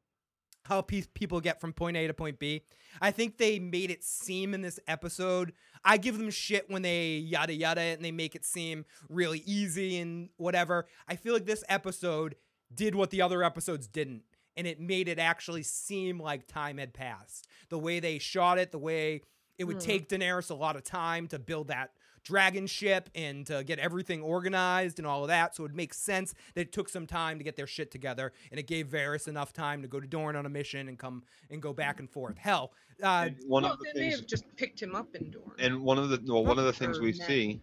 [0.64, 2.62] how pe- people get from point A to point B,
[3.00, 5.52] I think they made it seem in this episode.
[5.84, 9.98] I give them shit when they yada yada and they make it seem really easy
[9.98, 10.86] and whatever.
[11.08, 12.36] I feel like this episode
[12.74, 14.22] did what the other episodes didn't.
[14.56, 17.48] And it made it actually seem like time had passed.
[17.70, 19.22] The way they shot it, the way
[19.58, 19.86] it would Hmm.
[19.88, 21.92] take Daenerys a lot of time to build that
[22.22, 25.54] dragon ship and to get everything organized and all of that.
[25.54, 28.58] So it makes sense that it took some time to get their shit together, and
[28.58, 31.60] it gave Varys enough time to go to Dorne on a mission and come and
[31.60, 32.36] go back and forth.
[32.38, 35.14] Hell, uh, And one well, of the they may things have just picked him up
[35.14, 35.52] in Dorne.
[35.58, 37.26] And one of the well, one of the things we Ned.
[37.26, 37.60] see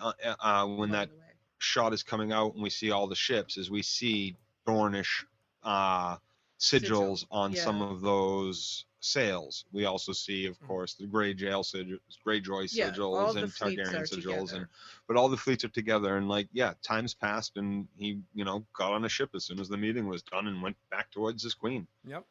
[0.00, 1.10] uh, uh, when that
[1.58, 5.24] shot is coming out and we see all the ships is we see Dornish
[5.62, 6.16] uh,
[6.58, 9.64] sigils on some of those sails.
[9.72, 14.04] We also see, of course, the Greyjoy sigils, Greyjoy Yeah, sigils the and Targaryen are
[14.04, 14.66] sigils, and
[15.06, 16.16] but all the fleets are together.
[16.16, 19.60] And like, yeah, time's passed, and he, you know, got on a ship as soon
[19.60, 21.86] as the meeting was done and went back towards his queen.
[22.06, 22.24] Yep.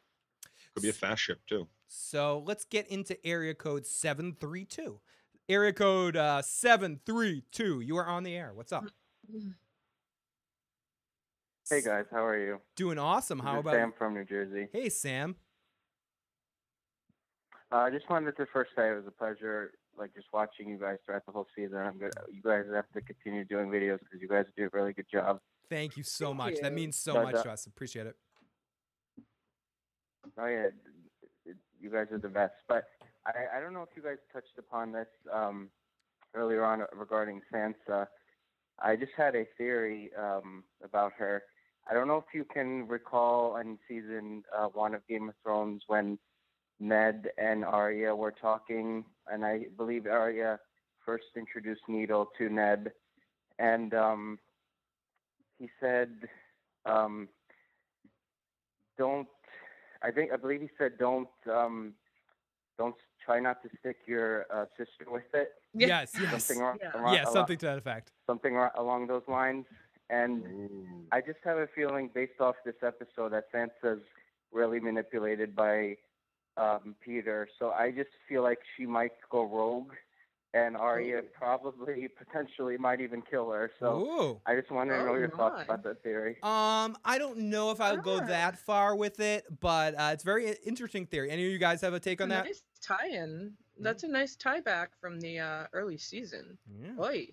[0.74, 1.68] Could be a fast ship too.
[1.88, 5.00] So let's get into area code 732.
[5.48, 7.80] Area code uh, 732.
[7.80, 8.52] You are on the air.
[8.54, 8.84] What's up?
[11.68, 12.60] Hey guys, how are you?
[12.76, 13.38] Doing awesome.
[13.38, 14.68] This How is about Sam from New Jersey?
[14.72, 15.36] Hey, Sam.
[17.72, 20.76] Uh, I just wanted to first say it was a pleasure, like just watching you
[20.76, 21.78] guys throughout the whole season.
[21.78, 22.12] I'm good.
[22.30, 25.40] You guys have to continue doing videos because you guys do a really good job.
[25.70, 26.56] Thank you so much.
[26.60, 27.66] That means so But, much uh, to us.
[27.66, 28.16] Appreciate it.
[30.38, 30.74] Oh yeah, it-
[31.46, 32.54] it- you guys are the best.
[32.68, 32.84] But
[33.26, 35.70] I, I don't know if you guys touched upon this um,
[36.34, 38.06] earlier on regarding Sansa.
[38.80, 41.42] I just had a theory um, about her.
[41.90, 45.82] I don't know if you can recall in season uh, one of Game of Thrones
[45.86, 46.18] when
[46.86, 50.58] Ned and Arya were talking, and I believe Arya
[51.06, 52.92] first introduced Needle to Ned,
[53.60, 54.38] and um,
[55.60, 56.28] he said,
[56.84, 57.28] um,
[58.98, 59.28] "Don't."
[60.02, 61.94] I think I believe he said, "Don't, um,
[62.78, 66.30] don't try not to stick your uh, sister with it." Yes, yes.
[66.46, 66.90] Something ar- Yeah.
[66.94, 68.10] ar- Yeah, alo- something to that effect.
[68.26, 69.66] Something ar- along those lines,
[70.10, 74.02] and I just have a feeling, based off this episode, that Sansa's
[74.50, 75.96] really manipulated by
[76.56, 77.48] um, Peter.
[77.58, 79.92] So I just feel like she might go rogue,
[80.54, 83.70] and Arya probably, potentially, might even kill her.
[83.80, 84.40] So Ooh.
[84.46, 86.36] I just wanted to know Oh your thoughts about that theory.
[86.42, 90.54] Um, I don't know if I'll go that far with it, but uh, it's very
[90.64, 91.30] interesting theory.
[91.30, 92.44] Any of you guys have a take on that?
[92.44, 93.52] nice tie-in.
[93.78, 96.58] That's a nice tie back from the uh, early season.
[96.80, 97.02] Yeah.
[97.02, 97.28] Oi.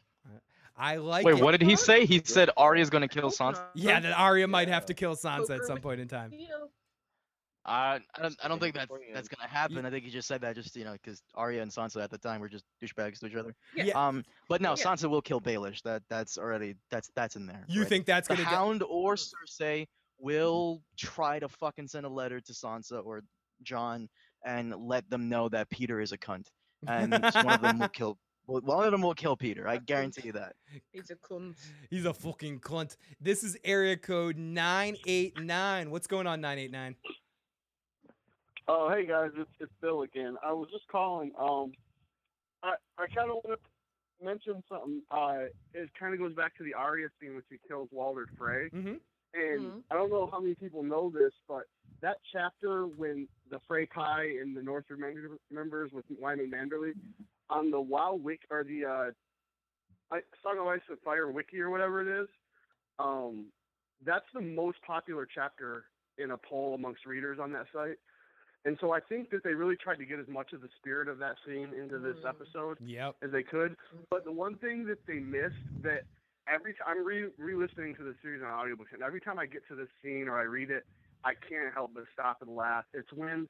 [0.80, 1.26] I like.
[1.26, 1.44] Wait, it.
[1.44, 2.06] what did he say?
[2.06, 3.66] He said Arya's gonna kill Sansa.
[3.76, 6.32] Yeah, that Arya might have to kill Sansa at some point in time.
[7.66, 9.86] I I don't I don't think that's that's gonna happen.
[9.86, 12.18] I think he just said that just you know because Arya and Sansa at the
[12.18, 13.54] time were just douchebags to each other.
[13.76, 13.94] Yeah.
[14.08, 14.84] Um, but no, Yeah.
[14.84, 15.82] Sansa will kill Baelish.
[15.84, 17.66] That that's already that's that's in there.
[17.68, 17.90] You right?
[17.90, 19.88] think that's the gonna get- Hound or Cersei
[20.20, 23.22] will try to fucking send a letter to Sansa or
[23.64, 24.08] Jon
[24.46, 26.48] and let them know that Peter is a cunt,
[26.88, 28.18] and one of them will kill.
[28.48, 29.68] well, One of them will kill Peter.
[29.68, 30.54] I guarantee you that.
[30.92, 31.56] He's a cunt.
[31.90, 32.96] He's a fucking cunt.
[33.22, 35.92] This is area code 989.
[35.92, 36.96] What's going on, 989?
[38.72, 40.38] Oh, hey guys, it's, it's Bill again.
[40.46, 41.32] I was just calling.
[41.40, 41.72] Um,
[42.62, 45.02] I I kind of want to mention something.
[45.10, 48.70] Uh, it kind of goes back to the Arya scene when she kills Walder Frey.
[48.70, 48.94] Mm-hmm.
[49.34, 51.64] And I don't know how many people know this, but
[52.04, 56.92] that chapter when the Frey Kai and the Northern mem- members with Wyman Manderly
[57.50, 61.72] on the WoW wiki or the uh, I, Song of Ice and Fire wiki or
[61.72, 62.30] whatever it is,
[63.00, 63.48] um,
[64.06, 65.86] that's the most popular chapter
[66.20, 67.98] in a poll amongst readers on that site.
[68.66, 71.08] And so I think that they really tried to get as much of the spirit
[71.08, 72.30] of that scene into this mm.
[72.30, 73.16] episode Yep.
[73.24, 73.76] as they could.
[74.10, 76.04] But the one thing that they missed that
[76.48, 79.66] every time I'm re re-listening to the series on audiobooks, and every time I get
[79.70, 80.86] to this scene or I read it,
[81.24, 82.86] I can't help but stop and laugh.
[82.94, 83.48] It's when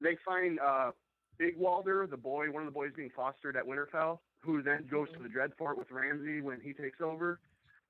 [0.00, 0.90] they find uh,
[1.38, 5.08] Big Walder, the boy, one of the boys being fostered at Winterfell, who then goes
[5.10, 5.24] to mm-hmm.
[5.24, 7.40] the Dreadfort with Ramsay when he takes over,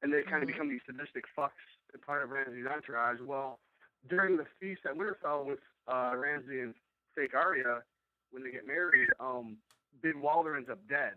[0.02, 0.52] and they kind of mm-hmm.
[0.52, 1.50] become these sadistic fucks,
[2.04, 3.18] part of Ramsay's entourage.
[3.24, 3.60] Well,
[4.08, 6.74] during the feast at Winterfell with uh, Ramsay and
[7.16, 7.82] fake Arya,
[8.30, 9.56] when they get married, um,
[10.20, 11.14] Walder ends up dead,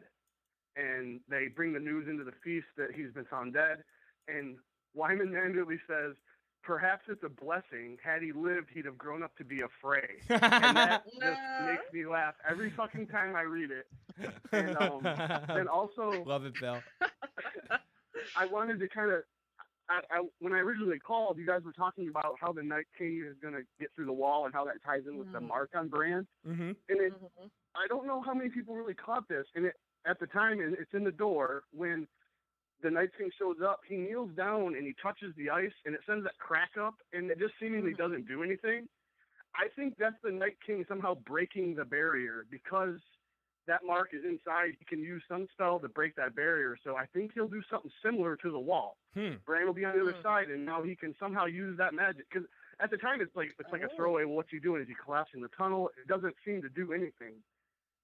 [0.76, 3.84] and they bring the news into the feast that he's been found dead,
[4.28, 4.58] and
[4.94, 6.16] Wyman Manderly says.
[6.64, 7.98] Perhaps it's a blessing.
[8.04, 10.20] Had he lived, he'd have grown up to be a Frey.
[10.28, 13.88] and that just makes me laugh every fucking time I read it.
[14.52, 15.00] And um,
[15.48, 16.80] then also, Love it, Bill.
[18.36, 19.24] I wanted to kind of,
[19.90, 23.26] I, I, when I originally called, you guys were talking about how the Night King
[23.30, 25.48] is going to get through the wall and how that ties in with the mm-hmm.
[25.48, 26.28] mark on Bran.
[26.48, 26.72] Mm-hmm.
[26.90, 27.48] And it, mm-hmm.
[27.76, 29.46] I don't know how many people really caught this.
[29.56, 29.76] And it,
[30.06, 32.08] at the time, it- it's in the door when
[32.84, 33.80] the Night King shows up.
[33.88, 37.32] He kneels down and he touches the ice, and it sends that crack up, and
[37.32, 38.02] it just seemingly mm-hmm.
[38.02, 38.88] doesn't do anything.
[39.56, 43.00] I think that's the Night King somehow breaking the barrier because
[43.68, 44.76] that mark is inside.
[44.80, 46.78] He can use some spell to break that barrier.
[46.84, 48.98] So I think he'll do something similar to the wall.
[49.14, 49.36] Hmm.
[49.46, 52.26] Bran will be on the other side, and now he can somehow use that magic.
[52.30, 52.48] Because
[52.80, 54.26] at the time, it's like it's like a throwaway.
[54.26, 54.82] Well, what's he doing?
[54.82, 55.90] Is he collapsing the tunnel?
[56.02, 57.36] It doesn't seem to do anything.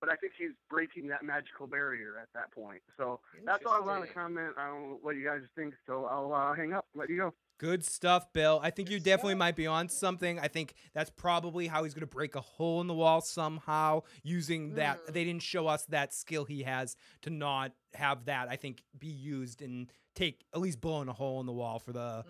[0.04, 2.82] But I think he's breaking that magical barrier at that point.
[2.98, 4.50] So that's all I want to comment.
[4.58, 5.76] on what you guys think.
[5.88, 6.86] So I'll uh, hang up.
[6.94, 7.34] Let you go.
[7.58, 8.60] Good stuff, Bill.
[8.62, 10.42] I think you definitely might be on something.
[10.42, 14.02] I think that's probably how he's going to break a hole in the wall somehow
[14.24, 15.00] using that.
[15.14, 19.08] They didn't show us that skill he has to not have that, I think, be
[19.08, 22.26] used and take at least blowing a hole in the wall for the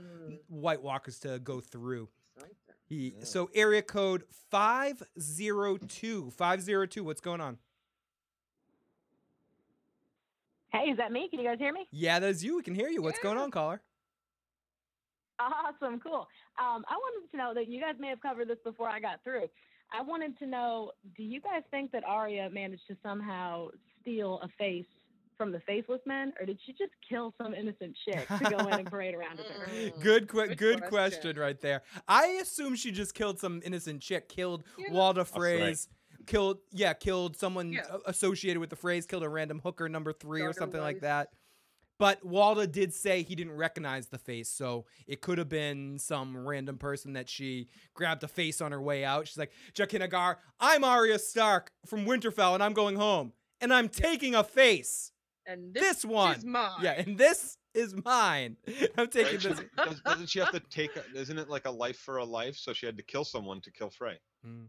[0.47, 2.09] White Walkers to go through.
[2.85, 6.31] He, So, area code 502.
[6.31, 7.57] 502, what's going on?
[10.73, 11.29] Hey, is that me?
[11.29, 11.87] Can you guys hear me?
[11.91, 12.57] Yeah, that is you.
[12.57, 13.01] We can hear you.
[13.03, 13.79] What's going on, caller?
[15.39, 16.27] Awesome, cool.
[16.59, 19.23] Um, I wanted to know that you guys may have covered this before I got
[19.23, 19.47] through.
[19.91, 23.67] I wanted to know, do you guys think that Arya managed to somehow
[24.01, 24.85] steal a face
[25.37, 28.73] from the faceless men, or did she just kill some innocent chick to go in
[28.73, 29.91] and parade around with her?
[30.01, 31.37] Good, que- good, question.
[31.37, 31.83] right there.
[32.07, 35.87] I assume she just killed some innocent chick, killed Walda Frey's,
[36.25, 40.41] killed yeah, killed someone a- associated with the phrase, killed a random hooker number three
[40.41, 41.29] or Daughter something like that.
[41.99, 46.35] But Walda did say he didn't recognize the face, so it could have been some
[46.35, 49.27] random person that she grabbed a face on her way out.
[49.27, 53.89] She's like, Jaqen H'ghar, I'm Arya Stark from Winterfell, and I'm going home, and I'm
[53.89, 55.11] taking a face.
[55.45, 56.71] And This, this one, is mine.
[56.81, 58.57] yeah, and this is mine.
[58.97, 59.41] I'm taking Right?
[59.41, 59.59] this.
[59.59, 60.95] She- does, doesn't she have to take?
[60.95, 62.55] A, isn't it like a life for a life?
[62.57, 64.19] So she had to kill someone to kill Frey.
[64.43, 64.63] Hmm.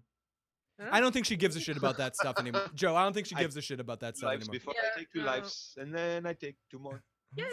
[0.90, 2.62] I don't think she gives a shit about that stuff anymore.
[2.74, 4.58] Joe, I don't think she gives a shit about that stuff lives anymore.
[4.58, 7.02] before I take two lives, and then I take two more.
[7.36, 7.44] Yay!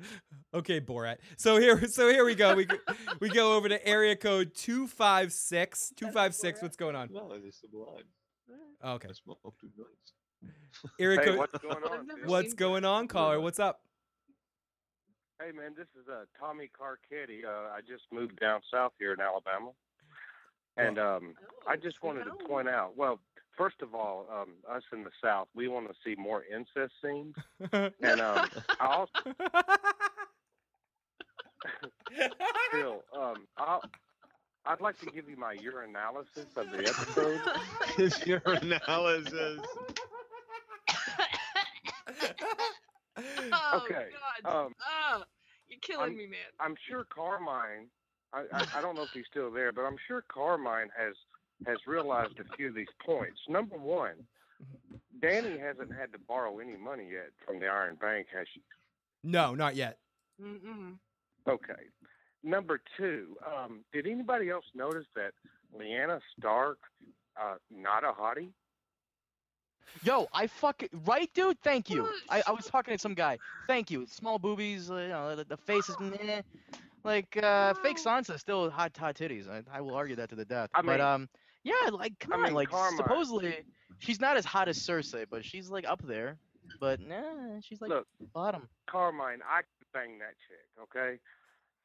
[0.54, 1.18] okay, Borat.
[1.36, 2.54] So here, so here we go.
[2.54, 2.76] We go,
[3.20, 5.92] we go over to area code two five six.
[5.96, 6.60] Two five six.
[6.62, 7.10] What's going on?
[7.12, 8.04] No, it's sublime.
[8.82, 9.08] Oh, okay.
[9.10, 10.12] I smoke two joints.
[11.00, 11.38] Area Hey, code.
[11.38, 12.26] what's going on, dude?
[12.26, 13.40] What's going on, caller?
[13.40, 13.80] What's up?
[15.40, 17.44] Hey man, this is uh, Tommy Carcetti.
[17.44, 19.70] Uh, I just moved down south here in Alabama,
[20.78, 21.34] and um,
[21.66, 22.96] I just wanted to point out.
[22.96, 23.20] Well,
[23.56, 27.34] first of all, um, us in the South, we want to see more incest scenes,
[27.72, 28.48] and um,
[28.80, 29.10] I also
[32.72, 33.82] Phil, um, I'll,
[34.66, 37.40] I'd like to give you my urinalysis of the episode.
[37.96, 39.58] His urinalysis.
[43.52, 44.06] Oh, Okay,
[44.44, 44.66] God.
[44.66, 45.24] um, Ah,
[45.68, 46.38] you're killing I'm- me, man.
[46.60, 47.88] I'm sure Carmine.
[48.32, 51.14] I, I, I don't know if he's still there, but I'm sure Carmine has
[51.66, 53.40] has realized a few of these points.
[53.48, 54.14] Number one,
[55.20, 58.62] Danny hasn't had to borrow any money yet from the Iron Bank, has she?
[59.24, 59.98] No, not yet.
[60.40, 60.94] Mm-mm.
[61.48, 61.82] Okay.
[62.44, 65.32] Number two, um, did anybody else notice that
[65.76, 66.78] Lyanna Stark,
[67.40, 68.50] uh, not a hottie?
[70.04, 71.58] Yo, I fucking right, dude.
[71.62, 72.08] Thank you.
[72.28, 73.38] I, I was talking to some guy.
[73.66, 74.06] Thank you.
[74.06, 76.42] Small boobies, uh, you know, the, the face is meh.
[77.08, 79.48] Like uh, fake Sansa still hot hot titties.
[79.48, 80.68] I, I will argue that to the death.
[80.74, 81.28] I but mean- um,
[81.64, 82.96] yeah, like come I on, mean, like Carmine.
[82.98, 83.54] supposedly
[83.98, 86.36] she's not as hot as Cersei, but she's like up there.
[86.80, 88.68] But nah, she's like Look, bottom.
[88.86, 91.18] Carmine, I can bang that chick, okay?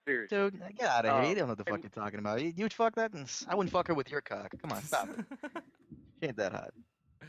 [0.05, 0.37] Seriously.
[0.37, 1.23] Dude, get out of here.
[1.23, 2.41] You Um, don't know what the fuck and- you're talking about.
[2.41, 3.11] You, you'd fuck that?
[3.47, 4.53] I wouldn't fuck her with your cock.
[4.61, 5.25] Come on, stop it.
[6.19, 6.71] She ain't that hot.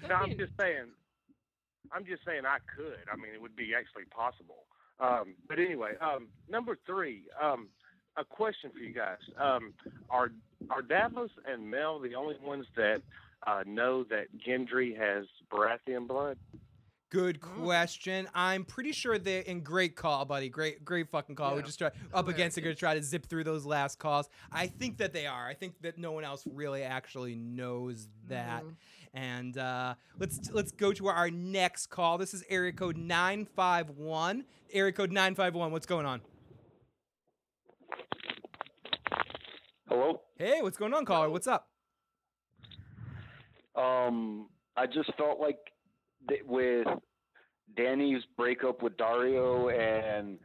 [0.09, 0.87] No, I'm just saying.
[1.93, 2.99] I'm just saying I could.
[3.13, 4.67] I mean, it would be actually possible.
[5.01, 7.69] Um, but anyway, um, number three, um,
[8.17, 9.73] a question for you guys: um,
[10.11, 10.31] Are
[10.71, 13.03] are Davos and Mel the only ones that
[13.47, 16.39] uh, know that Gendry has Baratheon blood?
[17.15, 18.27] Good question.
[18.35, 20.49] I'm pretty sure they're in great call, buddy.
[20.49, 21.55] Great, great fucking call.
[21.55, 24.29] We just try up against it, gonna try to zip through those last calls.
[24.51, 25.47] I think that they are.
[25.47, 28.65] I think that no one else really actually knows that.
[29.13, 32.19] And uh, let's let's go to our next call.
[32.19, 34.45] This is area code nine five one.
[34.73, 35.71] Area code nine five one.
[35.71, 36.21] What's going on?
[39.89, 40.23] Hello.
[40.39, 41.29] Hey, what's going on, caller?
[41.29, 41.69] What's up?
[43.77, 45.59] Um, I just felt like
[46.29, 46.87] th- with
[47.77, 50.39] Danny's breakup with Daario and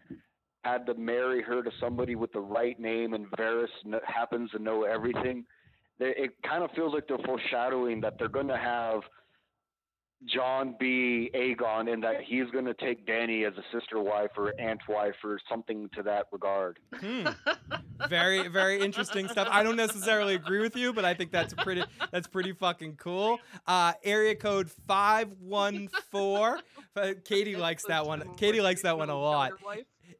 [0.65, 4.59] had to marry her to somebody with the right name, and Varys kn- happens to
[4.59, 5.45] know everything.
[5.99, 9.01] They, it kind of feels like they're foreshadowing that they're going to have
[10.25, 11.31] Jon B.
[11.33, 15.15] Aegon in that he's going to take Danny as a sister wife or aunt wife
[15.23, 16.77] or something to that regard.
[16.93, 17.27] Hmm.
[18.09, 19.47] Very, very interesting stuff.
[19.49, 21.83] I don't necessarily agree with you, but I think that's pretty.
[22.11, 23.39] That's pretty fucking cool.
[23.65, 26.59] Uh, area code five one four.
[27.23, 28.35] Katie likes that one.
[28.35, 29.53] Katie likes that one a lot.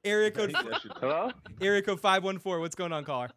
[0.04, 0.56] Area code.
[1.00, 1.32] Hello.
[1.60, 2.60] Area code five one four.
[2.60, 3.32] What's going on, caller?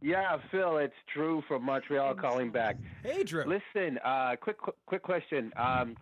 [0.00, 2.76] Yeah, Phil, it's Drew from Montreal calling back.
[3.02, 3.44] Hey, Drew.
[3.44, 5.52] Listen, uh, quick, quick, quick question.
[5.56, 5.96] Um,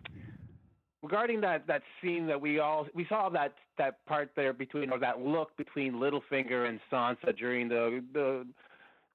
[1.01, 4.99] regarding that that scene that we all we saw that that part there between or
[4.99, 8.45] that look between Littlefinger and Sansa during the the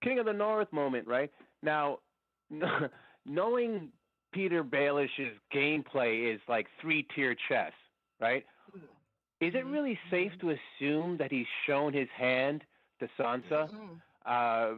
[0.02, 1.30] King of the North moment, right?
[1.62, 1.98] Now,
[3.26, 3.88] knowing
[4.32, 7.72] Peter Baelish's gameplay is like three tier chess,
[8.20, 8.46] right?
[9.40, 12.62] Is it really safe to assume that he's shown his hand
[13.00, 13.68] to Sansa?
[14.26, 14.72] Uh,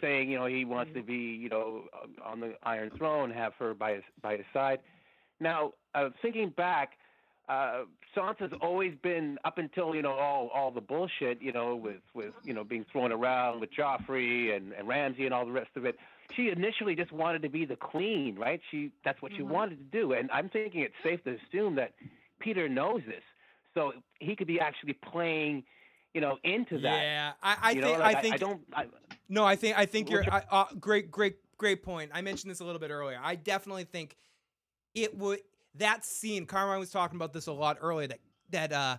[0.00, 1.84] saying you know he wants to be you know
[2.24, 4.80] on the Iron Throne, have her by his by his side.
[5.40, 6.92] Now, uh, thinking back,
[7.48, 7.84] uh,
[8.16, 12.32] Sansa's always been up until you know all all the bullshit you know with with
[12.44, 15.84] you know being thrown around with Joffrey and and Ramsay and all the rest of
[15.84, 15.96] it.
[16.34, 18.60] She initially just wanted to be the queen, right?
[18.70, 21.92] She that's what she wanted to do, and I'm thinking it's safe to assume that
[22.38, 23.22] Peter knows this,
[23.74, 25.64] so he could be actually playing
[26.14, 27.02] you know, into that.
[27.02, 28.60] Yeah, I, I you know, think like, I think I don't.
[28.72, 28.86] I,
[29.28, 32.10] no, I think I think you're I, uh, great, great, great point.
[32.14, 33.20] I mentioned this a little bit earlier.
[33.22, 34.16] I definitely think
[34.94, 35.40] it would
[35.76, 36.46] that scene.
[36.46, 38.08] Carmine was talking about this a lot earlier.
[38.08, 38.20] That
[38.50, 38.96] that uh,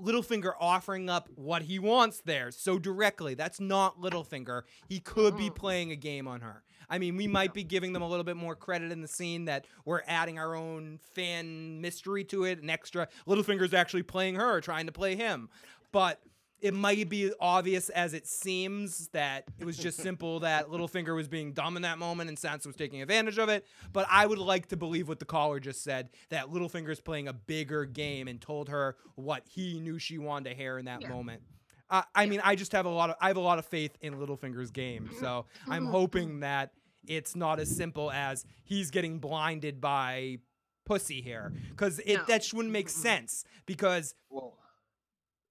[0.00, 3.34] Littlefinger offering up what he wants there so directly.
[3.34, 4.62] That's not Littlefinger.
[4.88, 6.62] He could be playing a game on her.
[6.88, 9.46] I mean, we might be giving them a little bit more credit in the scene
[9.46, 13.08] that we're adding our own fan mystery to it, an extra.
[13.26, 15.48] Littlefinger's actually playing her, trying to play him.
[15.92, 16.20] But
[16.60, 21.26] it might be obvious as it seems that it was just simple that Littlefinger was
[21.28, 23.66] being dumb in that moment and Sansa was taking advantage of it.
[23.92, 27.32] But I would like to believe what the caller just said that Littlefinger's playing a
[27.32, 31.42] bigger game and told her what he knew she wanted to hear in that moment.
[31.90, 33.96] Uh, I mean, I just have a lot of I have a lot of faith
[34.00, 36.72] in Littlefinger's game, so I'm hoping that
[37.06, 40.38] it's not as simple as he's getting blinded by
[40.86, 42.24] pussy here, because it No.
[42.28, 43.44] that just wouldn't make sense.
[43.66, 44.14] Because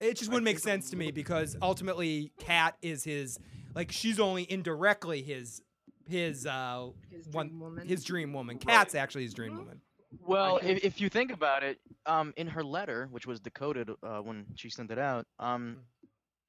[0.01, 3.39] it just wouldn't make sense to me because ultimately Kat is his
[3.75, 5.61] like she's only indirectly his
[6.09, 7.87] his uh His one dream woman.
[7.87, 8.57] his dream woman.
[8.57, 9.79] Kat's actually his dream woman.
[10.19, 14.17] Well, if, if you think about it, um, in her letter, which was decoded uh,
[14.19, 15.77] when she sent it out, um,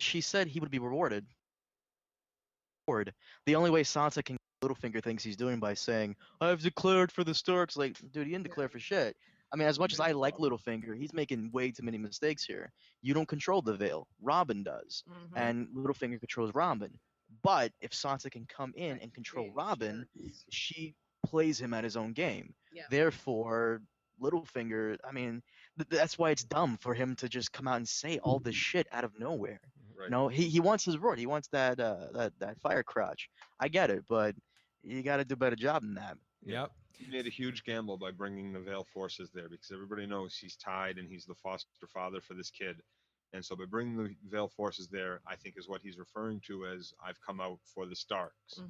[0.01, 1.25] she said he would be rewarded.
[2.89, 3.15] Reward.
[3.47, 7.35] The only way Sansa can Littlefinger thinks he's doing by saying, "I've declared for the
[7.35, 9.17] Starks." Like, dude, he didn't declare for shit.
[9.53, 12.73] I mean, as much as I like Littlefinger, he's making way too many mistakes here.
[13.03, 14.07] You don't control the Vale.
[14.21, 15.05] Robin does,
[15.37, 16.99] and Littlefinger controls Robin.
[17.43, 20.07] But if Sansa can come in and control Robin,
[20.51, 20.95] she
[21.27, 22.55] plays him at his own game.
[22.73, 22.83] Yeah.
[22.91, 23.83] Therefore,
[24.21, 25.43] Littlefinger, I mean,
[25.79, 28.55] th- that's why it's dumb for him to just come out and say all this
[28.55, 29.61] shit out of nowhere.
[29.99, 30.11] Right.
[30.11, 31.19] No, he, he wants his reward.
[31.19, 33.29] He wants that uh that that fire crotch.
[33.61, 34.35] I get it, but
[34.83, 36.17] you got to do a better job than that.
[36.45, 36.71] Yep.
[36.99, 40.57] He made a huge gamble by bringing the Vale forces there because everybody knows he's
[40.57, 42.83] tied and he's the foster father for this kid.
[43.33, 46.67] And so by bringing the Vale forces there, I think is what he's referring to
[46.67, 48.61] as I've come out for the Starks.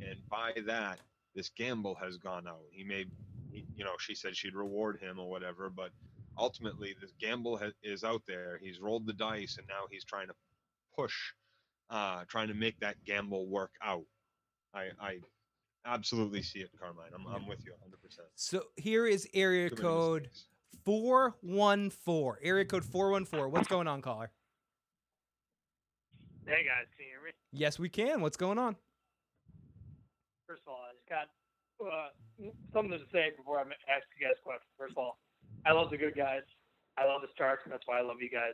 [0.00, 1.00] And by that,
[1.34, 2.62] this gamble has gone out.
[2.70, 3.06] He may,
[3.52, 5.90] you know, she said she'd reward him or whatever, but
[6.38, 8.58] ultimately this gamble ha- is out there.
[8.62, 10.34] He's rolled the dice and now he's trying to
[10.96, 11.14] push,
[11.90, 14.04] uh, trying to make that gamble work out.
[14.74, 15.18] I, I
[15.86, 17.10] absolutely see it, Carmine.
[17.14, 18.18] I'm, I'm with you 100%.
[18.34, 20.30] So here is area Too code
[20.84, 22.38] four one four.
[22.42, 23.48] Area code four one four.
[23.48, 24.30] What's going on, caller?
[26.46, 27.30] Hey guys, can you hear me?
[27.52, 28.20] Yes, we can.
[28.20, 28.76] What's going on?
[30.46, 31.28] First of all, I just got
[31.80, 34.68] uh, something to say before I ask you guys questions.
[34.78, 35.18] First of all,
[35.64, 36.42] I love the good guys.
[36.98, 38.52] I love the Starks, and that's why I love you guys.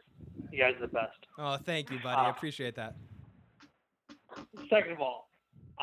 [0.52, 1.18] You guys are the best.
[1.36, 2.16] Oh, thank you, buddy.
[2.16, 2.94] I appreciate that.
[4.70, 5.28] Second of all,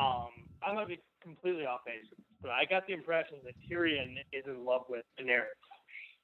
[0.00, 0.30] um,
[0.62, 2.04] I'm gonna be completely off base,
[2.42, 5.46] but I got the impression that Tyrion is in love with Daenerys.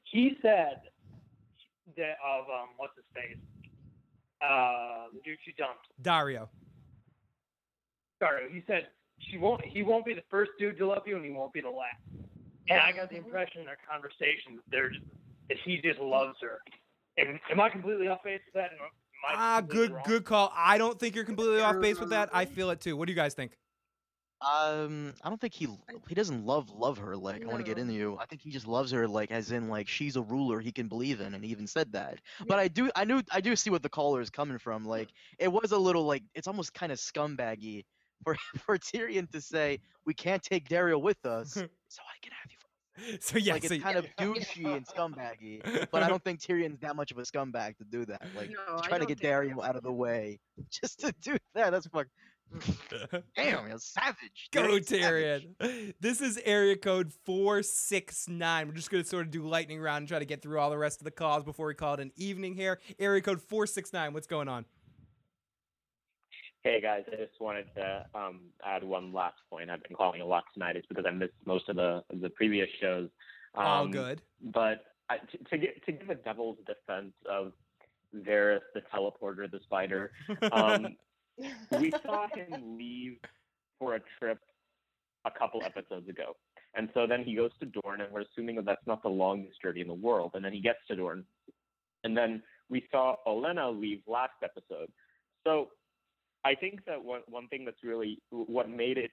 [0.05, 0.81] He said
[1.97, 3.39] that of um, what's his face,
[4.43, 5.87] uh, dude she dumped.
[6.03, 6.49] Daario.
[8.23, 9.65] Sorry, he said she won't.
[9.65, 12.01] He won't be the first dude to love you, and he won't be the last.
[12.69, 15.05] And I got the impression in their conversation that they're just,
[15.49, 16.59] that he just loves her.
[17.19, 18.71] And am I completely off base with that?
[19.35, 20.03] Ah, good, wrong?
[20.07, 20.53] good call.
[20.55, 22.31] I don't think you're completely off base with that.
[22.33, 22.97] I feel it too.
[22.97, 23.53] What do you guys think?
[24.45, 25.69] Um, I don't think he
[26.09, 28.19] he doesn't love love her like I want to get into you.
[28.21, 30.89] I think he just loves her like as in like she's a ruler he can
[30.89, 32.21] believe in, and he even said that.
[32.47, 34.85] But I do I knew I do see what the caller is coming from.
[34.85, 37.85] Like it was a little like it's almost kind of scumbaggy
[38.23, 42.51] for for Tyrion to say we can't take Daario with us, so I can have
[42.51, 42.59] you.
[43.21, 46.79] So yeah, like so it's kind of douchey and scumbaggy, but I don't think Tyrion's
[46.81, 48.23] that much of a scumbag to do that.
[48.37, 50.39] Like No, trying to get Daario out of the way
[50.71, 51.71] just to do that.
[51.71, 52.07] That's fuck.
[53.37, 54.49] Damn, you're savage.
[54.53, 55.47] Go dude, savage.
[55.61, 55.95] Tyrion.
[56.01, 58.69] This is area code 469.
[58.69, 60.71] We're just going to sort of do lightning round and try to get through all
[60.71, 62.81] the rest of the calls before we call it an evening here.
[62.99, 64.13] Area code 469.
[64.13, 64.65] What's going on?
[66.63, 69.69] Hey guys, I just wanted to um, add one last point.
[69.69, 70.77] I've been calling a lot tonight.
[70.77, 73.11] It's because I missed most of the the previous shows.
[73.55, 74.23] Um, All good.
[74.41, 77.53] But I, to, to, give, to give a devil's defense of
[78.17, 80.13] Varys, the teleporter, the spider,
[80.53, 80.97] um,
[81.39, 83.19] we saw him leave
[83.79, 84.39] for a trip
[85.25, 86.37] a couple episodes ago.
[86.77, 89.63] And so then he goes to Dorne, and we're assuming that that's not the longest
[89.63, 90.33] journey in the world.
[90.35, 91.25] And then he gets to Dorne.
[92.03, 94.91] And then we saw Olenna leave last episode.
[95.47, 95.69] So
[96.45, 99.11] I think that one, one thing that's really what made it,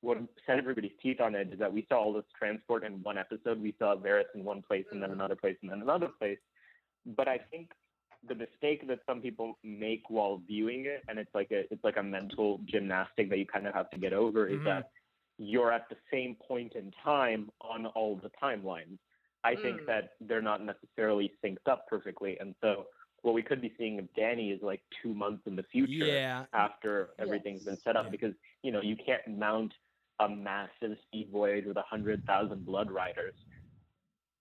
[0.00, 3.18] what set everybody's teeth on edge is that we saw all this transport in one
[3.18, 3.60] episode.
[3.60, 5.14] We saw Varys in one place, and then mm.
[5.14, 6.38] another place, and then another place.
[7.16, 7.70] But I think
[8.28, 11.96] the mistake that some people make while viewing it, and it's like a it's like
[11.96, 14.68] a mental gymnastic that you kind of have to get over, is Mm-hmm.
[14.68, 14.90] that
[15.38, 18.98] you're at the same point in time on all the timelines.
[19.42, 19.86] I think Mm.
[19.86, 22.86] that they're not necessarily synced up perfectly, and so
[23.22, 26.44] what we could be seeing of Danny is like two months in the future Yeah.
[26.52, 29.72] after everything's been set up, because you know you can't mount
[30.20, 33.34] a massive sea voyage with a hundred thousand blood riders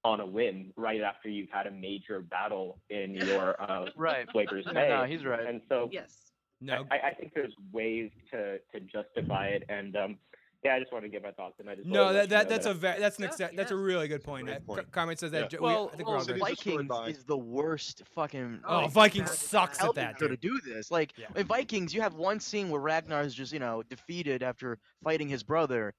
[0.06, 4.27] on a whim right after you've had a major battle in your uh, Right.
[4.27, 4.90] Quakers No, Bay.
[4.90, 5.45] no, he's right.
[5.45, 6.32] And so Yes.
[6.61, 6.85] No.
[6.91, 10.17] I, I think there's ways to to justify it, and um,
[10.64, 12.30] yeah, I just want to get my thoughts, and I just No, wanted to that,
[12.30, 14.45] let that you that's a ve- that's an exa- that's a really good point.
[14.45, 14.80] Great point.
[14.80, 15.41] Car- Carmen says that.
[15.41, 15.48] Yeah.
[15.49, 16.51] Jo- we- Well, I think well we're all Cities good.
[16.51, 18.61] are scored Vikings by- is the worst fucking.
[18.65, 20.90] Oh, like, Vikings bad- sucks at that, show to do this.
[20.90, 21.25] Like Yeah.
[21.35, 25.43] in Vikings, you have one scene where Ragnar's just you know defeated after fighting his
[25.43, 25.93] brother,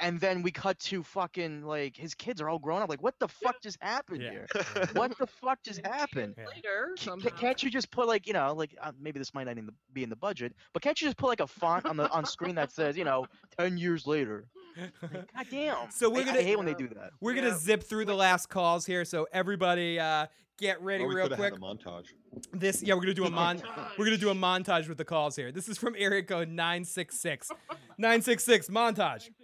[0.00, 2.88] and then we cut to fucking like his kids are all grown up.
[2.88, 4.30] Like what the fuck just happened Yeah.
[4.30, 4.46] here?
[4.92, 6.34] what the fuck just happened?
[6.38, 7.28] Later, Ca- somehow.
[7.30, 10.02] Can't you just put like you know like uh, maybe this might not even be
[10.02, 12.54] in the budget, but can't you just put like a font on the on screen
[12.56, 13.26] that says you know
[13.58, 14.46] ten years later?
[14.76, 15.90] Like, God damn.
[15.90, 17.10] So we're I- gonna I hate when they do that.
[17.20, 20.26] We're gonna zip through the last calls here, so everybody uh,
[20.58, 21.52] get ready Or we real could quick.
[21.54, 22.06] have had a montage.
[22.52, 23.62] This yeah, we're gonna do a mon
[23.96, 25.50] we're gonna do a montage with the calls here.
[25.50, 27.50] This is from area code 966.
[27.98, 29.30] 966 montage.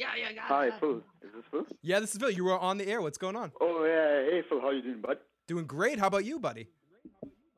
[0.00, 0.74] Yeah, yeah, got Hi, it.
[0.80, 0.96] Phil.
[1.22, 1.66] Is this Phil?
[1.82, 2.30] Yeah, this is Phil.
[2.30, 3.02] You were on the air.
[3.02, 3.52] What's going on?
[3.60, 4.30] Oh, yeah.
[4.30, 4.58] Hey, Phil.
[4.58, 5.18] How you doing, bud?
[5.46, 5.98] Doing great.
[5.98, 6.68] How about you, buddy?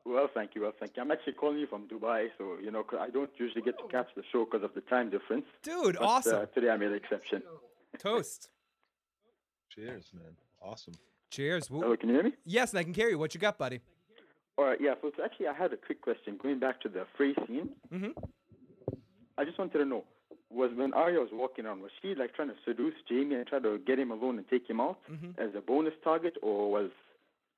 [0.05, 0.63] Well, thank you.
[0.63, 1.03] Well, thank you.
[1.03, 3.87] I'm actually calling you from Dubai, so you know 'cause I don't usually get to
[3.87, 5.45] catch the show because of the time difference.
[5.61, 6.41] Dude, But, awesome.
[6.41, 7.41] Uh, today I made an exception.
[7.97, 8.49] Toast.
[9.69, 10.35] Cheers, man.
[10.61, 10.95] Awesome.
[11.31, 11.67] Cheers.
[11.69, 12.33] Hello, can you hear me?
[12.43, 13.17] Yes, and I can carry you.
[13.17, 13.79] What you got, buddy?
[14.57, 14.79] All right.
[14.81, 14.95] Yeah.
[15.01, 16.35] So actually, I had a quick question.
[16.35, 18.11] Going back to the free scene, Mm-hmm.
[19.37, 20.03] I just wanted to know:
[20.53, 23.59] was when Arya was walking around, was she like trying to seduce Jamie and try
[23.59, 25.37] to get him alone and take him out Mhm.
[25.37, 26.91] as a bonus target, or was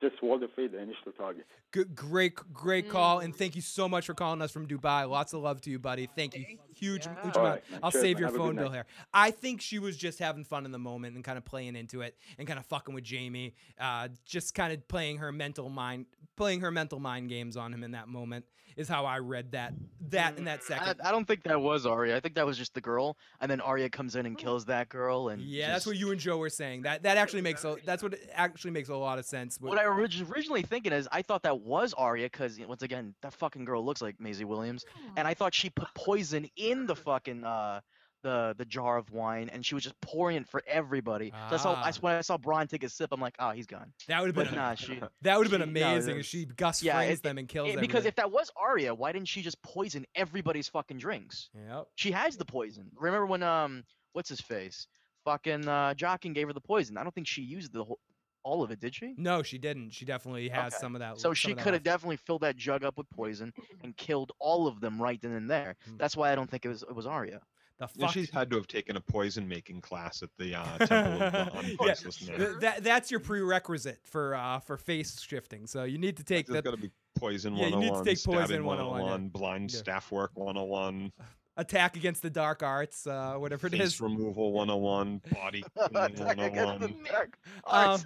[0.10, 1.46] just Walder Frey the initial target?
[1.72, 5.10] Good, great, great call, and thank you so much for calling us from Dubai.
[5.10, 6.08] Lots of love to you, buddy.
[6.16, 6.46] Thank you.
[6.74, 7.36] Huge, huge amount.
[7.36, 7.64] right.
[7.84, 8.22] I'll Cheers, save man.
[8.22, 8.74] your Have phone bill night.
[8.76, 8.86] here.
[9.14, 12.02] I think she was just having fun in the moment and kind of playing into
[12.02, 13.56] it and kind of fucking with Jamie.
[13.80, 16.06] Uh, just kind of playing her mental mind,
[16.38, 18.46] playing her mental mind games on him in that moment
[18.78, 19.74] is how I read that.
[20.10, 21.02] That in that I, second.
[21.04, 22.16] I don't think that was Arya.
[22.16, 24.90] I think that was just the girl, and then Arya comes in and kills that
[24.90, 25.30] girl.
[25.30, 26.82] And Yeah, that's what you and Joe were saying.
[26.84, 29.58] That that actually makes a that's what actually makes a lot of sense.
[29.60, 33.34] What I orig- originally thinking is, I thought that was Arya because once again, that
[33.34, 34.86] fucking girl looks like Maisie Williams,
[35.18, 37.82] and I thought she put poison in the fucking uh
[38.24, 41.32] the the jar of wine, and she was just pouring it for everybody.
[41.50, 41.92] So I saw I, Ah.
[42.02, 43.94] when I saw Bronn take a sip, I'm like, oh, he's gone.
[44.08, 45.00] That would have But been nah, she.
[45.22, 46.20] that would have been amazing no.
[46.22, 47.82] if she Gus Yeah, frames it- them and kills it- them.
[47.82, 51.50] because if that was Arya, why didn't she just poison everybody's fucking drinks?
[51.70, 51.86] Yep.
[51.96, 52.90] She has the poison.
[52.96, 53.84] Remember when um
[54.14, 54.88] what's his face?
[55.26, 56.98] Fucking uh Jaqen gave her the poison.
[56.98, 58.00] I don't think she used the whole
[58.46, 59.14] all of it, did she?
[59.18, 59.90] No, she didn't.
[59.90, 60.80] She definitely has Okay.
[60.80, 61.20] some of that.
[61.20, 63.52] So she could have definitely filled that jug up with poison
[63.84, 65.76] and killed all of them right then and there.
[65.90, 65.98] Hmm.
[65.98, 67.42] That's why I don't think it was it was Arya.
[67.80, 68.14] The Yeah, fuck.
[68.14, 71.76] she's had to have taken a poison making class at the uh, Temple of the
[71.82, 75.66] Yeah, th- that that's your prerequisite for uh for face shifting.
[75.68, 76.64] So you need to take There's that.
[76.64, 79.28] got to be poison Yeah, you need to take poison stabbing 101, yeah.
[79.30, 79.80] blind Yeah.
[79.80, 81.12] staff work 101,
[81.58, 84.02] attack against the dark arts, uh, whatever it face is.
[84.02, 87.04] removal 101, body cleaning Attack against the 101.
[87.12, 88.02] dark Um,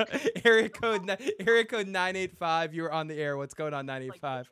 [0.00, 0.30] arts.
[0.44, 2.74] area code ni- area code nine eight five.
[2.74, 3.36] You're on the air.
[3.36, 4.48] What's going on nine eight five?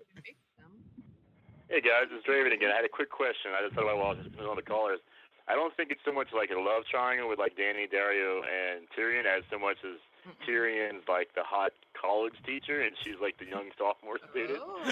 [1.69, 2.71] Hey guys, it's Draven again.
[2.73, 3.53] I had a quick question.
[3.53, 5.01] I just thought about while I was listening to all the callers.
[5.49, 8.89] I don't think it's so much like a love triangle with like Danny, Daario, and
[8.97, 9.97] Tyrion as so much as
[10.47, 14.61] Tyrion's like the hot college teacher, and she's like the young sophomore student.
[14.63, 14.83] Oh.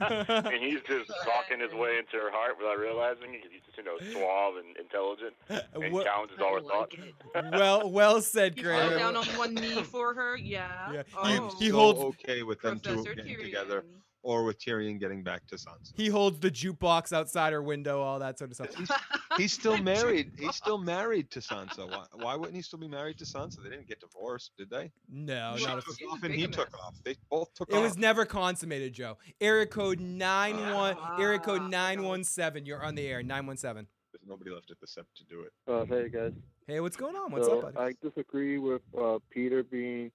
[0.00, 3.42] and he's just talking his way into her heart without realizing it.
[3.42, 5.34] 'cause He's just, you know, suave and intelligent
[5.74, 6.96] and What- challenges all her thoughts.
[7.52, 8.98] well, well said, He falls Graham.
[8.98, 10.36] down on one knee for her.
[10.36, 10.92] Yeah.
[10.92, 11.02] Yeah.
[11.16, 11.54] Oh.
[11.58, 13.84] He so holds- okay with them two Professor getting together,
[14.26, 15.92] or with Tyrion getting back to Sansa.
[15.94, 18.98] He holds the jukebox outside her window, all that sort of stuff.
[19.36, 20.32] He's still married.
[20.36, 21.88] He's still married to Sansa.
[21.88, 23.62] Why, why wouldn't he still be married to Sansa?
[23.62, 24.90] They didn't get divorced, did they?
[25.08, 26.96] No, she not a- took off and he took off.
[27.04, 27.82] They both took It off.
[27.84, 29.16] was never consummated, Joe.
[29.40, 30.96] Area code nine one.
[31.20, 32.66] Area code nine one seven.
[32.66, 33.22] You're on the air.
[33.22, 33.86] Nine one seven.
[34.12, 35.52] There's nobody left at the sept to do it.
[35.68, 36.32] Uh, hey guys.
[36.66, 37.30] Hey, what's going on?
[37.30, 37.94] What's so up, buddy?
[38.02, 40.10] I disagree with uh, Peter being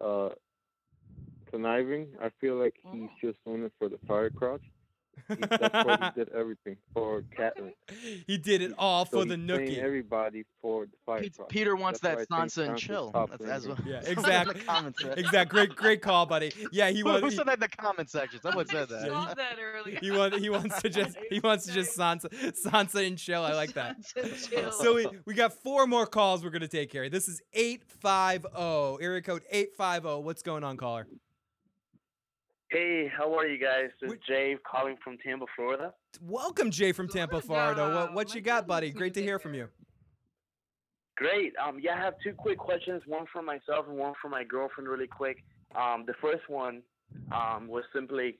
[0.00, 0.30] uh,
[1.50, 2.08] conniving.
[2.22, 3.08] I feel like he's mm.
[3.20, 4.62] just doing it for the fire crotch.
[5.28, 7.72] He, that's why he did everything for Catelyn.
[8.26, 9.78] He did it all So for he's the nookie.
[9.78, 13.10] everybody for the fire Pete- Peter wants That's that why Sansa and Sansa's chill.
[13.14, 13.74] That's, in that's here.
[13.74, 14.54] what Yeah, someone in exactly.
[14.60, 15.18] the comments said.
[15.18, 15.50] exact.
[15.50, 16.52] Great, great call, buddy.
[16.70, 17.20] Yeah, he Who, wants.
[17.22, 18.42] who he- said that in the comment section?
[18.42, 19.00] Someone said that.
[19.06, 19.98] saw that earlier.
[20.00, 20.36] He wants.
[20.36, 21.16] He wants to just.
[21.30, 22.26] He wants to just Sansa,
[22.62, 23.42] Sansa and chill.
[23.42, 23.96] I like that.
[24.02, 24.72] Sansa and chill.
[24.72, 27.08] So we, we got four more calls we're gonna take here.
[27.08, 28.98] This is eight five zero.
[29.00, 30.20] Area code eight five zero.
[30.20, 31.06] What's going on, caller?
[32.70, 33.90] Hey, how are you guys?
[34.00, 35.94] This is Jay calling from Tampa, Florida.
[36.20, 37.94] Welcome, Jay from Tampa, Florida.
[37.94, 38.90] What what you got, buddy?
[38.90, 39.68] Great to hear from you.
[41.16, 41.52] Great.
[41.64, 43.02] Um, yeah, I have two quick questions.
[43.06, 45.44] One for myself and one for my girlfriend, really quick.
[45.76, 46.82] Um, the first one
[47.32, 48.36] um, was simply,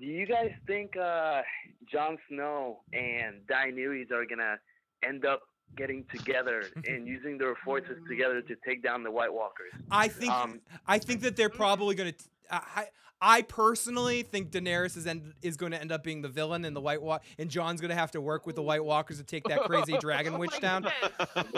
[0.00, 1.42] do you guys think uh,
[1.90, 4.56] Jon Snow and Daenerys are gonna
[5.02, 5.42] end up
[5.76, 9.72] getting together and using their forces together to take down the White Walkers?
[9.90, 12.24] I think Um, I think that they're probably going to.
[12.52, 12.86] I
[13.22, 16.72] I personally think Daenerys is end, is going to end up being the villain in
[16.72, 19.24] the White Walk, and Jon's going to have to work with the White Walkers to
[19.24, 20.86] take that crazy dragon witch down.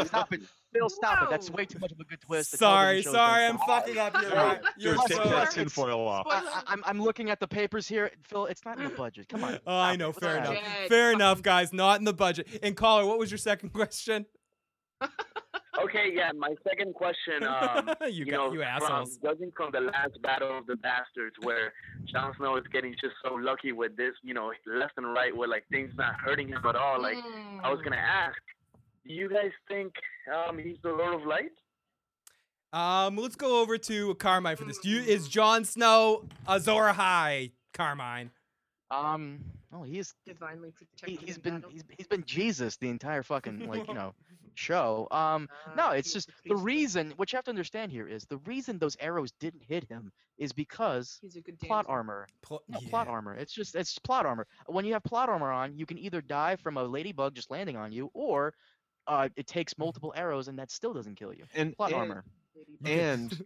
[0.04, 0.40] Stop it.
[0.72, 1.30] Phil, stop it.
[1.30, 2.58] That's way too much of a good twist.
[2.58, 3.66] Sorry, sorry, I'm fall.
[3.80, 4.16] fucking up.
[4.20, 4.60] You're right.
[4.76, 6.26] You're Dude, so that tinfoil off.
[6.28, 8.10] I, I- I'm, I'm looking at the papers here.
[8.24, 9.28] Phil, it's not in the budget.
[9.28, 9.58] Come on.
[9.66, 10.10] Oh, I know.
[10.12, 10.56] Fair enough.
[10.88, 11.72] Fair enough, guys.
[11.72, 12.48] Not in the budget.
[12.62, 14.26] And caller, what was your second question?
[15.80, 16.30] Okay, yeah.
[16.36, 19.16] My second question, um, You you, got- know, you from, assholes.
[19.18, 21.72] judging from the last battle of the bastards, where
[22.04, 25.48] Jon Snow is getting just so lucky with this, you know, left and right, where
[25.48, 27.00] like things not hurting him at all.
[27.00, 27.16] Like,
[27.62, 28.36] I was gonna ask,
[29.06, 29.94] do you guys think
[30.32, 31.52] um, he's the Lord of Light?
[32.72, 34.78] Um, let's go over to Carmine for this.
[34.78, 38.30] Do you, is Jon Snow Azor Ahai, Carmine?
[38.90, 39.40] Um,
[39.74, 41.28] oh, he's divinely he, protected.
[41.28, 41.70] he's in been battle.
[41.70, 44.14] he's, he's been Jesus the entire fucking like you know
[44.54, 45.08] show.
[45.10, 47.12] Um, no, it's just the reason.
[47.16, 50.52] What you have to understand here is the reason those arrows didn't hit him is
[50.52, 51.92] because He's a good plot dancer.
[51.92, 52.26] armor.
[52.42, 53.34] Pl- No, plot armor.
[53.34, 54.46] It's just it's plot armor.
[54.66, 57.76] When you have plot armor on, you can either die from a ladybug just landing
[57.76, 58.54] on you, or
[59.06, 61.44] uh, it takes multiple arrows and that still doesn't kill you.
[61.54, 62.24] And plot and- armor.
[62.84, 63.44] And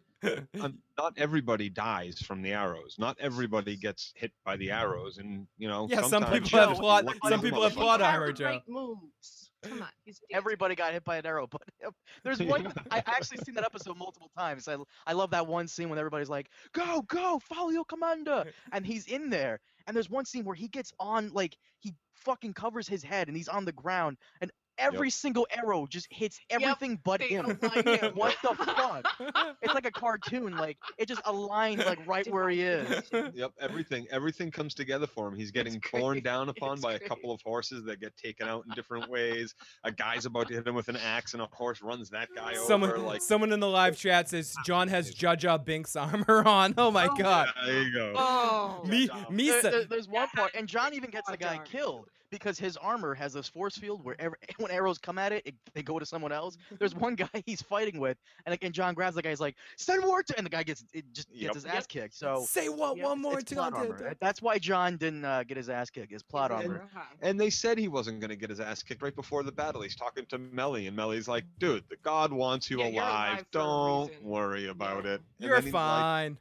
[0.60, 2.96] um, not everybody dies from the arrows.
[2.98, 5.86] Not everybody gets hit by the arrows, and you know.
[5.90, 8.44] Yeah, some people have plot- some people have plot armor, Joe.
[8.46, 9.45] Right moves.
[9.62, 9.88] Come on.
[10.04, 10.20] He's.
[10.32, 11.62] Everybody got hit by an arrow, but
[12.24, 12.72] there's one.
[12.90, 14.68] I actually seen that episode multiple times.
[14.68, 14.76] I
[15.06, 19.06] I love that one scene when everybody's like, "Go, go, follow your commander," and he's
[19.06, 19.60] in there.
[19.86, 23.36] And there's one scene where he gets on, like he fucking covers his head, and
[23.36, 27.46] he's on the ground, and every single arrow just hits everything but him.
[27.62, 28.12] him.
[28.14, 29.06] what the fuck?
[29.62, 30.56] it's like a cartoon.
[30.56, 33.02] Like it just aligns like right where he is.
[33.34, 35.34] Yep, everything everything comes together for him.
[35.34, 38.74] He's getting torn down upon by a couple of horses that get taken out in
[38.74, 39.54] different ways.
[39.84, 42.54] A guy's about to hit him with an axe, and a horse runs that guy
[42.66, 42.98] Someone, over.
[42.98, 46.74] Like, someone in the live chat says Jon has Jar Jar Binks armor on.
[46.76, 47.48] Oh my god.
[47.56, 48.14] Yeah, there you go.
[48.16, 48.82] Oh.
[48.86, 49.08] Me,
[49.48, 53.14] There- there- there's one part, and Jon even gets the guy killed because his armor
[53.14, 56.06] has this force field where ever, when arrows come at it, it, they go to
[56.06, 56.56] someone else.
[56.78, 59.30] There's one guy he's fighting with, and again, Jon grabs the guy.
[59.30, 61.54] He's like, "Send more!" To, and the guy gets it just gets Yep.
[61.54, 62.14] his ass kicked.
[62.14, 63.82] So Say what one more it's plot time.
[63.92, 64.14] armor.
[64.20, 66.12] That's why Jon didn't uh, get his ass kicked.
[66.12, 66.88] His plot armor.
[67.22, 69.80] And they said he wasn't going to get his ass kicked right before the battle.
[69.82, 73.32] He's talking to Melly, and Melly's like, "Dude, the God wants you Yeah, alive.
[73.32, 76.38] alive Don't worry about it." And You're then he's like, fine.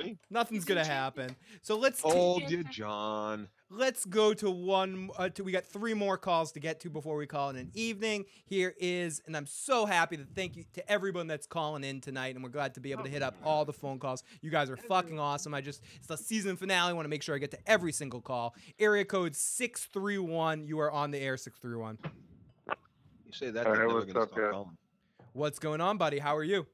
[0.00, 0.18] "See?
[0.30, 1.34] Nothing's gonna happen.
[1.62, 3.48] So let's Told you, Jon.
[3.72, 5.10] Let's go to one.
[5.16, 7.70] Uh, to, we got three more calls to get to before we call it an
[7.74, 8.24] evening.
[8.44, 12.34] Here is, and I'm so happy to thank you to everyone that's calling in tonight,
[12.34, 14.22] and we're glad to be able to hit up all the phone calls.
[14.40, 15.54] You guys are fucking awesome.
[15.54, 16.90] I just it's the season finale.
[16.90, 18.54] I want to make sure I get to every single call.
[18.78, 20.64] Area code six three one.
[20.66, 21.36] You are on the air.
[21.36, 21.98] Six three one.
[23.26, 24.50] You say that, Hey, what's up, stop guys?
[24.50, 24.76] calling.
[25.32, 26.18] What's going on, buddy?
[26.18, 26.66] How are you?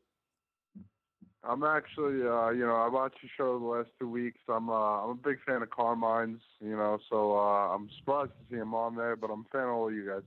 [1.45, 4.41] I'm actually, uh, you know, I watched the show the last two weeks.
[4.49, 8.55] I'm, uh, I'm a big fan of Carmine's, you know, so uh, I'm surprised to
[8.55, 10.23] see him on there, but I'm a fan of all you guys.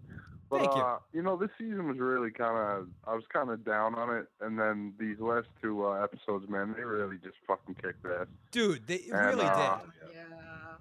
[0.50, 0.82] But Thank you.
[0.82, 4.16] uh, you know, this season was really kind of, I was kind of down on
[4.16, 8.28] it, and then these last two uh, episodes, man, they really just fucking kicked ass.
[8.52, 10.16] Dude, they And, really uh, did.
[10.16, 10.22] Yeah.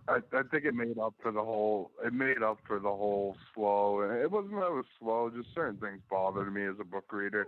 [0.09, 1.93] I, I think it made up for the whole.
[2.05, 4.01] It made up for the whole slow.
[4.01, 5.31] And it wasn't that it was slow.
[5.31, 7.47] Just certain things bothered me as a book reader.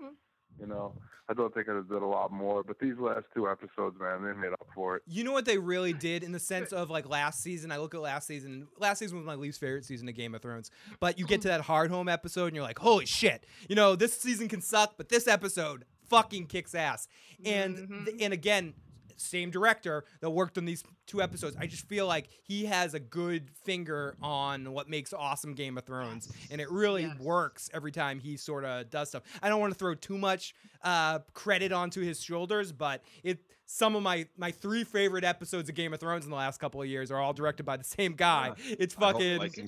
[0.60, 0.94] You know,
[1.28, 2.62] I don't think I did a lot more.
[2.62, 5.02] But these last two episodes, man, they made up for it.
[5.06, 7.72] You know what they really did in the sense of like last season.
[7.72, 8.68] I look at last season.
[8.78, 10.70] Last season was my least favorite season of Game of Thrones.
[11.00, 13.47] But you get to that Hardhome episode and you're like, holy shit!
[13.68, 17.08] You know this season can suck, but this episode fucking kicks ass.
[17.44, 18.05] And mm-hmm.
[18.05, 18.74] th- and again,
[19.16, 21.57] same director that worked on these two episodes.
[21.58, 25.84] I just feel like he has a good finger on what makes awesome Game of
[25.84, 29.23] Thrones, and it really works every time he sort of does stuff.
[29.42, 33.97] I don't want to throw too much uh, credit onto his shoulders, but it some
[33.97, 36.89] of my my three favorite episodes of Game of Thrones in the last couple of
[36.89, 38.52] years are all directed by the same guy.
[38.58, 39.23] it's I hope
[39.57, 39.66] fucking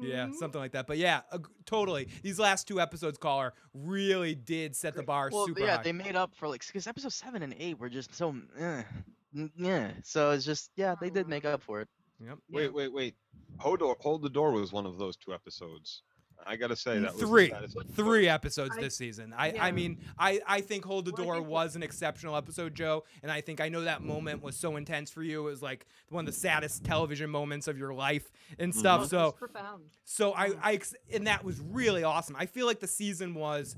[0.00, 0.86] Vikings picks him yeah, something like that.
[0.86, 2.08] But yeah, ag- totally.
[2.22, 5.82] These last two episodes, caller, really did set the bar Well, super yeah, high.
[5.82, 8.82] they made up for like because episode seven and eight were just so eh,
[9.36, 9.90] n- yeah.
[10.02, 11.88] So it's just yeah, they did make up for it.
[12.24, 12.38] Yep.
[12.50, 13.14] Wait, wait, wait.
[13.58, 16.02] Hold, Hold the Door was one of those two episodes.
[16.46, 19.34] I gotta say that was the three saddest- three episodes this season.
[19.36, 23.30] I i mean i i think hold the door was an exceptional episode joe and
[23.30, 25.40] i think i know that moment was so intense for you.
[25.40, 28.78] It was like one of the saddest television moments of your life and mm-hmm.
[28.78, 29.84] stuff Most so profound.
[30.04, 30.80] so i i
[31.12, 32.36] and that was really awesome.
[32.36, 33.76] I feel like the season was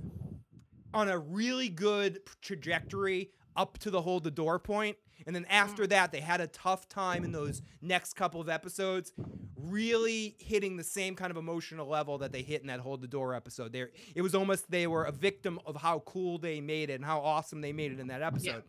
[0.92, 5.52] on a really good trajectory up to the hold the door point and then mm-hmm.
[5.52, 9.12] after that they had a tough time in those next couple of episodes
[9.57, 13.08] really hitting the same kind of emotional level that they hit in that hold the
[13.08, 13.73] door episode.
[13.73, 17.05] There it was almost they were a victim of how cool they made it and
[17.05, 18.62] how awesome they made it in that episode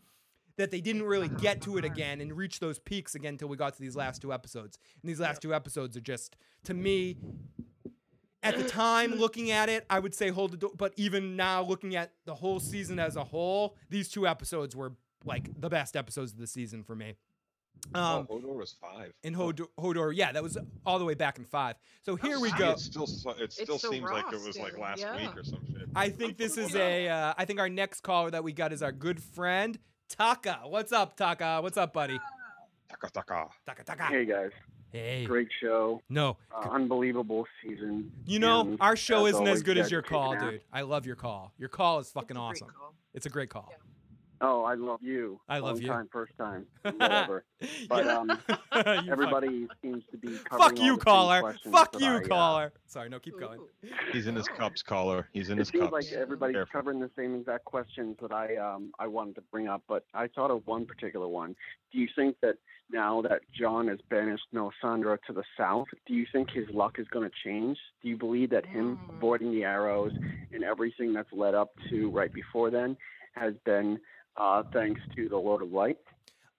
[0.57, 1.93] that they didn't really get to it mm-hmm.
[1.93, 4.77] again and reach those peaks again until we got to these last two episodes.
[5.01, 7.17] And these last two episodes are just to me
[8.43, 10.71] at the time looking at it, I would say hold the door.
[10.75, 14.93] But even now, looking at the whole season as a whole, these two episodes were
[15.25, 17.15] like the best episodes of the season for me.
[17.95, 19.11] Um, oh, Hodor was five.
[19.23, 21.75] in Hodor, Hodor, yeah, that was all the way back in five.
[22.03, 22.71] So here we go.
[22.71, 23.07] It still,
[23.39, 25.15] it still so seems like it was like last yeah.
[25.15, 25.89] week or some shit.
[25.95, 27.07] I think this is a.
[27.09, 30.59] Uh, I think our next caller that we got is our good friend Taka.
[30.65, 31.59] What's up, Taka?
[31.61, 32.19] What's up, buddy?
[32.89, 33.47] Taka taka.
[33.65, 34.03] Taka taka.
[34.03, 34.51] Hey guys.
[34.91, 35.25] Hey.
[35.25, 36.01] Great show.
[36.09, 36.35] No.
[36.53, 38.11] Uh, unbelievable season.
[38.25, 40.61] You know, And our show as isn't always, as good as your call, dude.
[40.73, 41.53] I love your call.
[41.57, 42.67] Your call is fucking awesome.
[43.13, 43.73] It's a great call.
[44.43, 45.39] Oh, I love you.
[45.47, 45.87] I love Long you.
[45.87, 47.43] Time, first time, whatever.
[47.87, 51.41] But um, You fuck- everybody seems to be Fuck covering you, the same caller.
[51.41, 52.73] questions Fuck that you, I, uh, caller.
[52.87, 53.59] Sorry, no, keep going.
[54.11, 55.27] He's in his cups, caller.
[55.31, 55.93] He's in It his seems cups.
[55.93, 56.71] like everybody's Careful.
[56.71, 60.27] covering the same exact questions that I um I wanted to bring up, but I
[60.27, 61.55] thought of one particular one.
[61.91, 62.55] Do you think that
[62.91, 67.07] now that Jon has banished Melisandre to the south, do you think his luck is
[67.09, 67.77] going to change?
[68.01, 70.13] Do you believe that him avoiding the arrows
[70.51, 72.97] and everything that's led up to right before then
[73.33, 73.97] has been
[74.37, 75.97] uh, thanks to the Lord of Light?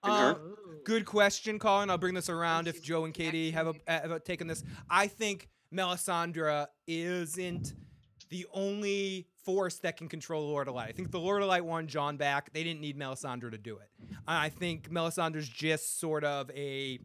[0.05, 0.31] and her?
[0.31, 1.91] Um, good question, Colin.
[1.91, 4.63] I'll bring this around if Joe and Katie have, a, have taken this.
[4.91, 7.75] I think Melisandre isn't
[8.31, 10.89] the only force that can control the Lord of Light.
[10.89, 12.53] I think the Lord of Light won Jon back.
[12.53, 13.91] They didn't need Melisandre to do it.
[14.27, 16.99] I think Melisandre's just sort of a.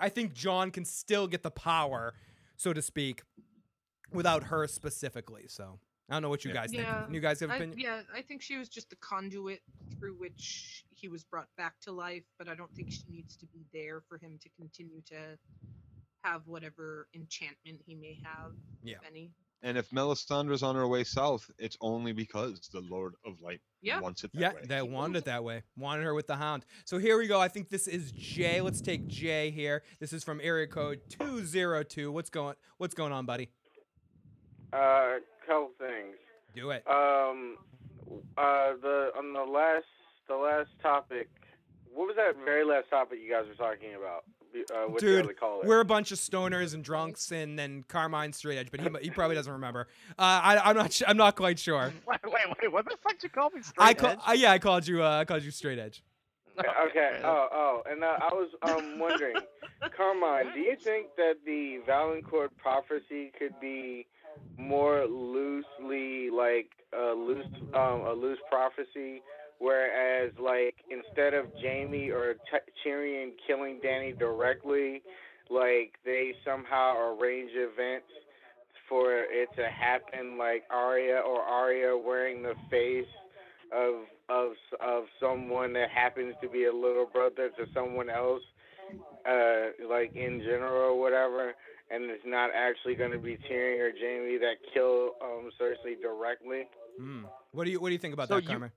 [0.00, 2.14] I think Jon can still get the power,
[2.56, 3.22] so to speak,
[4.12, 5.46] without her specifically.
[5.48, 6.86] So I don't know what you guys think.
[7.10, 7.78] You guys have I, opinion?
[7.78, 9.60] yeah, I think she was just the conduit
[9.98, 13.46] through which he was brought back to life, but I don't think she needs to
[13.46, 15.38] be there for him to continue to
[16.24, 18.96] have whatever enchantment he may have, Yeah.
[18.96, 19.32] if any.
[19.60, 24.00] And if Melisandre's on her way south, it's only because the Lord of Light Yeah.
[24.00, 24.62] wants it that Yeah, way.
[24.64, 25.62] they wanted it that way.
[25.76, 26.64] Wanted her with the hound.
[26.84, 27.40] So here we go.
[27.40, 28.60] I think this is Jay.
[28.60, 29.82] Let's take Jay here.
[29.98, 32.12] This is from area code 202.
[32.12, 33.50] What's going what's going on, buddy?
[34.72, 35.14] Uh,
[35.46, 36.16] couple things.
[36.54, 36.82] Do it.
[36.88, 37.56] Um,
[38.36, 39.84] uh, the on the last
[40.28, 41.28] the last topic,
[41.92, 44.24] what was that very last topic you guys were talking about?
[44.74, 45.62] Uh, with Dude, other caller.
[45.66, 49.10] we're a bunch of stoners and drunks and then Carmine straight edge, but he, he
[49.10, 49.88] probably doesn't remember.
[50.18, 51.92] Uh, I, I'm not su- I'm not quite sure.
[52.06, 52.32] Wait, wait,
[52.62, 52.72] wait.
[52.72, 53.60] What the fuck did you call me?
[53.78, 54.18] I Straight call, edge?
[54.26, 56.02] uh, yeah, I called you uh, I called you straight edge.
[56.88, 57.20] Okay.
[57.22, 59.36] Oh, oh, and uh, I was um wondering,
[59.96, 64.06] Carmine, do you think that the valonqar prophecy could be
[64.58, 69.22] more loosely like a loose um a loose prophecy,
[69.58, 75.02] whereas like instead of Jamie or T- Tyrion killing Danny directly,
[75.50, 78.06] like they somehow arrange events
[78.88, 83.06] for it to happen, like Arya or Arya wearing the face
[83.72, 88.42] of of of someone that happens to be a little brother to someone else,
[89.28, 91.54] uh, like in general or whatever,
[91.90, 96.62] and it's not actually going to be Tyrion or Jamie that kill um Cersei directly.
[96.98, 97.24] Hmm.
[97.52, 98.70] What do you What do you think about So that, you- Carmen?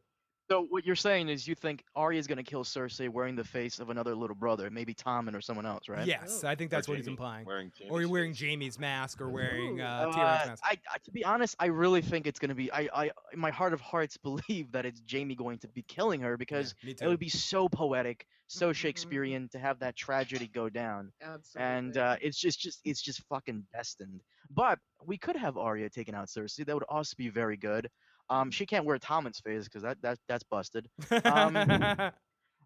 [0.52, 3.80] So what you're saying is you think Arya is gonna kill Cersei wearing the face
[3.80, 6.06] of another little brother, maybe Tommen or someone else, right?
[6.06, 7.46] Yes, I think that's what he's implying.
[7.90, 10.64] or you're wearing Jamie's mask, or wearing uh, Uh, Tyrion's mask.
[10.66, 12.70] I, I, to be honest, I really think it's gonna be.
[12.70, 16.20] I, I, in my heart of hearts, believe that it's Jamie going to be killing
[16.20, 17.08] her because me it too.
[17.08, 21.14] would be so poetic, so Shakespearean to have that tragedy go down.
[21.22, 21.76] Absolutely.
[21.78, 24.20] And uh, it's just, just, it's just fucking destined.
[24.54, 26.66] But we could have Arya taking out Cersei.
[26.66, 27.90] That would also be very good.
[28.30, 30.88] Um, she can't wear Tommen's face because that, that, that's busted.
[31.26, 31.56] Um,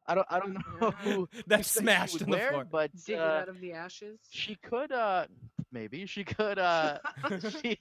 [0.08, 2.52] I don't, I don't know who That's who said she smashed in the wear it,
[2.52, 2.68] floor.
[2.72, 4.20] but Dig it uh, out of the ashes.
[4.30, 5.26] she could uh
[5.72, 7.00] maybe she could uh
[7.62, 7.78] she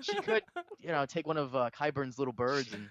[0.00, 0.42] she could
[0.80, 2.88] you know take one of uh Qyburn's little birds and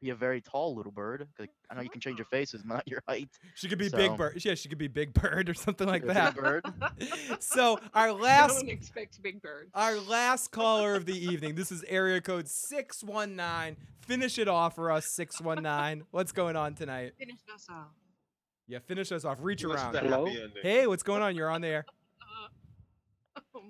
[0.00, 1.26] be a very tall little bird.
[1.36, 3.28] 'cause I know you can change your face, it's not your height.
[3.54, 4.44] She could be So- Big Bird.
[4.44, 6.34] Yeah, she could be Big Bird or something like Big that.
[6.36, 6.64] Bird.
[7.40, 9.70] so our last Don't expect big birds.
[9.74, 11.54] our last caller of the evening.
[11.54, 13.76] This is area code 619.
[14.00, 16.06] Finish it off for us, 619.
[16.10, 17.12] What's going on tonight?
[17.18, 17.88] Finish us off.
[18.66, 19.38] Yeah, finish us off.
[19.40, 19.94] Reach Give around.
[19.94, 20.26] Hello?
[20.62, 21.34] Hey, what's going on?
[21.36, 21.84] You're on the air.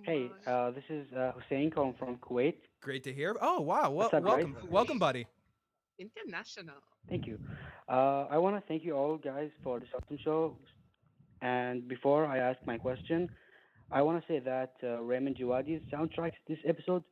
[0.03, 2.57] Hey, uh, this is uh, Hussein calling from Kuwait.
[2.83, 3.35] Great to hear.
[3.41, 4.45] Oh wow, well, What's up, guys?
[4.45, 5.27] welcome, welcome, buddy.
[5.99, 6.81] International.
[7.09, 7.39] Thank you.
[7.89, 10.57] Uh, I want to thank you all guys for this awesome show.
[11.43, 13.29] And before I ask my question,
[13.91, 17.05] I want to say that uh, Ramin Djawadi's soundtrack this episode,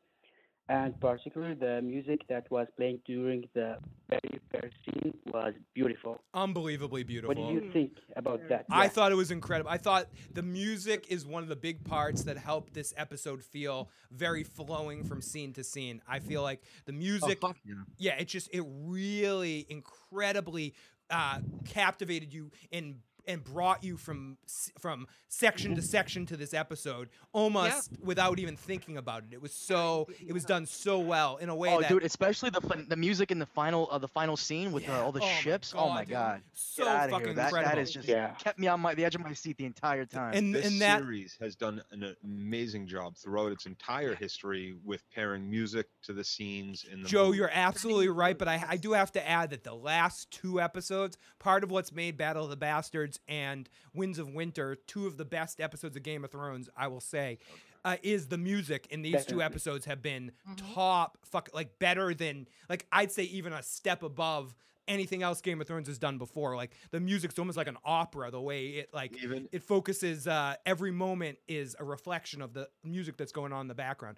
[0.68, 3.76] and particularly the music that was playing during the
[4.08, 6.20] very first scene, was beautiful.
[6.34, 7.34] Unbelievably beautiful.
[7.34, 8.66] What do you think about that?
[8.70, 8.88] I Yeah.
[8.88, 9.70] thought it was incredible.
[9.70, 13.90] I thought the music is one of the big parts that helped this episode feel
[14.10, 16.00] very flowing from scene to scene.
[16.06, 17.56] I feel like the music, fuck
[17.98, 18.14] yeah.
[18.14, 20.74] it just it really incredibly
[21.10, 24.36] uh, captivated you and and brought you from
[24.78, 29.32] from section to section to this episode almost without even thinking about it.
[29.32, 32.50] It was so it was done so well in a way Oh, that dude, especially
[32.50, 35.20] the fin- the music in the final uh, the final scene with uh, all the
[35.20, 35.74] Oh my ships.
[35.76, 36.10] oh my God, dude.
[36.10, 37.34] god, So Get outta fucking here.
[37.34, 37.82] That, that incredible.
[37.82, 38.28] is just Yeah.
[38.32, 40.34] kept me on my the edge of my seat the entire time.
[40.34, 45.02] And- this and that- series has done an amazing job throughout its entire history with
[45.14, 47.38] pairing music to the scenes in the Joe, movie.
[47.38, 51.16] you're absolutely right, but I, I do have to add that the last two episodes,
[51.38, 55.24] part of what's made Battle of the Bastards and Winds of Winter two of the
[55.24, 57.38] best episodes of Game of Thrones, I will say,
[57.84, 62.46] uh, is the music in these two episodes have been top, fuck, like better than,
[62.68, 64.54] like I'd say even a step above
[64.88, 66.54] anything else Game of Thrones has done before.
[66.56, 70.26] Like the music's almost like an opera, the way it like Even- it focuses.
[70.26, 74.16] Uh, every moment is a reflection of the music that's going on in the background.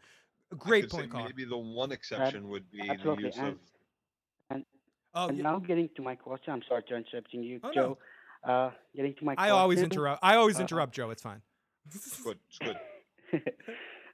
[0.53, 1.27] A I Great point, Colin.
[1.27, 3.25] Maybe the one exception would be the Absolutely.
[3.25, 3.59] use And, of
[4.51, 4.65] and,
[5.15, 5.43] Oh, and yeah.
[5.45, 7.99] now getting to my question, I'm sorry to interrupting you, Oh, no.
[8.45, 8.53] Joe.
[8.53, 9.53] Uh, getting to my I question.
[9.53, 10.21] always interrupt.
[10.23, 11.11] I always uh, interrupt Joe.
[11.11, 11.43] It's fine.
[11.87, 12.39] it's good.
[12.49, 12.77] It's good.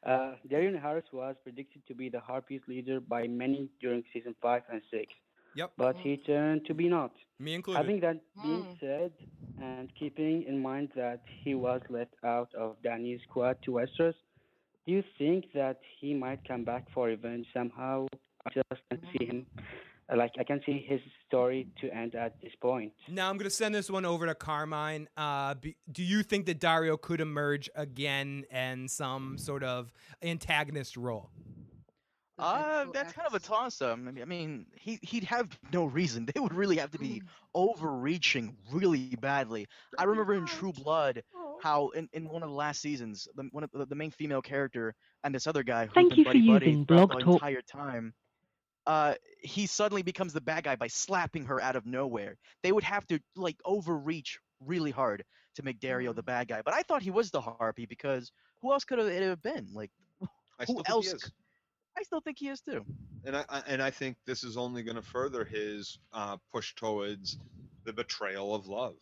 [0.06, 4.62] uh, Daario Naharis was predicted to be the Harpies leader by many during season five
[4.72, 5.12] and six.
[5.56, 5.72] Yep.
[5.76, 7.12] But he turned to be not.
[7.38, 7.78] Me included.
[7.78, 9.12] Having that being said,
[9.60, 14.14] and keeping in mind that he was left out of Danny's squad to Westeros,
[14.86, 18.06] do you think that he might come back for revenge somehow?
[18.46, 19.46] I just can see him,
[20.16, 22.92] like I can see his story to end at this point.
[23.08, 25.08] Now I'm gonna send this one over to Carmine.
[25.16, 30.96] Uh, be, do you think that Daario could emerge again in some sort of antagonist
[30.96, 31.30] role?
[32.40, 33.98] Uh, that's kind of a toss up.
[33.98, 36.26] I mean, he he'd have no reason.
[36.34, 37.22] They would really have to be
[37.54, 39.66] overreaching really badly.
[39.98, 41.22] I remember in True Blood
[41.60, 44.40] how in, in one of the last seasons, the, one of the, the main female
[44.40, 47.18] character and this other guy who's Thank been you for buddy buddy using throughout the
[47.18, 48.14] entire time.
[48.90, 52.36] Uh, he suddenly becomes the bad guy by slapping her out of nowhere.
[52.64, 55.22] They would have to like overreach really hard
[55.54, 56.60] to make Daario the bad guy.
[56.64, 59.68] But I thought he was the Harpy because who else could it have been?
[59.72, 59.92] Like,
[60.58, 61.30] I who still think he else?
[61.96, 62.84] I still think he is too.
[63.24, 66.74] and I, I and I think this is only going to further his uh, push
[66.74, 67.38] towards
[67.84, 68.96] the betrayal of love.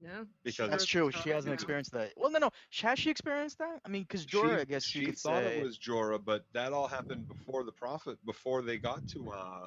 [0.00, 0.24] Yeah.
[0.44, 1.10] Because That's true.
[1.10, 2.12] She hasn't experienced that.
[2.16, 2.50] Well, no, no.
[2.82, 3.80] Has she experienced that?
[3.84, 5.58] I mean, because Jorah, I guess she you could thought say.
[5.58, 9.66] it was Jorah, but that all happened before the prophet, before they got to uh,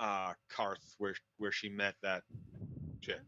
[0.00, 2.22] uh, Qarth, where where she met that
[3.00, 3.20] chick.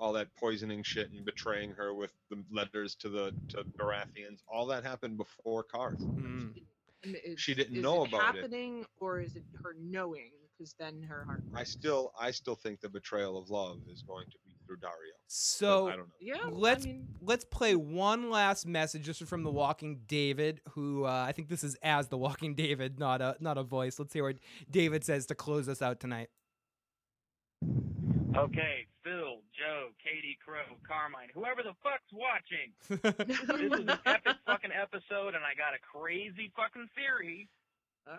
[0.00, 4.66] All that poisoning shit and betraying her with the letters to the to Baratheons, all
[4.66, 6.00] that happened before Qarth.
[6.00, 8.42] And is- She didn't know it about it.
[8.42, 10.30] happening, or is it her knowing?
[10.56, 11.42] Because then her heart.
[11.54, 15.16] I still I still think the betrayal of love is going to be through Daario.
[15.26, 16.04] So I don't know.
[16.20, 19.06] Yeah, let's mean- let's play one last message.
[19.06, 22.54] This is from the Walking David, who uh, I think this is as the Walking
[22.54, 23.98] David, not a not a voice.
[23.98, 24.36] Let's hear what
[24.70, 26.28] David says to close us out tonight.
[28.36, 32.70] Okay, Phil, Joe, Katie, Crow, Carmine, whoever the fuck's watching.
[33.26, 37.48] this is an epic fucking episode, and I got a crazy fucking theory.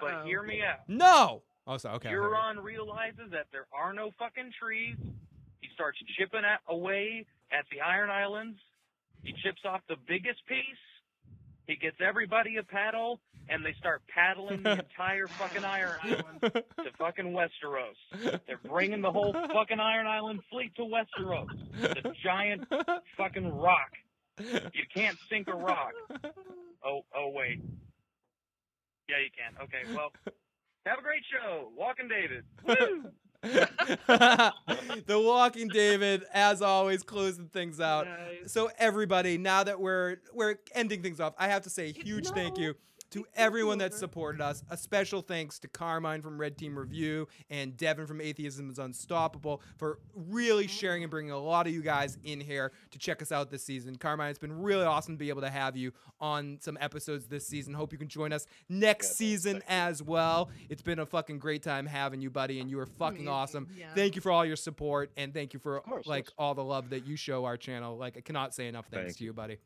[0.01, 0.25] But Uh-oh.
[0.25, 0.79] hear me out.
[0.87, 1.43] No.
[1.65, 2.09] Oh, so okay.
[2.09, 2.15] okay.
[2.17, 4.97] Euron realizes that there are no fucking trees.
[5.61, 8.59] He starts chipping at, away at the Iron Islands.
[9.23, 10.83] He chips off the biggest piece.
[11.67, 16.91] He gets everybody a paddle, and they start paddling the entire fucking Iron Island to
[16.97, 18.39] fucking Westeros.
[18.47, 21.47] They're bringing the whole fucking Iron Island fleet to Westeros.
[21.79, 22.67] The giant
[23.17, 23.91] fucking rock.
[24.39, 25.91] You can't sink a rock.
[26.83, 27.61] Oh, oh wait.
[29.09, 29.61] Yeah, you can.
[29.63, 30.11] Okay, well,
[30.85, 31.69] have a great show.
[31.75, 32.45] Walking David.
[32.65, 33.11] Woo!
[33.42, 34.53] the
[35.09, 38.08] Walking David, as always, closing things out.
[38.48, 42.27] So everybody, now that we're we're ending things off, I have to say a huge
[42.30, 42.76] thank you
[43.11, 44.63] to everyone that supported us.
[44.69, 49.61] A special thanks to Carmine from Red Team Review and Devin from Atheism is Unstoppable
[49.77, 53.31] for really sharing and bringing a lot of you guys in here to check us
[53.31, 53.95] out this season.
[53.95, 57.47] Carmine, it's been really awesome to be able to have you on some episodes this
[57.47, 57.73] season.
[57.73, 60.49] Hope you can join us next season as well.
[60.69, 63.67] It's been a fucking great time having you, buddy, and you are fucking awesome.
[63.75, 63.93] yeah.
[63.95, 67.05] Thank you for all your support and thank you for like all the love that
[67.05, 67.97] you show our channel.
[67.97, 69.57] Like I cannot say enough thanks Thank to you, buddy.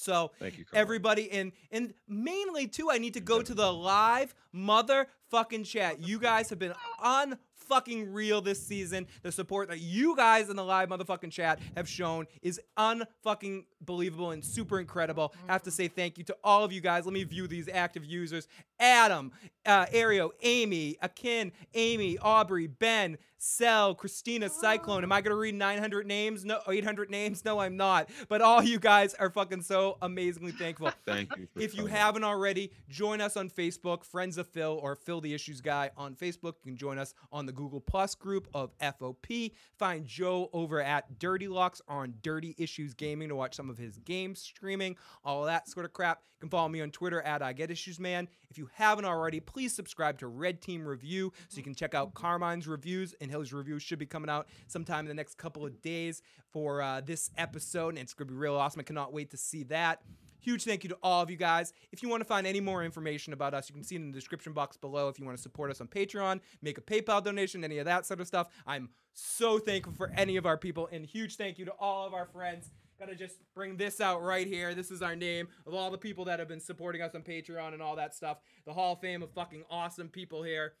[0.00, 0.80] So Thank you, Carmine.
[0.80, 6.00] everybody and and mainly too, I need to go to the live motherfucking chat.
[6.00, 9.06] You guys have been unfucking real this season.
[9.22, 14.32] The support that you guys in the live motherfucking chat have shown is unfucking believable
[14.32, 15.34] and super incredible.
[15.48, 17.04] I have to say thank you to all of you guys.
[17.04, 18.48] Let me view these active users:
[18.78, 19.32] Adam,
[19.66, 23.18] uh, Ario, Amy, Akin, Amy, Aubrey, Ben.
[23.42, 25.02] Cell, Christina, Cyclone.
[25.02, 26.44] Am I gonna read 900 names?
[26.44, 27.42] No, 800 names?
[27.42, 28.10] No, I'm not.
[28.28, 30.90] But all you guys are fucking so amazingly thankful.
[31.06, 31.48] Thank you.
[31.56, 35.60] If you haven't already, join us on Facebook, Friends of Phil or Phil the Issues
[35.60, 36.54] Guy on Facebook.
[36.64, 39.52] You can join us on the Google Plus group of FOP.
[39.78, 43.98] Find Joe over at Dirty Locks on Dirty Issues Gaming to watch some of his
[43.98, 46.22] game streaming, all that sort of crap.
[46.40, 48.26] You can follow me on Twitter at I Get Issues Man.
[48.50, 52.14] If you haven't already, please subscribe to Red Team Review so you can check out
[52.14, 55.82] Carmine's reviews, and his reviews should be coming out sometime in the next couple of
[55.82, 58.80] days for uh, this episode, and it's going to be real awesome.
[58.80, 60.00] I cannot wait to see that.
[60.40, 61.72] Huge thank you to all of you guys.
[61.92, 64.10] If you want to find any more information about us, you can see it in
[64.10, 65.08] the description box below.
[65.08, 68.06] If you want to support us on Patreon, make a PayPal donation, any of that
[68.06, 68.48] sort of stuff.
[68.66, 72.14] I'm so thankful for any of our people, and huge thank you to all of
[72.14, 72.70] our friends.
[72.98, 74.74] Gotta just bring this out right here.
[74.74, 77.72] This is our name of all the people that have been supporting us on Patreon
[77.72, 78.38] and all that stuff.
[78.66, 80.74] The Hall of Fame of fucking awesome people here.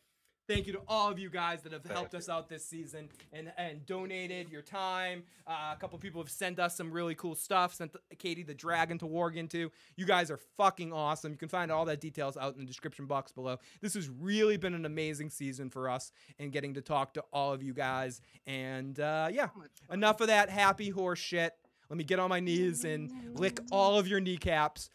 [0.50, 3.52] Thank you to all of you guys that have helped us out this season and
[3.56, 5.22] and donated your time.
[5.46, 7.72] Uh, a couple people have sent us some really cool stuff.
[7.72, 9.70] Sent Katie the Dragon to Warg into.
[9.94, 11.30] You guys are fucking awesome.
[11.30, 13.58] You can find all that details out in the description box below.
[13.80, 17.52] This has really been an amazing season for us and getting to talk to all
[17.52, 18.20] of you guys.
[18.44, 19.50] And uh, yeah,
[19.92, 21.54] enough of that happy horse shit.
[21.88, 24.90] Let me get on my knees and lick all of your kneecaps.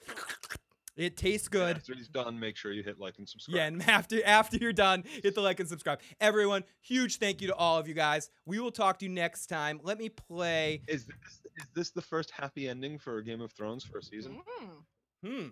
[0.95, 1.77] It tastes good.
[1.77, 3.55] After he's done, make sure you hit like and subscribe.
[3.55, 5.99] Yeah, and after after you're done, hit the like and subscribe.
[6.21, 8.29] Everyone, huge thank you to all of you guys.
[8.45, 9.79] We will talk to you next time.
[9.83, 10.81] Let me play.
[10.87, 14.39] Is this is this the first happy ending for Game of Thrones for a season?
[15.23, 15.47] Hmm.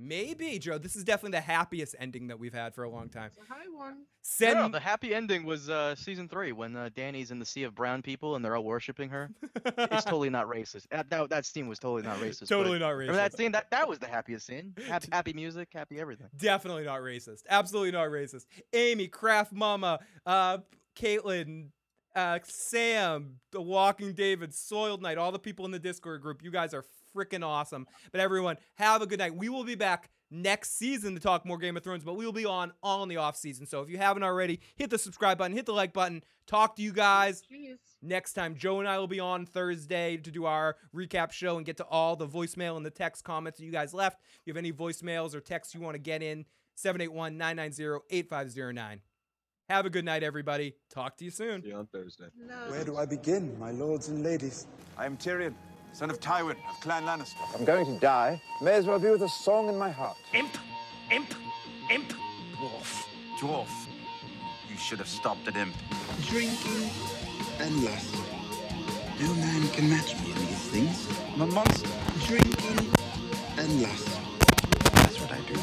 [0.00, 0.78] Maybe, Joe.
[0.78, 3.30] This is definitely the happiest ending that we've had for a long time.
[3.48, 4.04] Hi, one.
[4.22, 7.64] Send No, the happy ending was uh, season three when uh, Danny's in the sea
[7.64, 9.30] of brown people and they're all worshiping her.
[9.66, 10.86] it's totally not racist.
[10.90, 12.40] That, that, that scene was totally not racist.
[12.40, 13.52] but- Totally not Remember that scene?
[13.52, 14.74] That that was the happiest scene.
[14.88, 16.28] Happy, happy music, happy everything.
[16.36, 17.42] Definitely not racist.
[17.48, 18.46] Absolutely not racist.
[18.72, 20.58] Amy, Craft Mama, uh,
[20.96, 21.68] Caitlin,
[22.16, 26.42] uh, Sam, The Walking David, Soiled Knight, all the people in the Discord group.
[26.42, 27.86] You guys are freaking awesome.
[28.12, 29.34] But everyone, have a good night.
[29.34, 32.32] We will be back next season to talk more Game of Thrones, but we will
[32.32, 33.66] be on all in the off season.
[33.66, 36.22] So if you haven't already, hit the subscribe button, hit the like button.
[36.46, 37.42] Talk to you guys
[38.02, 38.56] next time.
[38.56, 41.84] Joe and I will be on Thursday to do our recap show and get to
[41.84, 44.20] all the voicemail and the text comments that you guys left.
[44.20, 49.00] If you have any voicemails or texts you want to get in, 781 990 8509.
[49.68, 50.74] Have a good night, everybody.
[50.92, 51.62] Talk to you soon.
[51.62, 52.24] See you on Thursday.
[52.68, 54.66] Where do I begin, my lords and ladies?
[54.98, 55.54] I am Tyrion,
[55.92, 57.42] son of Tywin of Clan Lannister.
[57.54, 58.40] I'm going to die.
[58.60, 60.16] May as well be with a song in my heart.
[60.32, 60.56] Imp!
[61.10, 61.34] Imp!
[61.90, 62.12] Imp!
[62.56, 63.06] Dwarf!
[63.38, 63.68] Dwarf!
[64.68, 65.74] You should have stopped at imp.
[66.26, 66.90] Drinking
[67.58, 68.14] and lust.
[69.20, 71.08] No man can match me in these things.
[71.34, 71.88] I'm a monster.
[72.26, 72.90] Drinking
[73.58, 74.08] and lust.
[74.94, 75.60] That's what I do.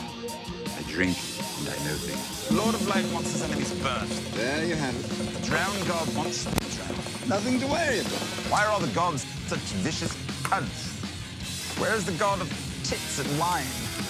[0.77, 1.17] I drink
[1.59, 2.51] and I know things.
[2.51, 4.09] Lord of Light wants his enemies burnt.
[4.33, 5.43] There you have it.
[5.45, 7.29] Drown God wants them drown.
[7.29, 8.21] Nothing to worry about.
[8.51, 11.79] Why are all the gods such vicious cunts?
[11.79, 12.49] Where's the god of
[12.83, 13.63] tits and wine?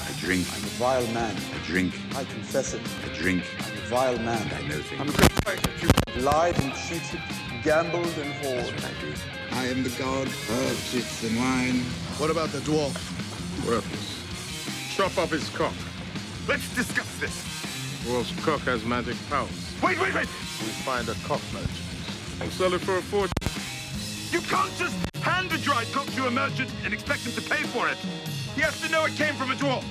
[0.08, 0.48] I drink.
[0.52, 1.36] I'm a vile man.
[1.36, 1.94] I drink.
[2.16, 2.82] I confess it.
[3.06, 3.44] I drink.
[3.60, 4.52] I'm a vile man.
[4.52, 5.00] I know things.
[5.00, 6.22] I'm a great fighter too.
[6.22, 7.22] Lied and cheated,
[7.64, 8.72] gambled and whored.
[8.72, 9.14] That's what I do.
[9.52, 11.82] I am the god of tits and wine.
[12.18, 12.96] What about the dwarf?
[13.68, 14.96] Worthless.
[14.96, 15.74] Chop off his cock.
[16.48, 17.36] Let's discuss this.
[18.06, 19.50] Dwarf's cock has magic powers.
[19.84, 20.26] Wait, wait, wait!
[20.26, 21.70] We find a cock merchant.
[22.40, 23.34] We'll sell it for a fortune.
[24.32, 24.96] You can't just
[25.28, 27.98] hand a dried cock to a merchant and expect him to pay for it.
[28.56, 29.84] He has to know it came from a dwarf.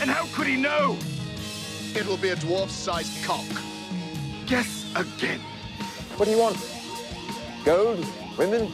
[0.00, 0.96] And how could he know?
[1.94, 3.46] It will be a dwarf-sized cock.
[4.46, 5.40] Guess again.
[6.16, 6.58] What do you want?
[7.64, 8.04] Gold?
[8.36, 8.72] Women?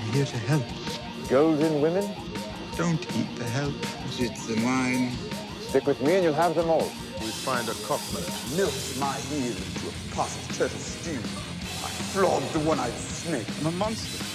[0.00, 0.64] I'm here to help.
[1.28, 2.08] Gold and women?
[2.76, 3.74] Don't eat the help.
[4.18, 5.12] It's and wine.
[5.60, 6.90] Stick with me and you'll have them all.
[7.20, 8.56] We find a cock merchant.
[8.56, 11.18] Milked my heel into a pot of turtle stew.
[11.84, 13.46] I flogged the one-eyed snake.
[13.60, 14.31] I'm a monster.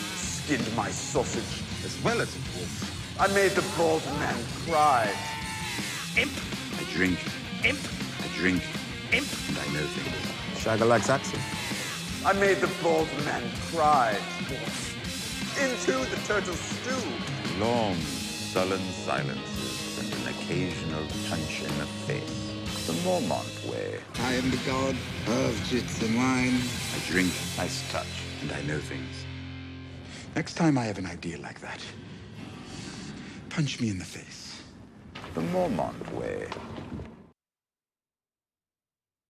[0.48, 3.20] Skinned my sausage as well as a wolf.
[3.20, 4.34] I made the bald man
[4.66, 5.14] cry.
[6.16, 6.32] Imp.
[6.80, 7.20] I drink.
[7.66, 7.78] Imp.
[8.24, 8.64] I drink.
[9.12, 9.28] Imp.
[9.50, 10.64] And I know things.
[10.64, 11.44] Shagger likes accent.
[12.26, 13.44] I made the bald man
[13.76, 14.18] cry.
[15.60, 16.96] Into the turtle stew.
[17.60, 22.88] Long, sullen silences and an occasional punch in the face.
[22.88, 24.00] The Mormont way.
[24.22, 24.96] I am the god
[25.28, 26.56] of tits and wine.
[26.96, 27.34] I drink.
[27.58, 28.08] Nice touch.
[28.44, 29.27] And I know things.
[30.38, 31.84] Next time I have an idea like that,
[33.50, 34.62] punch me in the face.
[35.34, 36.46] The Mormont way.